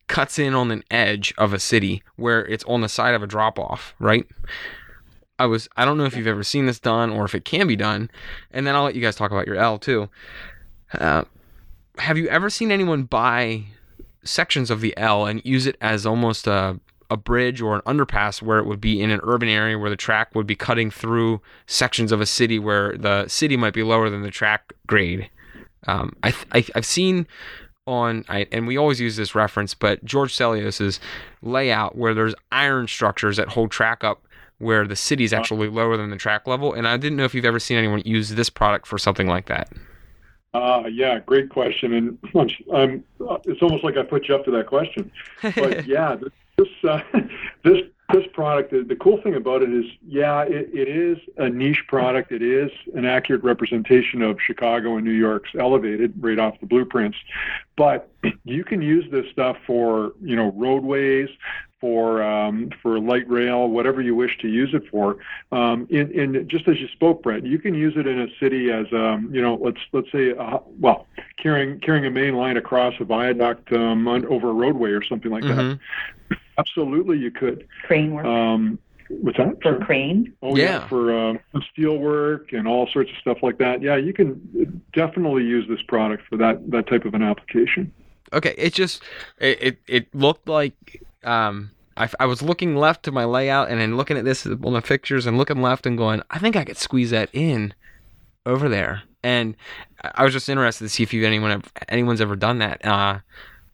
cuts 0.08 0.40
in 0.40 0.54
on 0.54 0.72
an 0.72 0.84
edge 0.92 1.34
of 1.38 1.54
a 1.54 1.60
city 1.60 2.04
where 2.16 2.46
it's 2.46 2.64
on 2.66 2.82
the 2.82 2.90
side 2.90 3.14
of 3.14 3.24
a 3.24 3.28
drop 3.28 3.60
off, 3.60 3.94
right? 4.00 4.26
I 5.40 5.46
was 5.46 5.68
I 5.76 5.86
don't 5.86 5.98
know 5.98 6.06
if 6.06 6.16
you've 6.16 6.28
ever 6.28 6.44
seen 6.44 6.66
this 6.66 6.80
done 6.80 7.10
or 7.10 7.26
if 7.26 7.34
it 7.34 7.46
can 7.46 7.68
be 7.68 7.76
done, 7.76 8.12
and 8.52 8.66
then 8.68 8.76
I'll 8.76 8.84
let 8.84 8.96
you 8.96 9.02
guys 9.02 9.16
talk 9.16 9.32
about 9.32 9.48
your 9.48 9.56
L 9.56 9.80
too. 9.80 10.10
Uh, 10.94 11.24
have 11.98 12.18
you 12.18 12.28
ever 12.28 12.50
seen 12.50 12.72
anyone 12.72 13.04
buy 13.04 13.64
sections 14.24 14.70
of 14.70 14.82
the 14.82 14.96
L 14.98 15.26
and 15.26 15.42
use 15.44 15.66
it 15.66 15.78
as 15.82 16.06
almost 16.06 16.48
a 16.48 16.80
a 17.12 17.18
bridge 17.18 17.62
or 17.62 17.76
an 17.76 17.82
underpass 17.82 18.42
where 18.42 18.58
it 18.58 18.66
would 18.66 18.80
be 18.80 19.02
in 19.02 19.12
an 19.12 19.20
urban 19.24 19.50
area 19.50 19.78
where 19.78 19.90
the 19.90 19.98
track 19.98 20.34
would 20.34 20.48
be 20.48 20.56
cutting 20.56 20.90
through 20.90 21.42
sections 21.68 22.14
of 22.14 22.22
a 22.22 22.26
city 22.26 22.58
where 22.58 22.96
the 22.98 23.28
city 23.28 23.58
might 23.58 23.74
be 23.74 23.84
lower 23.84 24.10
than 24.10 24.22
the 24.22 24.32
track 24.32 24.72
grade. 24.88 25.30
Um, 25.88 26.16
I, 26.24 26.34
I 26.54 26.66
have 26.74 26.86
seen 26.86 27.28
on 27.86 28.24
I, 28.30 28.48
and 28.54 28.66
we 28.66 28.78
always 28.78 29.02
use 29.02 29.18
this 29.18 29.36
reference, 29.36 29.74
but 29.74 30.04
George 30.06 30.34
Sellios's 30.34 31.02
layout 31.42 31.98
where 31.98 32.14
there's 32.14 32.36
iron 32.50 32.88
structures 32.88 33.36
that 33.36 33.50
hold 33.50 33.72
track 33.72 34.06
up 34.06 34.26
where 34.60 34.88
the 34.88 34.96
city 34.96 35.26
is 35.26 35.34
actually 35.34 35.68
lower 35.68 35.98
than 35.98 36.12
the 36.12 36.16
track 36.16 36.48
level. 36.48 36.74
And 36.74 36.88
I 36.88 36.96
didn't 36.96 37.18
know 37.18 37.26
if 37.26 37.36
you've 37.36 37.44
ever 37.44 37.60
seen 37.60 37.78
anyone 37.78 38.04
use 38.06 38.30
this 38.30 38.50
product 38.50 38.88
for 38.88 38.98
something 38.98 39.28
like 39.28 39.48
that. 39.48 39.70
Uh, 40.54 40.84
yeah, 40.92 41.20
great 41.20 41.50
question, 41.50 41.94
and 41.94 42.18
um, 42.74 43.04
it's 43.46 43.62
almost 43.62 43.84
like 43.84 43.98
I 43.98 44.04
put 44.04 44.28
you 44.28 44.36
up 44.36 44.44
to 44.46 44.52
that 44.52 44.68
question. 44.68 45.12
But 45.42 45.86
yeah, 45.88 46.18
this 46.58 46.68
uh, 46.84 47.02
this 47.64 47.84
this 48.12 48.26
product, 48.34 48.72
the, 48.72 48.84
the, 48.84 48.96
cool 48.96 49.22
thing 49.22 49.36
about 49.36 49.62
it 49.62 49.72
is, 49.74 49.86
yeah, 50.06 50.42
it, 50.42 50.70
it 50.74 50.90
is 50.90 51.18
a 51.38 51.50
niche 51.50 51.84
product. 51.88 52.34
It 52.34 52.42
is 52.42 52.70
an 52.94 53.06
accurate 53.06 53.42
representation 53.42 54.22
of 54.22 54.38
Chicago 54.46 54.98
and 54.98 55.06
New 55.06 55.14
York's 55.14 55.52
elevated 55.58 56.14
right 56.20 56.38
off 56.38 56.60
the 56.60 56.66
blueprints. 56.66 57.18
But 57.78 58.10
you 58.44 58.66
can 58.66 58.82
use 58.82 59.06
this 59.12 59.26
stuff 59.32 59.58
for, 59.66 60.12
you 60.22 60.36
know, 60.36 60.52
roadways, 60.58 61.30
for 61.82 62.22
um, 62.22 62.70
for 62.82 63.00
light 63.00 63.30
rail, 63.30 63.68
whatever 63.68 64.02
you 64.02 64.16
wish 64.16 64.38
to 64.38 64.48
use 64.48 64.74
it 64.74 64.84
for. 64.90 65.18
Um, 65.52 65.88
in, 65.90 66.12
in 66.12 66.48
just 66.48 66.68
as 66.68 66.80
you 66.80 66.88
spoke, 66.90 67.24
Brett, 67.24 67.44
you 67.44 67.58
can 67.58 67.74
use 67.74 67.96
it 67.98 68.08
in 68.08 68.22
a 68.22 68.28
city 68.40 68.72
as 68.72 68.86
um, 68.94 69.30
you 69.34 69.42
know, 69.42 69.56
let's 69.56 69.80
let's 69.92 70.12
say, 70.12 70.34
uh, 70.34 70.60
well, 70.80 71.08
carrying 71.42 71.80
carrying 71.80 72.06
a 72.06 72.12
main 72.12 72.36
line 72.36 72.56
across 72.56 72.94
a 73.00 73.04
viaduct 73.04 73.74
um, 73.74 74.08
on, 74.08 74.26
over 74.28 74.52
a 74.52 74.54
roadway 74.54 74.92
or 74.92 75.04
something 75.04 75.32
like 75.32 75.44
mm-hmm. 75.44 75.80
that. 76.30 76.40
Absolutely, 76.58 77.18
you 77.18 77.32
could. 77.32 77.68
Crane 77.84 78.14
work. 78.14 78.26
Um, 78.26 78.78
what's 79.10 79.38
that? 79.40 79.62
For 79.64 79.80
crane? 79.80 80.34
Oh 80.44 80.56
yeah, 80.56 80.64
yeah 80.64 80.88
for 80.88 81.32
uh, 81.32 81.34
steel 81.72 81.98
work 81.98 82.54
and 82.54 82.68
all 82.68 82.88
sorts 82.94 83.10
of 83.10 83.18
stuff 83.18 83.40
like 83.42 83.58
that. 83.58 83.82
Yeah, 83.82 83.96
you 83.96 84.14
can 84.14 84.82
definitely 84.94 85.44
use 85.44 85.68
this 85.68 85.82
product 85.82 86.24
for 86.30 86.38
that 86.38 86.70
that 86.70 86.88
type 86.88 87.06
of 87.06 87.16
an 87.16 87.24
application. 87.24 87.92
Okay, 88.34 88.54
it 88.58 88.74
just 88.74 89.02
it 89.40 89.62
it, 89.62 89.78
it 89.88 90.16
looked 90.16 90.48
like 90.48 91.02
um 91.24 91.72
I, 91.98 92.10
I 92.20 92.26
was 92.26 92.42
looking 92.42 92.76
left 92.76 93.04
to 93.04 93.12
my 93.12 93.26
layout 93.26 93.70
and 93.70 93.80
then 93.80 93.98
looking 93.98 94.18
at 94.18 94.26
this 94.26 94.46
on 94.46 94.74
the 94.74 94.82
pictures 94.82 95.26
and 95.26 95.38
looking 95.38 95.62
left 95.62 95.86
and 95.86 95.98
going, 95.98 96.22
I 96.30 96.40
think 96.40 96.56
I 96.56 96.64
could 96.64 96.78
squeeze 96.78 97.12
that 97.12 97.30
in 97.34 97.74
over 98.46 98.70
there. 98.70 99.04
And 99.24 99.56
I 100.02 100.24
was 100.24 100.34
just 100.34 100.50
interested 100.50 100.86
to 100.86 100.90
see 100.90 101.04
if 101.04 101.14
you 101.14 101.26
anyone 101.26 101.64
anyone's 101.90 102.22
ever 102.22 102.36
done 102.36 102.60
that. 102.60 102.84
Uh, 102.86 103.20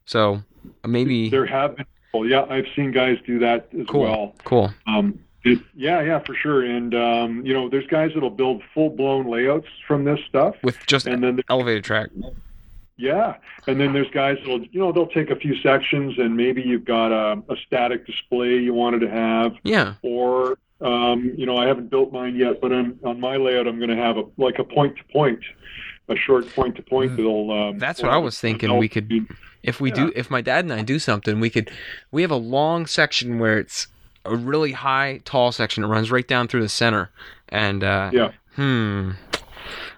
so 0.06 0.42
maybe 0.86 1.30
there 1.30 1.46
have 1.46 1.78
been 1.78 1.86
well, 2.14 2.26
yeah, 2.26 2.46
I've 2.50 2.66
seen 2.76 2.92
guys 2.92 3.18
do 3.26 3.40
that 3.40 3.68
as 3.80 3.86
cool. 3.88 4.02
well. 4.02 4.36
Cool. 4.44 4.74
Um, 4.88 5.20
it, 5.44 5.60
yeah, 5.76 6.02
yeah, 6.02 6.20
for 6.20 6.34
sure. 6.34 6.64
And 6.64 6.96
um, 6.96 7.46
you 7.46 7.54
know, 7.54 7.70
there's 7.70 7.88
guys 7.88 8.12
that'll 8.14 8.30
build 8.30 8.64
full 8.74 8.90
blown 8.90 9.30
layouts 9.30 9.68
from 9.88 10.04
this 10.04 10.20
stuff 10.28 10.56
with 10.64 10.78
just 10.88 11.06
and 11.06 11.24
then 11.24 11.42
elevated 11.50 11.84
track. 11.84 12.10
Yeah, 12.98 13.36
and 13.68 13.80
then 13.80 13.94
there's 13.94 14.10
guys 14.10 14.38
that'll 14.40 14.64
you 14.64 14.80
know 14.80 14.92
they'll 14.92 15.08
take 15.08 15.30
a 15.30 15.36
few 15.36 15.56
sections 15.62 16.18
and 16.18 16.36
maybe 16.36 16.64
you've 16.64 16.86
got 16.86 17.12
a, 17.12 17.42
a 17.48 17.56
static 17.68 18.08
display 18.08 18.58
you 18.58 18.74
wanted 18.74 19.02
to 19.02 19.10
have. 19.10 19.54
Yeah. 19.64 19.94
Or 20.02 20.58
um, 20.82 21.32
you 21.38 21.46
know 21.46 21.58
I 21.58 21.68
haven't 21.68 21.92
built 21.92 22.12
mine 22.12 22.36
yet, 22.36 22.60
but 22.60 22.74
I'm, 22.74 23.00
on 23.04 23.20
my 23.20 23.38
layout 23.38 23.68
I'm 23.68 23.78
going 23.78 23.92
to 23.92 23.96
have 23.96 24.18
a 24.18 24.24
like 24.38 24.58
a 24.58 24.64
point 24.64 24.98
to 24.98 25.04
point, 25.14 25.40
a 26.08 26.16
short 26.16 26.50
point 26.56 26.76
to 26.78 26.82
point 26.82 27.12
mm. 27.12 27.18
that'll. 27.18 27.52
Um, 27.52 27.78
That's 27.78 28.02
what 28.02 28.12
I 28.12 28.18
was 28.18 28.40
thinking. 28.40 28.76
We 28.78 28.90
could 28.90 29.28
if 29.62 29.80
we 29.80 29.90
yeah. 29.90 29.96
do 29.96 30.14
if 30.16 30.32
my 30.32 30.42
dad 30.42 30.66
and 30.66 30.74
I 30.74 30.82
do 30.82 30.98
something, 30.98 31.40
we 31.40 31.52
could 31.52 31.70
we 32.10 32.24
have 32.24 32.32
a 32.32 32.36
long 32.36 32.88
section 32.88 33.38
where 33.38 33.60
it's 33.60 33.88
a 34.26 34.36
really 34.36 34.72
high 34.72 35.22
tall 35.24 35.52
section 35.52 35.84
It 35.84 35.88
runs 35.88 36.10
right 36.10 36.28
down 36.28 36.48
through 36.48 36.64
the 36.64 36.70
center. 36.70 37.12
And 37.50 37.84
uh 37.84 38.10
yeah. 38.12 38.32
hmm. 38.56 39.12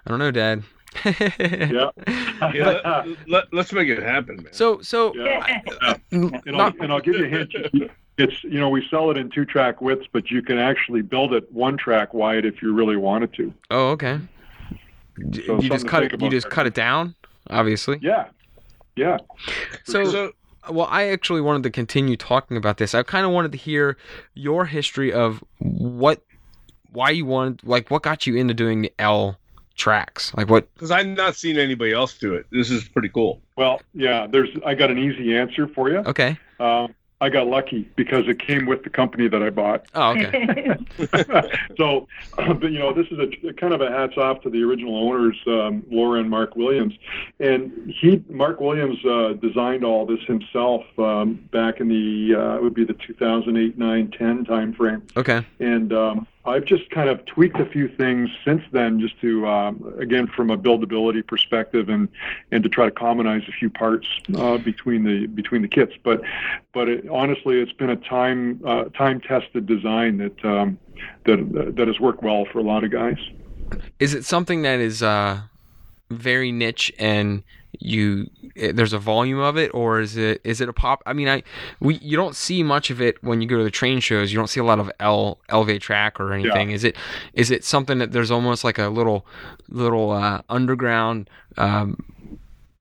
I 0.04 0.10
don't 0.10 0.18
know, 0.18 0.30
Dad. 0.30 0.64
Yeah. 1.04 1.90
yeah 2.54 3.04
let, 3.28 3.52
us 3.52 3.72
make 3.72 3.88
it 3.88 4.02
happen, 4.02 4.36
man. 4.36 4.52
So 4.52 4.80
so 4.80 5.14
yeah. 5.14 5.60
Uh, 5.82 5.94
and, 6.10 6.56
I'll, 6.56 6.72
and 6.80 6.92
I'll 6.92 7.00
give 7.00 7.14
you 7.14 7.24
a 7.24 7.28
hint. 7.28 7.54
It's 8.18 8.44
you 8.44 8.60
know 8.60 8.68
we 8.68 8.86
sell 8.90 9.10
it 9.10 9.16
in 9.16 9.30
two 9.30 9.44
track 9.44 9.80
widths, 9.80 10.06
but 10.12 10.30
you 10.30 10.42
can 10.42 10.58
actually 10.58 11.02
build 11.02 11.32
it 11.32 11.50
one 11.52 11.76
track 11.76 12.12
wide 12.12 12.44
if 12.44 12.60
you 12.60 12.74
really 12.74 12.96
wanted 12.96 13.32
to. 13.34 13.54
Oh, 13.70 13.90
okay. 13.90 14.20
So 15.46 15.60
you 15.60 15.68
just 15.68 15.86
cut 15.86 16.04
it. 16.04 16.20
You 16.20 16.30
just 16.30 16.44
there. 16.44 16.50
cut 16.50 16.66
it 16.66 16.74
down, 16.74 17.14
obviously. 17.48 17.98
Yeah, 18.02 18.28
yeah. 18.96 19.18
So, 19.84 20.04
so, 20.04 20.32
well, 20.70 20.88
I 20.90 21.08
actually 21.08 21.40
wanted 21.40 21.62
to 21.64 21.70
continue 21.70 22.16
talking 22.16 22.56
about 22.56 22.78
this. 22.78 22.94
I 22.94 23.02
kind 23.02 23.26
of 23.26 23.32
wanted 23.32 23.52
to 23.52 23.58
hear 23.58 23.96
your 24.34 24.66
history 24.66 25.12
of 25.12 25.42
what, 25.58 26.22
why 26.92 27.10
you 27.10 27.24
wanted, 27.26 27.66
like, 27.66 27.90
what 27.90 28.02
got 28.02 28.26
you 28.26 28.36
into 28.36 28.54
doing 28.54 28.82
the 28.82 28.92
L 28.98 29.38
tracks? 29.76 30.32
Like, 30.34 30.48
what? 30.48 30.72
Because 30.74 30.90
I've 30.90 31.06
not 31.06 31.36
seen 31.36 31.58
anybody 31.58 31.92
else 31.92 32.16
do 32.18 32.34
it. 32.34 32.46
This 32.50 32.70
is 32.70 32.88
pretty 32.88 33.08
cool. 33.08 33.40
Well, 33.56 33.80
yeah. 33.94 34.26
There's, 34.26 34.50
I 34.64 34.74
got 34.74 34.90
an 34.90 34.98
easy 34.98 35.36
answer 35.36 35.68
for 35.68 35.90
you. 35.90 35.98
Okay. 35.98 36.38
Um, 36.58 36.94
I 37.22 37.28
got 37.28 37.48
lucky 37.48 37.82
because 37.96 38.26
it 38.28 38.38
came 38.38 38.64
with 38.64 38.82
the 38.82 38.88
company 38.88 39.28
that 39.28 39.42
I 39.42 39.50
bought. 39.50 39.84
Oh, 39.94 40.12
okay. 40.12 40.78
so, 41.76 42.08
but 42.36 42.72
you 42.72 42.78
know, 42.78 42.94
this 42.94 43.06
is 43.10 43.18
a, 43.18 43.48
a, 43.48 43.52
kind 43.52 43.74
of 43.74 43.82
a 43.82 43.90
hats 43.90 44.16
off 44.16 44.40
to 44.42 44.50
the 44.50 44.62
original 44.62 44.96
owners, 44.96 45.36
um, 45.46 45.84
Laura 45.90 46.20
and 46.20 46.30
Mark 46.30 46.56
Williams, 46.56 46.94
and 47.38 47.92
he, 48.00 48.24
Mark 48.30 48.60
Williams, 48.60 49.04
uh, 49.04 49.34
designed 49.34 49.84
all 49.84 50.06
this 50.06 50.20
himself 50.26 50.82
um, 50.98 51.46
back 51.52 51.80
in 51.80 51.88
the 51.88 52.34
uh, 52.34 52.56
it 52.56 52.62
would 52.62 52.74
be 52.74 52.84
the 52.84 52.94
2008, 52.94 53.76
9, 53.76 54.10
10 54.16 54.44
time 54.46 54.72
frame. 54.72 55.02
Okay. 55.14 55.44
And 55.58 55.92
um, 55.92 56.26
I've 56.44 56.64
just 56.64 56.88
kind 56.90 57.10
of 57.10 57.24
tweaked 57.26 57.60
a 57.60 57.66
few 57.66 57.86
things 57.86 58.30
since 58.44 58.62
then, 58.72 58.98
just 58.98 59.20
to 59.20 59.46
um, 59.46 59.94
again 59.98 60.26
from 60.26 60.50
a 60.50 60.56
buildability 60.56 61.26
perspective, 61.26 61.90
and 61.90 62.08
and 62.50 62.62
to 62.62 62.68
try 62.68 62.86
to 62.86 62.90
commonize 62.90 63.42
a 63.46 63.52
few 63.52 63.68
parts 63.68 64.06
uh, 64.36 64.56
between 64.56 65.04
the 65.04 65.26
between 65.26 65.60
the 65.60 65.68
kits. 65.68 65.92
But 66.02 66.22
but 66.72 66.88
it, 66.88 67.08
honestly, 67.08 67.60
it's 67.60 67.72
been 67.72 67.90
a 67.90 67.96
time 67.96 68.60
uh, 68.64 68.84
time 68.84 69.20
tested 69.20 69.66
design 69.66 70.16
that 70.18 70.44
um, 70.44 70.78
that 71.26 71.74
that 71.76 71.88
has 71.88 72.00
worked 72.00 72.22
well 72.22 72.46
for 72.50 72.58
a 72.58 72.64
lot 72.64 72.84
of 72.84 72.90
guys. 72.90 73.18
Is 73.98 74.14
it 74.14 74.24
something 74.24 74.62
that 74.62 74.80
is 74.80 75.02
uh, 75.02 75.42
very 76.10 76.52
niche 76.52 76.90
and 76.98 77.42
you 77.78 78.28
eh, 78.56 78.72
there's 78.72 78.92
a 78.92 78.98
volume 78.98 79.38
of 79.38 79.56
it 79.56 79.70
or 79.72 80.00
is 80.00 80.16
it 80.16 80.40
is 80.44 80.60
it 80.60 80.68
a 80.68 80.72
pop 80.72 81.02
i 81.06 81.12
mean 81.12 81.28
i 81.28 81.42
we 81.78 81.94
you 81.98 82.16
don't 82.16 82.34
see 82.34 82.62
much 82.62 82.90
of 82.90 83.00
it 83.00 83.22
when 83.22 83.40
you 83.40 83.46
go 83.46 83.56
to 83.58 83.62
the 83.64 83.70
train 83.70 84.00
shows 84.00 84.32
you 84.32 84.38
don't 84.38 84.48
see 84.48 84.58
a 84.60 84.64
lot 84.64 84.80
of 84.80 84.90
l 84.98 85.38
elevate 85.48 85.80
track 85.80 86.18
or 86.18 86.32
anything 86.32 86.70
Yeah. 86.70 86.74
is 86.74 86.84
it 86.84 86.96
is 87.34 87.50
it 87.50 87.64
something 87.64 87.98
that 87.98 88.10
there's 88.12 88.30
almost 88.30 88.64
like 88.64 88.78
a 88.78 88.88
little 88.88 89.24
little 89.68 90.10
uh, 90.10 90.42
underground 90.48 91.30
um, 91.58 91.96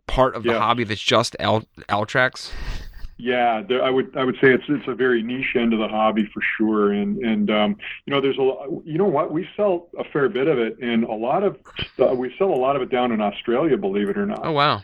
part 0.08 0.36
of 0.36 0.42
the 0.44 0.50
Yeah. 0.54 0.60
hobby 0.60 0.84
that's 0.86 1.02
just 1.02 1.36
l 1.40 1.64
l 1.88 2.06
tracks 2.06 2.52
Yeah, 3.22 3.62
there, 3.68 3.84
I 3.84 3.90
would 3.90 4.16
I 4.16 4.24
would 4.24 4.36
say 4.36 4.54
it's 4.54 4.64
it's 4.70 4.88
a 4.88 4.96
very 4.96 5.22
niche 5.22 5.54
end 5.54 5.74
of 5.74 5.80
the 5.80 5.90
hobby 5.90 6.26
for 6.34 6.42
sure, 6.58 6.94
and 6.94 7.18
and 7.18 7.52
um, 7.52 7.76
you 8.06 8.14
know 8.14 8.22
there's 8.22 8.38
a 8.38 8.66
you 8.86 8.98
know 8.98 9.08
what 9.08 9.34
we 9.34 9.46
sell 9.58 9.90
a 10.00 10.06
fair 10.06 10.30
bit 10.30 10.48
of 10.48 10.58
it, 10.58 10.80
and 10.82 11.04
a 11.04 11.14
lot 11.14 11.44
of 11.44 11.58
we 12.18 12.34
sell 12.38 12.48
a 12.48 12.56
lot 12.56 12.78
of 12.78 12.82
it 12.82 12.90
down 12.90 13.12
in 13.12 13.20
Australia, 13.20 13.76
believe 13.76 14.10
it 14.10 14.18
or 14.18 14.26
not. 14.26 14.40
oh 14.46 14.54
wow 14.54 14.82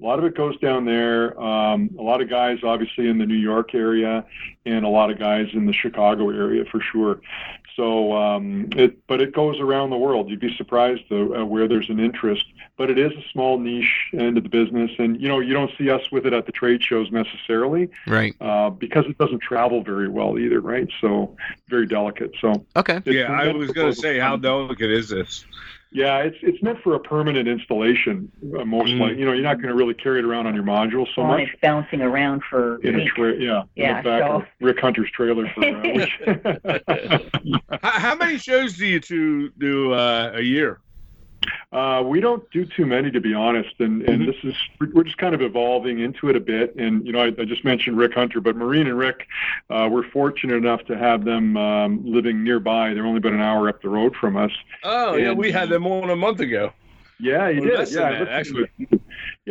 A 0.00 0.04
lot 0.04 0.20
of 0.20 0.24
it 0.24 0.36
goes 0.36 0.56
down 0.60 0.84
there. 0.84 1.38
Um, 1.40 1.90
a 1.98 2.02
lot 2.02 2.22
of 2.22 2.30
guys, 2.30 2.60
obviously, 2.62 3.08
in 3.08 3.18
the 3.18 3.26
New 3.26 3.34
York 3.34 3.74
area, 3.74 4.24
and 4.64 4.84
a 4.84 4.88
lot 4.88 5.10
of 5.10 5.18
guys 5.18 5.48
in 5.52 5.66
the 5.66 5.74
Chicago 5.74 6.30
area 6.30 6.64
for 6.70 6.80
sure. 6.80 7.20
So, 7.76 8.12
um, 8.16 8.68
it, 8.76 9.06
but 9.08 9.20
it 9.20 9.34
goes 9.34 9.58
around 9.58 9.90
the 9.90 9.98
world. 9.98 10.30
You'd 10.30 10.40
be 10.40 10.54
surprised 10.56 11.02
uh, 11.10 11.44
where 11.44 11.66
there's 11.66 11.90
an 11.90 11.98
interest. 11.98 12.44
But 12.80 12.88
it 12.88 12.98
is 12.98 13.12
a 13.12 13.22
small 13.30 13.58
niche 13.58 14.06
end 14.18 14.38
of 14.38 14.42
the 14.42 14.48
business, 14.48 14.90
and 14.98 15.20
you 15.20 15.28
know 15.28 15.38
you 15.40 15.52
don't 15.52 15.70
see 15.76 15.90
us 15.90 16.00
with 16.10 16.24
it 16.24 16.32
at 16.32 16.46
the 16.46 16.52
trade 16.52 16.82
shows 16.82 17.12
necessarily 17.12 17.90
right 18.06 18.34
uh, 18.40 18.70
because 18.70 19.04
it 19.04 19.18
doesn't 19.18 19.42
travel 19.42 19.82
very 19.84 20.08
well 20.08 20.38
either, 20.38 20.62
right? 20.62 20.88
So, 21.02 21.36
very 21.68 21.86
delicate. 21.86 22.30
So, 22.40 22.64
okay 22.76 23.02
yeah, 23.04 23.30
I 23.30 23.48
was 23.52 23.70
going 23.72 23.92
to 23.92 23.94
say, 24.00 24.18
how 24.18 24.30
fun- 24.30 24.40
delicate 24.40 24.90
is 24.90 25.10
this? 25.10 25.44
yeah, 25.92 26.20
it's 26.20 26.38
it's 26.40 26.62
meant 26.62 26.80
for 26.82 26.94
a 26.94 26.98
permanent 27.00 27.46
installation. 27.48 28.32
Uh, 28.58 28.64
most 28.64 28.92
Mm. 28.92 29.00
like 29.00 29.18
you 29.18 29.26
know, 29.26 29.32
you're 29.32 29.42
not 29.42 29.56
going 29.56 29.68
to 29.68 29.74
really 29.74 29.92
carry 29.92 30.20
it 30.20 30.24
around 30.24 30.46
on 30.46 30.54
your 30.54 30.64
module 30.64 31.06
so 31.14 31.20
Well, 31.20 31.32
much. 31.36 31.48
it's 31.52 31.60
bouncing 31.60 32.00
around 32.00 32.42
for 32.48 32.76
In 32.80 32.94
a 32.94 32.98
weeks. 33.00 33.12
tra- 33.14 33.36
yeah, 33.36 33.64
Yeah, 33.76 33.98
in 33.98 34.04
the 34.04 34.10
back 34.10 34.22
so- 34.22 34.36
of 34.36 34.42
Rick 34.62 34.80
Hunter's 34.80 35.10
trailer 35.10 35.46
for 35.54 35.64
uh, 35.66 35.82
which, 35.92 36.18
How, 37.82 37.90
how 37.90 38.14
many 38.14 38.38
shows 38.38 38.78
do 38.78 38.86
you 38.86 39.00
two 39.00 39.50
do 39.58 39.92
uh, 39.92 40.32
a 40.36 40.40
year? 40.40 40.80
Uh, 41.72 42.02
we 42.04 42.20
don't 42.20 42.48
do 42.50 42.64
too 42.64 42.84
many 42.84 43.10
to 43.10 43.20
be 43.20 43.32
honest, 43.32 43.74
and 43.78 44.02
and 44.02 44.22
Mhm. 44.22 44.26
this 44.26 44.36
is 44.44 44.54
we're 44.92 45.04
just 45.04 45.18
kind 45.18 45.34
of 45.34 45.40
evolving 45.42 46.00
into 46.00 46.28
it 46.28 46.36
a 46.36 46.40
bit. 46.40 46.74
And 46.76 47.06
you 47.06 47.12
know, 47.12 47.20
I, 47.20 47.26
I 47.26 47.44
just 47.44 47.64
mentioned 47.64 47.96
Rick 47.96 48.14
Hunter, 48.14 48.40
but 48.40 48.56
Maureen 48.56 48.86
and 48.86 48.98
Rick, 48.98 49.26
uh, 49.70 49.88
we're 49.90 50.08
fortunate 50.10 50.56
enough 50.56 50.84
to 50.86 50.98
have 50.98 51.24
them 51.24 51.56
um, 51.56 52.02
living 52.04 52.42
nearby. 52.44 52.92
They're 52.92 53.06
only 53.06 53.18
about 53.18 53.32
an 53.32 53.40
hour 53.40 53.68
up 53.68 53.80
the 53.82 53.88
road 53.88 54.14
from 54.16 54.36
us. 54.36 54.52
Oh, 54.84 55.16
yeah, 55.16 55.32
we 55.32 55.50
had 55.50 55.68
them 55.68 55.86
on 55.86 56.10
a 56.10 56.16
month 56.16 56.40
ago. 56.40 56.72
Yeah, 57.18 57.48
you 57.48 57.62
Or 57.62 57.66
did. 57.84 57.92
Yeah, 57.92 58.10
that, 58.10 58.28
actually. 58.28 58.68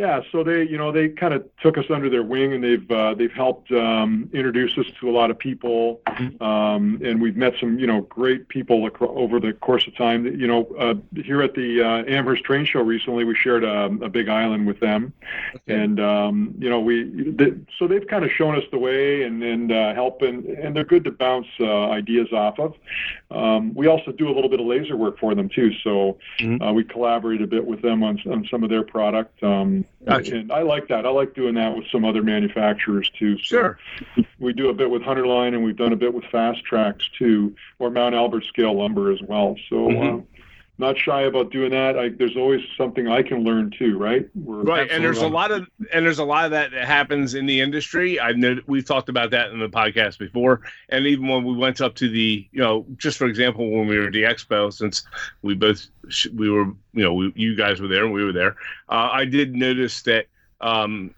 Yeah, 0.00 0.22
so 0.32 0.42
they, 0.42 0.62
you 0.66 0.78
know, 0.78 0.92
they 0.92 1.10
kind 1.10 1.34
of 1.34 1.44
took 1.62 1.76
us 1.76 1.84
under 1.90 2.08
their 2.08 2.22
wing, 2.22 2.54
and 2.54 2.64
they've 2.64 2.90
uh, 2.90 3.12
they've 3.12 3.30
helped 3.32 3.70
um, 3.70 4.30
introduce 4.32 4.78
us 4.78 4.86
to 4.98 5.10
a 5.10 5.12
lot 5.12 5.30
of 5.30 5.38
people, 5.38 6.00
Mm-hmm. 6.06 6.42
um, 6.42 7.00
and 7.04 7.20
we've 7.20 7.36
met 7.36 7.52
some, 7.60 7.78
you 7.78 7.86
know, 7.86 8.00
great 8.02 8.48
people 8.48 8.86
acro- 8.86 9.14
over 9.14 9.38
the 9.38 9.52
course 9.52 9.86
of 9.86 9.94
time. 9.96 10.24
You 10.24 10.46
know, 10.46 10.64
uh, 10.78 10.94
here 11.22 11.42
at 11.42 11.54
the 11.54 11.82
uh, 11.82 12.04
Amherst 12.10 12.44
Train 12.44 12.64
Show 12.64 12.80
recently, 12.80 13.24
we 13.24 13.34
shared 13.34 13.62
a, 13.62 13.84
a 14.02 14.08
big 14.08 14.28
island 14.30 14.66
with 14.66 14.80
them, 14.80 15.12
and 15.66 16.00
um, 16.00 16.54
you 16.58 16.70
know, 16.70 16.80
we 16.80 17.34
th- 17.36 17.54
so 17.78 17.86
they've 17.86 18.06
kind 18.06 18.24
of 18.24 18.30
shown 18.30 18.56
us 18.56 18.64
the 18.72 18.78
way 18.78 19.22
and 19.24 19.42
and 19.42 19.70
uh, 19.70 19.92
helping, 19.92 20.56
and 20.62 20.74
they're 20.74 20.82
good 20.84 21.04
to 21.04 21.10
bounce 21.10 21.46
uh, 21.60 21.90
ideas 21.90 22.32
off 22.32 22.58
of. 22.58 22.74
Um, 23.30 23.74
we 23.74 23.86
also 23.86 24.12
do 24.12 24.28
a 24.28 24.32
little 24.32 24.48
bit 24.50 24.60
of 24.60 24.66
laser 24.66 24.96
work 24.96 25.18
for 25.18 25.34
them 25.34 25.50
too, 25.50 25.72
so 25.84 26.16
Mhm. 26.40 26.66
uh, 26.66 26.72
we 26.72 26.84
collaborate 26.84 27.42
a 27.42 27.46
bit 27.46 27.66
with 27.66 27.82
them 27.82 28.02
on, 28.02 28.18
on 28.30 28.46
some 28.50 28.62
of 28.64 28.70
their 28.70 28.82
product. 28.82 29.42
Um, 29.42 29.84
Gotcha. 30.06 30.36
And 30.36 30.50
I 30.52 30.62
like 30.62 30.88
that. 30.88 31.04
I 31.04 31.10
like 31.10 31.34
doing 31.34 31.54
that 31.56 31.76
with 31.76 31.86
some 31.92 32.04
other 32.04 32.22
manufacturers 32.22 33.10
too. 33.18 33.36
So 33.38 33.42
Sure. 33.42 33.78
We 34.38 34.54
do 34.54 34.70
a 34.70 34.74
bit 34.74 34.88
with 34.90 35.02
Hunterline, 35.02 35.48
and 35.48 35.62
we've 35.62 35.76
done 35.76 35.92
a 35.92 35.96
bit 35.96 36.14
with 36.14 36.24
Fast 36.32 36.64
Tracks 36.64 37.06
too, 37.18 37.54
or 37.78 37.90
Mount 37.90 38.14
Albert 38.14 38.44
Scale 38.44 38.74
Lumber 38.78 39.12
as 39.12 39.20
well. 39.20 39.56
So. 39.68 39.76
Mhm. 39.88 40.20
Uh, 40.20 40.22
not 40.80 40.98
shy 40.98 41.22
about 41.22 41.52
doing 41.52 41.70
that. 41.70 41.98
I, 41.98 42.08
there's 42.08 42.36
always 42.36 42.60
something 42.76 43.06
I 43.06 43.22
can 43.22 43.44
learn 43.44 43.70
too, 43.70 43.96
right? 43.96 44.28
We're, 44.34 44.62
Right, 44.62 44.90
and 44.90 45.04
there's 45.04 45.22
a 45.22 45.28
lot 45.28 45.52
of 45.52 45.68
and 45.92 46.04
there's 46.04 46.18
a 46.18 46.24
lot 46.24 46.46
of 46.46 46.50
that 46.50 46.72
that 46.72 46.86
happens 46.86 47.34
in 47.34 47.46
the 47.46 47.60
industry. 47.60 48.18
I 48.18 48.32
know 48.32 48.56
we've 48.66 48.84
talked 48.84 49.08
about 49.08 49.30
that 49.30 49.50
in 49.50 49.60
the 49.60 49.68
podcast 49.68 50.18
before, 50.18 50.62
and 50.88 51.06
even 51.06 51.28
when 51.28 51.44
we 51.44 51.54
went 51.54 51.80
up 51.80 51.94
to 51.96 52.08
the, 52.08 52.48
you 52.50 52.60
know, 52.60 52.86
just 52.96 53.18
for 53.18 53.26
example, 53.26 53.70
when 53.70 53.86
we 53.86 53.98
were 53.98 54.06
at 54.06 54.12
the 54.12 54.24
expo, 54.24 54.72
since 54.72 55.04
we 55.42 55.54
both 55.54 55.86
we 56.34 56.50
were, 56.50 56.64
you 56.92 57.04
know, 57.04 57.14
we, 57.14 57.32
you 57.36 57.54
guys 57.54 57.80
were 57.80 57.88
there 57.88 58.04
and 58.04 58.12
we 58.12 58.24
were 58.24 58.32
there, 58.32 58.56
uh, 58.88 59.10
I 59.12 59.26
did 59.26 59.54
notice 59.54 60.02
that 60.02 60.26
um, 60.60 61.14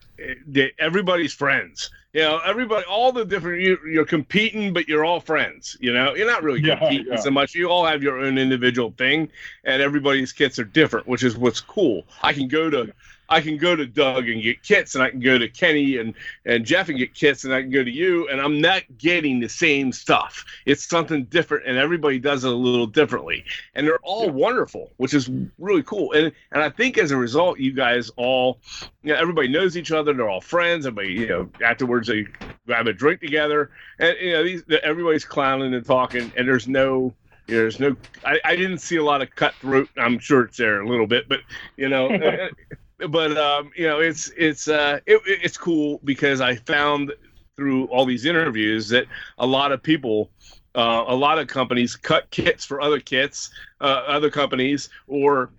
that 0.49 0.73
everybody's 0.79 1.33
friends. 1.33 1.91
You 2.13 2.21
know, 2.21 2.41
everybody, 2.45 2.85
all 2.85 3.11
the 3.11 3.25
different 3.25 3.63
you, 3.63 3.79
you're 3.91 4.05
competing, 4.05 4.75
but 4.75 4.87
you're 4.87 5.03
all 5.05 5.19
friends. 5.19 5.79
You 5.81 5.95
know, 5.95 6.15
you're 6.15 6.27
not 6.31 6.43
really 6.43 6.61
Yeah, 6.61 6.77
competing 6.79 7.07
yeah. 7.13 7.17
so 7.17 7.31
much. 7.31 7.55
You 7.55 7.71
all 7.71 7.87
have 7.87 8.03
your 8.03 8.19
own 8.19 8.37
individual 8.37 8.93
thing, 8.99 9.31
and 9.65 9.81
everybody's 9.81 10.31
kits 10.31 10.59
are 10.59 10.65
different, 10.65 11.07
which 11.09 11.23
is 11.25 11.39
what's 11.39 11.63
cool. 11.63 12.05
I 12.23 12.35
can 12.35 12.49
go 12.49 12.69
to 12.69 12.93
I 13.33 13.41
can 13.41 13.57
go 13.57 13.75
to 13.75 13.87
Doug 13.87 14.29
and 14.29 14.43
get 14.43 14.63
kits, 14.63 14.95
and 14.95 15.03
I 15.03 15.09
can 15.09 15.19
go 15.19 15.39
to 15.39 15.49
Kenny 15.49 15.97
and, 15.97 16.13
and 16.45 16.67
Jeff 16.67 16.91
and 16.91 16.99
get 16.99 17.15
kits, 17.15 17.45
and 17.45 17.55
I 17.55 17.63
can 17.63 17.71
go 17.71 17.83
to 17.83 17.91
you, 17.91 18.29
and 18.29 18.39
I'm 18.39 18.61
not 18.61 18.83
getting 18.99 19.41
the 19.41 19.49
same 19.49 19.91
stuff. 19.91 20.45
It's 20.67 20.87
something 20.87 21.25
different, 21.25 21.67
and 21.67 21.79
everybody 21.79 22.19
does 22.19 22.45
it 22.45 22.53
a 22.53 22.55
little 22.55 22.87
differently, 22.87 23.43
and 23.75 23.87
they're 23.87 23.99
all 24.03 24.29
wonderful, 24.29 24.91
which 24.99 25.15
is 25.15 25.31
really 25.59 25.83
cool. 25.83 26.13
And 26.13 26.31
and 26.51 26.63
I 26.63 26.69
think 26.69 26.99
as 26.99 27.11
a 27.11 27.17
result, 27.17 27.59
you 27.59 27.73
guys 27.73 28.11
all, 28.17 28.59
you 29.03 29.15
know, 29.15 29.19
everybody 29.19 29.49
knows 29.49 29.79
each 29.79 29.93
other. 29.93 30.13
They're 30.13 30.29
all 30.29 30.43
friends. 30.43 30.85
Everybody, 30.85 31.15
you 31.15 31.29
know, 31.29 31.49
afterwards 31.65 32.09
they 32.09 32.27
grab 32.67 32.87
a 32.87 32.93
drink 32.93 33.23
together, 33.23 33.71
and 33.99 34.15
you 34.21 34.33
know, 34.33 34.45
these 34.45 34.63
everybody's 34.83 35.25
clowning 35.25 35.73
and 35.73 35.87
talking, 35.87 36.31
and 36.37 36.47
there's 36.47 36.69
no. 36.69 37.15
There's 37.49 37.81
no, 37.81 37.97
I, 38.25 38.41
I 38.45 38.55
didn't 38.55 38.79
see 38.79 38.97
a 38.97 39.05
lot 39.05 39.21
of 39.21 39.35
cutthroat. 39.35 39.89
I'm 39.99 40.21
sure 40.21 40.45
it's 40.45 40.57
there 40.57 40.81
a 40.81 40.89
little 40.89 41.09
bit, 41.09 41.29
but 41.29 41.41
you 41.77 41.89
know, 41.89 42.09
but 43.09 43.37
um, 43.37 43.71
you 43.77 43.87
know, 43.87 44.01
it's 44.01 44.31
it's 44.37 44.69
uh, 44.69 45.01
it, 45.07 45.21
it's 45.27 45.57
cool 45.57 46.01
because 46.05 46.41
I 46.41 46.57
found 46.57 47.13
through 47.57 47.87
all 47.87 48.05
these 48.07 48.25
interviews 48.25 48.89
that 48.89 49.07
a 49.39 49.47
lot 49.47 49.73
of 49.73 49.83
people, 49.83 50.31
uh, 50.75 51.05
a 51.07 51.15
lot 51.15 51.39
of 51.39 51.47
companies 51.49 51.97
cut 51.97 52.31
kits 52.31 52.65
for 52.65 52.81
other 52.81 52.99
kits, 53.01 53.51
uh, 53.81 53.85
other 54.07 54.31
companies, 54.31 54.89
or 55.07 55.51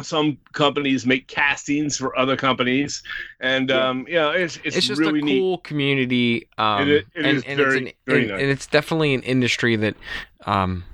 some 0.00 0.38
companies 0.52 1.04
make 1.06 1.26
castings 1.26 1.96
for 1.96 2.16
other 2.18 2.36
companies, 2.36 3.02
and 3.40 3.68
Yeah. 3.70 3.88
um, 3.88 4.06
you 4.08 4.14
know, 4.14 4.30
it's 4.30 4.56
it's, 4.64 4.76
it's 4.76 4.86
just 4.86 5.00
really 5.00 5.20
a 5.20 5.22
neat. 5.22 5.38
cool 5.40 5.58
community 5.58 6.48
um, 6.58 6.88
It 6.88 7.06
it 7.14 7.24
and, 7.24 7.44
and 7.46 7.56
very- 7.56 7.78
it's 7.88 7.96
an, 8.08 8.14
and, 8.16 8.28
nice. 8.28 8.40
and 8.40 8.50
it's 8.50 8.66
definitely 8.66 9.14
an 9.14 9.22
industry 9.22 9.76
that 9.76 9.96
um 10.46 10.84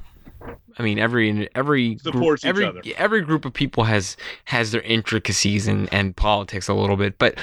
I 0.78 0.82
mean 0.82 0.98
every 0.98 1.48
every 1.54 1.98
Supports 1.98 2.44
each 2.44 2.48
every 2.48 2.64
other. 2.66 2.82
every 2.96 3.22
group 3.22 3.44
of 3.44 3.52
people 3.52 3.84
has 3.84 4.16
has 4.44 4.72
their 4.72 4.82
intricacies 4.82 5.66
and, 5.68 5.92
and 5.92 6.14
politics 6.16 6.68
a 6.68 6.74
little 6.74 6.96
bit 6.96 7.18
but 7.18 7.38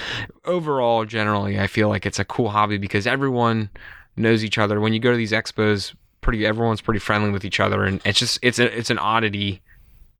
overall 0.45 1.05
generally 1.05 1.59
I 1.59 1.67
feel 1.67 1.89
like 1.89 2.05
it's 2.05 2.19
a 2.19 2.25
cool 2.25 2.49
hobby 2.49 2.77
because 2.77 3.07
everyone 3.07 3.69
knows 4.15 4.43
each 4.43 4.57
other 4.57 4.79
when 4.79 4.93
you 4.93 4.99
go 4.99 5.11
to 5.11 5.17
these 5.17 5.31
expos 5.31 5.95
pretty 6.21 6.45
everyone's 6.45 6.81
pretty 6.81 6.99
friendly 6.99 7.31
with 7.31 7.45
each 7.45 7.59
other 7.59 7.83
and 7.83 8.01
it's 8.05 8.19
just 8.19 8.37
it's 8.41 8.59
a 8.59 8.77
it's 8.77 8.89
an 8.89 8.99
oddity 8.99 9.61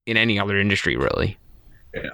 in 0.06 0.18
any 0.18 0.40
other 0.40 0.58
industry 0.60 0.96
really 0.96 1.38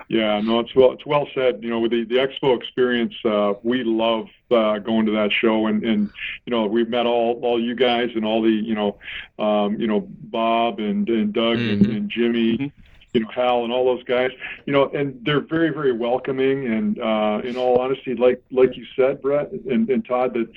Yeah, 0.09 0.41
no, 0.41 0.59
it's 0.59 0.73
well, 0.75 0.91
it's 0.93 1.05
well 1.05 1.27
said. 1.35 1.61
You 1.61 1.69
know, 1.69 1.79
with 1.79 1.91
the, 1.91 2.03
the 2.05 2.15
expo 2.15 2.57
experience, 2.57 3.13
uh, 3.23 3.53
we 3.63 3.83
love 3.83 4.27
uh, 4.49 4.79
going 4.79 5.05
to 5.05 5.11
that 5.11 5.31
show, 5.31 5.67
and, 5.67 5.83
and 5.83 6.09
you 6.45 6.51
know, 6.51 6.65
we've 6.65 6.89
met 6.89 7.05
all 7.05 7.39
all 7.43 7.61
you 7.61 7.75
guys 7.75 8.09
and 8.15 8.25
all 8.25 8.41
the 8.41 8.49
you 8.49 8.73
know, 8.73 8.97
um, 9.37 9.79
you 9.79 9.85
know, 9.87 10.07
Bob 10.23 10.79
and 10.79 11.07
and 11.09 11.33
Doug 11.33 11.57
and, 11.57 11.85
Mhm. 11.85 11.95
and 11.95 12.09
Jimmy. 12.09 12.57
Mhm. 12.57 12.71
You 13.13 13.21
know 13.21 13.29
Hal 13.29 13.63
and 13.63 13.73
all 13.73 13.85
those 13.85 14.03
guys, 14.03 14.31
you 14.65 14.73
know, 14.73 14.89
and 14.89 15.17
they're 15.25 15.39
very, 15.39 15.69
very 15.69 15.91
welcoming. 15.93 16.67
And 16.67 16.99
uh, 16.99 17.41
in 17.43 17.55
all 17.55 17.79
honesty, 17.79 18.13
like 18.15 18.43
like 18.51 18.75
you 18.75 18.85
said, 18.95 19.21
Brett 19.21 19.51
and, 19.51 19.89
and 19.89 20.05
Todd, 20.05 20.33
that 20.35 20.47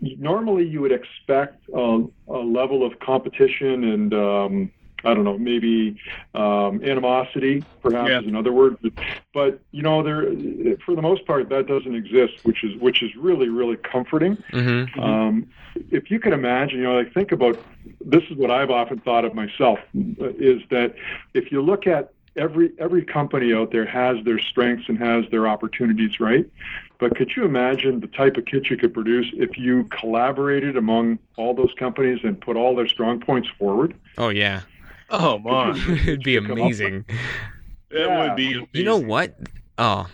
normally 0.00 0.64
you 0.66 0.80
would 0.80 0.92
expect 0.92 1.62
a, 1.74 2.04
a 2.28 2.38
level 2.38 2.84
of 2.84 2.98
competition 3.00 3.84
and 3.84 4.14
um, 4.14 4.70
I 5.04 5.14
don't 5.14 5.24
know, 5.24 5.38
maybe 5.38 5.96
um, 6.34 6.82
animosity, 6.82 7.64
perhaps 7.82 8.10
Yeah. 8.10 8.20
is 8.20 8.26
another 8.26 8.52
word. 8.52 8.76
But, 9.32 9.60
you 9.70 9.82
know, 9.82 10.02
there 10.02 10.24
for 10.84 10.94
the 10.94 11.02
most 11.02 11.26
part 11.26 11.48
that 11.50 11.66
doesn't 11.66 11.94
exist, 11.94 12.44
which 12.44 12.64
is 12.64 12.76
which 12.80 13.02
is 13.02 13.14
really 13.16 13.48
really 13.48 13.76
comforting. 13.76 14.36
Mm-hmm. 14.52 15.00
Um, 15.00 15.46
if 15.90 16.10
you 16.10 16.18
can 16.18 16.32
imagine, 16.32 16.78
you 16.78 16.84
know, 16.84 16.96
like 16.96 17.12
think 17.14 17.32
about 17.32 17.58
this 18.04 18.24
is 18.30 18.36
what 18.36 18.50
I've 18.50 18.70
often 18.70 18.98
thought 19.00 19.24
of 19.24 19.34
myself 19.34 19.78
uh, 20.20 20.28
is 20.38 20.62
that 20.70 20.94
if 21.34 21.52
you 21.52 21.62
look 21.62 21.86
at 21.86 22.12
every 22.36 22.72
every 22.78 23.04
company 23.04 23.52
out 23.52 23.70
there 23.72 23.86
has 23.86 24.16
their 24.24 24.38
strengths 24.38 24.88
and 24.88 24.98
has 24.98 25.24
their 25.30 25.46
opportunities, 25.46 26.18
right? 26.20 26.46
But 26.98 27.16
could 27.16 27.36
you 27.36 27.44
imagine 27.44 28.00
the 28.00 28.08
type 28.08 28.36
of 28.36 28.44
kit 28.46 28.70
you 28.70 28.76
could 28.76 28.92
produce 28.92 29.26
if 29.34 29.56
you 29.56 29.84
collaborated 29.84 30.76
among 30.76 31.18
all 31.36 31.54
those 31.54 31.72
companies 31.78 32.20
and 32.24 32.40
put 32.40 32.56
all 32.56 32.74
their 32.74 32.88
strong 32.88 33.20
points 33.20 33.48
forward? 33.58 33.94
Oh 34.16 34.30
yeah, 34.30 34.62
Oh 35.10 35.38
man, 35.44 35.76
it'd 36.02 36.22
be 36.22 36.34
Come 36.40 36.44
up 36.44 36.50
with- 36.50 36.58
amazing. 36.58 37.04
it 37.90 37.98
Yeah. 38.06 38.28
would 38.28 38.36
be. 38.36 38.48
Amazing. 38.52 38.68
You 38.72 38.84
know 38.84 38.96
what? 38.98 39.36
Oh, 39.78 40.06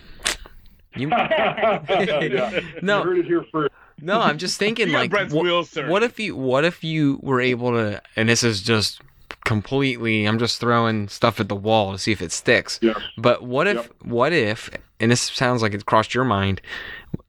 you. 0.97 1.09
yeah. 1.09 2.61
No. 2.83 2.99
You 2.99 3.05
heard 3.05 3.19
it 3.19 3.25
here 3.27 3.45
first. 3.51 3.73
No, 4.01 4.21
I'm 4.21 4.39
just 4.39 4.59
thinking 4.59 4.89
You 4.89 4.95
like, 4.95 5.11
Brett's 5.11 5.33
wha- 5.33 5.43
wheels 5.43 5.75
what 5.87 6.03
if 6.03 6.19
you, 6.19 6.37
what 6.37 6.65
if 6.65 6.83
you 6.85 7.19
were 7.23 7.41
able 7.41 7.71
to, 7.73 8.03
and 8.17 8.29
this 8.29 8.43
is 8.43 8.61
just 8.61 9.01
completely, 9.45 10.25
I'm 10.27 10.39
just 10.39 10.59
throwing 10.61 11.09
stuff 11.09 11.39
at 11.41 11.49
the 11.49 11.55
wall 11.57 11.93
to 11.93 11.99
see 11.99 12.11
if 12.13 12.21
it 12.21 12.33
sticks. 12.33 12.79
Yeah. 12.83 12.95
But 13.17 13.43
what 13.45 13.67
if, 13.69 13.77
Yep. 13.77 13.87
what 14.03 14.33
if, 14.33 14.69
and 15.01 15.11
this 15.11 15.21
sounds 15.23 15.63
like 15.63 15.75
it 15.75 15.87
crossed 15.87 16.13
your 16.15 16.25
mind, 16.25 16.61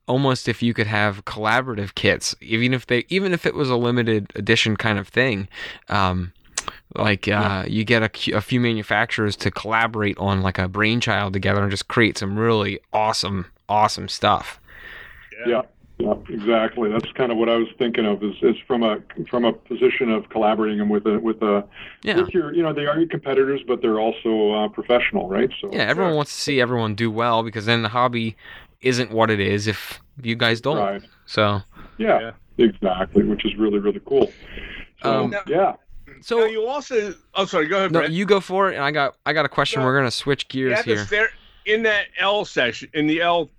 almost 0.07 0.47
if 0.47 0.61
you 0.63 0.73
could 0.73 0.87
have 0.87 1.23
collaborative 1.25 1.93
kits, 1.95 2.35
even 2.41 2.73
if 2.73 2.87
they, 2.87 3.05
even 3.09 3.31
if 3.31 3.45
it 3.45 3.53
was 3.53 3.69
a 3.69 3.75
limited 3.75 4.31
edition 4.35 4.75
kind 4.75 4.97
of 4.97 5.07
thing, 5.07 5.47
um, 5.89 6.33
like 6.95 7.27
uh, 7.27 7.63
you 7.67 7.83
get 7.83 8.01
a, 8.03 8.35
a 8.37 8.41
few 8.41 8.59
manufacturers 8.59 9.35
to 9.37 9.51
collaborate 9.51 10.17
on 10.17 10.41
like 10.41 10.57
a 10.57 10.67
brainchild 10.67 11.33
together 11.33 11.61
and 11.61 11.71
just 11.71 11.87
create 11.87 12.17
some 12.17 12.37
really 12.37 12.79
awesome, 12.93 13.45
awesome 13.69 14.07
stuff. 14.07 14.59
Yeah. 15.47 15.61
Yeah, 15.97 16.13
exactly. 16.27 16.91
That's 16.91 17.09
kind 17.13 17.31
of 17.31 17.37
what 17.37 17.47
I 17.47 17.55
was 17.55 17.69
thinking 17.77 18.05
of. 18.05 18.21
Is, 18.21 18.35
is 18.41 18.57
from 18.67 18.83
a 18.83 18.97
from 19.29 19.45
a 19.45 19.53
position 19.53 20.11
of 20.11 20.27
collaborating 20.27 20.77
them 20.77 20.89
with 20.89 21.05
a 21.05 21.19
with 21.19 21.41
a 21.41 21.63
Yeah. 22.03 22.17
with 22.17 22.33
your 22.33 22.53
you 22.53 22.61
know 22.61 22.73
they 22.73 22.85
are 22.85 22.99
your 22.99 23.07
competitors, 23.07 23.61
but 23.65 23.81
they're 23.81 23.97
also 24.01 24.51
uh, 24.51 24.67
professional, 24.67 25.29
right? 25.29 25.49
So 25.61 25.69
Yeah, 25.71 25.83
everyone 25.83 26.15
wants 26.15 26.35
to 26.35 26.41
see 26.41 26.59
everyone 26.59 26.95
do 26.95 27.09
well 27.09 27.43
because 27.43 27.65
then 27.65 27.81
the 27.81 27.87
hobby 27.89 28.35
isn't 28.81 29.09
what 29.11 29.31
it 29.31 29.39
is 29.39 29.67
if 29.67 30.01
you 30.21 30.35
guys 30.35 30.59
don't. 30.59 30.77
right. 30.77 31.01
So, 31.27 31.61
Yeah, 31.97 32.31
exactly, 32.57 33.23
which 33.23 33.45
is 33.45 33.55
really 33.55 33.79
really 33.79 34.01
cool. 34.05 34.29
So 35.01 35.23
Um, 35.25 35.35
yeah, 35.47 35.75
so 36.21 36.39
Now, 36.39 36.45
you 36.45 36.65
also. 36.67 37.13
Oh, 37.33 37.45
sorry. 37.45 37.67
Go 37.67 37.77
ahead, 37.77 37.91
no, 37.91 37.99
Brett. 37.99 38.11
you 38.11 38.25
go 38.25 38.39
for 38.39 38.71
it, 38.71 38.75
and 38.75 38.83
I 38.83 38.91
got 38.91 39.15
I 39.25 39.33
got 39.33 39.45
a 39.45 39.49
question. 39.49 39.81
No. 39.81 39.85
We're 39.87 39.97
gonna 39.97 40.11
switch 40.11 40.47
gears 40.47 40.77
had 40.77 40.85
here. 40.85 41.05
stair 41.05 41.29
in 41.65 41.83
that 41.83 42.05
L 42.19 42.45
section 42.45 42.89
in 42.93 43.07
the 43.07 43.21
L 43.21 43.49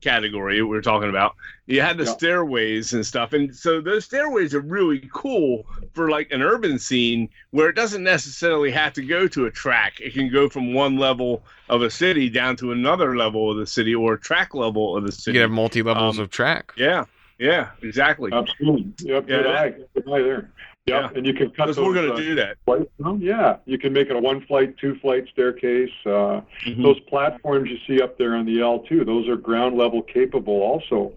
category 0.00 0.56
we 0.62 0.68
were 0.68 0.80
talking 0.82 1.08
about. 1.08 1.34
You 1.66 1.80
had 1.80 1.96
the 1.96 2.04
Yeah. 2.04 2.12
stairways 2.12 2.92
and 2.92 3.04
stuff, 3.04 3.32
and 3.32 3.54
so 3.54 3.80
those 3.80 4.04
stairways 4.04 4.54
are 4.54 4.60
really 4.60 5.08
cool 5.12 5.66
for 5.94 6.10
like 6.10 6.30
an 6.30 6.42
urban 6.42 6.78
scene 6.78 7.28
where 7.50 7.68
it 7.70 7.74
doesn't 7.74 8.04
necessarily 8.04 8.70
have 8.70 8.92
to 8.92 9.02
go 9.02 9.26
to 9.28 9.46
a 9.46 9.50
track. 9.50 9.94
It 10.00 10.12
can 10.12 10.30
go 10.30 10.48
from 10.48 10.74
one 10.74 10.96
level 10.98 11.42
of 11.70 11.82
a 11.82 11.90
city 11.90 12.28
down 12.28 12.56
to 12.56 12.70
another 12.72 13.16
level 13.16 13.50
of 13.50 13.56
the 13.56 13.66
city 13.66 13.94
or 13.94 14.14
a 14.14 14.20
track 14.20 14.54
level 14.54 14.96
of 14.96 15.04
the 15.04 15.12
city. 15.12 15.32
can 15.34 15.40
have 15.42 15.50
multi 15.50 15.82
levels 15.82 16.18
Um, 16.18 16.24
of 16.24 16.30
track. 16.30 16.72
yeah, 16.76 17.04
yeah, 17.38 17.70
exactly. 17.82 18.30
absolutely. 18.32 18.92
Yep, 19.00 19.24
Yeah, 19.28 19.36
good 19.36 19.46
that- 19.46 19.56
eye, 19.56 19.70
good 19.94 20.08
eye 20.12 20.22
there. 20.22 20.50
Yep, 20.86 21.16
and 21.16 21.26
you 21.26 21.32
can 21.32 21.48
cut 21.50 21.66
Because 21.66 21.76
those. 21.76 21.86
we're 21.86 21.94
going 21.94 22.10
uh, 22.12 22.16
to 22.16 22.22
do 22.22 22.34
that. 22.34 22.58
flights. 22.66 22.84
Oh, 23.02 23.16
yeah, 23.16 23.56
you 23.64 23.78
can 23.78 23.92
make 23.94 24.10
it 24.10 24.16
a 24.16 24.18
one 24.18 24.42
flight, 24.46 24.76
two 24.76 24.96
flight 24.96 25.24
staircase. 25.32 25.90
Uh, 26.04 26.42
Mhm. 26.66 26.82
Those 26.82 27.00
platforms 27.00 27.70
you 27.70 27.78
see 27.86 28.02
up 28.02 28.18
there 28.18 28.36
on 28.36 28.44
the 28.44 28.60
L 28.60 28.80
two, 28.80 29.02
those 29.04 29.26
are 29.28 29.36
ground 29.36 29.78
level 29.78 30.02
capable 30.02 30.60
also 30.60 31.12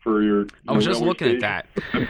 for 0.00 0.22
your. 0.22 0.46
I 0.66 0.72
was 0.72 0.84
your 0.84 0.92
just 0.94 1.00
railway 1.02 1.08
looking 1.08 1.34
at 1.36 1.40
that. 1.40 1.66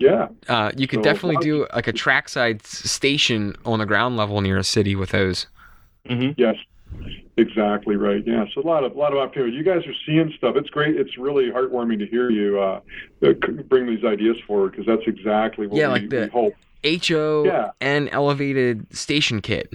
Yeah, 0.00 0.26
Uh, 0.48 0.70
you 0.76 0.88
could 0.88 0.98
So- 0.98 1.02
definitely 1.04 1.36
do 1.36 1.66
like 1.72 1.86
a 1.86 1.92
trackside 1.92 2.62
s- 2.62 2.90
station 2.90 3.54
on 3.64 3.78
the 3.78 3.86
ground 3.86 4.16
level 4.16 4.40
near 4.40 4.58
a 4.58 4.64
city 4.64 4.96
with 4.96 5.10
those. 5.10 5.46
Mhm. 6.10 6.34
yes, 6.36 6.56
exactly 7.36 7.96
right. 7.96 8.22
Yeah, 8.26 8.44
so 8.54 8.60
a 8.60 8.66
lot 8.66 8.84
of 8.84 8.92
a 8.94 8.98
lot 8.98 9.12
of 9.12 9.18
opportunity. 9.18 9.56
You 9.56 9.62
guys 9.64 9.86
are 9.86 9.94
seeing 10.06 10.32
stuff. 10.36 10.56
It's 10.56 10.70
great. 10.70 10.96
It's 10.96 11.16
really 11.18 11.50
heartwarming 11.50 11.98
to 11.98 12.06
hear 12.06 12.30
you 12.30 12.60
uh, 12.60 12.80
uh, 13.24 13.32
bring 13.68 13.86
these 13.86 14.04
ideas 14.04 14.36
forward 14.46 14.72
because 14.72 14.86
that's 14.86 15.06
exactly 15.06 15.66
what 15.66 15.76
Yeah, 15.76 15.88
we, 15.88 15.92
like 16.00 16.08
the- 16.10 16.20
we 16.22 16.28
hope. 16.28 16.54
HO 17.08 17.44
Yeah. 17.46 17.70
and 17.80 18.10
elevated 18.12 18.94
station 18.94 19.40
kit. 19.40 19.72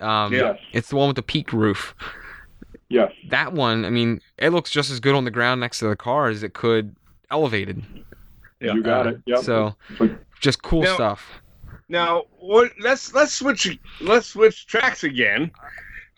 Um, 0.00 0.32
Yeah. 0.32 0.38
Yes, 0.52 0.58
It's 0.72 0.88
the 0.90 0.96
one 0.96 1.08
with 1.08 1.16
the 1.16 1.22
peak 1.22 1.52
roof. 1.52 1.96
yes, 2.88 3.10
That 3.30 3.52
one, 3.52 3.84
I 3.84 3.90
mean, 3.90 4.20
it 4.38 4.50
looks 4.50 4.70
just 4.70 4.88
as 4.92 5.00
good 5.00 5.16
on 5.16 5.24
the 5.24 5.32
ground 5.32 5.60
next 5.60 5.80
to 5.80 5.88
the 5.88 5.96
car 5.96 6.28
as 6.28 6.44
it 6.44 6.54
could 6.54 6.94
elevated. 7.30 7.82
Yeah. 8.60 8.74
you 8.74 8.82
got 8.84 9.06
Uh, 9.06 9.10
it. 9.10 9.20
Yep. 9.26 9.38
So, 9.40 9.74
just 10.40 10.62
cool 10.62 10.82
Now- 10.82 10.94
stuff. 10.94 11.42
Now, 11.88 12.24
what? 12.38 12.70
Let's 12.80 13.14
let's 13.14 13.32
switch 13.32 13.78
let's 14.00 14.26
switch 14.28 14.66
tracks 14.66 15.04
again. 15.04 15.50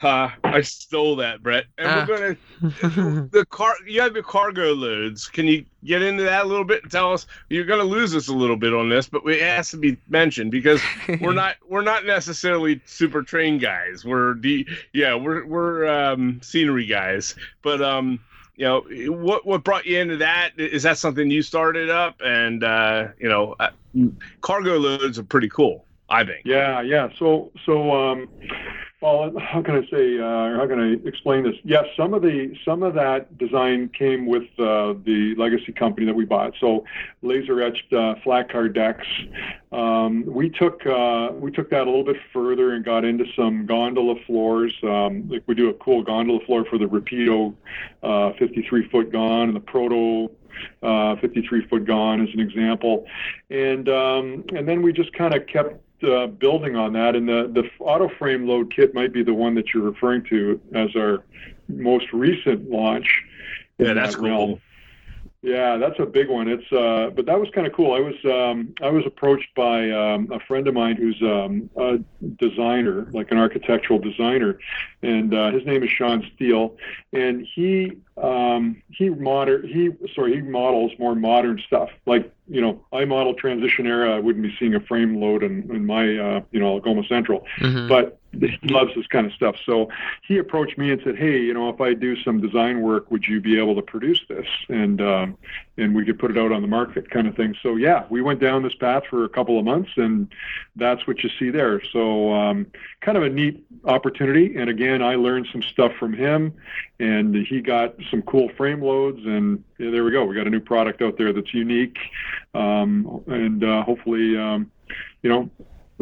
Uh, 0.02 0.30
I 0.44 0.62
stole 0.62 1.16
that, 1.16 1.42
Brett. 1.42 1.66
And 1.76 1.86
Ah. 1.88 2.06
we're 2.08 2.18
gonna 2.18 3.28
the 3.32 3.44
car. 3.50 3.74
You 3.86 4.00
have 4.00 4.14
your 4.14 4.22
cargo 4.22 4.72
loads. 4.72 5.28
Can 5.28 5.46
you 5.46 5.64
get 5.84 6.00
into 6.00 6.22
that 6.22 6.44
a 6.44 6.48
little 6.48 6.64
bit 6.64 6.82
and 6.82 6.90
tell 6.90 7.12
us? 7.12 7.26
You're 7.50 7.66
gonna 7.66 7.84
lose 7.84 8.14
us 8.16 8.28
a 8.28 8.34
little 8.34 8.56
bit 8.56 8.72
on 8.72 8.88
this, 8.88 9.08
but 9.08 9.22
it 9.26 9.42
has 9.42 9.70
to 9.72 9.76
be 9.76 9.98
mentioned 10.08 10.50
because 10.52 10.80
we're 11.20 11.34
not 11.34 11.56
we're 11.68 11.82
not 11.82 12.06
necessarily 12.06 12.80
super 12.86 13.22
trained 13.22 13.60
guys. 13.60 14.04
We're 14.04 14.34
the 14.34 14.66
yeah 14.94 15.14
we're 15.14 15.44
we're 15.44 15.86
um, 15.86 16.40
scenery 16.42 16.86
guys. 16.86 17.34
But 17.60 17.82
um, 17.82 18.20
you 18.56 18.64
know 18.64 18.84
what 19.12 19.44
what 19.44 19.64
brought 19.64 19.84
you 19.84 19.98
into 19.98 20.16
that? 20.16 20.52
Is 20.56 20.82
that 20.84 20.96
something 20.96 21.30
you 21.30 21.42
started 21.42 21.90
up? 21.90 22.20
And 22.24 22.64
uh, 22.64 23.08
you 23.18 23.28
know, 23.28 23.54
uh, 23.60 23.70
cargo 24.40 24.78
loads 24.78 25.18
are 25.18 25.24
pretty 25.24 25.48
cool. 25.50 25.84
I 26.12 26.24
think. 26.24 26.40
Yeah, 26.44 26.80
yeah. 26.80 27.08
So, 27.20 27.52
so, 27.64 27.92
um, 27.92 28.28
well, 29.00 29.32
how 29.38 29.62
can 29.62 29.76
I 29.76 29.90
say, 29.90 30.18
uh, 30.18 30.56
how 30.56 30.66
can 30.68 30.78
I 30.78 31.08
explain 31.08 31.44
this? 31.44 31.56
Yes, 31.64 31.84
some 31.96 32.14
of 32.14 32.22
the 32.22 32.54
some 32.64 32.82
of 32.82 32.94
that 32.94 33.38
design 33.38 33.88
came 33.88 34.26
with 34.26 34.44
uh, 34.58 34.94
the 35.04 35.34
legacy 35.36 35.72
company 35.72 36.06
that 36.06 36.14
we 36.14 36.24
bought. 36.24 36.54
So, 36.60 36.84
laser 37.22 37.62
etched 37.62 37.92
uh, 37.92 38.16
flat 38.22 38.50
car 38.50 38.68
decks. 38.68 39.06
Um, 39.72 40.24
we 40.26 40.50
took 40.50 40.84
uh, 40.86 41.30
we 41.32 41.50
took 41.50 41.70
that 41.70 41.82
a 41.82 41.90
little 41.90 42.04
bit 42.04 42.16
further 42.32 42.74
and 42.74 42.84
got 42.84 43.04
into 43.04 43.24
some 43.36 43.66
gondola 43.66 44.16
floors. 44.26 44.74
Um, 44.82 45.28
like 45.28 45.42
we 45.46 45.54
do 45.54 45.70
a 45.70 45.74
cool 45.74 46.02
gondola 46.02 46.44
floor 46.44 46.64
for 46.64 46.78
the 46.78 46.86
Rapido 46.86 47.54
uh, 48.02 48.32
53 48.38 48.88
foot 48.88 49.12
gon 49.12 49.48
and 49.48 49.56
the 49.56 49.60
Proto 49.60 50.30
uh, 50.82 51.16
53 51.16 51.66
foot 51.68 51.84
gon 51.84 52.20
as 52.20 52.28
an 52.34 52.40
example, 52.40 53.06
and 53.50 53.88
um, 53.88 54.44
and 54.54 54.68
then 54.68 54.82
we 54.82 54.92
just 54.92 55.12
kind 55.12 55.34
of 55.34 55.46
kept 55.46 55.80
uh, 56.02 56.26
building 56.26 56.76
on 56.76 56.92
that. 56.94 57.16
And 57.16 57.28
the 57.28 57.50
the 57.52 57.68
auto 57.80 58.08
frame 58.08 58.46
load 58.46 58.74
kit 58.74 58.94
might 58.94 59.12
be 59.12 59.22
the 59.22 59.34
one 59.34 59.54
that 59.54 59.72
you're 59.72 59.82
referring 59.82 60.24
to 60.24 60.60
as 60.74 60.94
our 60.96 61.24
most 61.68 62.12
recent 62.12 62.70
launch. 62.70 63.22
Yeah, 63.78 63.94
that's 63.94 64.14
that 64.14 64.20
cool. 64.20 64.60
Yeah, 65.42 65.78
that's 65.78 65.98
a 65.98 66.04
big 66.04 66.28
one. 66.28 66.48
It's 66.48 66.70
uh, 66.70 67.10
but 67.16 67.24
that 67.24 67.40
was 67.40 67.48
kind 67.54 67.66
of 67.66 67.72
cool. 67.72 67.94
I 67.94 68.00
was 68.00 68.14
um, 68.26 68.74
I 68.82 68.90
was 68.90 69.06
approached 69.06 69.48
by 69.54 69.90
um, 69.90 70.30
a 70.30 70.38
friend 70.40 70.68
of 70.68 70.74
mine 70.74 70.96
who's 70.96 71.20
um, 71.22 71.70
a 71.76 71.98
designer, 72.36 73.08
like 73.12 73.30
an 73.30 73.38
architectural 73.38 73.98
designer, 73.98 74.58
and 75.02 75.32
uh, 75.32 75.50
his 75.50 75.64
name 75.64 75.82
is 75.82 75.88
Sean 75.88 76.22
Steele, 76.34 76.76
and 77.14 77.46
he 77.54 77.92
um, 78.18 78.82
he 78.90 79.08
moder 79.08 79.66
he 79.66 79.90
sorry 80.14 80.34
he 80.34 80.42
models 80.42 80.92
more 80.98 81.14
modern 81.14 81.58
stuff. 81.66 81.88
Like 82.04 82.30
you 82.46 82.60
know, 82.60 82.84
I 82.92 83.06
model 83.06 83.32
transition 83.32 83.86
era. 83.86 84.16
I 84.16 84.18
wouldn't 84.18 84.42
be 84.42 84.54
seeing 84.58 84.74
a 84.74 84.80
frame 84.80 85.22
load 85.22 85.42
in, 85.42 85.74
in 85.74 85.86
my 85.86 86.18
uh, 86.18 86.42
you 86.50 86.60
know 86.60 86.74
Algoma 86.74 87.04
Central, 87.08 87.46
Mhm. 87.60 87.88
but 87.88 88.19
loves 88.32 88.94
this 88.94 89.06
kind 89.08 89.26
of 89.26 89.32
stuff. 89.32 89.56
So 89.66 89.88
he 90.26 90.38
approached 90.38 90.78
me 90.78 90.90
and 90.90 91.00
said, 91.02 91.16
"Hey, 91.16 91.40
you 91.40 91.54
know, 91.54 91.68
if 91.68 91.80
I 91.80 91.94
do 91.94 92.16
some 92.22 92.40
design 92.40 92.80
work, 92.80 93.10
would 93.10 93.26
you 93.26 93.40
be 93.40 93.58
able 93.58 93.74
to 93.74 93.82
produce 93.82 94.20
this 94.28 94.46
and 94.68 95.00
um, 95.00 95.36
and 95.76 95.94
we 95.94 96.04
could 96.04 96.18
put 96.18 96.30
it 96.30 96.38
out 96.38 96.52
on 96.52 96.62
the 96.62 96.68
market, 96.68 97.10
kind 97.10 97.26
of 97.26 97.34
thing." 97.34 97.56
So 97.62 97.76
yeah, 97.76 98.04
we 98.08 98.22
went 98.22 98.40
down 98.40 98.62
this 98.62 98.74
path 98.74 99.02
for 99.10 99.24
a 99.24 99.28
couple 99.28 99.58
of 99.58 99.64
months, 99.64 99.90
and 99.96 100.32
that's 100.76 101.06
what 101.06 101.22
you 101.22 101.30
see 101.38 101.50
there. 101.50 101.82
So 101.92 102.32
um, 102.32 102.66
kind 103.00 103.16
of 103.16 103.24
a 103.24 103.28
neat 103.28 103.64
opportunity. 103.84 104.56
And 104.56 104.70
again, 104.70 105.02
I 105.02 105.16
learned 105.16 105.48
some 105.50 105.62
stuff 105.62 105.92
from 105.98 106.12
him, 106.12 106.54
and 106.98 107.34
he 107.34 107.60
got 107.60 107.94
some 108.10 108.22
cool 108.22 108.48
frame 108.56 108.82
loads, 108.82 109.20
and 109.24 109.62
yeah, 109.78 109.90
there 109.90 110.04
we 110.04 110.12
go. 110.12 110.24
We 110.24 110.36
got 110.36 110.46
a 110.46 110.50
new 110.50 110.60
product 110.60 111.02
out 111.02 111.18
there 111.18 111.32
that's 111.32 111.52
unique, 111.52 111.98
um, 112.54 113.22
and 113.26 113.64
uh, 113.64 113.82
hopefully, 113.82 114.36
um, 114.36 114.70
you 115.22 115.30
know, 115.30 115.50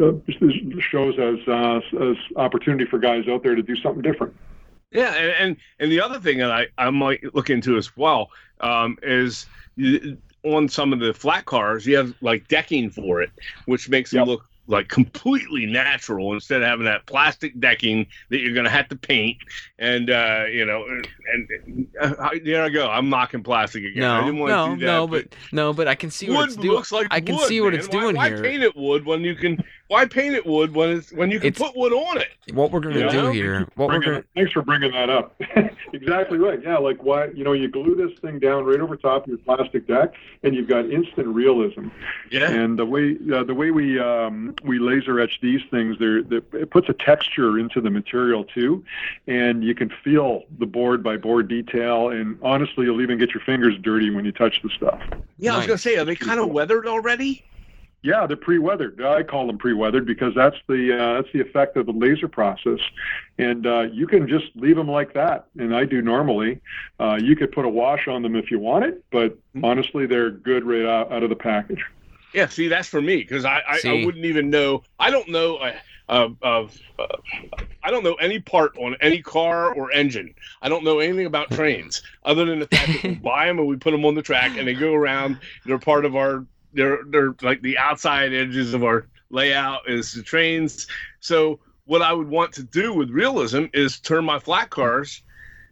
uh, 0.01 0.11
shows 0.91 1.15
as 1.19 1.37
uh, 1.47 1.79
as 2.09 2.17
opportunity 2.35 2.85
for 2.85 2.99
guys 2.99 3.27
out 3.27 3.43
there 3.43 3.55
to 3.55 3.61
do 3.63 3.75
something 3.77 4.01
different. 4.01 4.33
Yeah, 4.91 5.13
and, 5.13 5.31
and 5.31 5.57
and 5.79 5.91
the 5.91 6.01
other 6.01 6.19
thing 6.19 6.37
that 6.39 6.51
I 6.51 6.67
I 6.77 6.89
might 6.89 7.33
look 7.35 7.49
into 7.49 7.77
as 7.77 7.95
well 7.95 8.29
um, 8.61 8.97
is 9.03 9.45
on 10.43 10.67
some 10.69 10.93
of 10.93 10.99
the 10.99 11.13
flat 11.13 11.45
cars, 11.45 11.85
you 11.85 11.97
have 11.97 12.13
like 12.21 12.47
decking 12.47 12.89
for 12.89 13.21
it, 13.21 13.29
which 13.65 13.89
makes 13.89 14.11
Yep. 14.13 14.21
them 14.21 14.29
look 14.29 14.45
like 14.67 14.87
completely 14.87 15.65
natural 15.65 16.31
instead 16.33 16.61
of 16.61 16.67
having 16.67 16.85
that 16.85 17.03
plastic 17.07 17.59
decking 17.59 18.05
that 18.29 18.37
you're 18.37 18.53
going 18.53 18.65
to 18.65 18.69
have 18.69 18.87
to 18.89 18.95
paint. 18.95 19.35
And 19.79 20.09
uh, 20.11 20.45
you 20.51 20.63
know, 20.65 20.85
and, 20.87 21.07
and 21.65 21.87
uh, 21.99 22.29
there 22.45 22.63
I 22.63 22.69
go. 22.69 22.87
I'm 22.87 23.09
knocking 23.09 23.41
plastic 23.43 23.83
again. 23.83 24.03
I 24.03 24.19
No, 24.19 24.25
didn't 24.25 24.39
want 24.39 24.49
no, 24.51 24.67
to 24.67 24.75
do 24.75 24.79
that, 24.81 24.85
no, 24.91 25.07
but 25.07 25.35
no, 25.51 25.73
but 25.73 25.87
I 25.87 25.95
can 25.95 26.11
see 26.11 26.29
what 26.29 26.45
it's 26.49 26.55
doing. 26.55 26.83
like 26.91 27.07
I 27.11 27.19
can 27.19 27.35
wood, 27.35 27.47
see 27.47 27.61
what 27.61 27.71
man. 27.73 27.79
it's 27.79 27.89
Why- 27.89 27.99
doing 28.01 28.15
why, 28.15 28.29
here. 28.29 28.43
paint 28.43 28.63
it 28.63 28.75
wood 28.75 29.05
when 29.05 29.21
you 29.21 29.35
can? 29.35 29.63
Why 29.89 30.05
paint 30.05 30.35
it 30.35 30.45
wood 30.45 30.75
when 30.75 30.91
it's 30.91 31.11
when 31.11 31.31
you 31.31 31.39
can 31.39 31.47
It's- 31.47 31.67
put 31.67 31.75
wood 31.75 31.91
on 31.91 32.19
it? 32.19 32.27
What 32.53 32.71
we're 32.71 32.79
gonna 32.79 32.99
Yeah. 32.99 33.09
do 33.09 33.31
here? 33.31 33.67
What 33.73 33.89
we're 33.89 33.97
gonna 33.99 34.23
Thanks 34.35 34.51
for 34.51 34.61
bringing 34.61 34.91
that 34.91 35.09
up. 35.09 35.35
exactly 35.93 36.37
right. 36.37 36.59
Yeah, 36.63 36.77
like 36.77 37.03
why 37.03 37.25
you 37.33 37.43
know 37.43 37.53
you 37.53 37.67
glue 37.69 37.95
this 37.95 38.17
thing 38.19 38.37
down 38.37 38.65
right 38.65 38.79
over 38.79 38.95
top 38.95 39.23
of 39.23 39.29
your 39.29 39.39
plastic 39.39 39.87
deck, 39.87 40.13
and 40.43 40.53
you've 40.53 40.67
got 40.67 40.85
instant 40.91 41.27
realism. 41.27 41.87
Yeah. 42.29 42.51
And 42.51 42.77
the 42.77 42.85
way 42.85 43.17
uh, 43.33 43.43
the 43.43 43.55
way 43.55 43.71
we 43.71 43.99
um, 43.99 44.53
we 44.63 44.77
laser 44.77 45.19
etch 45.19 45.39
these 45.41 45.61
things, 45.71 45.97
there 45.97 46.19
it 46.19 46.69
puts 46.69 46.87
a 46.87 46.93
texture 46.93 47.57
into 47.57 47.81
the 47.81 47.89
material 47.89 48.43
too, 48.43 48.83
and 49.25 49.63
you 49.63 49.73
can 49.73 49.89
feel 50.03 50.43
the 50.59 50.67
board 50.67 51.01
by 51.03 51.17
board 51.17 51.47
detail. 51.47 52.09
And 52.09 52.37
honestly, 52.43 52.85
you'll 52.85 53.01
even 53.01 53.17
get 53.17 53.31
your 53.33 53.41
fingers 53.41 53.73
dirty 53.81 54.11
when 54.11 54.23
you 54.23 54.31
touch 54.33 54.61
the 54.61 54.69
stuff. 54.69 55.01
Yeah, 55.39 55.55
I 55.55 55.57
was 55.57 55.65
gonna 55.65 55.79
say, 55.79 55.97
are 55.97 56.05
they 56.05 56.15
kind 56.15 56.39
of 56.39 56.49
weathered 56.49 56.85
already? 56.85 57.43
Yeah, 58.01 58.25
they're 58.27 58.37
pre-weathered. 58.37 59.01
I 59.01 59.23
call 59.23 59.47
them 59.47 59.57
pre-weathered 59.57 60.05
because 60.05 60.33
that's 60.33 60.55
the 60.67 60.97
uh, 60.97 61.13
that's 61.15 61.33
the 61.33 61.41
effect 61.41 61.75
of 61.75 61.85
the 61.85 61.91
laser 61.91 62.29
process, 62.29 62.79
and 63.37 63.67
uh, 63.67 63.81
you 63.91 64.07
can 64.07 64.27
just 64.27 64.45
leave 64.55 64.77
them 64.77 64.87
like 64.87 65.13
that. 65.15 65.47
And 65.57 65.75
I 65.75 65.83
do 65.83 66.01
normally. 66.01 66.61
Uh, 66.99 67.19
you 67.21 67.35
could 67.35 67.51
put 67.51 67.65
a 67.65 67.69
wash 67.69 68.07
on 68.07 68.21
them 68.21 68.37
if 68.37 68.51
you 68.51 68.59
want 68.59 68.85
it, 68.85 69.03
but 69.11 69.37
honestly, 69.63 70.05
they're 70.05 70.31
good 70.31 70.63
right 70.63 70.85
out, 70.85 71.11
out 71.11 71.23
of 71.23 71.29
the 71.29 71.35
package. 71.35 71.83
Yeah, 72.33 72.47
see, 72.47 72.67
that's 72.67 72.87
for 72.87 73.01
me 73.01 73.17
because 73.17 73.43
I, 73.43 73.61
I, 73.67 73.81
I 73.85 74.05
wouldn't 74.05 74.25
even 74.25 74.49
know. 74.49 74.83
I 74.99 75.09
don't 75.09 75.27
know 75.29 75.57
uh, 75.57 75.73
of 76.09 76.37
of 76.41 76.77
uh, 76.97 77.05
I 77.83 77.91
don't 77.91 78.03
know 78.03 78.15
any 78.15 78.39
part 78.39 78.77
on 78.77 78.95
any 79.01 79.21
car 79.21 79.73
or 79.73 79.91
engine. 79.91 80.33
I 80.61 80.69
don't 80.69 80.83
know 80.83 80.99
anything 80.99 81.25
about 81.25 81.51
trains 81.51 82.01
other 82.23 82.45
than 82.45 82.59
the 82.59 82.67
fact 82.67 82.87
that 82.87 83.03
we 83.03 83.15
buy 83.23 83.47
them 83.47 83.59
and 83.59 83.67
we 83.67 83.77
put 83.77 83.91
them 83.91 84.05
on 84.05 84.15
the 84.15 84.21
track 84.21 84.57
and 84.57 84.67
they 84.67 84.73
go 84.73 84.93
around. 84.93 85.39
They're 85.65 85.79
part 85.79 86.05
of 86.05 86.15
our. 86.15 86.45
They're 86.73 86.99
they're 87.07 87.33
like 87.41 87.61
the 87.61 87.77
outside 87.77 88.33
edges 88.33 88.73
of 88.73 88.83
our 88.83 89.07
layout 89.29 89.89
is 89.89 90.13
the 90.13 90.23
trains. 90.23 90.87
So 91.19 91.59
what 91.85 92.01
I 92.01 92.13
would 92.13 92.27
want 92.29 92.53
to 92.53 92.63
do 92.63 92.93
with 92.93 93.09
realism 93.09 93.65
is 93.73 93.99
turn 93.99 94.23
my 94.25 94.39
flat 94.39 94.69
cars 94.69 95.21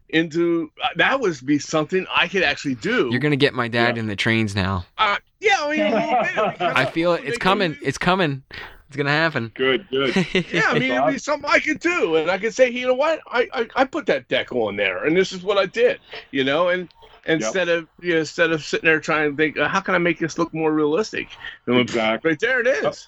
into 0.09 0.71
uh, 0.83 0.87
that 0.95 1.19
would 1.19 1.37
be 1.45 1.59
something 1.59 2.05
I 2.15 2.27
could 2.27 2.43
actually 2.43 2.75
do. 2.75 3.09
You're 3.11 3.19
gonna 3.19 3.35
get 3.35 3.53
my 3.53 3.67
dad 3.67 3.95
Yeah. 3.95 4.01
in 4.01 4.07
the 4.07 4.15
trains 4.15 4.55
now. 4.55 4.85
uh, 4.97 5.17
yeah, 5.39 5.57
I 5.59 5.69
mean, 5.71 5.81
a 5.81 5.89
little 6.35 6.49
bit. 6.51 6.61
I 6.61 6.85
feel 6.85 7.13
it. 7.13 7.23
It's 7.25 7.37
coming. 7.37 7.73
do- 7.73 7.79
It's 7.83 7.97
coming. 7.97 8.41
It's 8.87 8.95
gonna 8.95 9.11
happen. 9.11 9.51
Good, 9.53 9.85
good. 9.91 10.15
Yeah, 10.51 10.63
I 10.69 10.79
mean, 10.79 10.91
it'd 10.93 11.07
be 11.07 11.17
something 11.19 11.47
I 11.49 11.59
could 11.59 11.79
do, 11.81 12.15
and 12.15 12.31
I 12.31 12.37
could 12.37 12.53
say, 12.55 12.69
you 12.69 12.87
know 12.87 12.93
what, 12.93 13.19
I, 13.27 13.47
I, 13.53 13.67
I 13.75 13.83
put 13.85 14.05
that 14.05 14.29
deck 14.29 14.51
on 14.53 14.77
there, 14.77 15.03
and 15.03 15.15
this 15.15 15.33
is 15.33 15.43
what 15.43 15.57
I 15.57 15.65
did, 15.65 15.99
you 16.31 16.45
know, 16.45 16.69
and 16.69 16.87
instead 17.27 17.69
of 17.69 17.87
you 18.01 18.13
know, 18.13 18.19
instead 18.19 18.51
of 18.51 18.63
sitting 18.63 18.85
there 18.85 18.99
trying 18.99 19.31
to 19.31 19.37
think, 19.37 19.57
uh, 19.57 19.67
how 19.67 19.79
can 19.79 19.95
I 19.95 19.97
make 19.97 20.19
this 20.19 20.37
look 20.37 20.53
more 20.53 20.71
realistic? 20.73 21.27
And 21.65 21.75
when- 21.75 21.83
Exactly. 21.83 22.31
Right 22.31 22.39
there 22.39 22.59
it 22.59 22.67
is. 22.67 23.07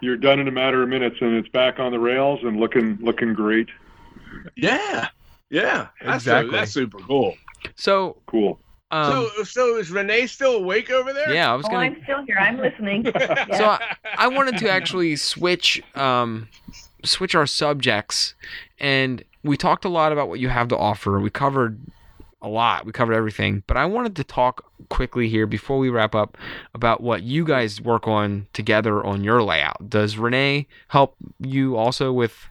You're 0.00 0.16
done 0.16 0.40
in 0.40 0.48
a 0.48 0.52
matter 0.52 0.82
of 0.82 0.88
minutes, 0.88 1.16
and 1.20 1.34
it's 1.34 1.48
back 1.48 1.78
on 1.78 1.92
the 1.92 1.98
rails 1.98 2.40
and 2.42 2.58
looking 2.58 2.96
looking 3.00 3.34
great. 3.34 3.68
Yeah, 4.56 5.08
yeah, 5.50 5.88
that's 6.02 6.16
Exactly. 6.24 6.52
that's 6.52 6.72
super 6.72 6.98
cool. 7.00 7.36
So, 7.74 8.22
Cool. 8.26 8.58
um, 8.90 9.28
so, 9.36 9.42
so 9.44 9.76
is 9.76 9.90
Renee 9.90 10.26
still 10.28 10.56
awake 10.56 10.90
over 10.90 11.12
there? 11.12 11.32
yeah, 11.32 11.52
I 11.52 11.54
was 11.56 11.66
Oh, 11.66 11.70
gonna. 11.70 11.84
I'm 11.84 12.02
still 12.04 12.24
here. 12.24 12.38
I'm 12.38 12.58
listening. 12.58 13.04
So 13.56 13.66
I, 13.66 13.96
I 14.16 14.28
wanted 14.28 14.56
to 14.58 14.70
actually 14.70 15.16
switch 15.16 15.82
um, 15.94 16.48
switch 17.04 17.34
our 17.34 17.46
subjects, 17.46 18.34
and 18.78 19.22
we 19.42 19.56
talked 19.56 19.84
a 19.84 19.88
lot 19.88 20.12
about 20.12 20.28
what 20.28 20.40
you 20.40 20.48
have 20.48 20.68
to 20.68 20.76
offer. 20.76 21.20
We 21.20 21.30
covered 21.30 21.80
a 22.46 22.48
lot. 22.48 22.86
We 22.86 22.92
covered 22.92 23.14
everything, 23.14 23.62
but 23.66 23.76
I 23.76 23.84
wanted 23.86 24.14
to 24.16 24.24
talk 24.24 24.64
quickly 24.88 25.28
here 25.28 25.46
before 25.46 25.78
we 25.78 25.88
wrap 25.90 26.14
up 26.14 26.38
about 26.74 27.02
what 27.02 27.22
you 27.22 27.44
guys 27.44 27.80
work 27.80 28.06
on 28.06 28.46
together 28.52 29.04
on 29.04 29.24
your 29.24 29.42
layout. 29.42 29.90
Does 29.90 30.16
Renee 30.16 30.66
help 30.88 31.16
you 31.40 31.76
also 31.76 32.12
with 32.12 32.46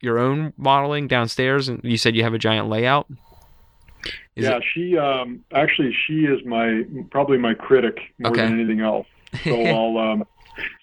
your 0.00 0.18
own 0.18 0.52
modeling 0.56 1.08
downstairs? 1.08 1.68
And 1.68 1.80
you 1.82 1.96
said 1.96 2.14
you 2.16 2.22
have 2.22 2.34
a 2.34 2.38
giant 2.38 2.68
layout. 2.68 3.06
Is 4.36 4.44
yeah, 4.44 4.56
it- 4.56 4.64
she 4.72 4.96
um, 4.96 5.44
actually 5.52 5.94
she 6.06 6.20
is 6.24 6.44
my 6.46 6.84
probably 7.10 7.36
my 7.38 7.54
critic 7.54 7.98
more 8.18 8.32
Okay. 8.32 8.42
than 8.42 8.54
anything 8.58 8.80
else. 8.80 9.06
So 9.44 9.60
I'll 9.60 9.96
um, 9.98 10.26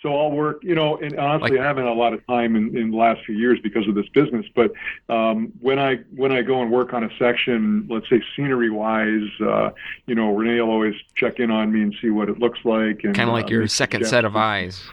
so 0.01 0.17
I'll 0.17 0.31
work. 0.31 0.63
You 0.63 0.75
know, 0.75 0.97
and 0.97 1.17
honestly, 1.17 1.51
Like- 1.51 1.61
I 1.61 1.63
haven't 1.63 1.85
had 1.85 1.91
a 1.91 1.95
lot 1.95 2.13
of 2.13 2.25
time 2.27 2.55
in, 2.55 2.75
in 2.77 2.91
the 2.91 2.97
last 2.97 3.25
few 3.25 3.35
years 3.35 3.59
because 3.61 3.87
of 3.87 3.95
this 3.95 4.07
business. 4.09 4.45
But 4.55 4.71
um, 5.09 5.51
when 5.61 5.79
I 5.79 5.97
when 6.15 6.31
I 6.31 6.41
go 6.41 6.61
and 6.61 6.71
work 6.71 6.93
on 6.93 7.03
a 7.03 7.09
section, 7.17 7.87
let's 7.89 8.09
say 8.09 8.21
scenery 8.35 8.69
wise, 8.69 9.29
uh, 9.41 9.71
you 10.05 10.15
know, 10.15 10.35
Renee 10.35 10.61
will 10.61 10.69
always 10.69 10.95
check 11.15 11.39
in 11.39 11.51
on 11.51 11.71
me 11.71 11.81
and 11.81 11.95
see 12.01 12.09
what 12.09 12.29
it 12.29 12.39
looks 12.39 12.59
like. 12.63 13.03
And 13.03 13.15
kind 13.15 13.29
of 13.29 13.33
like 13.33 13.45
uh, 13.45 13.49
your 13.49 13.67
second 13.67 14.05
set 14.05 14.25
of 14.25 14.35
eyes. 14.35 14.83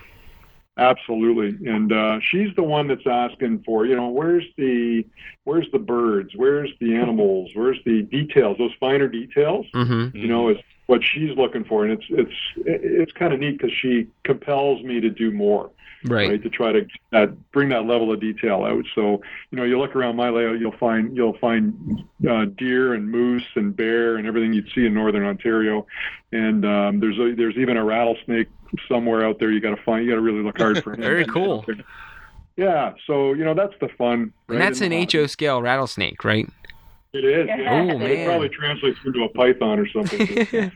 Absolutely, 0.79 1.69
and 1.71 1.91
uh, 1.91 2.21
she's 2.21 2.55
the 2.55 2.63
one 2.63 2.87
that's 2.87 3.07
asking 3.07 3.63
for, 3.65 3.87
you 3.87 3.97
know, 3.97 4.09
where's 4.09 4.45
the, 4.59 5.07
where's 5.45 5.67
the 5.73 5.79
birds, 5.79 6.31
where's 6.37 6.71
the 6.81 6.95
animals, 6.95 7.51
where's 7.55 7.79
the 7.87 8.03
details, 8.03 8.59
those 8.59 8.75
finer 8.79 9.09
details, 9.09 9.65
Mm-hmm. 9.75 10.17
you 10.17 10.29
know, 10.29 10.51
is 10.51 10.59
what 10.87 11.03
she's 11.03 11.37
looking 11.37 11.65
for, 11.65 11.85
and 11.85 11.93
it's 11.95 12.05
it's 12.11 12.67
it's 12.67 13.13
kind 13.13 13.33
of 13.33 13.41
neat 13.41 13.59
because 13.59 13.73
she 13.73 14.07
compels 14.25 14.83
me 14.85 15.01
to 15.01 15.11
do 15.11 15.33
more, 15.33 15.71
Right. 16.05 16.29
right, 16.29 16.43
to 16.43 16.49
try 16.51 16.73
to 16.73 16.87
uh, 17.13 17.27
bring 17.53 17.71
that 17.71 17.87
level 17.87 18.13
of 18.13 18.21
detail 18.21 18.65
out. 18.65 18.85
So, 18.95 19.21
you 19.51 19.57
know, 19.59 19.65
you 19.65 19.79
look 19.81 19.97
around 19.97 20.15
my 20.15 20.29
layout, 20.29 20.61
you'll 20.61 20.77
find 20.79 21.17
you'll 21.17 21.39
find 21.39 22.05
uh, 22.29 22.45
deer 22.57 22.95
and 22.95 23.11
moose 23.11 23.47
and 23.57 23.75
bear 23.75 24.17
and 24.17 24.27
everything 24.29 24.53
you'd 24.53 24.71
see 24.75 24.87
in 24.87 24.95
northern 24.95 25.25
Ontario, 25.25 25.87
and 26.33 26.65
um, 26.65 27.01
there's 27.01 27.19
a, 27.19 27.35
there's 27.35 27.57
even 27.57 27.77
a 27.77 27.85
rattlesnake 27.85 28.49
somewhere 28.89 29.25
out 29.27 29.39
there. 29.39 29.51
You 29.51 29.61
got 29.61 29.75
to 29.77 29.83
find. 29.83 30.05
You 30.05 30.11
got 30.11 30.17
to 30.17 30.23
really 30.23 30.43
look 30.43 30.59
hard 30.59 30.83
for 30.83 30.93
him. 30.95 31.01
Very 31.01 31.25
cool. 31.27 31.65
Yeah, 32.57 32.95
so 33.07 33.35
you 33.35 33.45
know 33.45 33.55
that's 33.55 33.75
the 33.81 33.89
fun. 33.99 34.33
And 34.49 34.61
that's 34.61 34.81
an. 34.81 34.93
HO 35.11 35.27
scale 35.27 35.61
rattlesnake, 35.61 36.25
right? 36.25 36.49
It 37.17 37.25
is. 37.25 37.47
Yeah. 37.47 37.57
Yeah. 37.57 37.73
Oh, 37.83 37.89
It 37.91 37.99
man. 37.99 38.27
probably 38.27 38.49
translates 38.51 38.99
into 39.05 39.25
a 39.25 39.29
python 39.29 39.79
or 39.79 39.89
something. 39.89 40.21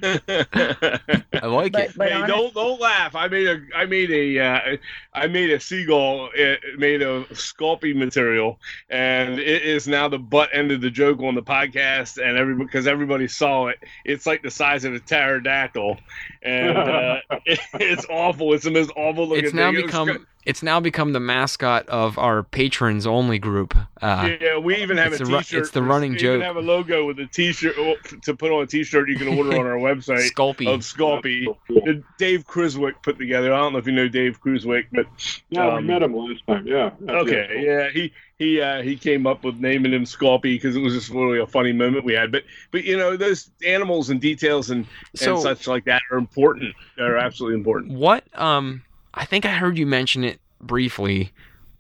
I 1.33 1.47
like 1.47 1.73
But, 1.73 1.83
it. 1.83 1.97
but 1.97 2.09
hey, 2.09 2.15
honest- 2.15 2.29
don't 2.29 2.55
don't 2.55 2.81
laugh. 2.81 3.15
I 3.15 3.29
made 3.29 3.47
a 3.49 3.61
I 3.75 3.85
made 3.87 4.11
a 4.11 4.39
uh, 4.41 4.77
I 5.15 5.27
made 5.27 5.51
a 5.51 5.61
seagull 5.61 6.31
uh, 6.39 6.55
made 6.79 7.03
of 7.03 7.29
Sculpey 7.31 7.95
material, 7.95 8.59
and 8.89 9.39
it 9.39 9.63
is 9.63 9.87
now 9.89 10.09
the 10.09 10.19
butt 10.19 10.51
end 10.53 10.71
of 10.73 10.81
the 10.81 10.91
joke 10.91 11.21
on 11.21 11.35
the 11.35 11.43
podcast, 11.43 12.23
and 12.23 12.37
every 12.37 12.55
because 12.55 12.87
everybody 12.87 13.29
saw 13.29 13.69
it. 13.69 13.79
It's 14.05 14.27
like 14.27 14.43
the 14.43 14.51
size 14.51 14.85
of 14.85 14.95
a 14.95 15.01
pterodactyl, 15.01 15.99
and 16.43 16.77
uh, 16.79 17.17
it, 17.47 17.61
it's 17.75 18.07
awful. 18.11 18.53
It's 18.55 18.65
the 18.65 18.71
most 18.71 18.91
awful 18.97 19.29
looking. 19.29 19.45
It's 19.47 19.55
now 19.55 19.71
thing. 19.71 19.81
It 19.81 19.87
become 19.87 20.27
it's 20.47 20.63
now 20.63 20.81
become 20.81 21.13
the 21.13 21.21
mascot 21.21 21.87
of 21.89 22.17
our 22.19 22.43
patrons 22.43 23.07
only 23.07 23.39
group. 23.39 23.77
Uh, 24.01 24.31
Yeah, 24.41 24.57
we 24.59 24.77
even 24.77 24.97
have 24.97 25.13
It's 25.13 25.21
a 25.21 25.25
the 25.25 25.31
ru- 25.33 25.39
T-shirt. 25.39 25.61
it's 25.61 25.71
the 25.71 25.83
running 25.83 26.13
we 26.13 26.19
joke. 26.19 26.37
even 26.37 26.47
have 26.47 26.57
a 26.57 26.61
logo 26.61 27.05
with 27.07 27.19
a 27.21 27.27
T-shirt 27.27 27.75
to 28.23 28.35
put 28.35 28.51
on 28.51 28.63
a 28.63 28.67
T-shirt 28.67 29.09
you 29.11 29.17
can 29.17 29.29
order 29.37 29.51
on 29.59 29.67
our 29.67 29.77
website 29.79 30.31
Sculpey. 30.33 30.67
of 30.67 30.81
Sculpey. 30.81 31.45
So 31.45 31.57
that 31.85 32.03
Dave 32.19 32.47
Criswick 32.47 32.95
put 33.03 33.19
together. 33.19 33.53
I 33.53 33.59
don't 33.59 33.73
know 33.75 33.79
if 33.79 33.87
you 33.87 33.93
know 33.93 34.09
Dave 34.09 34.41
Criswick, 34.41 34.87
but 34.93 35.07
Yeah, 35.51 35.67
we 35.67 35.79
Um, 35.79 35.87
met 35.87 36.03
him 36.03 36.15
last 36.15 36.47
time. 36.47 36.67
Yeah. 36.67 36.91
okay, 37.09 37.63
yeah, 37.65 37.91
he 37.91 38.13
he 38.39 38.61
uh, 38.63 38.81
he 38.83 38.97
came 38.97 39.27
up 39.27 39.45
with 39.45 39.57
naming 39.57 39.93
him 39.93 40.05
Sculpey 40.05 40.55
because 40.55 40.75
it 40.75 40.81
was 40.81 40.95
just 40.95 41.11
really 41.11 41.39
a 41.41 41.47
funny 41.47 41.73
moment 41.73 42.05
we 42.07 42.15
had. 42.15 42.33
But 42.33 42.45
but 42.71 42.85
you 42.85 42.97
know 42.97 43.15
those 43.17 43.51
animals 43.67 44.09
and 44.09 44.19
details 44.21 44.71
and, 44.71 44.87
so 45.15 45.35
and 45.35 45.43
such 45.43 45.67
like 45.67 45.85
that 45.85 46.01
are 46.11 46.17
important. 46.17 46.75
They're 46.97 47.19
absolutely 47.19 47.59
important. 47.59 47.93
what? 47.93 48.25
Um, 48.41 48.83
I 49.15 49.25
think 49.25 49.45
I 49.45 49.51
heard 49.51 49.79
you 49.79 49.87
mention 49.87 50.25
it 50.25 50.41
briefly, 50.61 51.33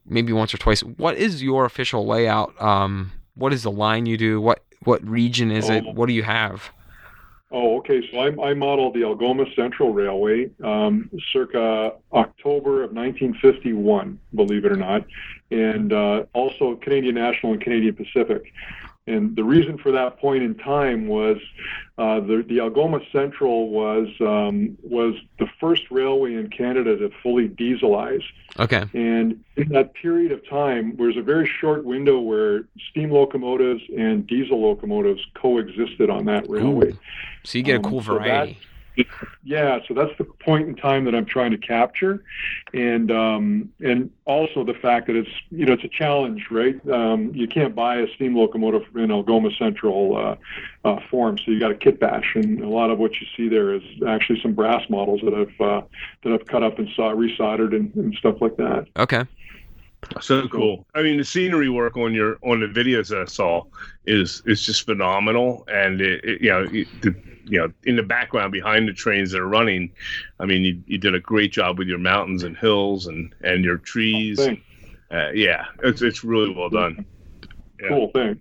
maybe 0.07 0.32
once 0.32 0.52
or 0.52 0.59
twice. 0.59 0.81
What 0.82 1.16
is 1.16 1.43
your 1.43 1.65
official 1.65 2.07
layout? 2.07 2.61
Um, 2.61 3.12
what 3.35 3.52
is 3.52 3.62
the 3.62 3.70
line 3.70 4.07
you 4.07 4.16
do? 4.16 4.40
What 4.40 4.62
what 4.85 5.07
region 5.07 5.51
is 5.51 5.69
it? 5.69 5.85
Oh. 5.86 5.93
What 5.93 6.07
do 6.07 6.12
you 6.12 6.23
have? 6.23 6.70
Oh, 7.52 7.78
okay. 7.78 8.01
So 8.11 8.19
I, 8.19 8.51
I 8.51 8.55
modeled 8.55 8.94
the 8.94 9.02
Algoma 9.02 9.44
Central 9.57 9.93
Railway 9.93 10.51
um, 10.62 11.11
circa 11.32 11.93
October 12.12 12.85
of 12.85 12.93
1951, 12.93 14.19
believe 14.35 14.65
it 14.65 14.70
or 14.70 14.77
not, 14.77 15.05
and 15.51 15.93
uh, 15.93 16.24
also 16.32 16.77
Canadian 16.77 17.16
National 17.16 17.52
and 17.52 17.61
Canadian 17.61 17.97
Pacific. 17.97 18.52
And 19.09 19.35
the 19.35 19.43
reason 19.43 19.78
for 19.78 19.90
that 19.90 20.20
point 20.20 20.44
in 20.44 20.55
time 20.55 21.09
was 21.09 21.39
uh, 22.01 22.18
the, 22.18 22.43
the 22.48 22.60
Algoma 22.60 23.01
Central 23.12 23.68
was 23.68 24.09
um, 24.22 24.78
was 24.82 25.14
the 25.39 25.47
first 25.60 25.90
railway 25.90 26.32
in 26.35 26.48
Canada 26.48 26.97
to 26.97 27.10
fully 27.22 27.47
dieselize. 27.47 28.22
Okay. 28.59 28.85
And 28.94 29.44
in 29.56 29.68
that 29.68 29.93
period 29.93 30.32
of 30.32 30.40
time, 30.48 30.97
there 30.97 31.06
was 31.09 31.18
a 31.18 31.22
very 31.22 31.47
short 31.47 31.85
window 31.85 32.18
where 32.18 32.64
steam 32.90 33.10
locomotives 33.10 33.82
and 33.94 34.27
diesel 34.27 34.62
locomotives 34.62 35.20
coexisted 35.35 36.09
on 36.09 36.24
that 36.24 36.48
railway. 36.48 36.93
So 37.44 37.59
you 37.59 37.64
get 37.64 37.74
a 37.74 37.77
Um, 37.77 37.85
cool 37.85 38.02
so 38.02 38.18
that- 38.18 38.48
yeah, 39.44 39.78
so 39.86 39.94
that's 39.94 40.16
the 40.18 40.24
point 40.24 40.68
in 40.68 40.74
time 40.74 41.05
that 41.05 41.14
I'm 41.14 41.24
trying 41.24 41.51
to 41.51 41.59
capture, 41.59 42.22
and 42.72 43.10
um, 43.10 43.72
and 43.81 44.10
also 44.24 44.64
the 44.64 44.74
fact 44.74 45.06
that 45.09 45.16
it's 45.16 45.31
you 45.51 45.66
know 45.66 45.72
it's 45.74 45.85
a 45.85 45.89
challenge, 45.89 46.47
right? 46.51 46.77
Um, 46.89 47.32
you 47.35 47.48
can't 47.48 47.74
buy 47.74 47.97
a 47.97 48.06
steam 48.14 48.36
locomotive 48.36 48.85
in 48.97 49.10
Algoma 49.10 49.51
Central 49.59 50.16
uh, 50.16 50.89
uh, 50.89 51.01
form, 51.10 51.39
so 51.39 51.51
you 51.51 51.60
got 51.60 51.70
a 51.70 51.77
kit 51.77 52.01
bash, 52.01 52.32
and 52.35 52.60
a 52.60 52.68
lot 52.68 52.90
of 52.90 52.98
what 52.98 53.12
you 53.20 53.27
see 53.36 53.48
there 53.48 53.74
is 53.74 53.82
actually 54.06 54.40
some 54.40 54.52
brass 54.52 54.89
models 54.89 55.20
that 55.24 55.35
I've 55.35 55.60
uh, 55.60 55.82
that 56.22 56.32
I've 56.32 56.47
cut 56.47 56.62
up 56.62 56.78
and 56.78 56.89
saw 56.94 57.12
resoldered 57.12 57.74
and, 57.74 57.94
and 57.94 58.14
stuff 58.14 58.40
like 58.40 58.56
that. 58.56 58.86
Okay. 58.97 59.24
So 60.20 60.48
cool. 60.48 60.86
I 60.94 61.02
mean, 61.02 61.18
the 61.18 61.24
scenery 61.24 61.68
work 61.68 61.97
on 61.97 62.12
your 62.14 62.39
on 62.43 62.60
the 62.60 62.66
videos 62.66 63.09
that 63.10 63.20
I 63.20 63.24
saw 63.27 63.64
is 64.06 64.43
is 64.47 64.64
just 64.64 64.85
phenomenal, 64.86 65.64
and 65.68 66.01
it, 66.01 66.24
it, 66.24 66.40
you 66.43 66.51
know 66.51 66.62
it, 66.70 66.89
the 67.02 67.14
you 67.44 67.59
know 67.59 67.72
in 67.85 67.97
the 67.97 68.02
background 68.02 68.52
behind 68.52 68.89
the 68.89 68.93
trains 68.93 69.31
that 69.32 69.40
are 69.40 69.48
running, 69.48 69.93
I 70.39 70.47
mean, 70.47 70.62
you, 70.62 70.82
you 70.86 70.98
did 70.98 71.14
a 71.14 71.20
great 71.20 71.52
job 71.52 71.78
with 71.78 71.89
your 71.89 71.98
mountains 71.98 72.43
and 72.44 72.56
hills 72.56 73.06
and 73.06 73.32
and 73.43 73.64
your 73.64 73.78
trees. 73.78 74.39
Thanks. 74.39 74.62
Uh, 75.10 75.31
yeah, 75.32 75.66
it's 75.82 76.02
it's 76.02 76.24
really 76.24 76.52
well 76.55 76.70
done. 76.70 77.05
Yeah. 77.81 77.89
Cool 77.89 78.10
thing. 78.10 78.40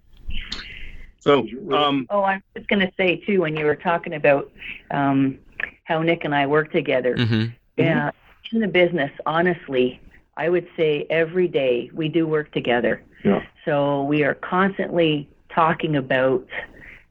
So, 1.19 1.48
um, 1.72 2.07
Oh, 2.10 2.22
I 2.22 2.41
was 2.56 2.65
going 2.68 2.80
to 2.80 2.91
say 2.95 3.18
too 3.18 3.41
when 3.41 3.56
you 3.56 3.65
were 3.65 3.76
talking 3.76 4.14
about 4.14 4.52
um, 4.91 5.38
how 5.84 6.02
Nick 6.02 6.23
and 6.23 6.34
I 6.34 6.45
work 6.45 6.72
together. 6.72 7.15
hmm 7.15 7.45
Yeah, 7.77 8.11
in 8.52 8.60
the 8.60 8.68
business, 8.68 9.11
honestly, 9.26 9.99
I 10.40 10.48
would 10.48 10.68
say 10.78 11.06
every 11.10 11.49
day 11.49 11.91
we 11.94 12.07
do 12.07 12.26
work 12.26 12.52
together. 12.53 13.03
Yeah. 13.26 13.44
So 13.66 14.03
we 14.03 14.24
are 14.24 14.36
constantly 14.36 15.28
talking 15.53 15.98
about 15.98 16.48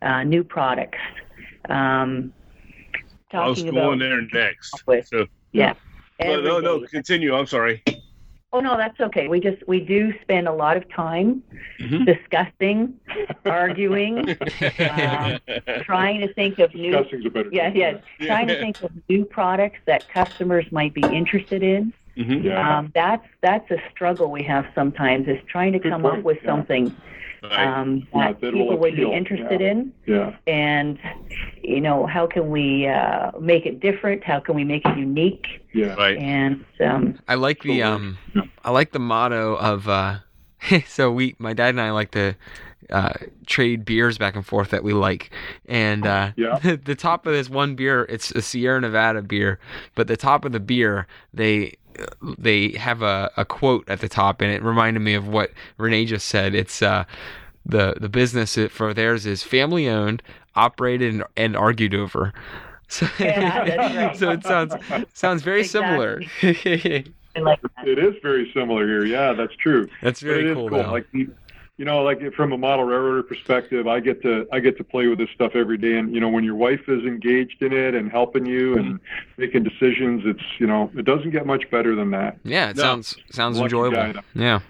uh, 0.01 0.23
new 0.25 0.43
products. 0.43 0.97
Um, 1.69 2.33
I 3.31 3.47
was 3.47 3.59
talking 3.59 3.75
going 3.75 3.77
about 3.77 3.99
there 3.99 4.23
next. 4.33 4.83
with- 4.87 5.07
So, 5.09 5.27
yeah. 5.53 5.75
no, 6.19 6.41
no, 6.41 6.59
no, 6.61 6.81
continue. 6.87 7.35
I'm 7.35 7.47
sorry. 7.47 7.83
Oh 8.51 8.61
no, 8.61 8.79
that's 8.79 8.99
okay. 8.99 9.29
We 9.29 9.41
just 9.41 9.61
we 9.69 9.79
do 9.81 10.15
spend 10.23 10.49
a 10.49 10.53
lot 10.65 10.79
of 10.79 10.85
time 10.91 11.43
Mhm. 11.79 12.07
discussing, 12.07 12.95
arguing, 13.45 14.31
um, 14.91 15.39
trying 15.83 16.21
to 16.23 16.33
think 16.33 16.59
of 16.59 16.75
new 16.75 16.93
Discussing's 16.93 17.27
a 17.27 17.31
better. 17.31 17.51
yeah, 17.53 17.71
yeah, 17.75 17.99
trying 18.23 18.49
to 18.49 18.59
think 18.65 18.83
of 18.83 18.91
new 19.11 19.27
products 19.27 19.81
that 19.85 20.09
customers 20.09 20.65
might 20.73 20.95
be 20.95 21.03
interested 21.03 21.63
in. 21.63 21.93
Mhm. 22.19 22.43
Yeah. 22.45 22.79
Um, 22.79 22.91
that's 22.95 23.27
that's 23.43 23.71
a 23.71 23.79
struggle 23.91 24.31
we 24.31 24.43
have 24.43 24.67
sometimes 24.75 25.29
is 25.29 25.39
trying 25.49 25.73
to 25.73 25.79
Good 25.79 25.93
come 25.93 26.03
point, 26.03 26.19
up 26.19 26.25
with 26.25 26.39
yeah. 26.43 26.51
something 26.51 26.95
um, 27.45 28.07
Yeah, 28.13 28.33
that 28.33 28.41
that 28.41 28.53
people 28.53 28.77
would 28.77 28.97
be 28.97 29.11
interested 29.13 29.61
yeah. 29.61 29.71
in, 29.71 29.93
yeah. 30.07 30.37
and 30.49 30.99
you 31.63 31.81
know 31.81 32.07
how 32.07 32.27
can 32.27 32.51
we 32.51 32.87
uh, 32.89 33.31
make 33.41 33.65
it 33.67 33.79
different? 33.81 34.25
How 34.25 34.41
can 34.41 34.57
we 34.57 34.65
make 34.65 34.85
it 34.85 34.97
unique? 34.99 35.47
Yeah. 35.73 35.95
Right. 35.95 36.19
And 36.19 36.65
um, 36.85 37.19
I 37.29 37.35
like 37.37 37.63
the 37.63 37.83
um, 37.85 38.19
I 38.65 38.71
like 38.73 38.91
the 38.93 38.99
motto 38.99 39.55
of 39.57 39.89
uh, 39.89 40.19
so 40.87 41.13
we, 41.13 41.37
my 41.39 41.53
dad 41.53 41.71
and 41.71 41.81
I 41.81 41.93
like 41.93 42.11
to 42.13 42.35
uh, 42.91 43.13
trade 43.47 43.85
beers 43.85 44.19
back 44.19 44.35
and 44.35 44.45
forth 44.47 44.71
that 44.71 44.83
we 44.83 44.93
like, 44.93 45.31
and 45.69 46.07
uh, 46.07 46.33
Yeah. 46.37 46.59
the, 46.59 46.77
the 46.85 46.95
top 46.95 47.27
of 47.27 47.33
this 47.33 47.49
one 47.49 47.75
beer, 47.77 48.05
it's 48.09 48.31
a 48.33 48.43
Sierra 48.43 48.81
Nevada 48.81 49.23
beer, 49.23 49.59
but 49.95 50.07
the 50.09 50.17
top 50.17 50.45
of 50.45 50.53
the 50.53 50.61
beer, 50.61 51.07
they 51.33 51.75
they 52.39 52.71
have 52.73 53.03
a, 53.03 53.31
a 53.37 53.45
quote 53.45 53.89
at 53.89 54.01
the 54.01 54.09
top, 54.09 54.41
and 54.41 54.51
it 54.53 54.63
reminded 54.63 55.01
me 55.01 55.15
of 55.15 55.29
what 55.29 55.53
Renee 55.79 56.05
just 56.07 56.29
said. 56.29 56.55
It's 56.55 56.83
uh, 56.83 57.05
the 57.67 57.95
the 58.01 58.09
business 58.09 58.57
for 58.71 58.95
theirs 58.95 59.27
is 59.27 59.43
family 59.43 59.89
owned, 59.89 60.23
operated, 60.57 61.15
and, 61.15 61.25
and 61.37 61.57
argued 61.57 61.95
over. 61.95 62.33
So, 62.91 63.07
Yeah, 63.19 64.07
right. 64.07 64.17
so 64.17 64.31
it 64.31 64.43
sounds 64.45 64.73
sounds 65.13 65.43
very 65.43 65.63
similar. 65.65 66.23
Like. 67.37 67.61
It 67.85 67.99
is 67.99 68.15
very 68.23 68.51
similar 68.53 68.85
here. 68.87 69.05
Yeah, 69.05 69.33
that's 69.35 69.55
true. 69.57 69.89
That's 70.03 70.21
very 70.21 70.41
it 70.41 70.47
is 70.47 70.55
cool. 70.55 70.71
cool. 70.71 70.83
though. 70.83 70.91
Like 70.93 71.07
you 71.79 71.85
you 71.85 71.85
know, 71.85 72.03
like 72.03 72.21
from 72.35 72.53
a 72.53 72.59
model 72.59 72.85
railroader 72.85 73.23
perspective, 73.23 73.87
I 73.87 74.01
get 74.01 74.21
to 74.23 74.47
I 74.53 74.59
get 74.59 74.77
to 74.79 74.85
play 74.85 75.07
with 75.07 75.19
this 75.19 75.31
stuff 75.35 75.53
every 75.55 75.79
day. 75.79 75.97
And 75.97 76.13
you 76.13 76.21
know, 76.21 76.29
when 76.29 76.43
your 76.45 76.57
wife 76.57 76.89
is 76.89 77.05
engaged 77.05 77.63
in 77.63 77.73
it 77.73 77.95
and 77.95 78.11
helping 78.11 78.45
you 78.45 78.77
and 78.77 78.95
Mm-hmm. 79.01 79.41
making 79.41 79.63
decisions, 79.63 80.23
it's 80.27 80.43
you 80.59 80.67
know, 80.67 80.91
it 80.97 81.05
doesn't 81.05 81.31
get 81.31 81.47
much 81.47 81.71
better 81.71 81.95
than 81.95 82.11
that. 82.11 82.37
yeah, 82.45 82.71
it 82.71 82.77
No. 82.77 82.83
sounds 82.83 83.17
sounds 83.31 83.57
Lucky 83.59 83.67
enjoyable. 83.67 84.13
guy. 84.13 84.21
Yeah. 84.35 84.61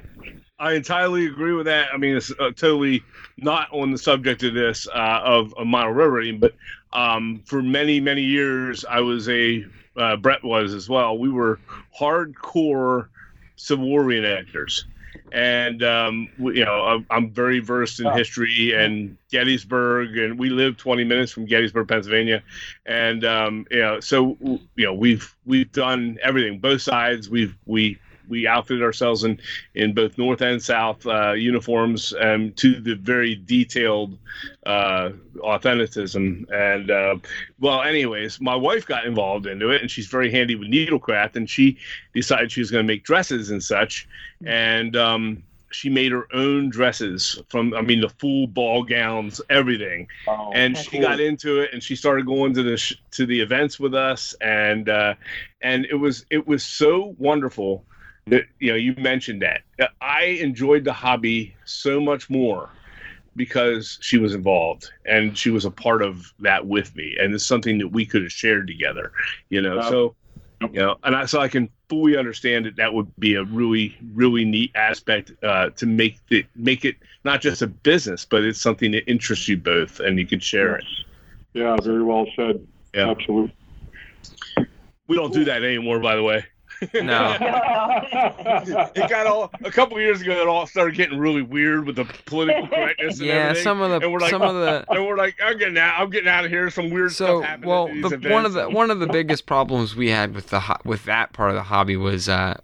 I 0.60 0.72
entirely 0.74 1.26
agree 1.26 1.52
with 1.52 1.66
that. 1.66 1.88
I 1.94 1.96
mean, 1.96 2.16
it's 2.16 2.30
uh, 2.32 2.50
totally 2.50 3.02
not 3.36 3.68
on 3.72 3.90
the 3.92 3.98
subject 3.98 4.42
of 4.42 4.54
this 4.54 4.86
uh, 4.88 5.20
of, 5.24 5.54
of 5.56 5.66
model 5.66 5.92
railroading, 5.92 6.40
but 6.40 6.54
um, 6.92 7.40
for 7.46 7.62
many 7.62 8.00
many 8.00 8.22
years, 8.22 8.84
I 8.84 9.00
was 9.00 9.28
a 9.28 9.64
uh, 9.96 10.16
Brett 10.16 10.42
was 10.44 10.74
as 10.74 10.88
well. 10.88 11.16
We 11.16 11.30
were 11.30 11.58
hardcore 11.98 13.08
Civil 13.56 13.88
War 13.88 14.02
reenactors, 14.02 14.84
and 15.32 15.82
um, 15.82 16.28
you 16.38 16.64
know, 16.64 16.82
I'm, 16.84 17.06
I'm 17.10 17.30
very 17.30 17.60
versed 17.60 18.00
in 18.00 18.06
Oh. 18.06 18.10
history 18.10 18.72
and 18.74 19.16
Gettysburg, 19.30 20.16
and 20.18 20.38
we 20.38 20.50
live 20.50 20.76
20 20.76 21.04
minutes 21.04 21.32
from 21.32 21.44
Gettysburg, 21.46 21.88
Pennsylvania, 21.88 22.42
and 22.86 23.24
um, 23.24 23.66
you 23.70 23.80
know, 23.80 24.00
so 24.00 24.36
you 24.40 24.86
know, 24.86 24.94
we've 24.94 25.34
we've 25.46 25.70
done 25.72 26.18
everything, 26.22 26.58
both 26.58 26.82
sides. 26.82 27.28
We've 27.28 27.56
we 27.66 27.98
we 28.28 28.46
outfitted 28.46 28.82
ourselves 28.82 29.24
in 29.24 29.40
in 29.74 29.94
both 29.94 30.18
north 30.18 30.40
and 30.40 30.62
south 30.62 31.06
uh, 31.06 31.32
uniforms 31.32 32.14
um, 32.20 32.52
to 32.52 32.80
the 32.80 32.94
very 32.94 33.34
detailed 33.34 34.18
uh, 34.66 35.10
authenticism. 35.38 36.46
And 36.52 36.90
uh, 36.90 37.16
well, 37.60 37.82
anyways, 37.82 38.40
my 38.40 38.54
wife 38.56 38.86
got 38.86 39.04
involved 39.06 39.46
into 39.46 39.70
it, 39.70 39.82
and 39.82 39.90
she's 39.90 40.06
very 40.06 40.30
handy 40.30 40.54
with 40.54 40.68
needlecraft, 40.68 41.36
and 41.36 41.48
she 41.48 41.78
decided 42.14 42.52
she 42.52 42.60
was 42.60 42.70
going 42.70 42.84
to 42.86 42.92
make 42.92 43.04
dresses 43.04 43.50
and 43.50 43.62
such, 43.62 44.08
and. 44.44 44.96
Um, 44.96 45.42
she 45.70 45.90
made 45.90 46.12
her 46.12 46.26
own 46.32 46.70
dresses 46.70 47.38
from, 47.50 47.74
I 47.74 47.82
mean, 47.82 48.00
the 48.00 48.08
full 48.08 48.46
ball 48.46 48.82
gowns, 48.82 49.38
everything 49.50 50.08
Wow. 50.26 50.50
and 50.54 50.74
she 50.74 50.92
cool. 50.92 51.02
got 51.02 51.20
into 51.20 51.60
it 51.60 51.74
and 51.74 51.82
she 51.82 51.94
started 51.94 52.24
going 52.24 52.54
to 52.54 52.62
the 52.62 52.78
sh- 52.78 52.94
to 53.10 53.26
the 53.26 53.38
events 53.38 53.78
with 53.78 53.94
us 53.94 54.34
and 54.40 54.88
uh 54.88 55.14
and 55.60 55.84
it 55.90 55.96
was 55.96 56.24
it 56.30 56.46
was 56.46 56.64
so 56.64 57.14
wonderful 57.18 57.84
you 58.30 58.70
know 58.70 58.74
you 58.74 58.94
mentioned 58.98 59.42
that 59.42 59.60
i 60.00 60.22
enjoyed 60.24 60.84
the 60.84 60.92
hobby 60.92 61.54
so 61.64 62.00
much 62.00 62.28
more 62.30 62.70
because 63.36 63.98
she 64.00 64.18
was 64.18 64.34
involved 64.34 64.90
and 65.06 65.36
she 65.38 65.50
was 65.50 65.64
a 65.64 65.70
part 65.70 66.02
of 66.02 66.32
that 66.40 66.66
with 66.66 66.94
me 66.96 67.16
and 67.20 67.34
it's 67.34 67.44
something 67.46 67.78
that 67.78 67.88
we 67.88 68.04
could 68.04 68.22
have 68.22 68.32
shared 68.32 68.66
together 68.66 69.12
you 69.50 69.60
know 69.60 69.76
Yeah. 69.76 69.88
so 69.88 70.14
you 70.60 70.80
know 70.80 70.96
and 71.04 71.14
I, 71.14 71.24
so 71.26 71.40
i 71.40 71.48
can 71.48 71.68
fully 71.88 72.16
understand 72.16 72.66
that 72.66 72.76
that 72.76 72.92
would 72.92 73.06
be 73.18 73.34
a 73.34 73.44
really 73.44 73.96
really 74.14 74.44
neat 74.44 74.72
aspect 74.74 75.32
uh, 75.42 75.70
to 75.70 75.86
make 75.86 76.18
it 76.30 76.46
make 76.56 76.84
it 76.84 76.96
not 77.24 77.40
just 77.40 77.62
a 77.62 77.66
business 77.68 78.24
but 78.24 78.42
it's 78.44 78.60
something 78.60 78.90
that 78.92 79.08
interests 79.08 79.46
you 79.48 79.56
both 79.56 80.00
and 80.00 80.18
you 80.18 80.26
can 80.26 80.40
share 80.40 80.76
it 80.76 80.84
Yeah, 81.54 81.76
very 81.80 82.02
well 82.02 82.26
said. 82.36 82.66
Yeah. 82.94 83.10
Absolutely. 83.10 83.54
we 85.06 85.16
don't 85.16 85.32
do 85.32 85.44
that 85.44 85.62
anymore 85.62 86.00
by 86.00 86.16
the 86.16 86.22
way 86.22 86.44
No. 86.94 87.36
it 88.94 89.08
got 89.10 89.26
all 89.26 89.50
a 89.64 89.70
couple 89.70 89.98
years 90.00 90.20
ago 90.20 90.40
it 90.40 90.46
all 90.48 90.66
started 90.66 90.94
getting 90.94 91.18
really 91.18 91.42
weird 91.42 91.86
with 91.86 91.96
the 91.96 92.04
political 92.26 92.66
correctness 92.68 93.18
and 93.18 93.26
Yeah, 93.28 93.34
everything. 93.34 93.64
some 93.64 93.80
of 93.80 93.90
the 93.90 94.00
and 94.06 94.12
we're 94.12 94.20
like 94.20 94.30
some 94.30 94.42
of 94.42 94.54
the 94.54 94.84
and 94.90 95.06
we're 95.06 95.16
like 95.16 95.36
i'm 95.42 95.58
getting 95.58 95.78
out 95.78 96.00
i'm 96.00 96.10
getting 96.10 96.28
out 96.28 96.44
of 96.44 96.50
here 96.50 96.70
some 96.70 96.90
weird 96.90 97.12
so 97.12 97.40
stuff 97.40 97.44
happening 97.50 97.68
well 97.68 97.88
at 97.88 97.94
these 97.94 98.10
the, 98.20 98.28
one 98.30 98.46
of 98.46 98.52
the 98.52 98.68
one 98.70 98.90
of 98.90 99.00
the 99.00 99.06
biggest 99.06 99.46
problems 99.46 99.96
we 99.96 100.10
had 100.10 100.34
with 100.34 100.48
the 100.48 100.60
ho- 100.60 100.76
with 100.84 101.04
that 101.04 101.32
part 101.32 101.50
of 101.50 101.56
the 101.56 101.62
hobby 101.64 101.96
was 101.96 102.28
uh 102.28 102.56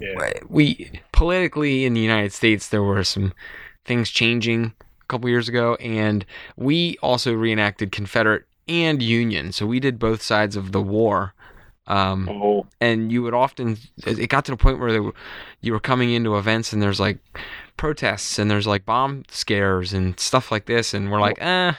Yeah. 0.00 0.32
we 0.48 1.00
politically 1.12 1.84
in 1.84 1.94
the 1.94 2.00
United 2.00 2.32
States 2.32 2.68
there 2.68 2.82
were 2.82 3.04
some 3.04 3.32
things 3.84 4.10
changing 4.10 4.74
a 5.00 5.04
couple 5.08 5.28
years 5.28 5.48
ago 5.48 5.74
and 5.76 6.24
we 6.56 6.96
also 7.02 7.32
reenacted 7.32 7.90
Confederate 7.92 8.44
and 8.68 9.02
Union 9.02 9.50
so 9.52 9.66
we 9.66 9.80
did 9.80 9.98
both 9.98 10.22
sides 10.22 10.56
of 10.56 10.72
the 10.72 10.80
war 10.82 11.34
um 11.86 12.28
Oh, 12.28 12.66
and 12.80 13.10
you 13.10 13.22
would 13.22 13.34
often 13.34 13.76
it 14.06 14.28
got 14.28 14.44
to 14.44 14.52
the 14.52 14.56
point 14.56 14.78
where 14.78 14.92
they 14.92 15.00
were, 15.00 15.14
you 15.60 15.72
were 15.72 15.80
coming 15.80 16.12
into 16.12 16.36
events 16.36 16.72
and 16.72 16.80
there's 16.80 17.00
like 17.00 17.18
protests 17.76 18.38
and 18.38 18.50
there's 18.50 18.66
like 18.66 18.84
bomb 18.84 19.24
scares 19.28 19.92
and 19.92 20.18
stuff 20.20 20.52
like 20.52 20.66
this 20.66 20.94
and 20.94 21.10
we're 21.10 21.20
like 21.20 21.38
eh 21.40 21.72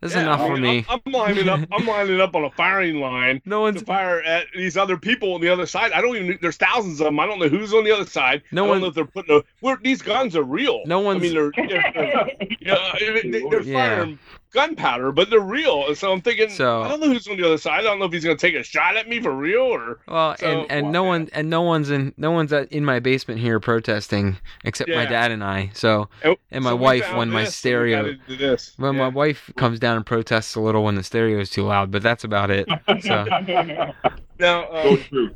this 0.00 0.10
is 0.10 0.16
Yeah, 0.16 0.22
enough 0.24 0.40
I 0.40 0.48
for 0.48 0.56
me 0.58 0.84
I'm, 0.88 1.00
I'm 1.06 1.12
lining 1.12 1.48
up 1.48 1.60
i'm 1.72 1.86
lining 1.86 2.20
up 2.20 2.36
on 2.36 2.44
a 2.44 2.50
firing 2.50 3.00
line 3.00 3.40
no 3.46 3.58
to 3.58 3.60
one's 3.62 3.82
fire 3.82 4.20
at 4.22 4.46
these 4.54 4.76
other 4.76 4.98
people 4.98 5.32
on 5.34 5.40
the 5.40 5.48
other 5.48 5.64
side. 5.64 5.92
I 5.92 6.02
don't 6.02 6.16
even. 6.16 6.38
There's 6.42 6.58
thousands 6.58 7.00
of 7.00 7.06
them. 7.06 7.18
I 7.20 7.24
don't 7.26 7.38
know 7.38 7.48
who's 7.48 7.72
on 7.72 7.84
the 7.84 7.92
other 7.92 8.04
side. 8.06 8.42
No 8.52 8.64
I 8.64 8.66
don't 8.66 8.68
one- 8.74 8.80
know 8.82 8.86
if 8.88 8.94
they're 8.94 9.04
putting. 9.06 9.42
A, 9.62 9.76
these 9.82 10.02
guns 10.02 10.36
are 10.36 10.42
real. 10.42 10.82
No 10.84 11.00
I 11.00 11.04
one's- 11.04 11.22
mean, 11.22 11.32
they're. 11.34 11.50
they're 11.56 12.30
yeah, 12.60 12.92
they- 13.00 13.30
they're 13.50 13.62
Yeah. 13.62 14.04
Firing 14.54 14.74
gunpowder, 14.74 15.12
but 15.12 15.30
they're 15.30 15.40
real. 15.40 15.94
So 15.94 16.12
I'm 16.12 16.20
thinking, 16.20 16.48
So- 16.48 16.82
I 16.82 16.88
don't 16.88 17.00
know 17.00 17.08
who's 17.08 17.26
on 17.28 17.36
the 17.36 17.44
other 17.44 17.58
side. 17.58 17.80
I 17.80 17.82
don't 17.82 17.98
know 17.98 18.04
if 18.06 18.12
he's 18.12 18.24
going 18.24 18.36
to 18.36 18.40
take 18.40 18.54
a 18.54 18.62
shot 18.62 18.96
at 18.96 19.08
me 19.08 19.20
for 19.20 19.32
real 19.32 19.62
or. 19.62 20.00
Well, 20.08 20.36
So- 20.38 20.46
and, 20.46 20.70
and 20.70 20.92
no 20.92 21.04
one 21.04 21.28
and 21.32 21.50
no 21.50 21.62
one's 21.62 21.90
in 21.90 22.14
no 22.16 22.30
one's 22.30 22.52
in 22.52 22.84
my 22.84 23.00
basement 23.00 23.40
here 23.40 23.60
protesting 23.60 24.36
except 24.64 24.90
my 24.90 25.06
dad 25.06 25.30
and 25.30 25.42
I. 25.42 25.70
So 25.74 26.08
Oh, 26.24 26.36
and 26.50 26.64
my 26.64 26.70
so 26.70 26.76
wife 26.76 27.14
when 27.14 27.30
my 27.30 27.44
this, 27.44 27.48
and 27.48 27.48
we 27.48 27.50
stereo 27.50 28.14
this. 28.28 28.72
when 28.76 28.94
Yeah. 28.94 29.00
my 29.02 29.08
wife 29.08 29.50
comes 29.56 29.78
down 29.78 29.96
and 29.96 30.06
protests 30.06 30.54
a 30.54 30.60
little 30.60 30.84
when 30.84 30.94
the 30.94 31.02
stereo 31.02 31.38
is 31.40 31.50
too 31.50 31.64
loud, 31.64 31.90
but 31.90 32.02
that's 32.02 32.24
about 32.24 32.50
it. 32.50 32.68
So 33.00 33.24
Now, 34.38 34.66
So 35.10 35.28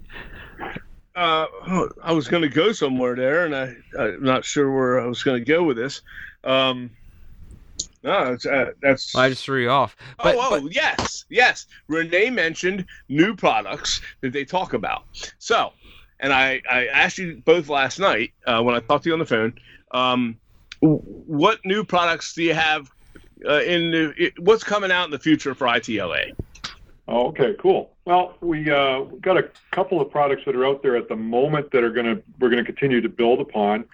uh, 1.14 1.46
uh, 1.66 1.88
I 2.02 2.12
was 2.12 2.28
going 2.28 2.42
to 2.42 2.48
go 2.48 2.72
somewhere 2.72 3.14
there, 3.16 3.44
and 3.44 3.54
I, 3.54 3.74
I'm 3.98 4.22
not 4.22 4.44
sure 4.44 4.72
where 4.72 5.00
I 5.00 5.06
was 5.06 5.22
going 5.22 5.38
to 5.40 5.44
go 5.44 5.62
with 5.64 5.76
this. 5.76 6.02
Um, 6.44 6.90
no, 8.02 8.32
it's, 8.32 8.46
uh, 8.46 8.72
that's. 8.80 9.14
I 9.14 9.28
just 9.28 9.44
threw 9.44 9.62
you 9.62 9.70
off. 9.70 9.96
But, 10.22 10.36
oh, 10.36 10.40
oh 10.42 10.60
but 10.62 10.74
yes, 10.74 11.24
yes. 11.28 11.66
Renee 11.88 12.30
mentioned 12.30 12.86
new 13.08 13.34
products 13.34 14.00
that 14.20 14.32
they 14.32 14.44
talk 14.44 14.72
about. 14.72 15.04
So, 15.38 15.72
and 16.20 16.32
I, 16.32 16.62
I 16.70 16.86
asked 16.86 17.18
you 17.18 17.42
both 17.44 17.68
last 17.68 17.98
night 17.98 18.32
uh, 18.46 18.62
when 18.62 18.74
I 18.74 18.80
talked 18.80 19.04
to 19.04 19.10
you 19.10 19.14
on 19.14 19.18
the 19.18 19.26
phone. 19.26 19.54
Um, 19.90 20.38
what 20.80 21.58
new 21.64 21.84
products 21.84 22.34
do 22.34 22.42
you 22.42 22.54
have 22.54 22.90
uh, 23.48 23.60
in 23.62 23.90
the, 23.90 24.32
what's 24.38 24.64
coming 24.64 24.92
out 24.92 25.06
in 25.06 25.10
the 25.10 25.18
future 25.18 25.54
for 25.54 25.66
ITLA? 25.66 26.34
Oh, 27.08 27.28
okay, 27.28 27.54
cool. 27.58 27.96
Well, 28.08 28.38
we 28.40 28.70
uh, 28.70 29.00
got 29.20 29.36
a 29.36 29.50
couple 29.70 30.00
of 30.00 30.10
products 30.10 30.46
that 30.46 30.56
are 30.56 30.64
out 30.64 30.82
there 30.82 30.96
at 30.96 31.10
the 31.10 31.14
moment 31.14 31.70
that 31.72 31.84
are 31.84 31.90
going 31.90 32.06
to 32.06 32.22
we're 32.38 32.48
going 32.48 32.64
to 32.64 32.72
continue 32.72 33.02
to 33.02 33.08
build 33.10 33.38
upon. 33.38 33.84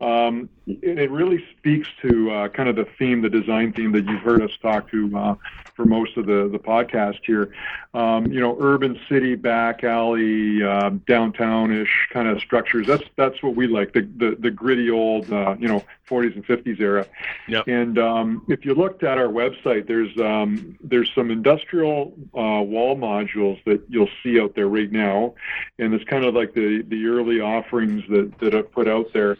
Um, 0.00 0.48
and 0.66 1.00
it 1.00 1.10
really 1.10 1.44
speaks 1.58 1.88
to 2.02 2.30
uh, 2.30 2.48
kind 2.50 2.68
of 2.68 2.76
the 2.76 2.86
theme, 3.00 3.20
the 3.20 3.28
design 3.28 3.72
theme 3.72 3.90
that 3.90 4.04
you've 4.06 4.22
heard 4.22 4.42
us 4.42 4.52
talk 4.62 4.88
to 4.92 5.18
uh, 5.18 5.34
for 5.74 5.86
most 5.86 6.16
of 6.16 6.26
the 6.26 6.48
the 6.52 6.58
podcast 6.58 7.18
here. 7.24 7.52
Um, 7.94 8.26
you 8.26 8.40
know, 8.40 8.56
urban 8.60 8.98
city, 9.08 9.34
back 9.34 9.82
alley, 9.82 10.62
uh, 10.62 10.90
downtownish 11.08 11.88
kind 12.12 12.28
of 12.28 12.38
structures. 12.40 12.86
That's 12.86 13.04
that's 13.16 13.42
what 13.42 13.56
we 13.56 13.66
like. 13.66 13.92
The 13.92 14.02
the, 14.02 14.36
the 14.38 14.50
gritty 14.52 14.88
old 14.88 15.32
uh, 15.32 15.56
you 15.58 15.66
know 15.66 15.82
40s 16.08 16.34
and 16.34 16.46
50s 16.46 16.80
era. 16.80 17.06
Yep. 17.48 17.68
And 17.68 17.98
um, 17.98 18.44
if 18.48 18.64
you 18.64 18.74
looked 18.74 19.02
at 19.02 19.18
our 19.18 19.28
website, 19.28 19.86
there's 19.86 20.16
um, 20.18 20.78
there's 20.82 21.10
some 21.14 21.30
industrial 21.30 22.14
uh, 22.34 22.62
wall 22.62 22.96
modules 22.96 23.62
that 23.64 23.82
you'll 23.88 24.08
see 24.22 24.40
out 24.40 24.54
there 24.54 24.68
right 24.68 24.90
now, 24.90 25.34
and 25.78 25.94
it's 25.94 26.04
kind 26.04 26.24
of 26.24 26.34
like 26.34 26.54
the 26.54 26.82
the 26.88 27.06
early 27.06 27.40
offerings 27.40 28.02
that 28.08 28.32
that 28.40 28.54
I've 28.54 28.70
put 28.72 28.88
out 28.88 29.12
there. 29.12 29.36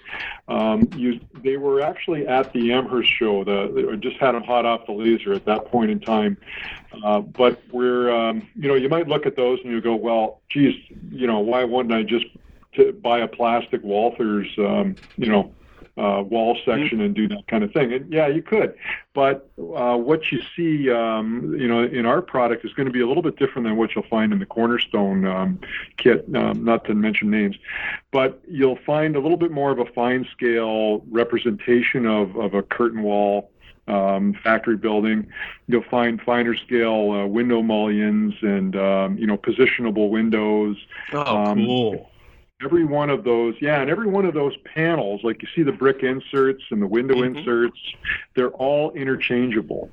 Um, 0.49 0.89
you, 0.97 1.21
they 1.43 1.57
were 1.57 1.81
actually 1.81 2.27
at 2.27 2.53
the 2.53 2.73
Amherst 2.73 3.11
show. 3.11 3.45
The 3.45 3.97
just 4.01 4.17
had 4.17 4.33
them 4.33 4.43
hot 4.43 4.67
off 4.67 4.87
the 4.87 4.93
laser 4.93 5.33
at 5.33 5.45
that 5.47 5.67
point 5.67 5.91
in 5.91 6.01
time. 6.01 6.37
Uh, 7.05 7.21
but 7.21 7.61
we're 7.73 8.11
um, 8.11 8.49
you 8.55 8.69
know 8.69 8.75
you 8.75 8.89
might 8.89 9.09
look 9.09 9.27
at 9.27 9.37
those 9.37 9.59
and 9.65 9.73
you 9.73 9.81
go, 9.81 9.95
well, 9.95 10.41
geez, 10.49 10.75
you 11.11 11.27
know 11.27 11.41
why 11.41 11.65
wouldn't 11.65 11.95
I 11.95 12.03
just 12.03 12.27
to 12.77 12.93
buy 12.93 13.21
a 13.21 13.29
plastic 13.29 13.83
Walthers, 13.83 14.49
um, 14.59 14.97
you 15.17 15.29
know, 15.29 15.53
uh, 15.97 16.23
wall 16.23 16.57
section 16.65 17.01
and 17.01 17.15
do 17.15 17.29
that 17.29 17.47
kind 17.47 17.63
of 17.63 17.73
thing. 17.73 17.93
And 17.93 18.13
yeah, 18.13 18.27
you 18.27 18.43
could, 18.43 18.75
but 19.15 19.49
uh, 19.59 19.97
what 19.97 20.33
you 20.33 20.41
see, 20.57 20.91
um, 20.91 21.55
you 21.57 21.69
know, 21.69 21.83
in 21.85 22.05
our 22.05 22.21
product 22.21 22.65
is 22.65 22.73
going 22.73 22.87
to 22.87 22.93
be 22.93 23.01
a 23.01 23.07
little 23.07 23.23
bit 23.23 23.37
different 23.37 23.67
than 23.67 23.77
what 23.77 23.95
you'll 23.95 24.07
find 24.09 24.33
in 24.33 24.39
the 24.41 24.47
Cornerstone 24.47 25.25
um, 25.27 25.61
kit. 25.97 26.27
Um, 26.35 26.65
not 26.65 26.85
to 26.87 26.95
mention 26.95 27.31
names, 27.31 27.57
but 28.11 28.41
you'll 28.49 28.79
find 28.85 29.15
a 29.15 29.21
little 29.21 29.37
bit 29.37 29.53
more 29.53 29.71
of 29.71 29.79
a 29.79 29.85
fine 29.87 30.27
scale 30.33 31.03
representation 31.11 32.07
of, 32.07 32.37
of 32.37 32.55
a 32.55 32.63
curtain 32.63 33.03
wall. 33.03 33.51
Um, 33.87 34.33
factory 34.43 34.79
building, 34.79 35.27
you'll 35.67 35.85
find 35.91 36.19
finer 36.23 36.57
scale 36.57 37.11
uh, 37.13 37.27
window 37.27 37.61
mullions 37.61 38.33
and 38.41 38.75
um, 38.77 39.19
you 39.19 39.27
know 39.27 39.37
positionable 39.37 40.09
windows, 40.09 40.79
Oh, 41.13 41.37
Um, 41.37 41.59
cool. 41.67 42.11
Every 42.63 42.85
one 42.85 43.11
of 43.11 43.25
those 43.25 43.55
yeah 43.61 43.81
and 43.81 43.91
every 43.91 44.07
one 44.07 44.25
of 44.25 44.35
those 44.35 44.57
panels 44.75 45.21
like 45.25 45.43
you 45.43 45.49
see 45.57 45.63
the 45.63 45.73
brick 45.73 46.03
inserts 46.03 46.63
and 46.71 46.81
the 46.81 46.87
window 46.87 47.15
Mhm. 47.17 47.37
inserts 47.37 47.79
they're 48.37 48.51
all 48.53 48.93
interchangeable 48.93 49.91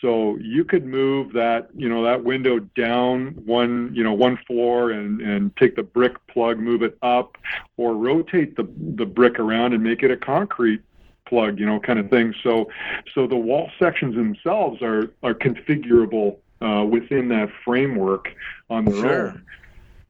so 0.00 0.36
you 0.38 0.64
could 0.64 0.86
move 0.86 1.32
that 1.34 1.68
you 1.76 1.88
know 1.88 2.02
that 2.02 2.24
window 2.24 2.58
down 2.76 3.28
one 3.44 3.90
you 3.94 4.02
know 4.02 4.12
one 4.14 4.36
floor 4.46 4.90
and 4.90 5.20
and 5.20 5.54
take 5.56 5.76
the 5.76 5.82
brick 5.82 6.14
plug 6.28 6.58
move 6.58 6.82
it 6.82 6.96
up 7.02 7.36
or 7.76 7.94
rotate 7.94 8.56
the 8.56 8.66
the 8.96 9.06
brick 9.06 9.38
around 9.38 9.74
and 9.74 9.82
make 9.82 10.02
it 10.02 10.10
a 10.10 10.16
concrete 10.16 10.80
plug 11.26 11.58
you 11.60 11.66
know 11.66 11.78
kind 11.78 11.98
of 11.98 12.08
thing 12.08 12.34
so 12.42 12.68
so 13.14 13.26
the 13.26 13.36
wall 13.36 13.70
sections 13.78 14.14
themselves 14.14 14.80
are 14.82 15.10
are 15.22 15.34
configurable 15.34 16.36
uh, 16.62 16.84
within 16.84 17.28
that 17.28 17.50
framework 17.64 18.28
on 18.70 18.84
their 18.86 18.94
Sure. 18.94 19.28
own 19.28 19.42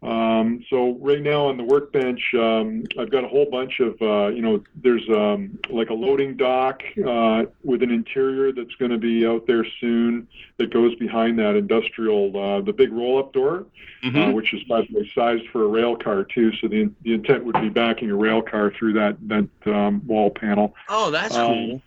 um, 0.02 0.64
so 0.68 0.96
right 1.00 1.22
now 1.22 1.46
on 1.46 1.56
the 1.56 1.62
workbench, 1.62 2.34
um, 2.34 2.82
I've 2.98 3.10
got 3.10 3.22
a 3.24 3.28
whole 3.28 3.46
bunch 3.46 3.78
of, 3.78 4.00
uh, 4.02 4.28
you 4.28 4.42
know, 4.42 4.62
there's 4.74 5.08
um, 5.08 5.56
like 5.70 5.90
a 5.90 5.94
loading 5.94 6.36
dock 6.36 6.82
uh, 7.06 7.44
with 7.62 7.84
an 7.84 7.92
interior 7.92 8.50
that's 8.50 8.74
going 8.74 8.90
to 8.90 8.98
be 8.98 9.24
out 9.24 9.46
there 9.46 9.64
soon 9.80 10.26
that 10.58 10.72
goes 10.72 10.94
behind 10.96 11.38
that 11.38 11.54
industrial, 11.54 12.36
uh, 12.36 12.60
the 12.62 12.72
big 12.72 12.92
roll-up 12.92 13.32
door, 13.32 13.66
uh, 14.02 14.08
Mhm. 14.08 14.34
which 14.34 14.52
is 14.52 14.64
by 14.64 14.80
the 14.80 14.88
way 14.92 15.10
sized 15.14 15.46
for 15.52 15.62
a 15.62 15.68
rail 15.68 15.94
car 15.94 16.24
too. 16.24 16.52
So 16.54 16.66
the 16.66 16.90
the 17.02 17.14
intent 17.14 17.44
would 17.44 17.60
be 17.60 17.68
backing 17.68 18.10
a 18.10 18.16
rail 18.16 18.42
car 18.42 18.72
through 18.76 18.94
that 18.94 19.16
that 19.28 19.46
um, 19.66 20.02
wall 20.04 20.30
panel. 20.30 20.74
Oh, 20.88 21.12
that's 21.12 21.36
um, 21.36 21.46
cool. 21.46 21.82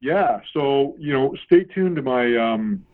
Yeah, 0.00 0.40
so 0.52 0.94
you 0.98 1.14
know, 1.14 1.34
stay 1.46 1.64
tuned 1.64 1.96
to 1.96 2.02
my 2.02 2.36
um, 2.36 2.84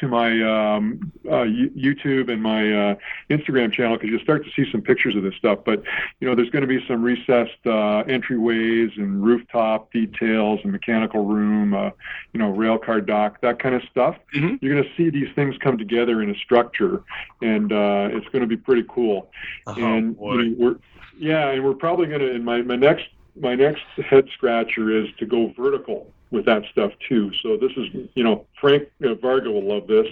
to 0.00 0.08
my 0.08 0.30
um, 0.42 1.12
uh, 1.26 1.44
YouTube 1.44 2.30
and 2.30 2.42
my 2.42 2.72
uh, 2.72 2.94
Instagram 3.30 3.72
channel 3.72 3.96
because 3.96 4.10
you'll 4.10 4.20
start 4.20 4.44
to 4.44 4.50
see 4.52 4.70
some 4.70 4.82
pictures 4.82 5.16
of 5.16 5.22
this 5.22 5.34
stuff. 5.34 5.60
But 5.64 5.82
you 6.20 6.28
know, 6.28 6.34
there's 6.34 6.50
going 6.50 6.62
to 6.62 6.68
be 6.68 6.84
some 6.86 7.02
recessed 7.02 7.64
uh, 7.64 8.04
entryways 8.04 8.96
and 8.96 9.24
rooftop 9.24 9.92
details 9.92 10.60
and 10.62 10.72
mechanical 10.72 11.24
room, 11.24 11.74
uh, 11.74 11.90
you 12.32 12.40
know, 12.40 12.50
rail 12.50 12.78
car 12.78 13.00
dock, 13.00 13.40
that 13.40 13.58
kind 13.58 13.74
of 13.74 13.82
stuff. 13.90 14.16
Mhm. 14.34 14.58
You're 14.60 14.74
going 14.74 14.84
to 14.84 14.96
see 14.96 15.10
these 15.10 15.32
things 15.34 15.56
come 15.58 15.78
together 15.78 16.22
in 16.22 16.30
a 16.30 16.34
structure, 16.34 17.02
and 17.42 17.72
uh, 17.72 18.08
it's 18.12 18.26
going 18.28 18.42
to 18.42 18.46
be 18.48 18.56
pretty 18.56 18.84
cool 18.88 19.30
Oh, 19.66 19.74
and 19.74 20.16
you 20.20 20.50
know, 20.50 20.54
we're 20.58 20.76
yeah, 21.18 21.50
and 21.50 21.64
we're 21.64 21.74
probably 21.74 22.06
going 22.06 22.20
to. 22.20 22.34
And 22.34 22.44
my 22.44 22.62
my 22.62 22.76
next 22.76 23.06
my 23.40 23.54
next 23.54 23.82
head 24.04 24.28
scratcher 24.34 24.90
is 24.90 25.08
to 25.18 25.26
go 25.26 25.52
vertical 25.56 26.12
with 26.36 26.44
that 26.44 26.62
stuff 26.70 26.92
too. 27.08 27.32
So 27.42 27.56
this 27.56 27.72
is 27.76 27.88
you 28.14 28.22
know 28.22 28.46
Frank 28.60 28.88
uh, 29.02 29.14
Varga 29.14 29.50
will 29.50 29.66
love 29.66 29.88
this 29.88 30.06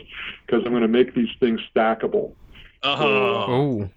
because 0.44 0.64
I'm 0.64 0.72
going 0.72 0.82
to 0.82 0.88
make 0.88 1.14
these 1.14 1.28
things 1.38 1.60
stackable. 1.74 2.32
Oh. 2.82 3.46
oh, 3.82 3.90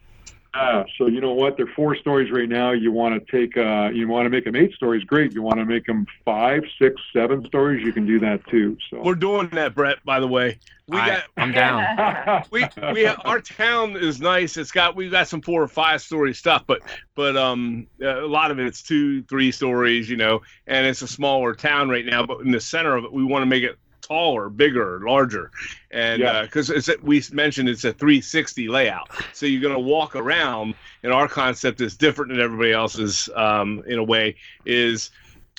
Ah, 0.54 0.86
so 0.98 1.08
you 1.08 1.22
know 1.22 1.34
what? 1.34 1.58
They're 1.58 1.72
four 1.76 1.96
stories 1.96 2.32
right 2.32 2.50
now. 2.50 2.72
You 2.72 2.92
want 2.92 3.14
to 3.14 3.32
take, 3.32 3.58
uh, 3.58 3.90
you 3.94 4.08
want 4.08 4.26
to 4.26 4.30
make 4.30 4.46
them 4.46 4.56
eight 4.56 4.74
stories, 4.74 5.04
great. 5.04 5.34
You 5.34 5.42
want 5.42 5.58
to 5.58 5.66
make 5.66 5.86
them 5.86 6.06
five, 6.26 6.64
six, 6.82 7.00
seven 7.14 7.46
stories, 7.46 7.86
you 7.86 7.94
can 7.94 8.06
do 8.06 8.20
that 8.20 8.46
too. 8.48 8.78
So 8.90 9.02
We're 9.04 9.16
doing 9.16 9.50
that, 9.50 9.76
Brett. 9.76 10.04
By 10.04 10.20
the 10.20 10.28
way, 10.28 10.60
we 10.88 10.98
I, 10.98 11.08
got 11.08 11.24
I'm 11.36 11.52
down. 11.52 12.44
we 12.52 12.66
we 12.94 13.06
our 13.06 13.42
town 13.42 13.98
is 13.98 14.22
nice. 14.22 14.56
It's 14.56 14.72
got 14.72 14.96
we've 14.96 15.12
got 15.12 15.28
some 15.28 15.42
four 15.42 15.62
or 15.62 15.68
five 15.68 16.02
story 16.02 16.34
stuff, 16.34 16.64
but 16.66 16.82
but 17.14 17.36
um 17.36 17.88
a 18.02 18.22
lot 18.22 18.52
of 18.52 18.60
it 18.60 18.68
it's 18.68 18.82
two 18.82 19.22
three 19.24 19.52
stories, 19.52 20.10
you 20.10 20.16
know, 20.16 20.42
and 20.66 20.88
it's 20.88 21.02
a 21.02 21.08
smaller 21.08 21.54
town 21.54 21.90
right 21.90 22.06
now. 22.06 22.26
But 22.26 22.40
in 22.42 22.52
the 22.52 22.62
center 22.62 22.96
of 22.96 23.04
it, 23.04 23.12
we 23.12 23.26
want 23.26 23.42
to 23.42 23.48
make 23.48 23.64
it 23.64 23.78
taller, 24.08 24.50
bigger, 24.50 25.02
larger, 25.06 25.52
and 25.92 26.22
Yeah. 26.22 26.44
because 26.44 26.70
it's 26.70 26.88
a, 26.88 26.96
we 27.02 27.22
mentioned 27.32 27.70
it's 27.70 27.84
a 27.84 27.94
360 27.94 28.68
layout, 28.68 29.10
so 29.34 29.46
you're 29.46 29.62
going 29.62 29.74
to 29.74 29.80
walk 29.80 30.16
around, 30.16 30.76
and 31.04 31.12
our 31.12 31.28
concept 31.28 31.82
is 31.82 31.98
different 31.98 32.32
than 32.32 32.40
everybody 32.40 32.72
else's 32.72 33.30
um, 33.36 33.84
in 33.88 34.00
a 34.00 34.04
way 34.04 34.36
is 34.66 35.12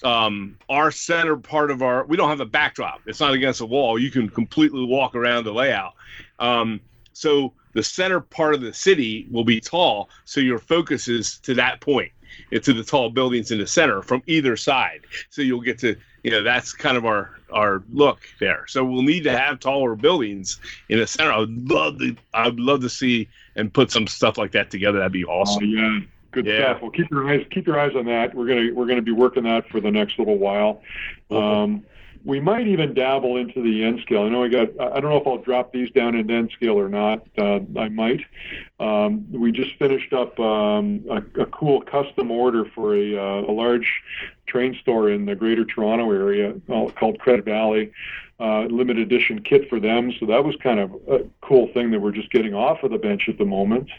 um, 0.05 0.57
our 0.69 0.91
center 0.91 1.37
part 1.37 1.71
of 1.71 1.83
our 1.83 2.05
we 2.07 2.17
don't 2.17 2.29
have 2.29 2.41
a 2.41 2.47
backdrop. 2.47 3.01
It's 3.07 3.21
not 3.21 3.35
against 3.35 3.61
a 3.61 3.67
wall. 3.67 3.99
You 3.99 4.11
can 4.11 4.29
completely 4.29 4.85
walk 4.85 5.15
around 5.15 5.45
the 5.45 5.53
layout. 5.53 5.95
Um, 6.39 6.81
so 7.13 7.53
the 7.75 7.83
center 7.83 8.21
part 8.21 8.55
of 8.55 8.61
the 8.61 8.73
city 8.73 9.27
will 9.31 9.45
be 9.45 9.61
tall. 9.61 10.09
So 10.25 10.41
your 10.41 10.59
focus 10.59 11.09
is 11.09 11.39
to 11.41 11.55
that 11.55 11.81
point 11.81 12.13
it's 12.51 12.67
to 12.67 12.73
the 12.73 12.85
tall 12.85 13.11
buildings 13.11 13.51
in 13.51 13.59
the 13.59 13.67
center 13.67 14.03
from 14.03 14.23
either 14.27 14.57
side 14.57 15.01
so 15.31 15.43
you'll 15.43 15.61
get 15.61 15.79
to 15.79 15.97
you 16.23 16.31
know 16.31 16.43
that's 16.43 16.73
kind 16.73 16.97
of 16.97 17.05
our 17.05 17.31
our 17.53 17.83
look 17.93 18.21
there 18.41 18.65
so 18.67 18.85
we'll 18.85 19.03
need 19.03 19.25
to 19.25 19.31
have 19.37 19.59
taller 19.61 19.95
buildings 19.97 20.61
in 20.89 20.99
the 20.99 21.07
center 21.07 21.33
i 21.33 21.39
would 21.39 21.71
love 21.71 21.99
to 21.99 22.15
i'd 22.35 22.59
love 22.61 22.81
to 22.81 22.89
see 22.89 23.29
and 23.57 23.73
put 23.73 23.91
some 23.91 24.07
stuff 24.07 24.37
like 24.39 24.53
that 24.53 24.71
together 24.71 24.99
that'd 24.99 25.13
be 25.13 25.25
Oh, 25.25 25.41
awesome 25.41 25.65
yeah, 25.67 26.01
good 26.33 26.47
Yeah. 26.47 26.71
stuff. 26.73 26.83
Well, 26.83 26.91
keep 26.91 27.11
your 27.11 27.29
eyes 27.29 27.45
keep 27.51 27.67
your 27.67 27.79
eyes 27.81 27.93
on 27.97 28.05
that. 28.07 28.35
We're 28.35 28.47
gonna 28.47 28.71
we're 28.75 28.87
gonna 28.87 29.03
be 29.03 29.13
working 29.13 29.45
that 29.45 29.69
for 29.69 29.81
the 29.81 29.91
next 29.91 30.19
little 30.19 30.39
while. 30.39 30.83
Um, 31.31 31.85
we 32.25 32.41
might 32.41 32.67
even 32.67 32.95
dabble 32.95 33.37
into 33.37 33.63
the 33.63 33.85
N 33.85 34.01
scale. 34.03 34.23
I 34.23 34.29
know 34.29 34.45
I 34.45 34.49
got. 34.49 34.69
I 34.81 35.01
don't 35.01 35.11
know 35.11 35.17
if 35.17 35.27
I'll 35.27 35.39
drop 35.39 35.73
these 35.73 35.91
down 35.91 36.15
in 36.15 36.31
N 36.31 36.49
scale 36.55 36.79
or 36.79 36.89
not. 36.89 37.27
Uh, 37.37 37.61
I 37.77 37.89
might. 37.89 38.25
Um, 38.81 39.31
we 39.33 39.53
just 39.53 39.75
finished 39.77 40.13
up 40.13 40.39
um, 40.39 41.05
a, 41.11 41.43
a 41.43 41.47
cool 41.47 41.81
custom 41.83 42.31
order 42.31 42.65
for 42.75 42.95
a, 42.95 43.17
uh, 43.17 43.51
a 43.51 43.53
large 43.53 44.03
train 44.47 44.77
store 44.81 45.11
in 45.11 45.27
the 45.27 45.35
Greater 45.35 45.65
Toronto 45.65 46.11
area 46.11 46.55
uh, 46.69 46.89
called 46.91 47.19
Credit 47.19 47.45
Valley. 47.45 47.93
Uh, 48.41 48.67
limited 48.67 49.03
edition 49.03 49.43
kit 49.43 49.69
for 49.69 49.81
them, 49.81 50.13
so 50.21 50.27
that 50.27 50.45
was 50.45 50.55
kind 50.63 50.79
of 50.79 50.95
a 51.09 51.25
cool 51.41 51.67
thing 51.75 51.91
that 51.91 51.99
we're 51.99 52.13
just 52.13 52.31
getting 52.31 52.55
off 52.55 52.85
of 52.85 52.93
the 52.93 52.99
bench 52.99 53.29
at 53.29 53.37
the 53.37 53.45
moment. 53.45 53.91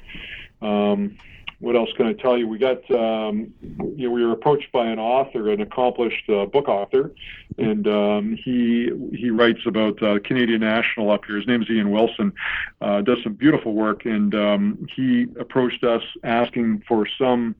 Um, 0.61 1.17
what 1.59 1.75
else 1.75 1.89
can 1.97 2.05
I 2.05 2.13
tell 2.13 2.37
you? 2.37 2.47
We 2.47 2.57
got, 2.57 2.89
um, 2.89 3.53
you 3.61 4.07
know, 4.07 4.11
we 4.11 4.25
were 4.25 4.31
approached 4.31 4.71
by 4.71 4.85
an 4.87 4.97
author, 4.97 5.49
an 5.51 5.59
accomplished 5.59 6.29
uh, 6.29 6.45
book 6.45 6.69
author, 6.69 7.11
and 7.57 7.85
um, 7.87 8.37
he 8.43 8.89
he 9.11 9.29
writes 9.29 9.59
about 9.65 10.01
uh, 10.01 10.19
Canadian 10.23 10.61
National 10.61 11.11
up 11.11 11.25
here. 11.25 11.35
His 11.35 11.47
name 11.47 11.61
is 11.61 11.69
Ian 11.69 11.91
Wilson. 11.91 12.31
Uh, 12.79 13.01
does 13.01 13.17
some 13.23 13.33
beautiful 13.33 13.73
work, 13.73 14.05
and 14.05 14.33
um, 14.33 14.87
he 14.95 15.27
approached 15.37 15.83
us 15.83 16.03
asking 16.23 16.83
for 16.87 17.05
some 17.17 17.55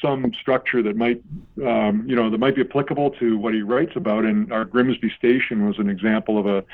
some 0.00 0.32
structure 0.40 0.82
that 0.82 0.96
might, 0.96 1.22
um, 1.64 2.04
you 2.06 2.16
know, 2.16 2.28
that 2.28 2.38
might 2.38 2.54
be 2.54 2.62
applicable 2.62 3.10
to 3.12 3.38
what 3.38 3.54
he 3.54 3.62
writes 3.62 3.92
about. 3.94 4.24
And 4.24 4.52
our 4.52 4.64
Grimsby 4.64 5.10
Station 5.16 5.66
was 5.66 5.78
an 5.78 5.88
example 5.88 6.38
of 6.38 6.46
a 6.46 6.64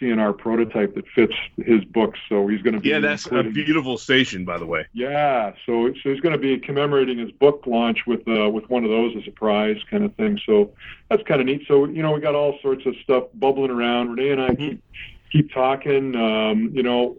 CNR 0.00 0.36
prototype 0.36 0.94
that 0.94 1.06
fits 1.08 1.34
his 1.56 1.84
books. 1.84 2.18
So 2.28 2.46
he's 2.46 2.62
going 2.62 2.74
to 2.74 2.80
be 2.80 2.90
yeah, 2.90 2.98
that's 2.98 3.26
a 3.26 3.44
beautiful 3.44 3.96
station, 3.96 4.44
by 4.44 4.58
the 4.58 4.66
way. 4.66 4.86
Yeah, 4.92 5.52
so 5.64 5.92
so 6.02 6.15
he's 6.16 6.22
going 6.22 6.32
to 6.32 6.38
be 6.38 6.58
commemorating 6.58 7.18
his 7.18 7.30
book 7.32 7.64
launch 7.66 8.06
with 8.06 8.26
uh, 8.26 8.48
with 8.48 8.68
one 8.70 8.84
of 8.84 8.90
those 8.90 9.14
as 9.16 9.28
a 9.28 9.30
prize 9.30 9.76
kind 9.90 10.02
of 10.02 10.14
thing. 10.14 10.40
So 10.46 10.72
that's 11.10 11.22
kind 11.24 11.40
of 11.40 11.46
neat. 11.46 11.66
So 11.68 11.84
you 11.84 12.02
know, 12.02 12.12
we 12.12 12.20
got 12.20 12.34
all 12.34 12.58
sorts 12.62 12.86
of 12.86 12.94
stuff 13.02 13.24
bubbling 13.34 13.70
around. 13.70 14.10
Renee 14.10 14.30
and 14.30 14.40
I 14.40 14.48
mm-hmm. 14.50 14.68
keep 14.68 14.84
keep 15.30 15.52
talking. 15.52 16.16
Um, 16.16 16.70
you 16.72 16.82
know, 16.82 17.16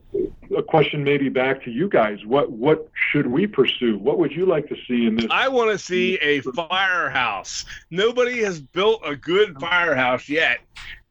a 0.57 0.63
question 0.63 1.03
maybe 1.03 1.29
back 1.29 1.63
to 1.65 1.71
you 1.71 1.87
guys. 1.89 2.25
What 2.25 2.51
what 2.51 2.89
should 3.11 3.27
we 3.27 3.45
pursue? 3.45 3.99
What 3.99 4.17
would 4.17 4.31
you 4.31 4.47
like 4.47 4.67
to 4.69 4.75
see 4.87 5.05
in 5.05 5.15
this? 5.15 5.27
I 5.29 5.47
want 5.47 5.69
to 5.71 5.77
see 5.77 6.17
a 6.17 6.41
firehouse. 6.41 7.65
Nobody 7.91 8.43
has 8.43 8.59
built 8.59 9.01
a 9.05 9.15
good 9.15 9.59
firehouse 9.59 10.27
yet 10.27 10.59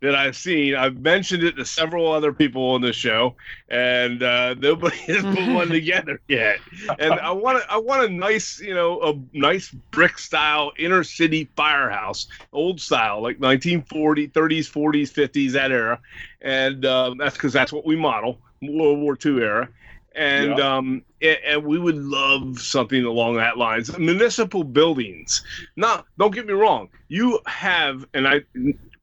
that 0.03 0.15
I've 0.15 0.37
seen. 0.37 0.75
I've 0.75 0.99
mentioned 0.99 1.43
it 1.43 1.57
to 1.57 1.65
several 1.65 2.13
other 2.13 2.33
people 2.33 2.71
on 2.71 2.83
the 2.83 2.93
show, 2.93 3.35
and 3.69 4.23
uh, 4.23 4.55
nobody 4.55 4.97
has 5.13 5.23
put 5.23 5.53
one 5.53 5.69
together 5.71 6.21
yet. 6.29 6.59
And 6.99 7.15
I 7.15 7.31
want 7.33 7.65
I 7.69 7.79
want 7.79 8.05
a 8.05 8.09
nice, 8.13 8.61
you 8.61 8.75
know, 8.75 9.01
a 9.03 9.15
nice 9.37 9.71
brick 9.71 10.19
style 10.19 10.73
inner 10.79 11.03
city 11.03 11.49
firehouse, 11.57 12.29
old 12.53 12.81
style, 12.81 13.23
like 13.23 13.39
1940s, 13.39 14.33
30s, 14.33 14.71
40s, 14.71 15.13
50s, 15.13 15.53
that 15.53 15.73
era. 15.73 16.01
And 16.43 16.85
um, 16.85 17.17
that's 17.19 17.37
because 17.37 17.53
that's 17.53 17.73
what 17.73 17.87
we 17.87 17.97
model, 17.97 18.39
World 18.63 18.99
War 18.99 19.17
II 19.25 19.41
era. 19.41 19.69
And 20.15 20.57
yeah. 20.57 20.77
um, 20.77 21.03
and 21.21 21.65
we 21.65 21.79
would 21.79 21.97
love 21.97 22.59
something 22.59 23.05
along 23.05 23.37
that 23.37 23.59
lines. 23.59 23.97
Municipal 23.99 24.65
buildings. 24.65 25.43
Now, 25.77 26.05
don't 26.19 26.35
get 26.35 26.47
me 26.47 26.55
wrong. 26.55 26.89
You 27.09 27.41
have, 27.47 28.07
and 28.15 28.27
I 28.27 28.41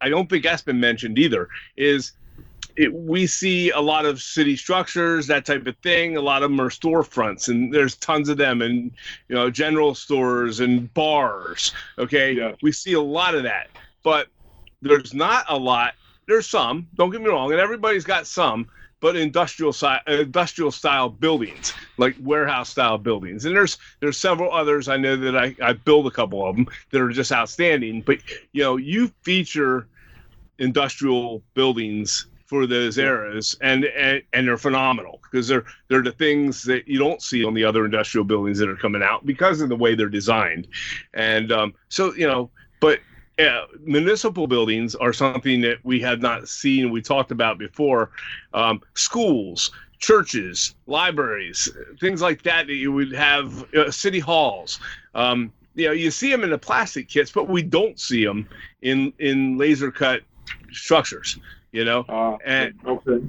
I 0.03 0.09
don't 0.09 0.29
think 0.29 0.43
that's 0.43 0.61
been 0.61 0.79
mentioned 0.79 1.17
either, 1.17 1.49
is 1.77 2.11
it, 2.75 2.93
we 2.93 3.27
see 3.27 3.69
a 3.69 3.79
lot 3.79 4.05
of 4.05 4.21
city 4.21 4.55
structures, 4.55 5.27
that 5.27 5.45
type 5.45 5.65
of 5.67 5.77
thing. 5.77 6.17
A 6.17 6.21
lot 6.21 6.43
of 6.43 6.49
them 6.49 6.59
are 6.59 6.69
storefronts, 6.69 7.47
and 7.47 7.73
there's 7.73 7.95
tons 7.95 8.29
of 8.29 8.37
them, 8.37 8.61
and 8.61 8.91
you 9.27 9.35
know, 9.35 9.49
general 9.49 9.95
stores 9.95 10.59
and 10.59 10.93
bars. 10.93 11.73
Okay, 11.97 12.33
yeah. 12.33 12.53
we 12.61 12.71
see 12.71 12.93
a 12.93 13.01
lot 13.01 13.35
of 13.35 13.43
that, 13.43 13.67
but 14.03 14.27
there's 14.81 15.13
not 15.13 15.45
a 15.49 15.57
lot. 15.57 15.93
There's 16.27 16.49
some. 16.49 16.87
Don't 16.95 17.11
get 17.11 17.21
me 17.21 17.29
wrong, 17.29 17.51
and 17.51 17.61
everybody's 17.61 18.05
got 18.05 18.25
some, 18.25 18.67
but 19.01 19.15
industrial 19.15 19.73
style, 19.73 19.99
industrial 20.07 20.71
style 20.71 21.09
buildings, 21.09 21.73
like 21.97 22.15
warehouse 22.21 22.69
style 22.69 22.97
buildings, 22.97 23.45
and 23.45 23.55
there's 23.55 23.77
there's 23.99 24.17
several 24.17 24.51
others. 24.51 24.87
I 24.87 24.97
know 24.97 25.15
that 25.15 25.37
I 25.37 25.55
I 25.61 25.73
build 25.73 26.07
a 26.07 26.11
couple 26.11 26.47
of 26.47 26.55
them 26.55 26.67
that 26.91 27.01
are 27.01 27.09
just 27.09 27.31
outstanding. 27.31 28.01
But 28.01 28.19
you 28.51 28.63
know, 28.63 28.77
you 28.77 29.11
feature 29.23 29.87
industrial 30.59 31.41
buildings 31.53 32.27
for 32.45 32.67
those 32.67 32.97
eras 32.97 33.57
and 33.61 33.85
and, 33.85 34.21
and 34.33 34.47
they're 34.47 34.57
phenomenal 34.57 35.19
because 35.23 35.47
they're 35.47 35.65
they're 35.87 36.03
the 36.03 36.11
things 36.11 36.61
that 36.63 36.87
you 36.87 36.99
don't 36.99 37.21
see 37.21 37.43
on 37.43 37.53
the 37.53 37.63
other 37.63 37.85
industrial 37.85 38.23
buildings 38.23 38.59
that 38.59 38.69
are 38.69 38.75
coming 38.75 39.01
out 39.01 39.25
because 39.25 39.61
of 39.61 39.69
the 39.69 39.75
way 39.75 39.95
they're 39.95 40.09
designed. 40.09 40.67
And 41.13 41.51
um, 41.51 41.73
so 41.89 42.13
you 42.13 42.27
know 42.27 42.51
but 42.79 42.99
uh, 43.39 43.65
municipal 43.79 44.45
buildings 44.45 44.93
are 44.93 45.13
something 45.13 45.61
that 45.61 45.77
we 45.83 45.99
have 46.01 46.21
not 46.21 46.47
seen 46.47 46.91
we 46.91 47.01
talked 47.01 47.31
about 47.31 47.57
before. 47.57 48.11
Um, 48.53 48.81
schools 48.93 49.71
churches 49.97 50.75
libraries 50.85 51.69
things 52.01 52.21
like 52.21 52.43
that 52.43 52.67
that 52.67 52.75
you 52.75 52.91
would 52.91 53.13
have 53.13 53.73
uh, 53.73 53.89
city 53.89 54.19
halls. 54.19 54.79
Um, 55.15 55.51
you 55.75 55.87
know 55.87 55.93
you 55.93 56.11
see 56.11 56.29
them 56.29 56.43
in 56.43 56.49
the 56.49 56.57
plastic 56.57 57.09
kits 57.09 57.31
but 57.31 57.49
we 57.49 57.63
don't 57.63 57.99
see 57.99 58.23
them 58.23 58.47
in 58.81 59.11
in 59.17 59.57
laser 59.57 59.91
cut 59.91 60.21
structures, 60.71 61.37
you 61.71 61.85
know. 61.85 62.01
Uh, 62.01 62.37
and 62.45 62.73
okay. 62.85 63.21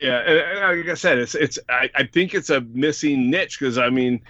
Yeah, 0.00 0.18
and, 0.20 0.38
and, 0.38 0.78
like 0.80 0.88
I 0.88 0.94
said, 0.94 1.18
it's 1.18 1.34
it's. 1.34 1.58
I, 1.68 1.90
I 1.94 2.04
think 2.04 2.34
it's 2.34 2.50
a 2.50 2.62
missing 2.62 3.30
niche 3.30 3.58
because 3.58 3.76
I 3.76 3.90
mean, 3.90 4.20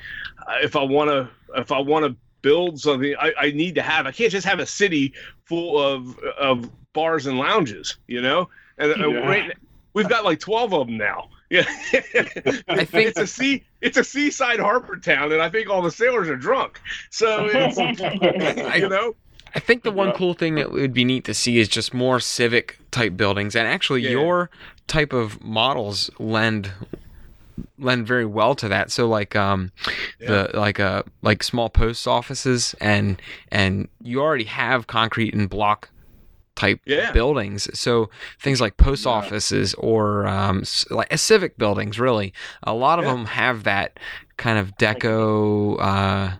if 0.63 0.75
I 0.75 0.83
want 0.83 1.11
to, 1.11 1.29
if 1.61 1.71
I 1.71 1.79
want 1.79 2.07
to 2.07 2.17
build 2.43 2.81
something, 2.81 3.15
I, 3.19 3.33
I 3.39 3.51
need 3.53 3.77
to 3.77 3.83
have. 3.83 4.07
I 4.07 4.13
can't 4.13 4.33
just 4.33 4.47
have 4.47 4.59
a 4.59 4.67
city 4.67 5.15
full 5.45 5.81
of 5.81 6.19
of 6.19 6.69
bars 6.93 7.27
and 7.27 7.39
lounges, 7.39 7.99
you 8.09 8.21
know. 8.21 8.49
And 8.79 8.95
yeah. 8.99 9.19
right, 9.19 9.57
we've 9.93 10.09
got 10.09 10.25
like 10.25 10.41
twelve 10.41 10.75
of 10.75 10.89
them 10.89 10.97
now. 10.97 11.29
Yeah, 11.51 11.65
I 12.69 12.85
think 12.85 13.09
it's 13.09 13.19
a 13.19 13.27
sea. 13.27 13.65
It's 13.81 13.97
a 13.97 14.05
seaside 14.05 14.59
harbor 14.59 14.97
town, 14.97 15.33
and 15.33 15.41
I 15.41 15.49
think 15.51 15.69
all 15.69 15.83
the 15.83 15.91
sailors 15.91 16.29
are 16.29 16.37
drunk. 16.37 16.81
So 17.11 17.49
it's, 17.53 17.79
you 18.81 18.89
know. 18.89 19.15
I 19.55 19.61
think 19.61 19.83
the 19.83 19.91
one 19.91 20.13
cool 20.13 20.35
thing 20.35 20.55
that 20.57 20.73
would 20.73 20.93
be 20.93 21.05
neat 21.05 21.25
to 21.25 21.35
see 21.35 21.59
is 21.59 21.69
just 21.69 21.93
more 21.95 22.21
civic 22.21 22.79
type 22.91 23.17
buildings, 23.17 23.55
and 23.55 23.67
actually 23.67 24.03
yeah. 24.03 24.11
your 24.11 24.51
type 24.87 25.13
of 25.13 25.43
models 25.43 26.11
lend 26.19 26.73
lend 27.79 28.07
very 28.07 28.25
well 28.25 28.55
to 28.55 28.69
that. 28.69 28.91
So 28.91 29.09
like 29.09 29.37
um 29.37 29.73
yeah. 30.21 30.29
the 30.29 30.51
like 30.59 30.81
uh 30.81 31.03
like 31.23 31.43
small 31.43 31.69
post 31.69 32.07
offices 32.09 32.75
and 32.81 33.21
and 33.51 33.89
you 34.03 34.21
already 34.21 34.45
have 34.45 34.87
concrete 34.87 35.35
and 35.35 35.49
block 35.49 35.91
type 36.61 36.81
yeah. 36.85 37.11
buildings. 37.13 37.69
So 37.79 38.11
things 38.39 38.61
like 38.61 38.77
post 38.77 39.07
yeah. 39.07 39.13
offices 39.13 39.75
or 39.75 40.27
um, 40.27 40.65
like 40.91 41.17
civic 41.19 41.57
buildings, 41.57 41.99
really, 41.99 42.33
a 42.63 42.75
lot 42.75 42.99
of 42.99 43.07
yeah. 43.07 43.13
them 43.13 43.25
have 43.25 43.65
that 43.65 43.99
kind 44.37 44.59
of 44.59 44.77
deco 44.77 45.77
uh, 45.81 46.37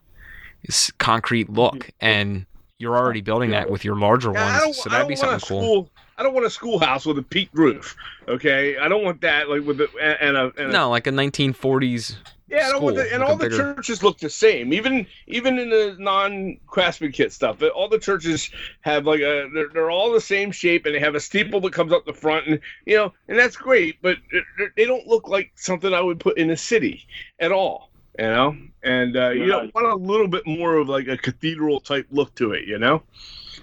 concrete 0.99 1.49
look, 1.51 1.91
and 2.01 2.45
you're 2.81 2.97
already 2.97 3.21
building 3.21 3.51
that 3.51 3.71
with 3.71 3.85
your 3.85 3.95
larger 3.95 4.33
yeah, 4.33 4.65
ones, 4.65 4.79
so 4.79 4.89
that'd 4.89 5.07
be 5.07 5.15
something 5.15 5.47
cool. 5.47 5.91
I 6.17 6.23
don't 6.23 6.33
want 6.33 6.47
a 6.47 6.51
schoolhouse 6.51 7.05
with 7.05 7.19
a 7.19 7.23
peaked 7.23 7.55
roof. 7.55 7.95
Okay, 8.27 8.79
I 8.79 8.89
don't 8.89 9.05
want 9.05 9.21
that 9.21 9.51
like 9.51 9.65
with 9.65 9.79
the 9.79 9.89
and 10.01 10.37
a, 10.37 10.51
and 10.57 10.73
no 10.73 10.89
like 10.89 11.07
a 11.07 11.11
1940s. 11.11 12.17
Yeah, 12.49 12.67
I 12.67 12.71
don't 12.71 12.83
want 12.83 12.97
the, 12.97 13.13
and 13.13 13.23
all 13.23 13.37
the 13.37 13.51
bigger... 13.51 13.75
churches 13.75 14.03
look 14.03 14.19
the 14.19 14.31
same. 14.31 14.73
Even 14.73 15.07
even 15.27 15.59
in 15.59 15.69
the 15.69 15.95
non 15.99 16.57
Craftsman 16.67 17.13
kit 17.13 17.35
stuff, 17.35 17.63
all 17.75 17.89
the 17.89 17.99
churches 17.99 18.51
have 18.81 19.07
like 19.07 19.21
a 19.21 19.49
they're, 19.53 19.69
they're 19.69 19.91
all 19.91 20.11
the 20.11 20.21
same 20.21 20.51
shape 20.51 20.87
and 20.87 20.95
they 20.95 21.01
have 21.01 21.15
a 21.15 21.21
steeple 21.21 21.61
that 21.61 21.75
comes 21.75 21.93
up 21.93 22.07
the 22.07 22.15
front 22.15 22.47
and 22.47 22.61
you 22.87 22.97
know 22.97 23.13
and 23.29 23.39
that's 23.39 23.57
great, 23.57 24.01
but 24.01 24.17
they 24.75 24.87
don't 24.87 25.07
look 25.07 25.29
like 25.29 25.53
something 25.55 25.93
I 25.93 26.01
would 26.01 26.19
put 26.19 26.39
in 26.39 26.51
a 26.51 26.57
city 26.57 27.07
at 27.39 27.53
all 27.53 27.90
you 28.19 28.27
know, 28.27 28.57
and 28.83 29.17
uh, 29.17 29.31
you 29.31 29.47
know, 29.47 29.71
want 29.75 29.87
a 29.87 29.95
little 29.95 30.29
bit 30.29 30.47
more 30.47 30.77
of 30.77 30.89
like 30.89 31.09
a 31.09 31.17
cathedral 31.17 31.81
type 31.81 32.07
look 32.11 32.35
to 32.37 32.53
it, 32.53 32.67
you 32.67 32.79
know. 32.79 33.03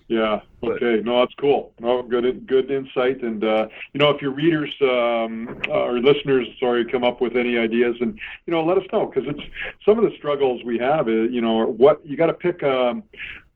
Yeah. 0.07 0.40
Okay. 0.64 1.02
No, 1.03 1.19
that's 1.19 1.34
cool. 1.36 1.74
No, 1.80 2.02
good, 2.02 2.48
good 2.48 2.72
insight. 2.72 3.22
And 3.24 3.44
uh, 3.44 3.68
you 3.94 3.99
know, 3.99 4.10
if 4.10 4.22
your 4.22 4.32
readers 4.32 4.74
um, 4.82 5.61
uh, 5.68 5.84
or 5.84 5.99
listeners, 5.99 6.48
sorry, 6.60 6.86
come 6.86 7.03
up 7.03 7.19
with 7.19 7.36
any 7.36 7.57
ideas, 7.57 7.98
and 7.99 8.18
you 8.45 8.52
know, 8.52 8.64
let 8.64 8.78
us 8.78 8.86
know 8.94 9.06
because 9.06 9.28
it's 9.28 9.44
some 9.86 9.98
of 9.98 10.10
the 10.10 10.15
struggles 10.18 10.64
we 10.64 10.78
have. 10.78 11.10
Is, 11.10 11.32
you 11.32 11.41
know, 11.41 11.65
what 11.65 12.06
you 12.06 12.15
got 12.15 12.28
to 12.28 12.34
pick 12.34 12.61
a, 12.61 13.02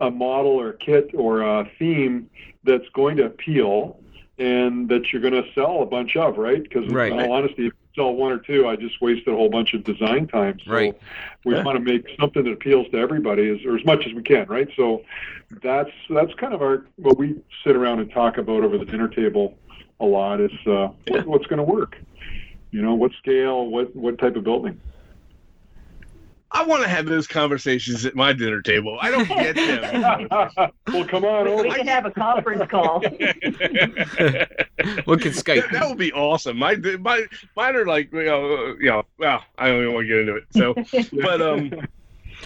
a 0.01 0.11
model 0.11 0.51
or 0.51 0.69
a 0.69 0.77
kit 0.77 1.11
or 1.13 1.41
a 1.41 1.69
theme 1.79 2.29
that's 2.63 2.87
going 2.93 3.17
to 3.17 3.25
appeal 3.25 3.97
and 4.37 4.89
that 4.89 5.11
you're 5.11 5.21
going 5.21 5.33
to 5.33 5.45
sell 5.53 5.83
a 5.83 5.85
bunch 5.85 6.17
of, 6.17 6.37
right? 6.37 6.61
Because 6.61 6.91
right. 6.91 7.11
in 7.11 7.19
all 7.19 7.31
honesty, 7.31 7.71
sell 7.95 8.13
one 8.13 8.31
or 8.31 8.39
two, 8.39 8.67
I 8.67 8.75
just 8.75 9.01
wasted 9.01 9.29
a 9.29 9.35
whole 9.37 9.49
bunch 9.49 9.73
of 9.73 9.83
design 9.83 10.27
time. 10.27 10.59
So 10.65 10.71
right. 10.71 10.97
we 11.45 11.55
yeah. 11.55 11.63
want 11.63 11.77
to 11.77 11.83
make 11.83 12.07
something 12.19 12.43
that 12.43 12.51
appeals 12.51 12.87
to 12.91 12.97
everybody 12.97 13.49
as 13.49 13.65
or 13.65 13.77
as 13.77 13.85
much 13.85 14.05
as 14.05 14.13
we 14.13 14.23
can, 14.23 14.47
right? 14.47 14.69
So 14.75 15.03
that's 15.61 15.91
that's 16.09 16.33
kind 16.35 16.53
of 16.53 16.61
our 16.61 16.85
what 16.97 17.17
we 17.17 17.41
sit 17.63 17.75
around 17.75 17.99
and 17.99 18.11
talk 18.11 18.37
about 18.37 18.63
over 18.63 18.77
the 18.77 18.85
dinner 18.85 19.07
table 19.07 19.57
a 19.99 20.05
lot 20.05 20.41
is 20.41 20.51
uh, 20.65 20.71
yeah. 20.71 20.89
what, 21.07 21.27
what's 21.27 21.45
going 21.47 21.57
to 21.57 21.63
work. 21.63 21.97
You 22.71 22.81
know, 22.81 22.95
what 22.95 23.11
scale, 23.19 23.67
what 23.67 23.95
what 23.95 24.17
type 24.17 24.35
of 24.35 24.43
building. 24.43 24.79
I 26.53 26.63
want 26.63 26.83
to 26.83 26.89
have 26.89 27.05
those 27.05 27.27
conversations 27.27 28.05
at 28.05 28.13
my 28.13 28.33
dinner 28.33 28.61
table. 28.61 28.97
I 29.01 29.09
don't 29.09 29.25
get 29.27 29.55
them. 29.55 30.27
well, 30.87 31.05
come 31.05 31.23
on 31.23 31.47
over. 31.47 31.63
We 31.63 31.71
can 31.71 31.87
have 31.87 32.05
a 32.05 32.11
conference 32.11 32.61
call. 32.69 32.99
we 33.09 33.09
can 33.09 33.29
Skype. 35.31 35.61
That, 35.61 35.71
that, 35.71 35.87
would 35.87 35.97
be 35.97 36.11
awesome. 36.11 36.57
My, 36.57 36.75
my, 36.75 37.25
mine 37.55 37.75
are 37.75 37.85
like, 37.85 38.11
you 38.11 38.25
know, 38.25 38.75
you 38.79 38.89
know, 38.89 39.03
well, 39.17 39.45
I 39.57 39.69
don't 39.69 39.81
even 39.81 39.93
want 39.93 40.03
to 40.03 40.07
get 40.07 40.17
into 40.19 40.35
it. 40.35 40.43
So, 40.51 40.75
but 41.21 41.41
um, 41.41 41.71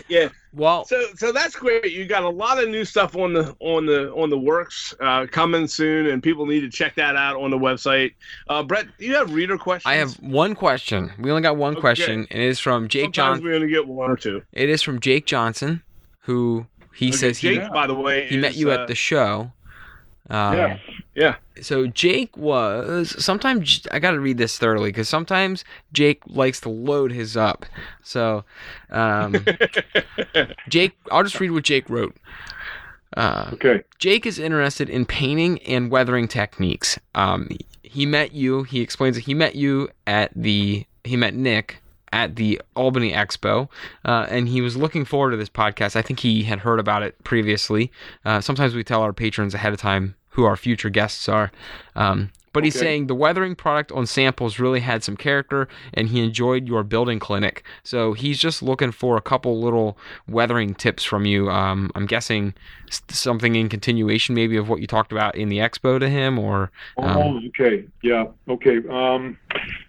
yeah. 0.07 0.29
Well, 0.53 0.85
so 0.85 1.03
so 1.15 1.31
that's 1.33 1.55
great. 1.55 1.91
You 1.91 2.05
got 2.05 2.23
a 2.23 2.29
lot 2.29 2.63
of 2.63 2.69
new 2.69 2.85
stuff 2.85 3.15
on 3.17 3.33
the 3.33 3.55
on 3.59 3.85
the 3.85 4.11
on 4.13 4.29
the 4.29 4.37
works 4.37 4.93
uh, 5.01 5.25
coming 5.29 5.67
soon, 5.67 6.05
and 6.07 6.23
people 6.23 6.45
need 6.45 6.61
to 6.61 6.69
check 6.69 6.95
that 6.95 7.15
out 7.17 7.35
on 7.35 7.51
the 7.51 7.57
website. 7.57 8.11
Uh, 8.47 8.63
Brett, 8.63 8.87
do 8.97 9.05
you 9.05 9.15
have 9.15 9.33
reader 9.33 9.57
questions? 9.57 9.91
I 9.91 9.95
have 9.95 10.13
one 10.21 10.55
question. 10.55 11.11
We 11.19 11.29
only 11.29 11.41
got 11.41 11.57
one 11.57 11.73
Okay. 11.73 11.81
question, 11.81 12.27
and 12.31 12.41
it 12.41 12.47
is 12.47 12.59
from 12.59 12.87
Jake 12.87 13.11
Johnson. 13.11 13.43
we're 13.43 13.53
gonna 13.53 13.67
get 13.67 13.85
one 13.87 14.09
or 14.09 14.15
two. 14.15 14.43
It 14.53 14.69
is 14.69 14.81
from 14.81 14.99
Jake 15.01 15.25
Johnson, 15.25 15.83
who 16.21 16.67
he 16.93 17.09
Okay, 17.09 17.17
says 17.17 17.37
he 17.39 17.59
by 17.73 17.85
the 17.87 17.93
way, 17.93 18.27
he 18.27 18.37
met 18.37 18.55
you 18.55 18.71
uh, 18.71 18.75
at 18.75 18.87
the 18.87 18.95
show. 18.95 19.51
Um, 20.29 20.55
yes. 20.55 20.79
yeah. 21.13 21.35
So 21.61 21.87
Jake 21.87 22.35
was 22.35 23.15
sometimes 23.23 23.85
I 23.91 23.99
got 23.99 24.11
to 24.11 24.19
read 24.19 24.37
this 24.37 24.57
thoroughly 24.57 24.89
because 24.89 25.07
sometimes 25.07 25.63
Jake 25.93 26.21
likes 26.27 26.59
to 26.61 26.69
load 26.69 27.11
his 27.11 27.37
up. 27.37 27.65
So, 28.03 28.43
um, 28.89 29.45
Jake, 30.69 30.93
I'll 31.11 31.23
just 31.23 31.39
read 31.39 31.51
what 31.51 31.63
Jake 31.63 31.89
wrote. 31.89 32.15
Uh, 33.15 33.51
Okay. 33.53 33.83
Jake 33.99 34.25
is 34.25 34.39
interested 34.39 34.89
in 34.89 35.05
painting 35.05 35.59
and 35.63 35.89
weathering 35.91 36.27
techniques. 36.27 36.99
Um, 37.13 37.49
he 37.83 38.05
met 38.05 38.33
you. 38.33 38.63
He 38.63 38.81
explains 38.81 39.15
that 39.15 39.25
he 39.25 39.33
met 39.33 39.55
you 39.55 39.89
at 40.07 40.31
the. 40.35 40.85
He 41.03 41.15
met 41.15 41.33
Nick 41.35 41.77
at 42.15 42.37
the 42.37 42.61
Albany 42.77 43.11
Expo, 43.11 43.67
uh, 44.05 44.25
and 44.29 44.47
he 44.47 44.61
was 44.61 44.77
looking 44.77 45.03
forward 45.03 45.31
to 45.31 45.37
this 45.37 45.49
podcast. 45.49 45.97
I 45.97 46.01
think 46.01 46.21
he 46.21 46.43
had 46.43 46.59
heard 46.59 46.79
about 46.79 47.03
it 47.03 47.21
previously. 47.25 47.91
Uh, 48.23 48.39
sometimes 48.39 48.73
we 48.73 48.85
tell 48.85 49.01
our 49.01 49.11
patrons 49.11 49.53
ahead 49.53 49.73
of 49.73 49.79
time 49.79 50.15
who 50.29 50.45
our 50.45 50.55
future 50.55 50.89
guests 50.89 51.27
are. 51.27 51.51
Um, 51.93 52.31
but 52.53 52.63
he's 52.63 52.73
Okay. 52.77 52.85
saying 52.85 53.07
the 53.07 53.15
weathering 53.15 53.53
product 53.53 53.91
on 53.91 54.05
samples 54.05 54.59
really 54.59 54.79
had 54.79 55.03
some 55.03 55.17
character, 55.17 55.67
and 55.93 56.07
he 56.07 56.21
enjoyed 56.23 56.69
your 56.69 56.83
building 56.83 57.19
clinic. 57.19 57.63
So 57.83 58.13
he's 58.13 58.39
just 58.39 58.63
looking 58.63 58.93
for 58.93 59.17
a 59.17 59.21
couple 59.21 59.59
little 59.59 59.97
weathering 60.25 60.73
tips 60.73 61.03
from 61.03 61.25
you. 61.25 61.49
Um, 61.51 61.91
I'm 61.95 62.05
guessing 62.05 62.53
something 63.09 63.55
in 63.55 63.67
continuation, 63.67 64.35
maybe 64.35 64.55
of 64.55 64.69
what 64.69 64.79
you 64.79 64.87
talked 64.87 65.11
about 65.11 65.35
in 65.35 65.49
the 65.49 65.57
expo 65.57 65.99
to 65.99 66.07
him, 66.07 66.39
or 66.39 66.71
um, 66.97 67.17
Oh, 67.17 67.39
okay. 67.49 67.83
Yeah. 68.01 68.27
Okay. 68.47 68.77
Um, 68.89 69.37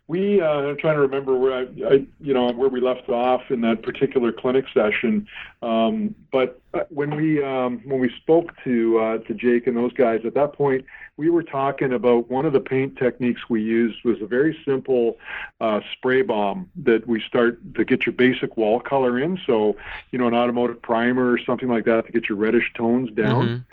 we 0.09 0.41
uh, 0.41 0.47
I'm 0.47 0.77
trying 0.77 0.95
to 0.95 1.01
remember 1.01 1.37
where 1.37 1.53
I, 1.53 1.63
I, 1.63 2.07
you 2.21 2.33
know, 2.33 2.53
where 2.53 2.69
we 2.69 2.81
left 2.81 3.09
off 3.09 3.43
in 3.51 3.61
that 3.63 3.83
particular 3.83 4.33
clinic 4.33 4.67
session. 4.73 5.27
Um, 5.63 6.15
but 6.31 6.61
uh, 6.75 6.85
when 6.91 7.17
we 7.17 7.43
um, 7.43 7.81
when 7.85 7.99
we 7.99 8.11
spoke 8.17 8.53
to 8.65 8.99
uh, 8.99 9.19
to 9.19 9.35
Jake 9.35 9.67
and 9.67 9.77
those 9.77 9.93
guys 9.93 10.21
at 10.25 10.35
that 10.35 10.53
point, 10.53 10.85
we 11.17 11.31
were 11.31 11.43
talking 11.43 11.93
about 11.95 12.31
one 12.31 12.45
of 12.45 12.53
the 12.53 12.61
paint 12.61 12.97
techniques 12.97 13.49
we 13.49 13.63
used 13.63 14.05
was 14.05 14.21
a 14.21 14.27
very 14.27 14.57
simple 14.65 15.17
uh, 15.61 15.81
spray 15.93 16.23
bomb 16.23 16.71
that 16.85 17.07
we 17.07 17.21
start 17.23 17.59
to 17.75 17.85
get 17.85 18.05
your 18.05 18.13
basic 18.13 18.57
wall 18.57 18.81
color 18.81 19.19
in. 19.19 19.41
So, 19.47 19.77
you 20.11 20.19
know, 20.19 20.27
an 20.27 20.35
automotive 20.35 20.83
primer 20.83 21.33
or 21.33 21.39
something 21.39 21.69
like 21.69 21.87
that 21.87 22.07
to 22.07 22.13
get 22.13 22.29
your 22.29 22.37
reddish 22.37 22.71
tones 22.75 23.11
down. 23.13 23.65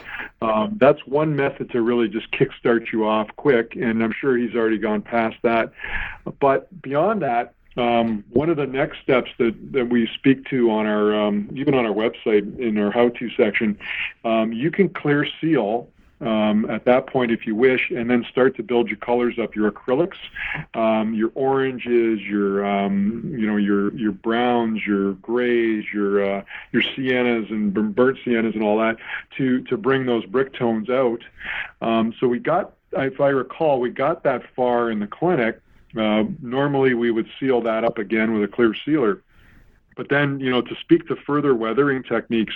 mhm. 0.41 0.47
Um, 0.47 0.77
that's 0.77 1.05
one 1.05 1.35
method 1.35 1.69
to 1.72 1.81
really 1.81 2.07
just 2.07 2.31
kickstart 2.31 2.91
you 2.91 3.05
off 3.07 3.30
quick, 3.38 3.76
and 3.76 4.03
I'm 4.03 4.14
sure 4.14 4.38
he's 4.38 4.55
already 4.55 4.77
gone 4.77 5.01
past 5.01 5.38
that. 5.43 5.72
But 6.39 6.81
beyond 6.81 7.21
that, 7.21 7.53
um, 7.75 8.23
one 8.29 8.49
of 8.49 8.57
the 8.57 8.67
next 8.67 9.01
steps 9.01 9.31
that, 9.39 9.55
that 9.71 9.89
we 9.89 10.07
speak 10.13 10.45
to 10.49 10.69
on 10.69 10.85
our 10.85 11.13
um, 11.15 11.49
even 11.55 11.73
on 11.73 11.85
our 11.85 11.93
website 11.93 12.59
in 12.59 12.77
our 12.77 12.91
how-to 12.91 13.29
section, 13.31 13.79
um, 14.23 14.53
you 14.53 14.69
can 14.69 14.89
clear 14.89 15.27
seal 15.41 15.89
um, 16.21 16.69
at 16.69 16.85
that 16.85 17.07
point 17.07 17.31
if 17.31 17.45
you 17.45 17.55
wish, 17.55 17.91
and 17.91 18.09
then 18.09 18.25
start 18.29 18.55
to 18.57 18.63
build 18.63 18.87
your 18.87 18.97
colors 18.97 19.37
up, 19.39 19.55
your 19.55 19.71
acrylics, 19.71 20.17
um, 20.73 21.13
your 21.13 21.31
oranges, 21.35 22.21
your 22.21 22.65
um, 22.65 23.23
you 23.37 23.45
know 23.45 23.57
your 23.57 23.93
your 23.95 24.11
browns, 24.11 24.85
your 24.85 25.13
grays, 25.13 25.85
your 25.93 26.23
uh, 26.23 26.43
your 26.71 26.81
siennas 26.81 27.49
and 27.49 27.73
burnt 27.73 28.17
siennas 28.25 28.53
and 28.53 28.63
all 28.63 28.77
that 28.77 28.97
to 29.37 29.61
to 29.63 29.77
bring 29.77 30.05
those 30.05 30.25
brick 30.25 30.53
tones 30.53 30.89
out. 30.89 31.23
Um, 31.81 32.13
so 32.19 32.27
we 32.27 32.39
got, 32.39 32.73
if 32.93 33.19
I 33.19 33.29
recall, 33.29 33.79
we 33.79 33.89
got 33.89 34.23
that 34.23 34.43
far 34.55 34.91
in 34.91 34.99
the 34.99 35.07
clinic. 35.07 35.59
Uh, 35.98 36.24
normally 36.41 36.94
we 36.94 37.11
would 37.11 37.28
seal 37.40 37.61
that 37.61 37.84
up 37.84 37.98
again 37.98 38.34
with 38.34 38.44
a 38.44 38.48
clear 38.48 38.76
sealer. 38.86 39.22
But 39.95 40.10
then, 40.10 40.40
you 40.40 40.49
know, 40.49 40.61
to 40.61 40.76
speak 40.82 41.07
to 41.07 41.15
further 41.15 41.53
weathering 41.53 42.03
techniques, 42.03 42.56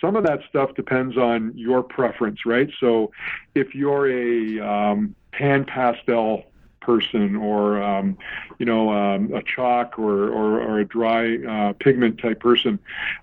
some 0.00 0.16
of 0.16 0.24
that 0.24 0.40
stuff 0.48 0.74
depends 0.74 1.16
on 1.16 1.52
your 1.56 1.82
preference, 1.82 2.44
right? 2.44 2.70
So 2.78 3.10
if 3.54 3.74
you're 3.74 4.10
a 4.10 4.60
um, 4.60 5.14
pan 5.32 5.64
pastel 5.64 6.44
person 6.86 7.34
or 7.34 7.82
um, 7.82 8.16
you 8.58 8.64
know 8.64 8.90
um, 8.90 9.32
a 9.34 9.42
chalk 9.42 9.98
or, 9.98 10.28
or, 10.28 10.60
or 10.60 10.78
a 10.78 10.84
dry 10.84 11.36
uh, 11.38 11.72
pigment 11.72 12.18
type 12.18 12.38
person, 12.38 12.78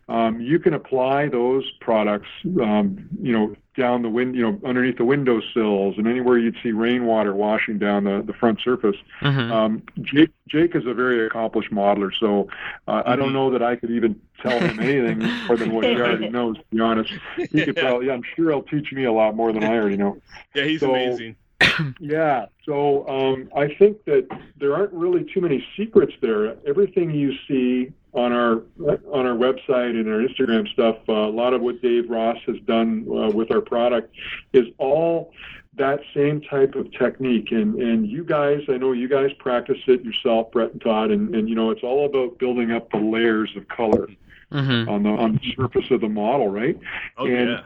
um, 0.09 0.41
you 0.41 0.59
can 0.59 0.73
apply 0.73 1.29
those 1.29 1.69
products 1.79 2.27
um, 2.61 3.07
you 3.21 3.31
know 3.31 3.55
down 3.75 4.01
the 4.03 4.09
wind 4.09 4.35
you 4.35 4.43
know 4.43 4.59
underneath 4.67 4.97
the 4.97 5.05
windowsills 5.05 5.95
and 5.97 6.07
anywhere 6.07 6.37
you'd 6.37 6.55
see 6.61 6.71
rainwater 6.71 7.33
washing 7.33 7.79
down 7.79 8.03
the, 8.03 8.21
the 8.25 8.33
front 8.33 8.59
surface. 8.61 8.95
Mhm. 9.21 9.51
Um, 9.51 9.83
Jake, 10.01 10.29
Jake 10.47 10.75
is 10.75 10.85
a 10.85 10.93
very 10.93 11.25
accomplished 11.25 11.71
modeler, 11.71 12.11
so 12.19 12.47
uh, 12.87 13.01
I 13.05 13.15
don't 13.15 13.33
know 13.33 13.49
that 13.51 13.63
I 13.63 13.75
could 13.75 13.89
even 13.91 14.19
tell 14.41 14.59
him 14.59 14.79
anything 14.79 15.19
more 15.47 15.57
than 15.57 15.71
what 15.71 15.85
he 15.85 15.95
already 15.95 16.29
knows. 16.29 16.57
To 16.57 16.63
be 16.71 16.79
honest, 16.81 17.11
he 17.37 17.65
could 17.65 17.75
probably. 17.75 18.07
Yeah, 18.07 18.13
I'm 18.13 18.23
sure 18.35 18.51
he'll 18.51 18.63
teach 18.63 18.91
me 18.91 19.05
a 19.05 19.11
lot 19.11 19.35
more 19.35 19.51
than 19.51 19.63
I 19.63 19.75
already 19.75 19.97
know. 19.97 20.17
Yeah, 20.53 20.65
he's 20.65 20.79
So- 20.81 20.91
amazing. 20.91 21.35
Yeah. 21.99 22.45
So 22.65 23.07
um, 23.07 23.49
I 23.55 23.73
think 23.75 24.03
that 24.05 24.27
there 24.57 24.73
aren't 24.75 24.93
really 24.93 25.25
too 25.33 25.41
many 25.41 25.65
secrets 25.77 26.13
there. 26.21 26.55
Everything 26.67 27.11
you 27.11 27.33
see 27.47 27.91
on 28.13 28.31
our 28.31 28.63
on 29.11 29.25
our 29.25 29.35
website 29.35 29.91
and 29.99 30.07
our 30.07 30.19
Instagram 30.19 30.67
stuff, 30.71 30.97
uh, 31.09 31.13
a 31.13 31.29
lot 31.31 31.53
of 31.53 31.61
what 31.61 31.81
Dave 31.81 32.09
Ross 32.09 32.37
has 32.45 32.57
done 32.65 33.05
uh, 33.09 33.29
with 33.31 33.51
our 33.51 33.61
product 33.61 34.13
is 34.53 34.67
all 34.77 35.33
that 35.75 35.99
same 36.13 36.39
type 36.41 36.75
of 36.75 36.91
technique. 36.93 37.51
And 37.51 37.75
and 37.81 38.07
you 38.07 38.23
guys, 38.23 38.61
I 38.69 38.77
know 38.77 38.91
you 38.93 39.07
guys 39.09 39.31
practice 39.39 39.79
it 39.87 40.03
yourself, 40.03 40.51
Brett 40.51 40.71
and 40.71 40.81
Todd, 40.81 41.11
and, 41.11 41.33
and 41.35 41.49
you 41.49 41.55
know 41.55 41.71
it's 41.71 41.83
all 41.83 42.05
about 42.05 42.37
building 42.37 42.71
up 42.71 42.89
the 42.91 42.97
layers 42.97 43.55
of 43.57 43.67
color 43.67 44.07
Mhm. 44.51 44.87
on 44.87 45.01
the 45.03 45.09
on 45.09 45.33
the 45.41 45.53
surface 45.55 45.89
of 45.89 46.01
the 46.01 46.09
model, 46.09 46.47
right? 46.47 46.77
Oh 47.17 47.25
and- 47.25 47.49
yeah. 47.49 47.61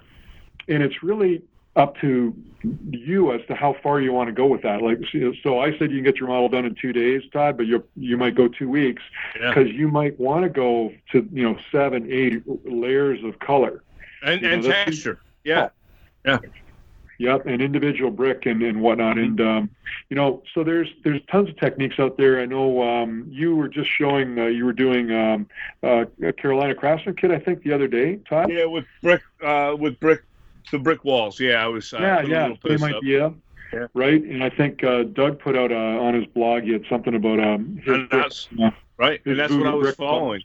and 0.73 0.81
it's 0.81 1.03
really 1.03 1.43
up 1.77 1.95
to 2.01 2.35
you 2.89 3.31
as 3.31 3.41
to 3.47 3.55
how 3.55 3.75
far 3.83 4.01
you 4.01 4.11
want 4.11 4.27
to 4.27 4.33
go 4.33 4.47
with 4.47 4.63
that. 4.63 4.81
Like, 4.81 4.99
so 5.43 5.59
I 5.59 5.71
said 5.77 5.91
you 5.91 5.97
can 5.97 6.03
get 6.03 6.17
your 6.17 6.27
model 6.27 6.49
done 6.49 6.65
in 6.65 6.75
two 6.75 6.91
days, 6.91 7.21
Todd, 7.31 7.55
but 7.55 7.67
you 7.67 7.83
you 7.95 8.17
might 8.17 8.35
go 8.35 8.47
two 8.47 8.67
weeks 8.67 9.03
Yeah. 9.39 9.53
because 9.53 9.71
you 9.71 9.87
might 9.87 10.19
want 10.19 10.43
to 10.43 10.49
go 10.49 10.91
to 11.11 11.29
you 11.31 11.43
know 11.43 11.57
seven, 11.71 12.11
eight 12.11 12.43
layers 12.65 13.23
of 13.23 13.39
color. 13.39 13.83
And 14.23 14.41
you 14.41 14.47
know, 14.47 14.53
and 14.55 14.63
that's- 14.63 14.85
texture. 14.85 15.19
Yeah. 15.43 15.69
Yeah. 16.25 16.39
Yep, 17.19 17.47
and 17.47 17.63
individual 17.63 18.11
brick 18.11 18.45
and, 18.45 18.61
and 18.61 18.79
whatnot. 18.79 19.17
And 19.17 19.41
um, 19.41 19.69
you 20.09 20.15
know, 20.15 20.43
so 20.53 20.63
there's 20.63 20.87
there's 21.03 21.19
tons 21.31 21.49
of 21.49 21.57
techniques 21.57 21.95
out 21.99 22.15
there. 22.15 22.39
I 22.39 22.45
know 22.45 22.83
um, 22.83 23.25
you 23.29 23.55
were 23.55 23.67
just 23.67 23.89
showing 23.89 24.37
uh, 24.37 24.45
you 24.45 24.65
were 24.65 24.73
doing 24.73 25.11
um, 25.11 25.47
uh, 25.81 26.05
a 26.23 26.31
Carolina 26.33 26.75
Craftsman 26.75 27.15
kit, 27.15 27.31
I 27.31 27.39
think, 27.39 27.63
the 27.63 27.73
other 27.73 27.87
day, 27.87 28.17
Todd. 28.29 28.51
Yeah, 28.51 28.65
with 28.65 28.85
brick 29.01 29.21
uh 29.43 29.75
with 29.79 29.99
brick 29.99 30.21
the 30.71 30.79
brick 30.79 31.03
walls. 31.03 31.39
Yeah, 31.39 31.63
I 31.63 31.67
was 31.67 31.93
uh, 31.93 31.97
yeah, 31.99 32.21
yeah, 32.21 32.53
post 32.61 32.83
up. 32.83 32.95
idea. 32.95 33.33
Yeah. 33.73 33.87
Right, 33.93 34.23
and 34.23 34.43
I 34.43 34.49
think 34.49 34.81
uh, 34.83 35.03
Doug 35.03 35.39
put 35.39 35.57
out 35.57 35.71
uh, 35.73 35.75
on 35.75 36.13
his 36.13 36.25
blog. 36.27 36.63
He 36.63 36.71
had 36.71 36.85
something 36.89 37.13
about 37.15 37.39
um, 37.41 37.81
And 37.85 38.09
that's- 38.09 38.47
Yeah. 38.51 38.71
Right. 38.97 39.21
And 39.25 39.37
that's 39.37 39.53
what 39.53 39.67
I 39.67 39.73
was 39.73 39.87
brick 39.87 39.99
walls. 39.99 40.09
following. 40.19 40.43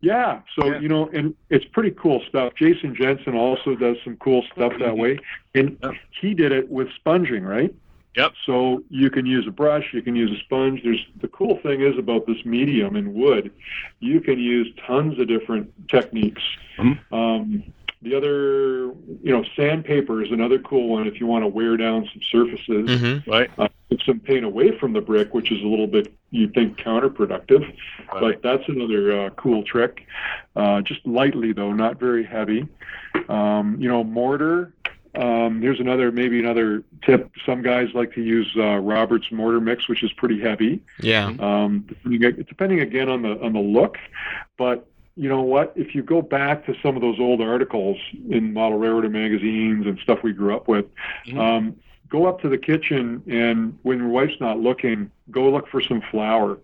Yeah, 0.00 0.40
so 0.56 0.66
Yeah. 0.66 0.80
you 0.80 0.88
know, 0.88 1.08
and 1.12 1.34
it's 1.50 1.64
pretty 1.66 1.92
cool 1.92 2.20
stuff. 2.28 2.52
Jason 2.56 2.94
Jensen 2.94 3.34
also 3.36 3.74
does 3.76 3.96
some 4.04 4.16
cool 4.16 4.44
stuff 4.52 4.72
that 4.80 4.96
way, 4.96 5.18
and 5.54 5.76
Yep. 5.82 5.92
he 6.20 6.34
did 6.34 6.52
it 6.52 6.68
with 6.68 6.88
sponging, 6.94 7.44
right? 7.44 7.72
Yep. 8.16 8.32
So 8.44 8.82
you 8.90 9.08
can 9.10 9.24
use 9.26 9.46
a 9.46 9.50
brush, 9.52 9.92
you 9.94 10.02
can 10.02 10.16
use 10.16 10.30
a 10.32 10.40
sponge. 10.44 10.82
There's 10.82 11.04
the 11.20 11.28
cool 11.28 11.58
thing 11.58 11.80
is 11.80 11.96
about 11.96 12.26
this 12.26 12.44
medium 12.44 12.96
in 12.96 13.14
wood, 13.14 13.52
you 14.00 14.20
can 14.20 14.38
use 14.40 14.68
tons 14.86 15.18
of 15.20 15.28
different 15.28 15.70
techniques. 15.88 16.42
Mhm. 16.78 16.98
Um, 17.12 17.62
the 18.02 18.14
other, 18.14 18.86
you 19.22 19.32
know, 19.32 19.44
sandpaper 19.56 20.22
is 20.22 20.30
another 20.30 20.58
cool 20.60 20.88
one 20.88 21.06
if 21.06 21.18
you 21.18 21.26
want 21.26 21.42
to 21.42 21.48
wear 21.48 21.76
down 21.76 22.08
some 22.12 22.22
surfaces 22.30 22.88
Mhm. 22.88 23.26
Right. 23.26 23.50
uh, 23.58 23.68
put 23.90 24.00
some 24.02 24.20
paint 24.20 24.44
away 24.44 24.70
from 24.78 24.92
the 24.92 25.00
brick, 25.00 25.34
which 25.34 25.50
is 25.50 25.60
a 25.62 25.66
little 25.66 25.86
bit 25.88 26.12
you 26.30 26.48
think 26.48 26.76
counterproductive. 26.78 27.62
Right. 28.12 28.20
But 28.20 28.42
that's 28.42 28.68
another 28.68 29.12
uh, 29.26 29.30
cool 29.30 29.62
trick. 29.64 30.06
Uh, 30.54 30.80
just 30.82 31.04
lightly 31.06 31.52
though, 31.52 31.72
not 31.72 31.98
very 31.98 32.22
heavy. 32.24 32.66
Um, 33.28 33.76
you 33.80 33.88
know, 33.88 34.04
mortar. 34.04 34.72
Um, 35.14 35.60
here's 35.60 35.80
another 35.80 36.12
maybe 36.12 36.38
another 36.38 36.84
tip. 37.02 37.32
Some 37.44 37.62
guys 37.62 37.88
like 37.94 38.12
to 38.14 38.22
use 38.22 38.48
uh, 38.56 38.76
Robert's 38.76 39.32
mortar 39.32 39.60
mix, 39.60 39.88
which 39.88 40.04
is 40.04 40.12
pretty 40.12 40.38
heavy. 40.38 40.80
Yeah. 41.00 41.32
Um, 41.40 41.84
depending, 41.88 42.44
depending 42.46 42.80
again 42.80 43.08
on 43.08 43.22
the 43.22 43.40
on 43.42 43.54
the 43.54 43.60
look, 43.60 43.96
but 44.56 44.86
you 45.18 45.28
know 45.28 45.42
what? 45.42 45.72
If 45.74 45.94
you 45.94 46.02
go 46.02 46.22
back 46.22 46.64
to 46.66 46.74
some 46.82 46.94
of 46.94 47.02
those 47.02 47.18
old 47.18 47.40
articles 47.40 47.98
in 48.30 48.52
model 48.52 48.78
railroader 48.78 49.08
magazines 49.10 49.84
and 49.86 49.98
stuff 49.98 50.20
we 50.22 50.32
grew 50.32 50.54
up 50.54 50.68
with, 50.68 50.86
Mhm. 51.26 51.38
um, 51.38 51.76
go 52.08 52.26
up 52.26 52.40
to 52.42 52.48
the 52.48 52.56
kitchen 52.56 53.22
and 53.28 53.76
when 53.82 53.98
your 53.98 54.08
wife's 54.08 54.40
not 54.40 54.60
looking, 54.60 55.10
go 55.30 55.50
look 55.50 55.66
for 55.68 55.80
some 55.80 56.00
flour 56.10 56.58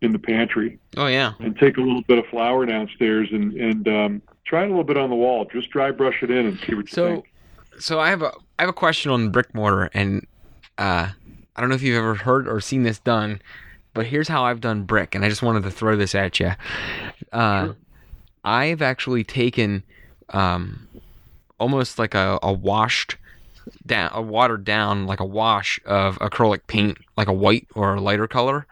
in 0.00 0.12
the 0.12 0.18
pantry 0.18 0.78
Oh 0.96 1.06
yeah. 1.08 1.34
and 1.40 1.56
take 1.58 1.76
a 1.76 1.80
little 1.80 2.00
bit 2.02 2.18
of 2.18 2.26
flour 2.26 2.64
downstairs 2.64 3.28
and 3.32 3.52
and 3.52 3.86
um, 3.86 4.22
try 4.46 4.62
it 4.62 4.66
a 4.66 4.68
little 4.68 4.82
bit 4.82 4.96
on 4.96 5.10
the 5.10 5.16
wall. 5.16 5.44
Just 5.52 5.68
dry 5.70 5.90
brush 5.90 6.22
it 6.22 6.30
in 6.30 6.46
and 6.46 6.58
see 6.60 6.74
what 6.74 6.86
you 6.90 6.94
So, 6.94 7.06
think. 7.06 7.32
so 7.78 8.00
I 8.00 8.08
have 8.08 8.22
a 8.22 8.32
I 8.58 8.62
have 8.62 8.70
a 8.70 8.72
question 8.72 9.10
on 9.12 9.28
brick 9.30 9.54
mortar, 9.54 9.90
and 9.92 10.26
uh, 10.78 11.08
I 11.54 11.60
don't 11.60 11.68
know 11.68 11.74
if 11.74 11.82
you've 11.82 11.98
ever 11.98 12.14
heard 12.14 12.48
or 12.48 12.60
seen 12.62 12.82
this 12.82 12.98
done, 12.98 13.42
but 13.92 14.06
here's 14.06 14.26
how 14.28 14.44
I've 14.44 14.60
done 14.62 14.84
brick, 14.84 15.14
and 15.14 15.22
I 15.24 15.28
just 15.28 15.42
wanted 15.42 15.62
to 15.64 15.70
throw 15.70 15.96
this 15.96 16.14
at 16.14 16.40
you. 16.40 16.52
Uh, 17.32 17.66
Sure. 17.66 17.76
I've 18.44 18.82
actually 18.82 19.24
taken 19.24 19.82
um, 20.30 20.88
almost 21.58 21.98
like 21.98 22.14
a, 22.14 22.38
a 22.42 22.52
washed 22.52 23.16
down, 23.86 24.10
a 24.12 24.22
watered 24.22 24.64
down, 24.64 25.06
like 25.06 25.20
a 25.20 25.24
wash 25.24 25.78
of 25.84 26.18
acrylic 26.18 26.66
paint, 26.66 26.98
like 27.16 27.28
a 27.28 27.32
white 27.32 27.66
or 27.74 27.94
a 27.94 28.00
lighter 28.00 28.26
color, 28.26 28.66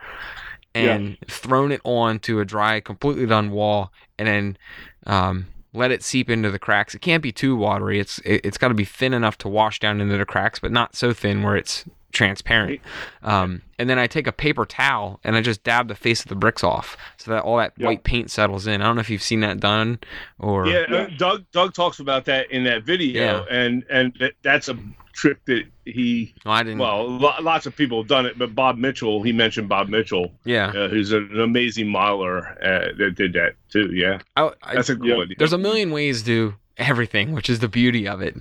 and 0.75 1.17
thrown 1.29 1.73
it 1.73 1.81
on 1.85 2.19
to 2.21 2.41
a 2.41 2.45
dry, 2.45 2.81
completely 2.81 3.27
done 3.27 3.51
wall, 3.51 3.93
and 4.19 4.29
then 4.29 4.59
um, 5.07 5.47
let 5.73 5.91
it 5.91 6.03
seep 6.03 6.31
into 6.31 6.51
the 6.51 6.59
cracks. 6.59 6.95
It 6.95 7.01
can't 7.01 7.23
be 7.23 7.33
too 7.33 7.57
watery. 7.57 8.01
It's 8.01 8.19
it, 8.21 8.41
it's 8.45 8.59
got 8.59 8.69
to 8.69 8.75
be 8.75 8.85
thin 8.85 9.13
enough 9.13 9.39
to 9.39 9.49
wash 9.49 9.81
down 9.81 10.01
into 10.01 10.17
the 10.17 10.25
cracks, 10.25 10.59
but 10.59 10.73
not 10.73 10.97
so 10.97 11.13
thin 11.13 11.43
where 11.43 11.57
it's 11.57 11.85
transparent. 12.13 12.81
Um, 13.23 13.63
and 13.79 13.89
then 13.89 13.99
I 13.99 14.07
take 14.07 14.27
a 14.27 14.33
paper 14.33 14.65
towel 14.65 15.21
and 15.25 15.37
I 15.37 15.41
just 15.41 15.63
dab 15.63 15.89
the 15.89 15.95
face 15.95 16.23
of 16.23 16.29
the 16.29 16.35
bricks 16.35 16.65
off 16.65 16.97
so 17.17 17.31
that 17.31 17.43
all 17.43 17.59
that 17.59 17.75
Yeah. 17.77 17.87
white 17.87 18.03
paint 18.05 18.31
settles 18.31 18.67
in. 18.67 18.81
I 18.81 18.85
don't 18.87 18.97
know 18.97 19.01
if 19.01 19.11
you've 19.11 19.23
seen 19.23 19.41
that 19.41 19.61
done 19.61 19.99
or 20.39 20.67
Yeah, 20.67 20.85
Yeah. 20.91 20.97
uh, 20.97 21.09
Doug 21.17 21.45
Doug 21.53 21.75
talks 21.75 22.01
about 22.01 22.25
that 22.27 22.51
in 22.51 22.65
that 22.65 22.83
video, 22.85 23.23
Yeah. 23.23 23.45
and 23.57 23.85
and 23.91 24.15
that, 24.21 24.33
that's 24.43 24.69
a 24.69 24.77
trick 25.13 25.45
that 25.47 25.65
he 25.85 26.33
Well, 26.45 26.55
I 26.55 26.63
didn't. 26.63 26.79
well, 26.79 27.09
lo- 27.09 27.35
lots 27.41 27.67
of 27.67 27.75
people 27.77 28.01
have 28.01 28.09
done 28.09 28.25
it, 28.25 28.39
but 28.39 28.55
Bob 28.55 28.79
Mitchell, 28.79 29.23
he 29.23 29.33
mentioned 29.33 29.69
Bob 29.69 29.89
Mitchell, 29.89 30.33
yeah, 30.45 30.69
uh, 30.69 30.89
who's 30.89 31.13
an 31.13 31.41
amazing 31.41 31.87
modeler 31.89 32.53
uh, 32.65 32.93
that 32.99 33.15
did 33.17 33.33
that 33.35 33.55
too. 33.71 33.91
Yeah, 33.93 34.19
I, 34.37 34.51
I, 34.63 34.75
that's 34.77 34.89
a 34.91 34.97
cool 34.97 35.07
Yeah. 35.09 35.15
idea. 35.25 35.37
there's 35.39 35.53
a 35.53 35.59
million 35.59 35.91
ways 35.91 36.23
to 36.23 36.55
everything, 36.77 37.33
which 37.33 37.51
is 37.51 37.59
the 37.59 37.69
beauty 37.69 38.07
of 38.09 38.23
it. 38.23 38.37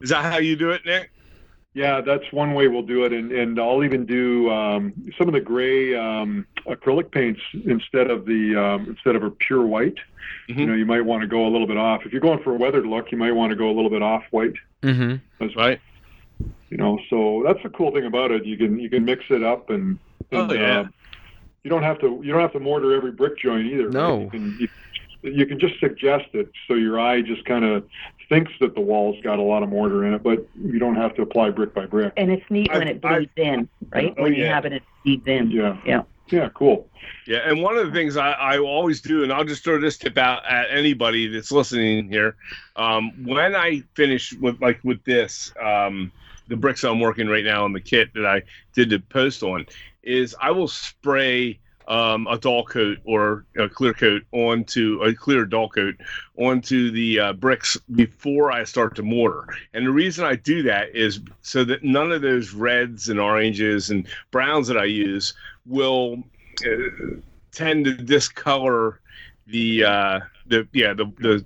Is 0.00 0.10
that 0.10 0.24
how 0.30 0.38
you 0.38 0.54
do 0.56 0.70
it, 0.70 0.82
Nick? 0.86 1.10
Yeah, 1.74 2.00
that's 2.02 2.30
one 2.32 2.54
way 2.54 2.68
we'll 2.68 2.82
do 2.82 3.04
it, 3.04 3.12
and 3.12 3.32
and 3.32 3.58
I'll 3.58 3.82
even 3.82 4.06
do 4.06 4.48
um, 4.50 4.92
some 5.18 5.26
of 5.26 5.34
the 5.34 5.40
gray 5.40 5.94
um, 5.96 6.46
acrylic 6.66 7.10
paints 7.10 7.40
instead 7.64 8.10
of 8.12 8.26
the 8.26 8.54
um, 8.56 8.86
instead 8.90 9.16
of 9.16 9.24
a 9.24 9.30
pure 9.30 9.66
white. 9.66 9.98
Mhm. 10.48 10.58
You 10.58 10.66
know, 10.66 10.74
you 10.74 10.86
might 10.86 11.04
want 11.04 11.22
to 11.22 11.26
go 11.26 11.46
a 11.46 11.50
little 11.50 11.66
bit 11.66 11.76
off. 11.76 12.06
If 12.06 12.12
you're 12.12 12.20
going 12.20 12.42
for 12.42 12.52
a 12.54 12.56
weathered 12.56 12.86
look, 12.86 13.10
you 13.10 13.18
might 13.18 13.32
want 13.32 13.50
to 13.50 13.56
go 13.56 13.68
a 13.70 13.74
little 13.74 13.90
bit 13.90 14.02
off 14.02 14.22
white. 14.30 14.54
Mm-hmm. 14.82 15.44
As, 15.44 15.56
Right. 15.56 15.80
You 16.70 16.76
know, 16.76 16.98
so 17.10 17.42
that's 17.46 17.62
the 17.62 17.70
cool 17.70 17.90
thing 17.92 18.06
about 18.06 18.30
it. 18.30 18.44
You 18.44 18.56
can 18.56 18.78
you 18.78 18.88
can 18.88 19.04
mix 19.04 19.24
it 19.30 19.42
up, 19.42 19.70
and, 19.70 19.98
and 20.30 20.50
Oh, 20.52 20.54
yeah. 20.54 20.80
uh, 20.80 20.88
you 21.64 21.70
don't 21.70 21.82
have 21.82 21.98
to 22.00 22.20
you 22.22 22.32
don't 22.32 22.40
have 22.40 22.52
to 22.52 22.60
mortar 22.60 22.92
every 22.94 23.10
brick 23.12 23.36
joint 23.38 23.66
either. 23.66 23.84
right? 23.84 23.92
No. 23.92 24.20
You 24.22 24.30
can 24.30 24.56
you, 24.60 24.68
you 25.22 25.46
can 25.46 25.58
just 25.58 25.78
suggest 25.80 26.26
it, 26.34 26.50
so 26.68 26.74
your 26.74 27.00
eye 27.00 27.20
just 27.22 27.44
kind 27.46 27.64
of 27.64 27.84
thinks 28.28 28.52
that 28.60 28.74
the 28.74 28.80
wall's 28.80 29.20
got 29.22 29.38
a 29.38 29.42
lot 29.42 29.62
of 29.62 29.68
mortar 29.68 30.04
in 30.04 30.14
it, 30.14 30.22
but 30.22 30.46
you 30.54 30.78
don't 30.78 30.96
have 30.96 31.14
to 31.16 31.22
apply 31.22 31.50
brick 31.50 31.74
by 31.74 31.86
brick. 31.86 32.12
And 32.16 32.30
it's 32.30 32.48
neat 32.50 32.72
when 32.72 32.88
it 32.88 33.00
bleeds 33.00 33.32
in, 33.36 33.68
right? 33.90 34.14
Oh, 34.16 34.22
when 34.22 34.34
you 34.34 34.44
yeah. 34.44 34.54
have 34.54 34.64
it, 34.64 34.72
it 34.72 34.82
bleeds 35.04 35.26
in. 35.26 35.50
Yeah. 35.50 35.76
Yeah. 35.84 36.02
Yeah. 36.28 36.48
Cool. 36.54 36.88
Yeah, 37.26 37.38
and 37.44 37.62
one 37.62 37.76
of 37.76 37.86
the 37.86 37.92
things 37.92 38.16
I, 38.16 38.32
I 38.32 38.58
always 38.58 39.00
do, 39.00 39.22
and 39.22 39.32
I'll 39.32 39.44
just 39.44 39.64
throw 39.64 39.80
this 39.80 39.98
tip 39.98 40.18
out 40.18 40.44
at 40.46 40.66
anybody 40.70 41.26
that's 41.26 41.52
listening 41.52 42.08
here. 42.08 42.36
Um, 42.76 43.12
when 43.24 43.54
I 43.54 43.82
finish 43.94 44.32
with 44.32 44.60
like 44.60 44.80
with 44.84 45.02
this, 45.04 45.52
um, 45.62 46.12
the 46.48 46.56
bricks 46.56 46.84
I'm 46.84 47.00
working 47.00 47.28
right 47.28 47.44
now 47.44 47.64
on 47.64 47.72
the 47.72 47.80
kit 47.80 48.12
that 48.14 48.26
I 48.26 48.42
did 48.74 48.90
the 48.90 49.00
post 49.00 49.42
on, 49.42 49.66
is 50.02 50.34
I 50.40 50.50
will 50.50 50.68
spray 50.68 51.58
um, 51.88 52.26
a 52.28 52.38
dull 52.38 52.64
coat 52.64 52.98
or 53.04 53.44
a 53.58 53.68
clear 53.68 53.92
coat 53.92 54.22
onto 54.32 55.00
a 55.02 55.14
clear 55.14 55.44
dull 55.44 55.68
coat 55.68 55.94
onto 56.36 56.90
the 56.90 57.20
uh, 57.20 57.32
bricks 57.34 57.76
before 57.94 58.50
I 58.50 58.64
start 58.64 58.96
to 58.96 59.02
mortar. 59.02 59.46
And 59.74 59.86
the 59.86 59.90
reason 59.90 60.24
I 60.24 60.36
do 60.36 60.62
that 60.62 60.94
is 60.94 61.20
so 61.42 61.64
that 61.64 61.84
none 61.84 62.12
of 62.12 62.22
those 62.22 62.52
reds 62.52 63.08
and 63.08 63.20
oranges 63.20 63.90
and 63.90 64.06
browns 64.30 64.66
that 64.68 64.78
I 64.78 64.84
use 64.84 65.34
will 65.66 66.22
uh, 66.66 67.16
tend 67.52 67.84
to 67.84 67.94
discolor 67.94 69.00
the 69.46 69.84
uh, 69.84 70.20
the 70.46 70.66
yeah 70.72 70.94
the 70.94 71.06
the 71.18 71.44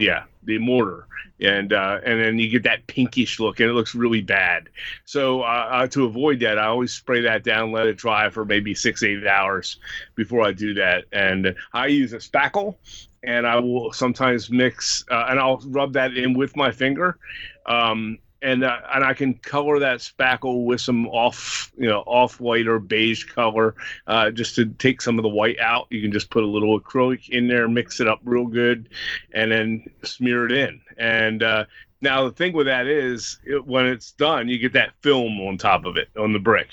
yeah 0.00 0.24
the 0.44 0.58
mortar 0.58 1.06
and 1.40 1.72
uh, 1.72 2.00
and 2.04 2.20
then 2.20 2.38
you 2.38 2.48
get 2.48 2.62
that 2.64 2.86
pinkish 2.86 3.40
look 3.40 3.60
and 3.60 3.70
it 3.70 3.72
looks 3.72 3.94
really 3.94 4.20
bad. 4.20 4.68
So 5.04 5.42
uh, 5.42 5.68
uh, 5.70 5.86
to 5.88 6.04
avoid 6.04 6.40
that, 6.40 6.58
I 6.58 6.66
always 6.66 6.92
spray 6.92 7.22
that 7.22 7.44
down, 7.44 7.72
let 7.72 7.86
it 7.86 7.96
dry 7.96 8.28
for 8.30 8.44
maybe 8.44 8.74
six 8.74 9.02
eight 9.02 9.26
hours 9.26 9.78
before 10.14 10.42
I 10.42 10.52
do 10.52 10.74
that. 10.74 11.04
And 11.12 11.54
I 11.72 11.86
use 11.86 12.12
a 12.12 12.18
spackle, 12.18 12.76
and 13.22 13.46
I 13.46 13.58
will 13.58 13.92
sometimes 13.92 14.50
mix 14.50 15.04
uh, 15.10 15.26
and 15.28 15.38
I'll 15.38 15.62
rub 15.66 15.94
that 15.94 16.16
in 16.16 16.34
with 16.34 16.56
my 16.56 16.70
finger. 16.70 17.18
Um, 17.66 18.18
and 18.42 18.64
uh, 18.64 18.78
and 18.94 19.04
I 19.04 19.14
can 19.14 19.34
color 19.34 19.78
that 19.80 19.98
spackle 19.98 20.64
with 20.64 20.80
some 20.80 21.06
off 21.08 21.72
you 21.76 21.88
know 21.88 22.00
off 22.06 22.40
white 22.40 22.66
or 22.66 22.78
beige 22.78 23.24
color 23.24 23.74
uh, 24.06 24.30
just 24.30 24.54
to 24.56 24.66
take 24.66 25.02
some 25.02 25.18
of 25.18 25.22
the 25.22 25.28
white 25.28 25.58
out. 25.60 25.86
You 25.90 26.00
can 26.00 26.12
just 26.12 26.30
put 26.30 26.42
a 26.42 26.46
little 26.46 26.80
acrylic 26.80 27.28
in 27.28 27.48
there, 27.48 27.68
mix 27.68 28.00
it 28.00 28.08
up 28.08 28.20
real 28.24 28.46
good, 28.46 28.88
and 29.32 29.52
then 29.52 29.84
smear 30.02 30.46
it 30.46 30.52
in. 30.52 30.80
And 30.96 31.42
uh, 31.42 31.64
now 32.00 32.24
the 32.24 32.32
thing 32.32 32.52
with 32.52 32.66
that 32.66 32.86
is, 32.86 33.38
it, 33.44 33.66
when 33.66 33.86
it's 33.86 34.12
done, 34.12 34.48
you 34.48 34.58
get 34.58 34.72
that 34.72 34.94
film 35.02 35.40
on 35.40 35.58
top 35.58 35.84
of 35.84 35.96
it 35.96 36.08
on 36.18 36.32
the 36.32 36.38
brick. 36.38 36.68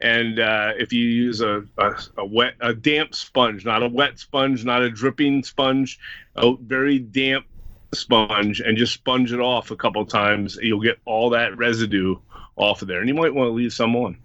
And 0.00 0.38
uh, 0.38 0.72
if 0.76 0.92
you 0.92 1.08
use 1.08 1.40
a, 1.40 1.64
a, 1.78 1.94
a 2.18 2.26
wet, 2.26 2.54
a 2.60 2.74
damp 2.74 3.14
sponge, 3.14 3.64
not 3.64 3.82
a 3.82 3.88
wet 3.88 4.18
sponge, 4.18 4.64
not 4.64 4.82
a 4.82 4.90
dripping 4.90 5.42
sponge, 5.42 5.98
a 6.34 6.54
very 6.60 6.98
damp 6.98 7.46
sponge, 7.94 8.60
and 8.60 8.76
just 8.76 8.92
sponge 8.94 9.32
it 9.32 9.40
off 9.40 9.70
a 9.70 9.76
couple 9.76 10.04
times, 10.06 10.58
you'll 10.60 10.80
get 10.80 10.98
all 11.04 11.30
that 11.30 11.56
residue 11.56 12.16
off 12.56 12.82
of 12.82 12.88
there. 12.88 13.00
And 13.00 13.08
you 13.08 13.14
might 13.14 13.34
want 13.34 13.48
to 13.48 13.52
leave 13.52 13.72
some 13.72 13.94
on. 13.96 14.18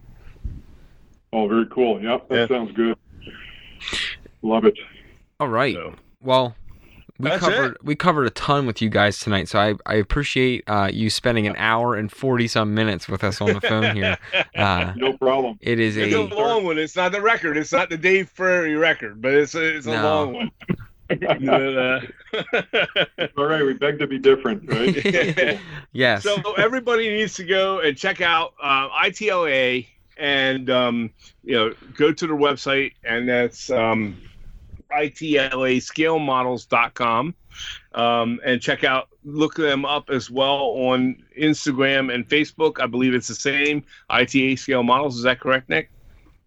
Oh, 1.34 1.48
very 1.48 1.66
cool. 1.68 2.02
Yep, 2.02 2.30
that 2.30 2.36
Yeah. 2.36 2.48
sounds 2.48 2.72
good. 2.74 2.98
Love 4.42 4.66
it. 4.66 4.78
All 5.40 5.48
right. 5.48 5.74
So. 5.76 5.94
Well, 6.22 6.56
we 7.20 7.30
That's 7.30 7.40
covered 7.44 7.78
we 7.84 7.96
covered 7.96 8.26
a 8.26 8.30
ton 8.32 8.66
with 8.66 8.82
you 8.82 8.90
guys 8.90 9.20
tonight, 9.20 9.48
so 9.48 9.60
I, 9.60 9.76
I 9.86 9.96
appreciate 9.96 10.64
uh, 10.68 10.90
you 10.92 11.10
spending 11.12 11.46
an 11.46 11.56
hour 11.58 11.96
and 11.96 12.12
forty 12.12 12.48
some 12.48 12.74
minutes 12.74 13.08
with 13.08 13.24
us 13.24 13.40
on 13.42 13.54
the 13.54 13.62
phone 13.62 13.96
here. 13.96 14.18
Uh, 14.56 14.94
No 14.96 15.14
problem. 15.14 15.58
it 15.62 15.80
is 15.80 15.98
It's 15.98 16.14
a 16.14 16.20
a 16.20 16.24
long 16.24 16.66
one. 16.66 16.78
It's 16.78 16.96
not 16.96 17.12
the 17.12 17.22
record. 17.22 17.58
It's 17.58 17.72
not 17.72 17.90
the 17.90 17.98
Dave 17.98 18.34
Prairie 18.36 18.76
record, 18.76 19.22
but 19.22 19.34
it's 19.34 19.56
a, 19.56 19.76
it's 19.78 19.86
a 19.88 19.92
No. 19.92 20.04
long 20.04 20.34
one. 20.34 20.52
But, 21.20 21.48
uh, 21.78 22.00
All 23.38 23.46
right, 23.46 23.66
we 23.66 23.74
beg 23.74 24.00
to 24.00 24.08
be 24.08 24.18
different, 24.20 24.70
right? 24.70 25.60
yes. 25.92 26.24
so 26.24 26.54
everybody 26.54 27.10
needs 27.10 27.34
to 27.36 27.44
go 27.44 27.80
and 27.80 27.98
check 27.98 28.22
out 28.22 28.54
uh, 28.62 28.88
ITLA 28.90 29.88
and 30.18 30.70
um, 30.70 31.10
you 31.44 31.56
know 31.56 31.74
go 31.96 32.14
to 32.14 32.28
their 32.28 32.36
website 32.36 32.92
and 33.04 33.28
that's 33.28 33.72
um, 33.72 34.16
itlascalemodels.com 34.92 37.34
um, 37.96 38.40
and 38.46 38.62
check 38.62 38.84
out 38.84 39.10
look 39.24 39.56
them 39.56 39.86
up 39.86 40.10
as 40.10 40.30
well 40.30 40.74
on 40.76 41.24
Instagram 41.40 42.14
and 42.14 42.28
Facebook. 42.28 42.82
I 42.82 42.88
believe 42.88 43.14
it's 43.14 43.28
the 43.28 43.36
same 43.36 43.84
ITA 44.10 44.58
Scale 44.58 44.84
Models. 44.84 45.18
Is 45.18 45.24
that 45.24 45.40
correct, 45.40 45.70
Nick? 45.70 45.90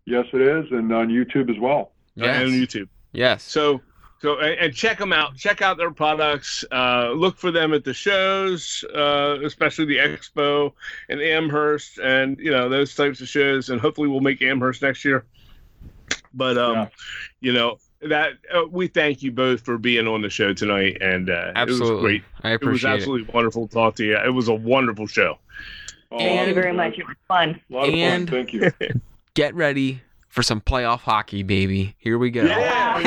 yes, 0.06 0.26
it 0.32 0.40
is, 0.40 0.70
and 0.70 0.92
on 0.92 1.08
YouTube 1.08 1.50
as 1.50 1.58
well. 1.58 1.92
yes. 2.14 2.36
And 2.36 2.46
on 2.46 2.50
YouTube. 2.50 2.88
yes. 3.12 3.42
So, 3.42 3.80
so 4.24 4.38
and, 4.40 4.58
and 4.58 4.74
check 4.74 4.96
them 4.98 5.12
out. 5.12 5.36
Check 5.36 5.60
out 5.60 5.76
their 5.76 5.90
products. 5.90 6.64
Uh, 6.72 7.10
look 7.14 7.36
for 7.36 7.50
them 7.50 7.74
at 7.74 7.84
the 7.84 7.92
shows, 7.92 8.82
uh, 8.94 9.36
especially 9.44 9.84
the 9.84 9.98
Expo 9.98 10.72
and 11.10 11.20
Amherst, 11.20 11.98
and 11.98 12.38
you 12.38 12.50
know 12.50 12.70
those 12.70 12.94
types 12.94 13.20
of 13.20 13.28
shows. 13.28 13.68
And 13.68 13.78
hopefully, 13.78 14.08
we'll 14.08 14.20
make 14.20 14.40
Amherst 14.40 14.80
next 14.80 15.04
year. 15.04 15.26
But 16.32 16.56
um, 16.56 16.74
Yeah. 16.74 16.88
you 17.42 17.52
know 17.52 17.78
that 18.00 18.32
uh, 18.54 18.62
we 18.70 18.86
thank 18.86 19.22
you 19.22 19.30
both 19.30 19.60
for 19.60 19.76
being 19.76 20.06
on 20.08 20.22
the 20.22 20.30
show 20.30 20.54
tonight, 20.54 20.96
and 21.02 21.28
uh, 21.28 21.52
it 21.54 21.68
was 21.68 21.80
Absolutely. 21.80 22.00
great. 22.02 22.22
I 22.42 22.50
appreciate 22.50 22.52
It 22.52 22.52
was 22.52 22.62
appreciate 22.62 22.90
it. 22.90 22.94
absolutely 22.94 23.32
wonderful 23.34 23.68
to 23.68 23.74
talk 23.74 23.94
to 23.96 24.04
you. 24.04 24.16
It 24.16 24.32
was 24.32 24.48
a 24.48 24.54
wonderful 24.54 25.06
show. 25.06 25.38
Oh, 26.10 26.18
Thank 26.18 26.48
you 26.48 26.54
very 26.54 26.72
much. 26.72 26.98
It 26.98 27.06
was 27.06 27.16
fun. 27.28 27.60
A 27.70 27.74
lot 27.74 27.88
of 27.88 27.94
And- 27.94 28.28
fun. 28.30 28.46
Thank 28.46 28.52
you. 28.54 28.70
Get 29.34 29.54
ready 29.54 30.00
for 30.34 30.42
some 30.42 30.60
playoff 30.60 31.02
hockey, 31.02 31.44
baby. 31.44 31.94
Here 32.00 32.18
we 32.18 32.28
go. 32.32 32.42
Yeah. 32.42 32.98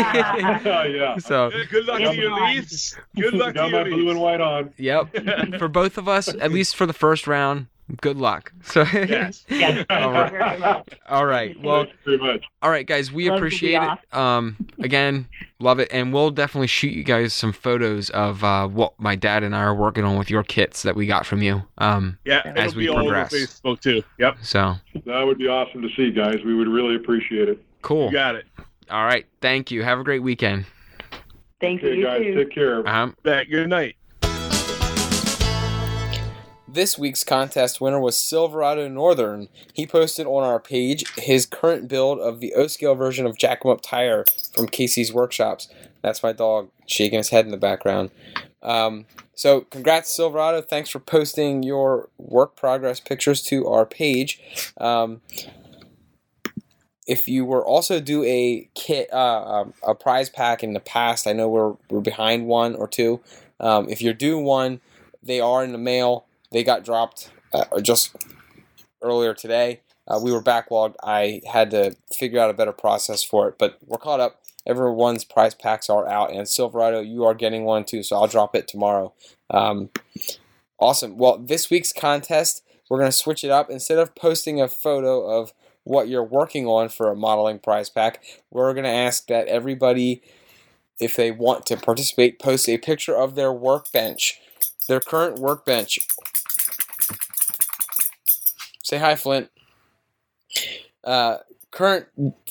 yeah. 0.85 1.17
So, 1.19 1.51
Good 1.69 1.85
luck 1.85 1.99
Yeah. 1.99 2.11
to 2.11 2.15
you, 2.17 2.33
Leafs. 2.45 2.95
Good 3.17 3.33
luck 3.33 3.53
Got 3.53 3.67
to 3.67 3.71
my 3.71 3.83
blue 3.83 4.09
and 4.11 4.19
white 4.21 4.39
on. 4.39 4.73
yep. 4.77 5.13
For 5.59 5.67
both 5.67 5.97
of 5.97 6.07
us, 6.07 6.29
at 6.29 6.53
least 6.53 6.77
for 6.77 6.85
the 6.85 6.93
first 6.93 7.27
round, 7.27 7.67
good 8.01 8.17
luck. 8.17 8.51
So, 8.63 8.81
Yes. 8.93 9.45
Yes, 9.49 9.85
thank 9.89 9.91
All 9.91 10.09
you 10.11 10.19
right. 10.19 10.31
very 10.31 10.59
much. 10.59 10.89
all 11.07 11.25
right. 11.25 11.61
Well, 11.63 11.85
Thank 12.05 12.21
much. 12.21 12.43
all 12.61 12.69
right, 12.69 12.85
guys. 12.85 13.11
We 13.11 13.29
Love 13.29 13.37
appreciate 13.37 13.81
it. 13.81 14.13
Um, 14.15 14.57
again, 14.79 15.27
love 15.59 15.79
it, 15.79 15.87
and 15.91 16.13
we'll 16.13 16.31
definitely 16.31 16.67
shoot 16.67 16.91
you 16.93 17.03
guys 17.03 17.33
some 17.33 17.53
photos 17.53 18.09
of 18.11 18.43
uh, 18.43 18.67
what 18.67 18.93
my 18.99 19.15
dad 19.15 19.43
and 19.43 19.55
I 19.55 19.59
are 19.63 19.75
working 19.75 20.03
on 20.03 20.17
with 20.17 20.29
your 20.29 20.43
kits 20.43 20.83
that 20.83 20.95
we 20.95 21.07
got 21.07 21.25
from 21.25 21.41
you. 21.41 21.63
Um, 21.77 22.17
Yeah, 22.25 22.41
As 22.45 22.67
it'll 22.71 22.77
we 22.77 22.83
be 22.83 22.89
all 22.89 22.99
over 22.99 23.09
progress. 23.09 23.33
Facebook 23.33 23.79
too. 23.79 24.03
Yep, 24.19 24.37
so 24.41 24.75
That 25.05 25.21
would 25.23 25.37
be 25.37 25.47
awesome 25.47 25.81
to 25.81 25.89
see, 25.95 26.11
guys. 26.11 26.37
We 26.45 26.53
would 26.55 26.67
really 26.67 26.95
appreciate 26.95 27.47
it. 27.49 27.63
cool. 27.81 28.07
you 28.07 28.13
got 28.13 28.35
it. 28.35 28.45
All 28.89 29.05
right. 29.05 29.25
Thank 29.41 29.71
you. 29.71 29.83
Have 29.83 29.99
a 29.99 30.03
great 30.03 30.23
weekend. 30.23 30.65
Thanks 31.59 31.83
Okay, 31.83 31.95
you 31.95 32.03
guys, 32.03 32.21
too. 32.21 32.35
take 32.35 32.51
care. 32.51 32.87
Um, 32.87 33.15
Bet. 33.23 33.49
Good 33.49 33.67
night. 33.69 33.95
This 36.77 36.95
week's 36.95 37.23
contest 37.23 37.81
winner 37.81 37.99
was 37.99 38.21
Silverado 38.21 38.87
Northern. 38.87 39.49
He 39.73 39.87
posted 39.87 40.27
on 40.27 40.43
our 40.43 40.59
page 40.59 41.03
his 41.17 41.47
current 41.47 41.87
build 41.87 42.19
of 42.19 42.39
the 42.39 42.53
O 42.53 42.67
scale 42.67 42.93
version 42.93 43.25
of 43.25 43.35
Jack 43.35 43.65
'em 43.65 43.71
Up 43.71 43.81
Tire 43.81 44.25
from 44.53 44.67
Casey's 44.67 45.11
Workshops. 45.11 45.69
That's 46.03 46.21
my 46.21 46.33
dog 46.33 46.69
shaking 46.85 47.17
his 47.17 47.29
head 47.29 47.45
in 47.45 47.51
the 47.51 47.57
background. 47.57 48.11
Um, 48.61 49.07
so, 49.33 49.61
congrats, 49.61 50.15
Silverado. 50.15 50.61
Thanks 50.61 50.91
for 50.91 50.99
posting 50.99 51.63
your 51.63 52.09
work 52.19 52.55
progress 52.55 52.99
pictures 52.99 53.41
to 53.45 53.67
our 53.67 53.87
page. 53.87 54.39
Um, 54.77 55.21
if 57.07 57.27
you 57.27 57.43
were 57.43 57.65
also 57.65 57.99
do 57.99 58.23
a 58.23 58.69
kit, 58.75 59.11
uh, 59.11 59.61
um, 59.61 59.73
a 59.81 59.95
prize 59.95 60.29
pack 60.29 60.63
in 60.63 60.73
the 60.73 60.79
past, 60.79 61.25
I 61.25 61.33
know 61.33 61.49
we're, 61.49 61.73
we're 61.89 62.01
behind 62.01 62.45
one 62.45 62.75
or 62.75 62.87
two. 62.87 63.19
Um, 63.59 63.89
if 63.89 63.99
you're 63.99 64.13
due 64.13 64.37
one, 64.37 64.79
they 65.23 65.39
are 65.39 65.63
in 65.63 65.71
the 65.71 65.79
mail. 65.79 66.26
They 66.51 66.63
got 66.63 66.83
dropped 66.83 67.31
uh, 67.53 67.81
just 67.81 68.15
earlier 69.01 69.33
today. 69.33 69.81
Uh, 70.07 70.19
we 70.21 70.31
were 70.31 70.41
backlogged. 70.41 70.95
I 71.03 71.41
had 71.51 71.71
to 71.71 71.95
figure 72.13 72.39
out 72.39 72.49
a 72.49 72.53
better 72.53 72.71
process 72.71 73.23
for 73.23 73.49
it, 73.49 73.55
but 73.57 73.77
we're 73.85 73.97
caught 73.97 74.19
up. 74.19 74.41
Everyone's 74.65 75.23
prize 75.23 75.53
packs 75.53 75.89
are 75.89 76.07
out, 76.07 76.31
and 76.31 76.47
Silverado, 76.47 76.99
you 76.99 77.23
are 77.25 77.33
getting 77.33 77.63
one 77.63 77.85
too, 77.85 78.03
so 78.03 78.17
I'll 78.17 78.27
drop 78.27 78.55
it 78.55 78.67
tomorrow. 78.67 79.13
Um, 79.49 79.89
awesome. 80.79 81.17
Well, 81.17 81.37
this 81.37 81.69
week's 81.69 81.93
contest, 81.93 82.63
we're 82.89 82.99
going 82.99 83.11
to 83.11 83.17
switch 83.17 83.43
it 83.43 83.51
up. 83.51 83.69
Instead 83.69 83.97
of 83.97 84.15
posting 84.15 84.61
a 84.61 84.67
photo 84.67 85.25
of 85.25 85.53
what 85.83 86.09
you're 86.09 86.23
working 86.23 86.65
on 86.67 86.89
for 86.89 87.09
a 87.09 87.15
modeling 87.15 87.59
prize 87.59 87.89
pack, 87.89 88.21
we're 88.51 88.73
going 88.73 88.83
to 88.83 88.89
ask 88.89 89.27
that 89.27 89.47
everybody, 89.47 90.21
if 90.99 91.15
they 91.15 91.31
want 91.31 91.65
to 91.67 91.77
participate, 91.77 92.39
post 92.39 92.67
a 92.67 92.77
picture 92.77 93.15
of 93.15 93.35
their 93.35 93.53
workbench, 93.53 94.39
their 94.87 94.99
current 94.99 95.39
workbench. 95.39 95.99
Say 98.83 98.97
hi, 98.97 99.15
Flint. 99.15 99.49
Uh, 101.03 101.37
current 101.71 102.07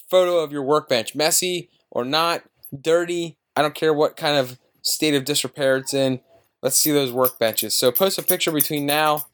photo 0.08 0.38
of 0.38 0.52
your 0.52 0.62
workbench, 0.62 1.14
messy 1.14 1.70
or 1.90 2.04
not, 2.04 2.42
dirty. 2.78 3.36
I 3.56 3.62
don't 3.62 3.74
care 3.74 3.94
what 3.94 4.16
kind 4.16 4.36
of 4.36 4.58
state 4.82 5.14
of 5.14 5.24
disrepair 5.24 5.76
it's 5.78 5.94
in. 5.94 6.20
Let's 6.62 6.78
see 6.78 6.92
those 6.92 7.10
workbenches. 7.10 7.72
So 7.72 7.90
post 7.90 8.18
a 8.18 8.22
picture 8.22 8.52
between 8.52 8.86
now 8.86 9.26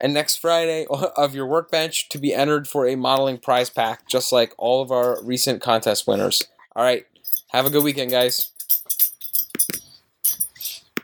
and 0.00 0.14
next 0.14 0.36
Friday 0.36 0.86
of 1.16 1.34
your 1.34 1.46
workbench 1.46 2.08
to 2.10 2.18
be 2.18 2.34
entered 2.34 2.68
for 2.68 2.86
a 2.86 2.96
modeling 2.96 3.38
prize 3.38 3.70
pack, 3.70 4.06
just 4.06 4.32
like 4.32 4.54
all 4.58 4.82
of 4.82 4.90
our 4.90 5.22
recent 5.22 5.62
contest 5.62 6.06
winners. 6.06 6.42
All 6.74 6.84
right. 6.84 7.06
Have 7.48 7.66
a 7.66 7.70
good 7.70 7.84
weekend, 7.84 8.10
guys. 8.10 8.50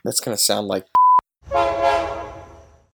That's 0.03 0.19
going 0.19 0.35
to 0.35 0.43
sound 0.43 0.67
like. 0.67 0.85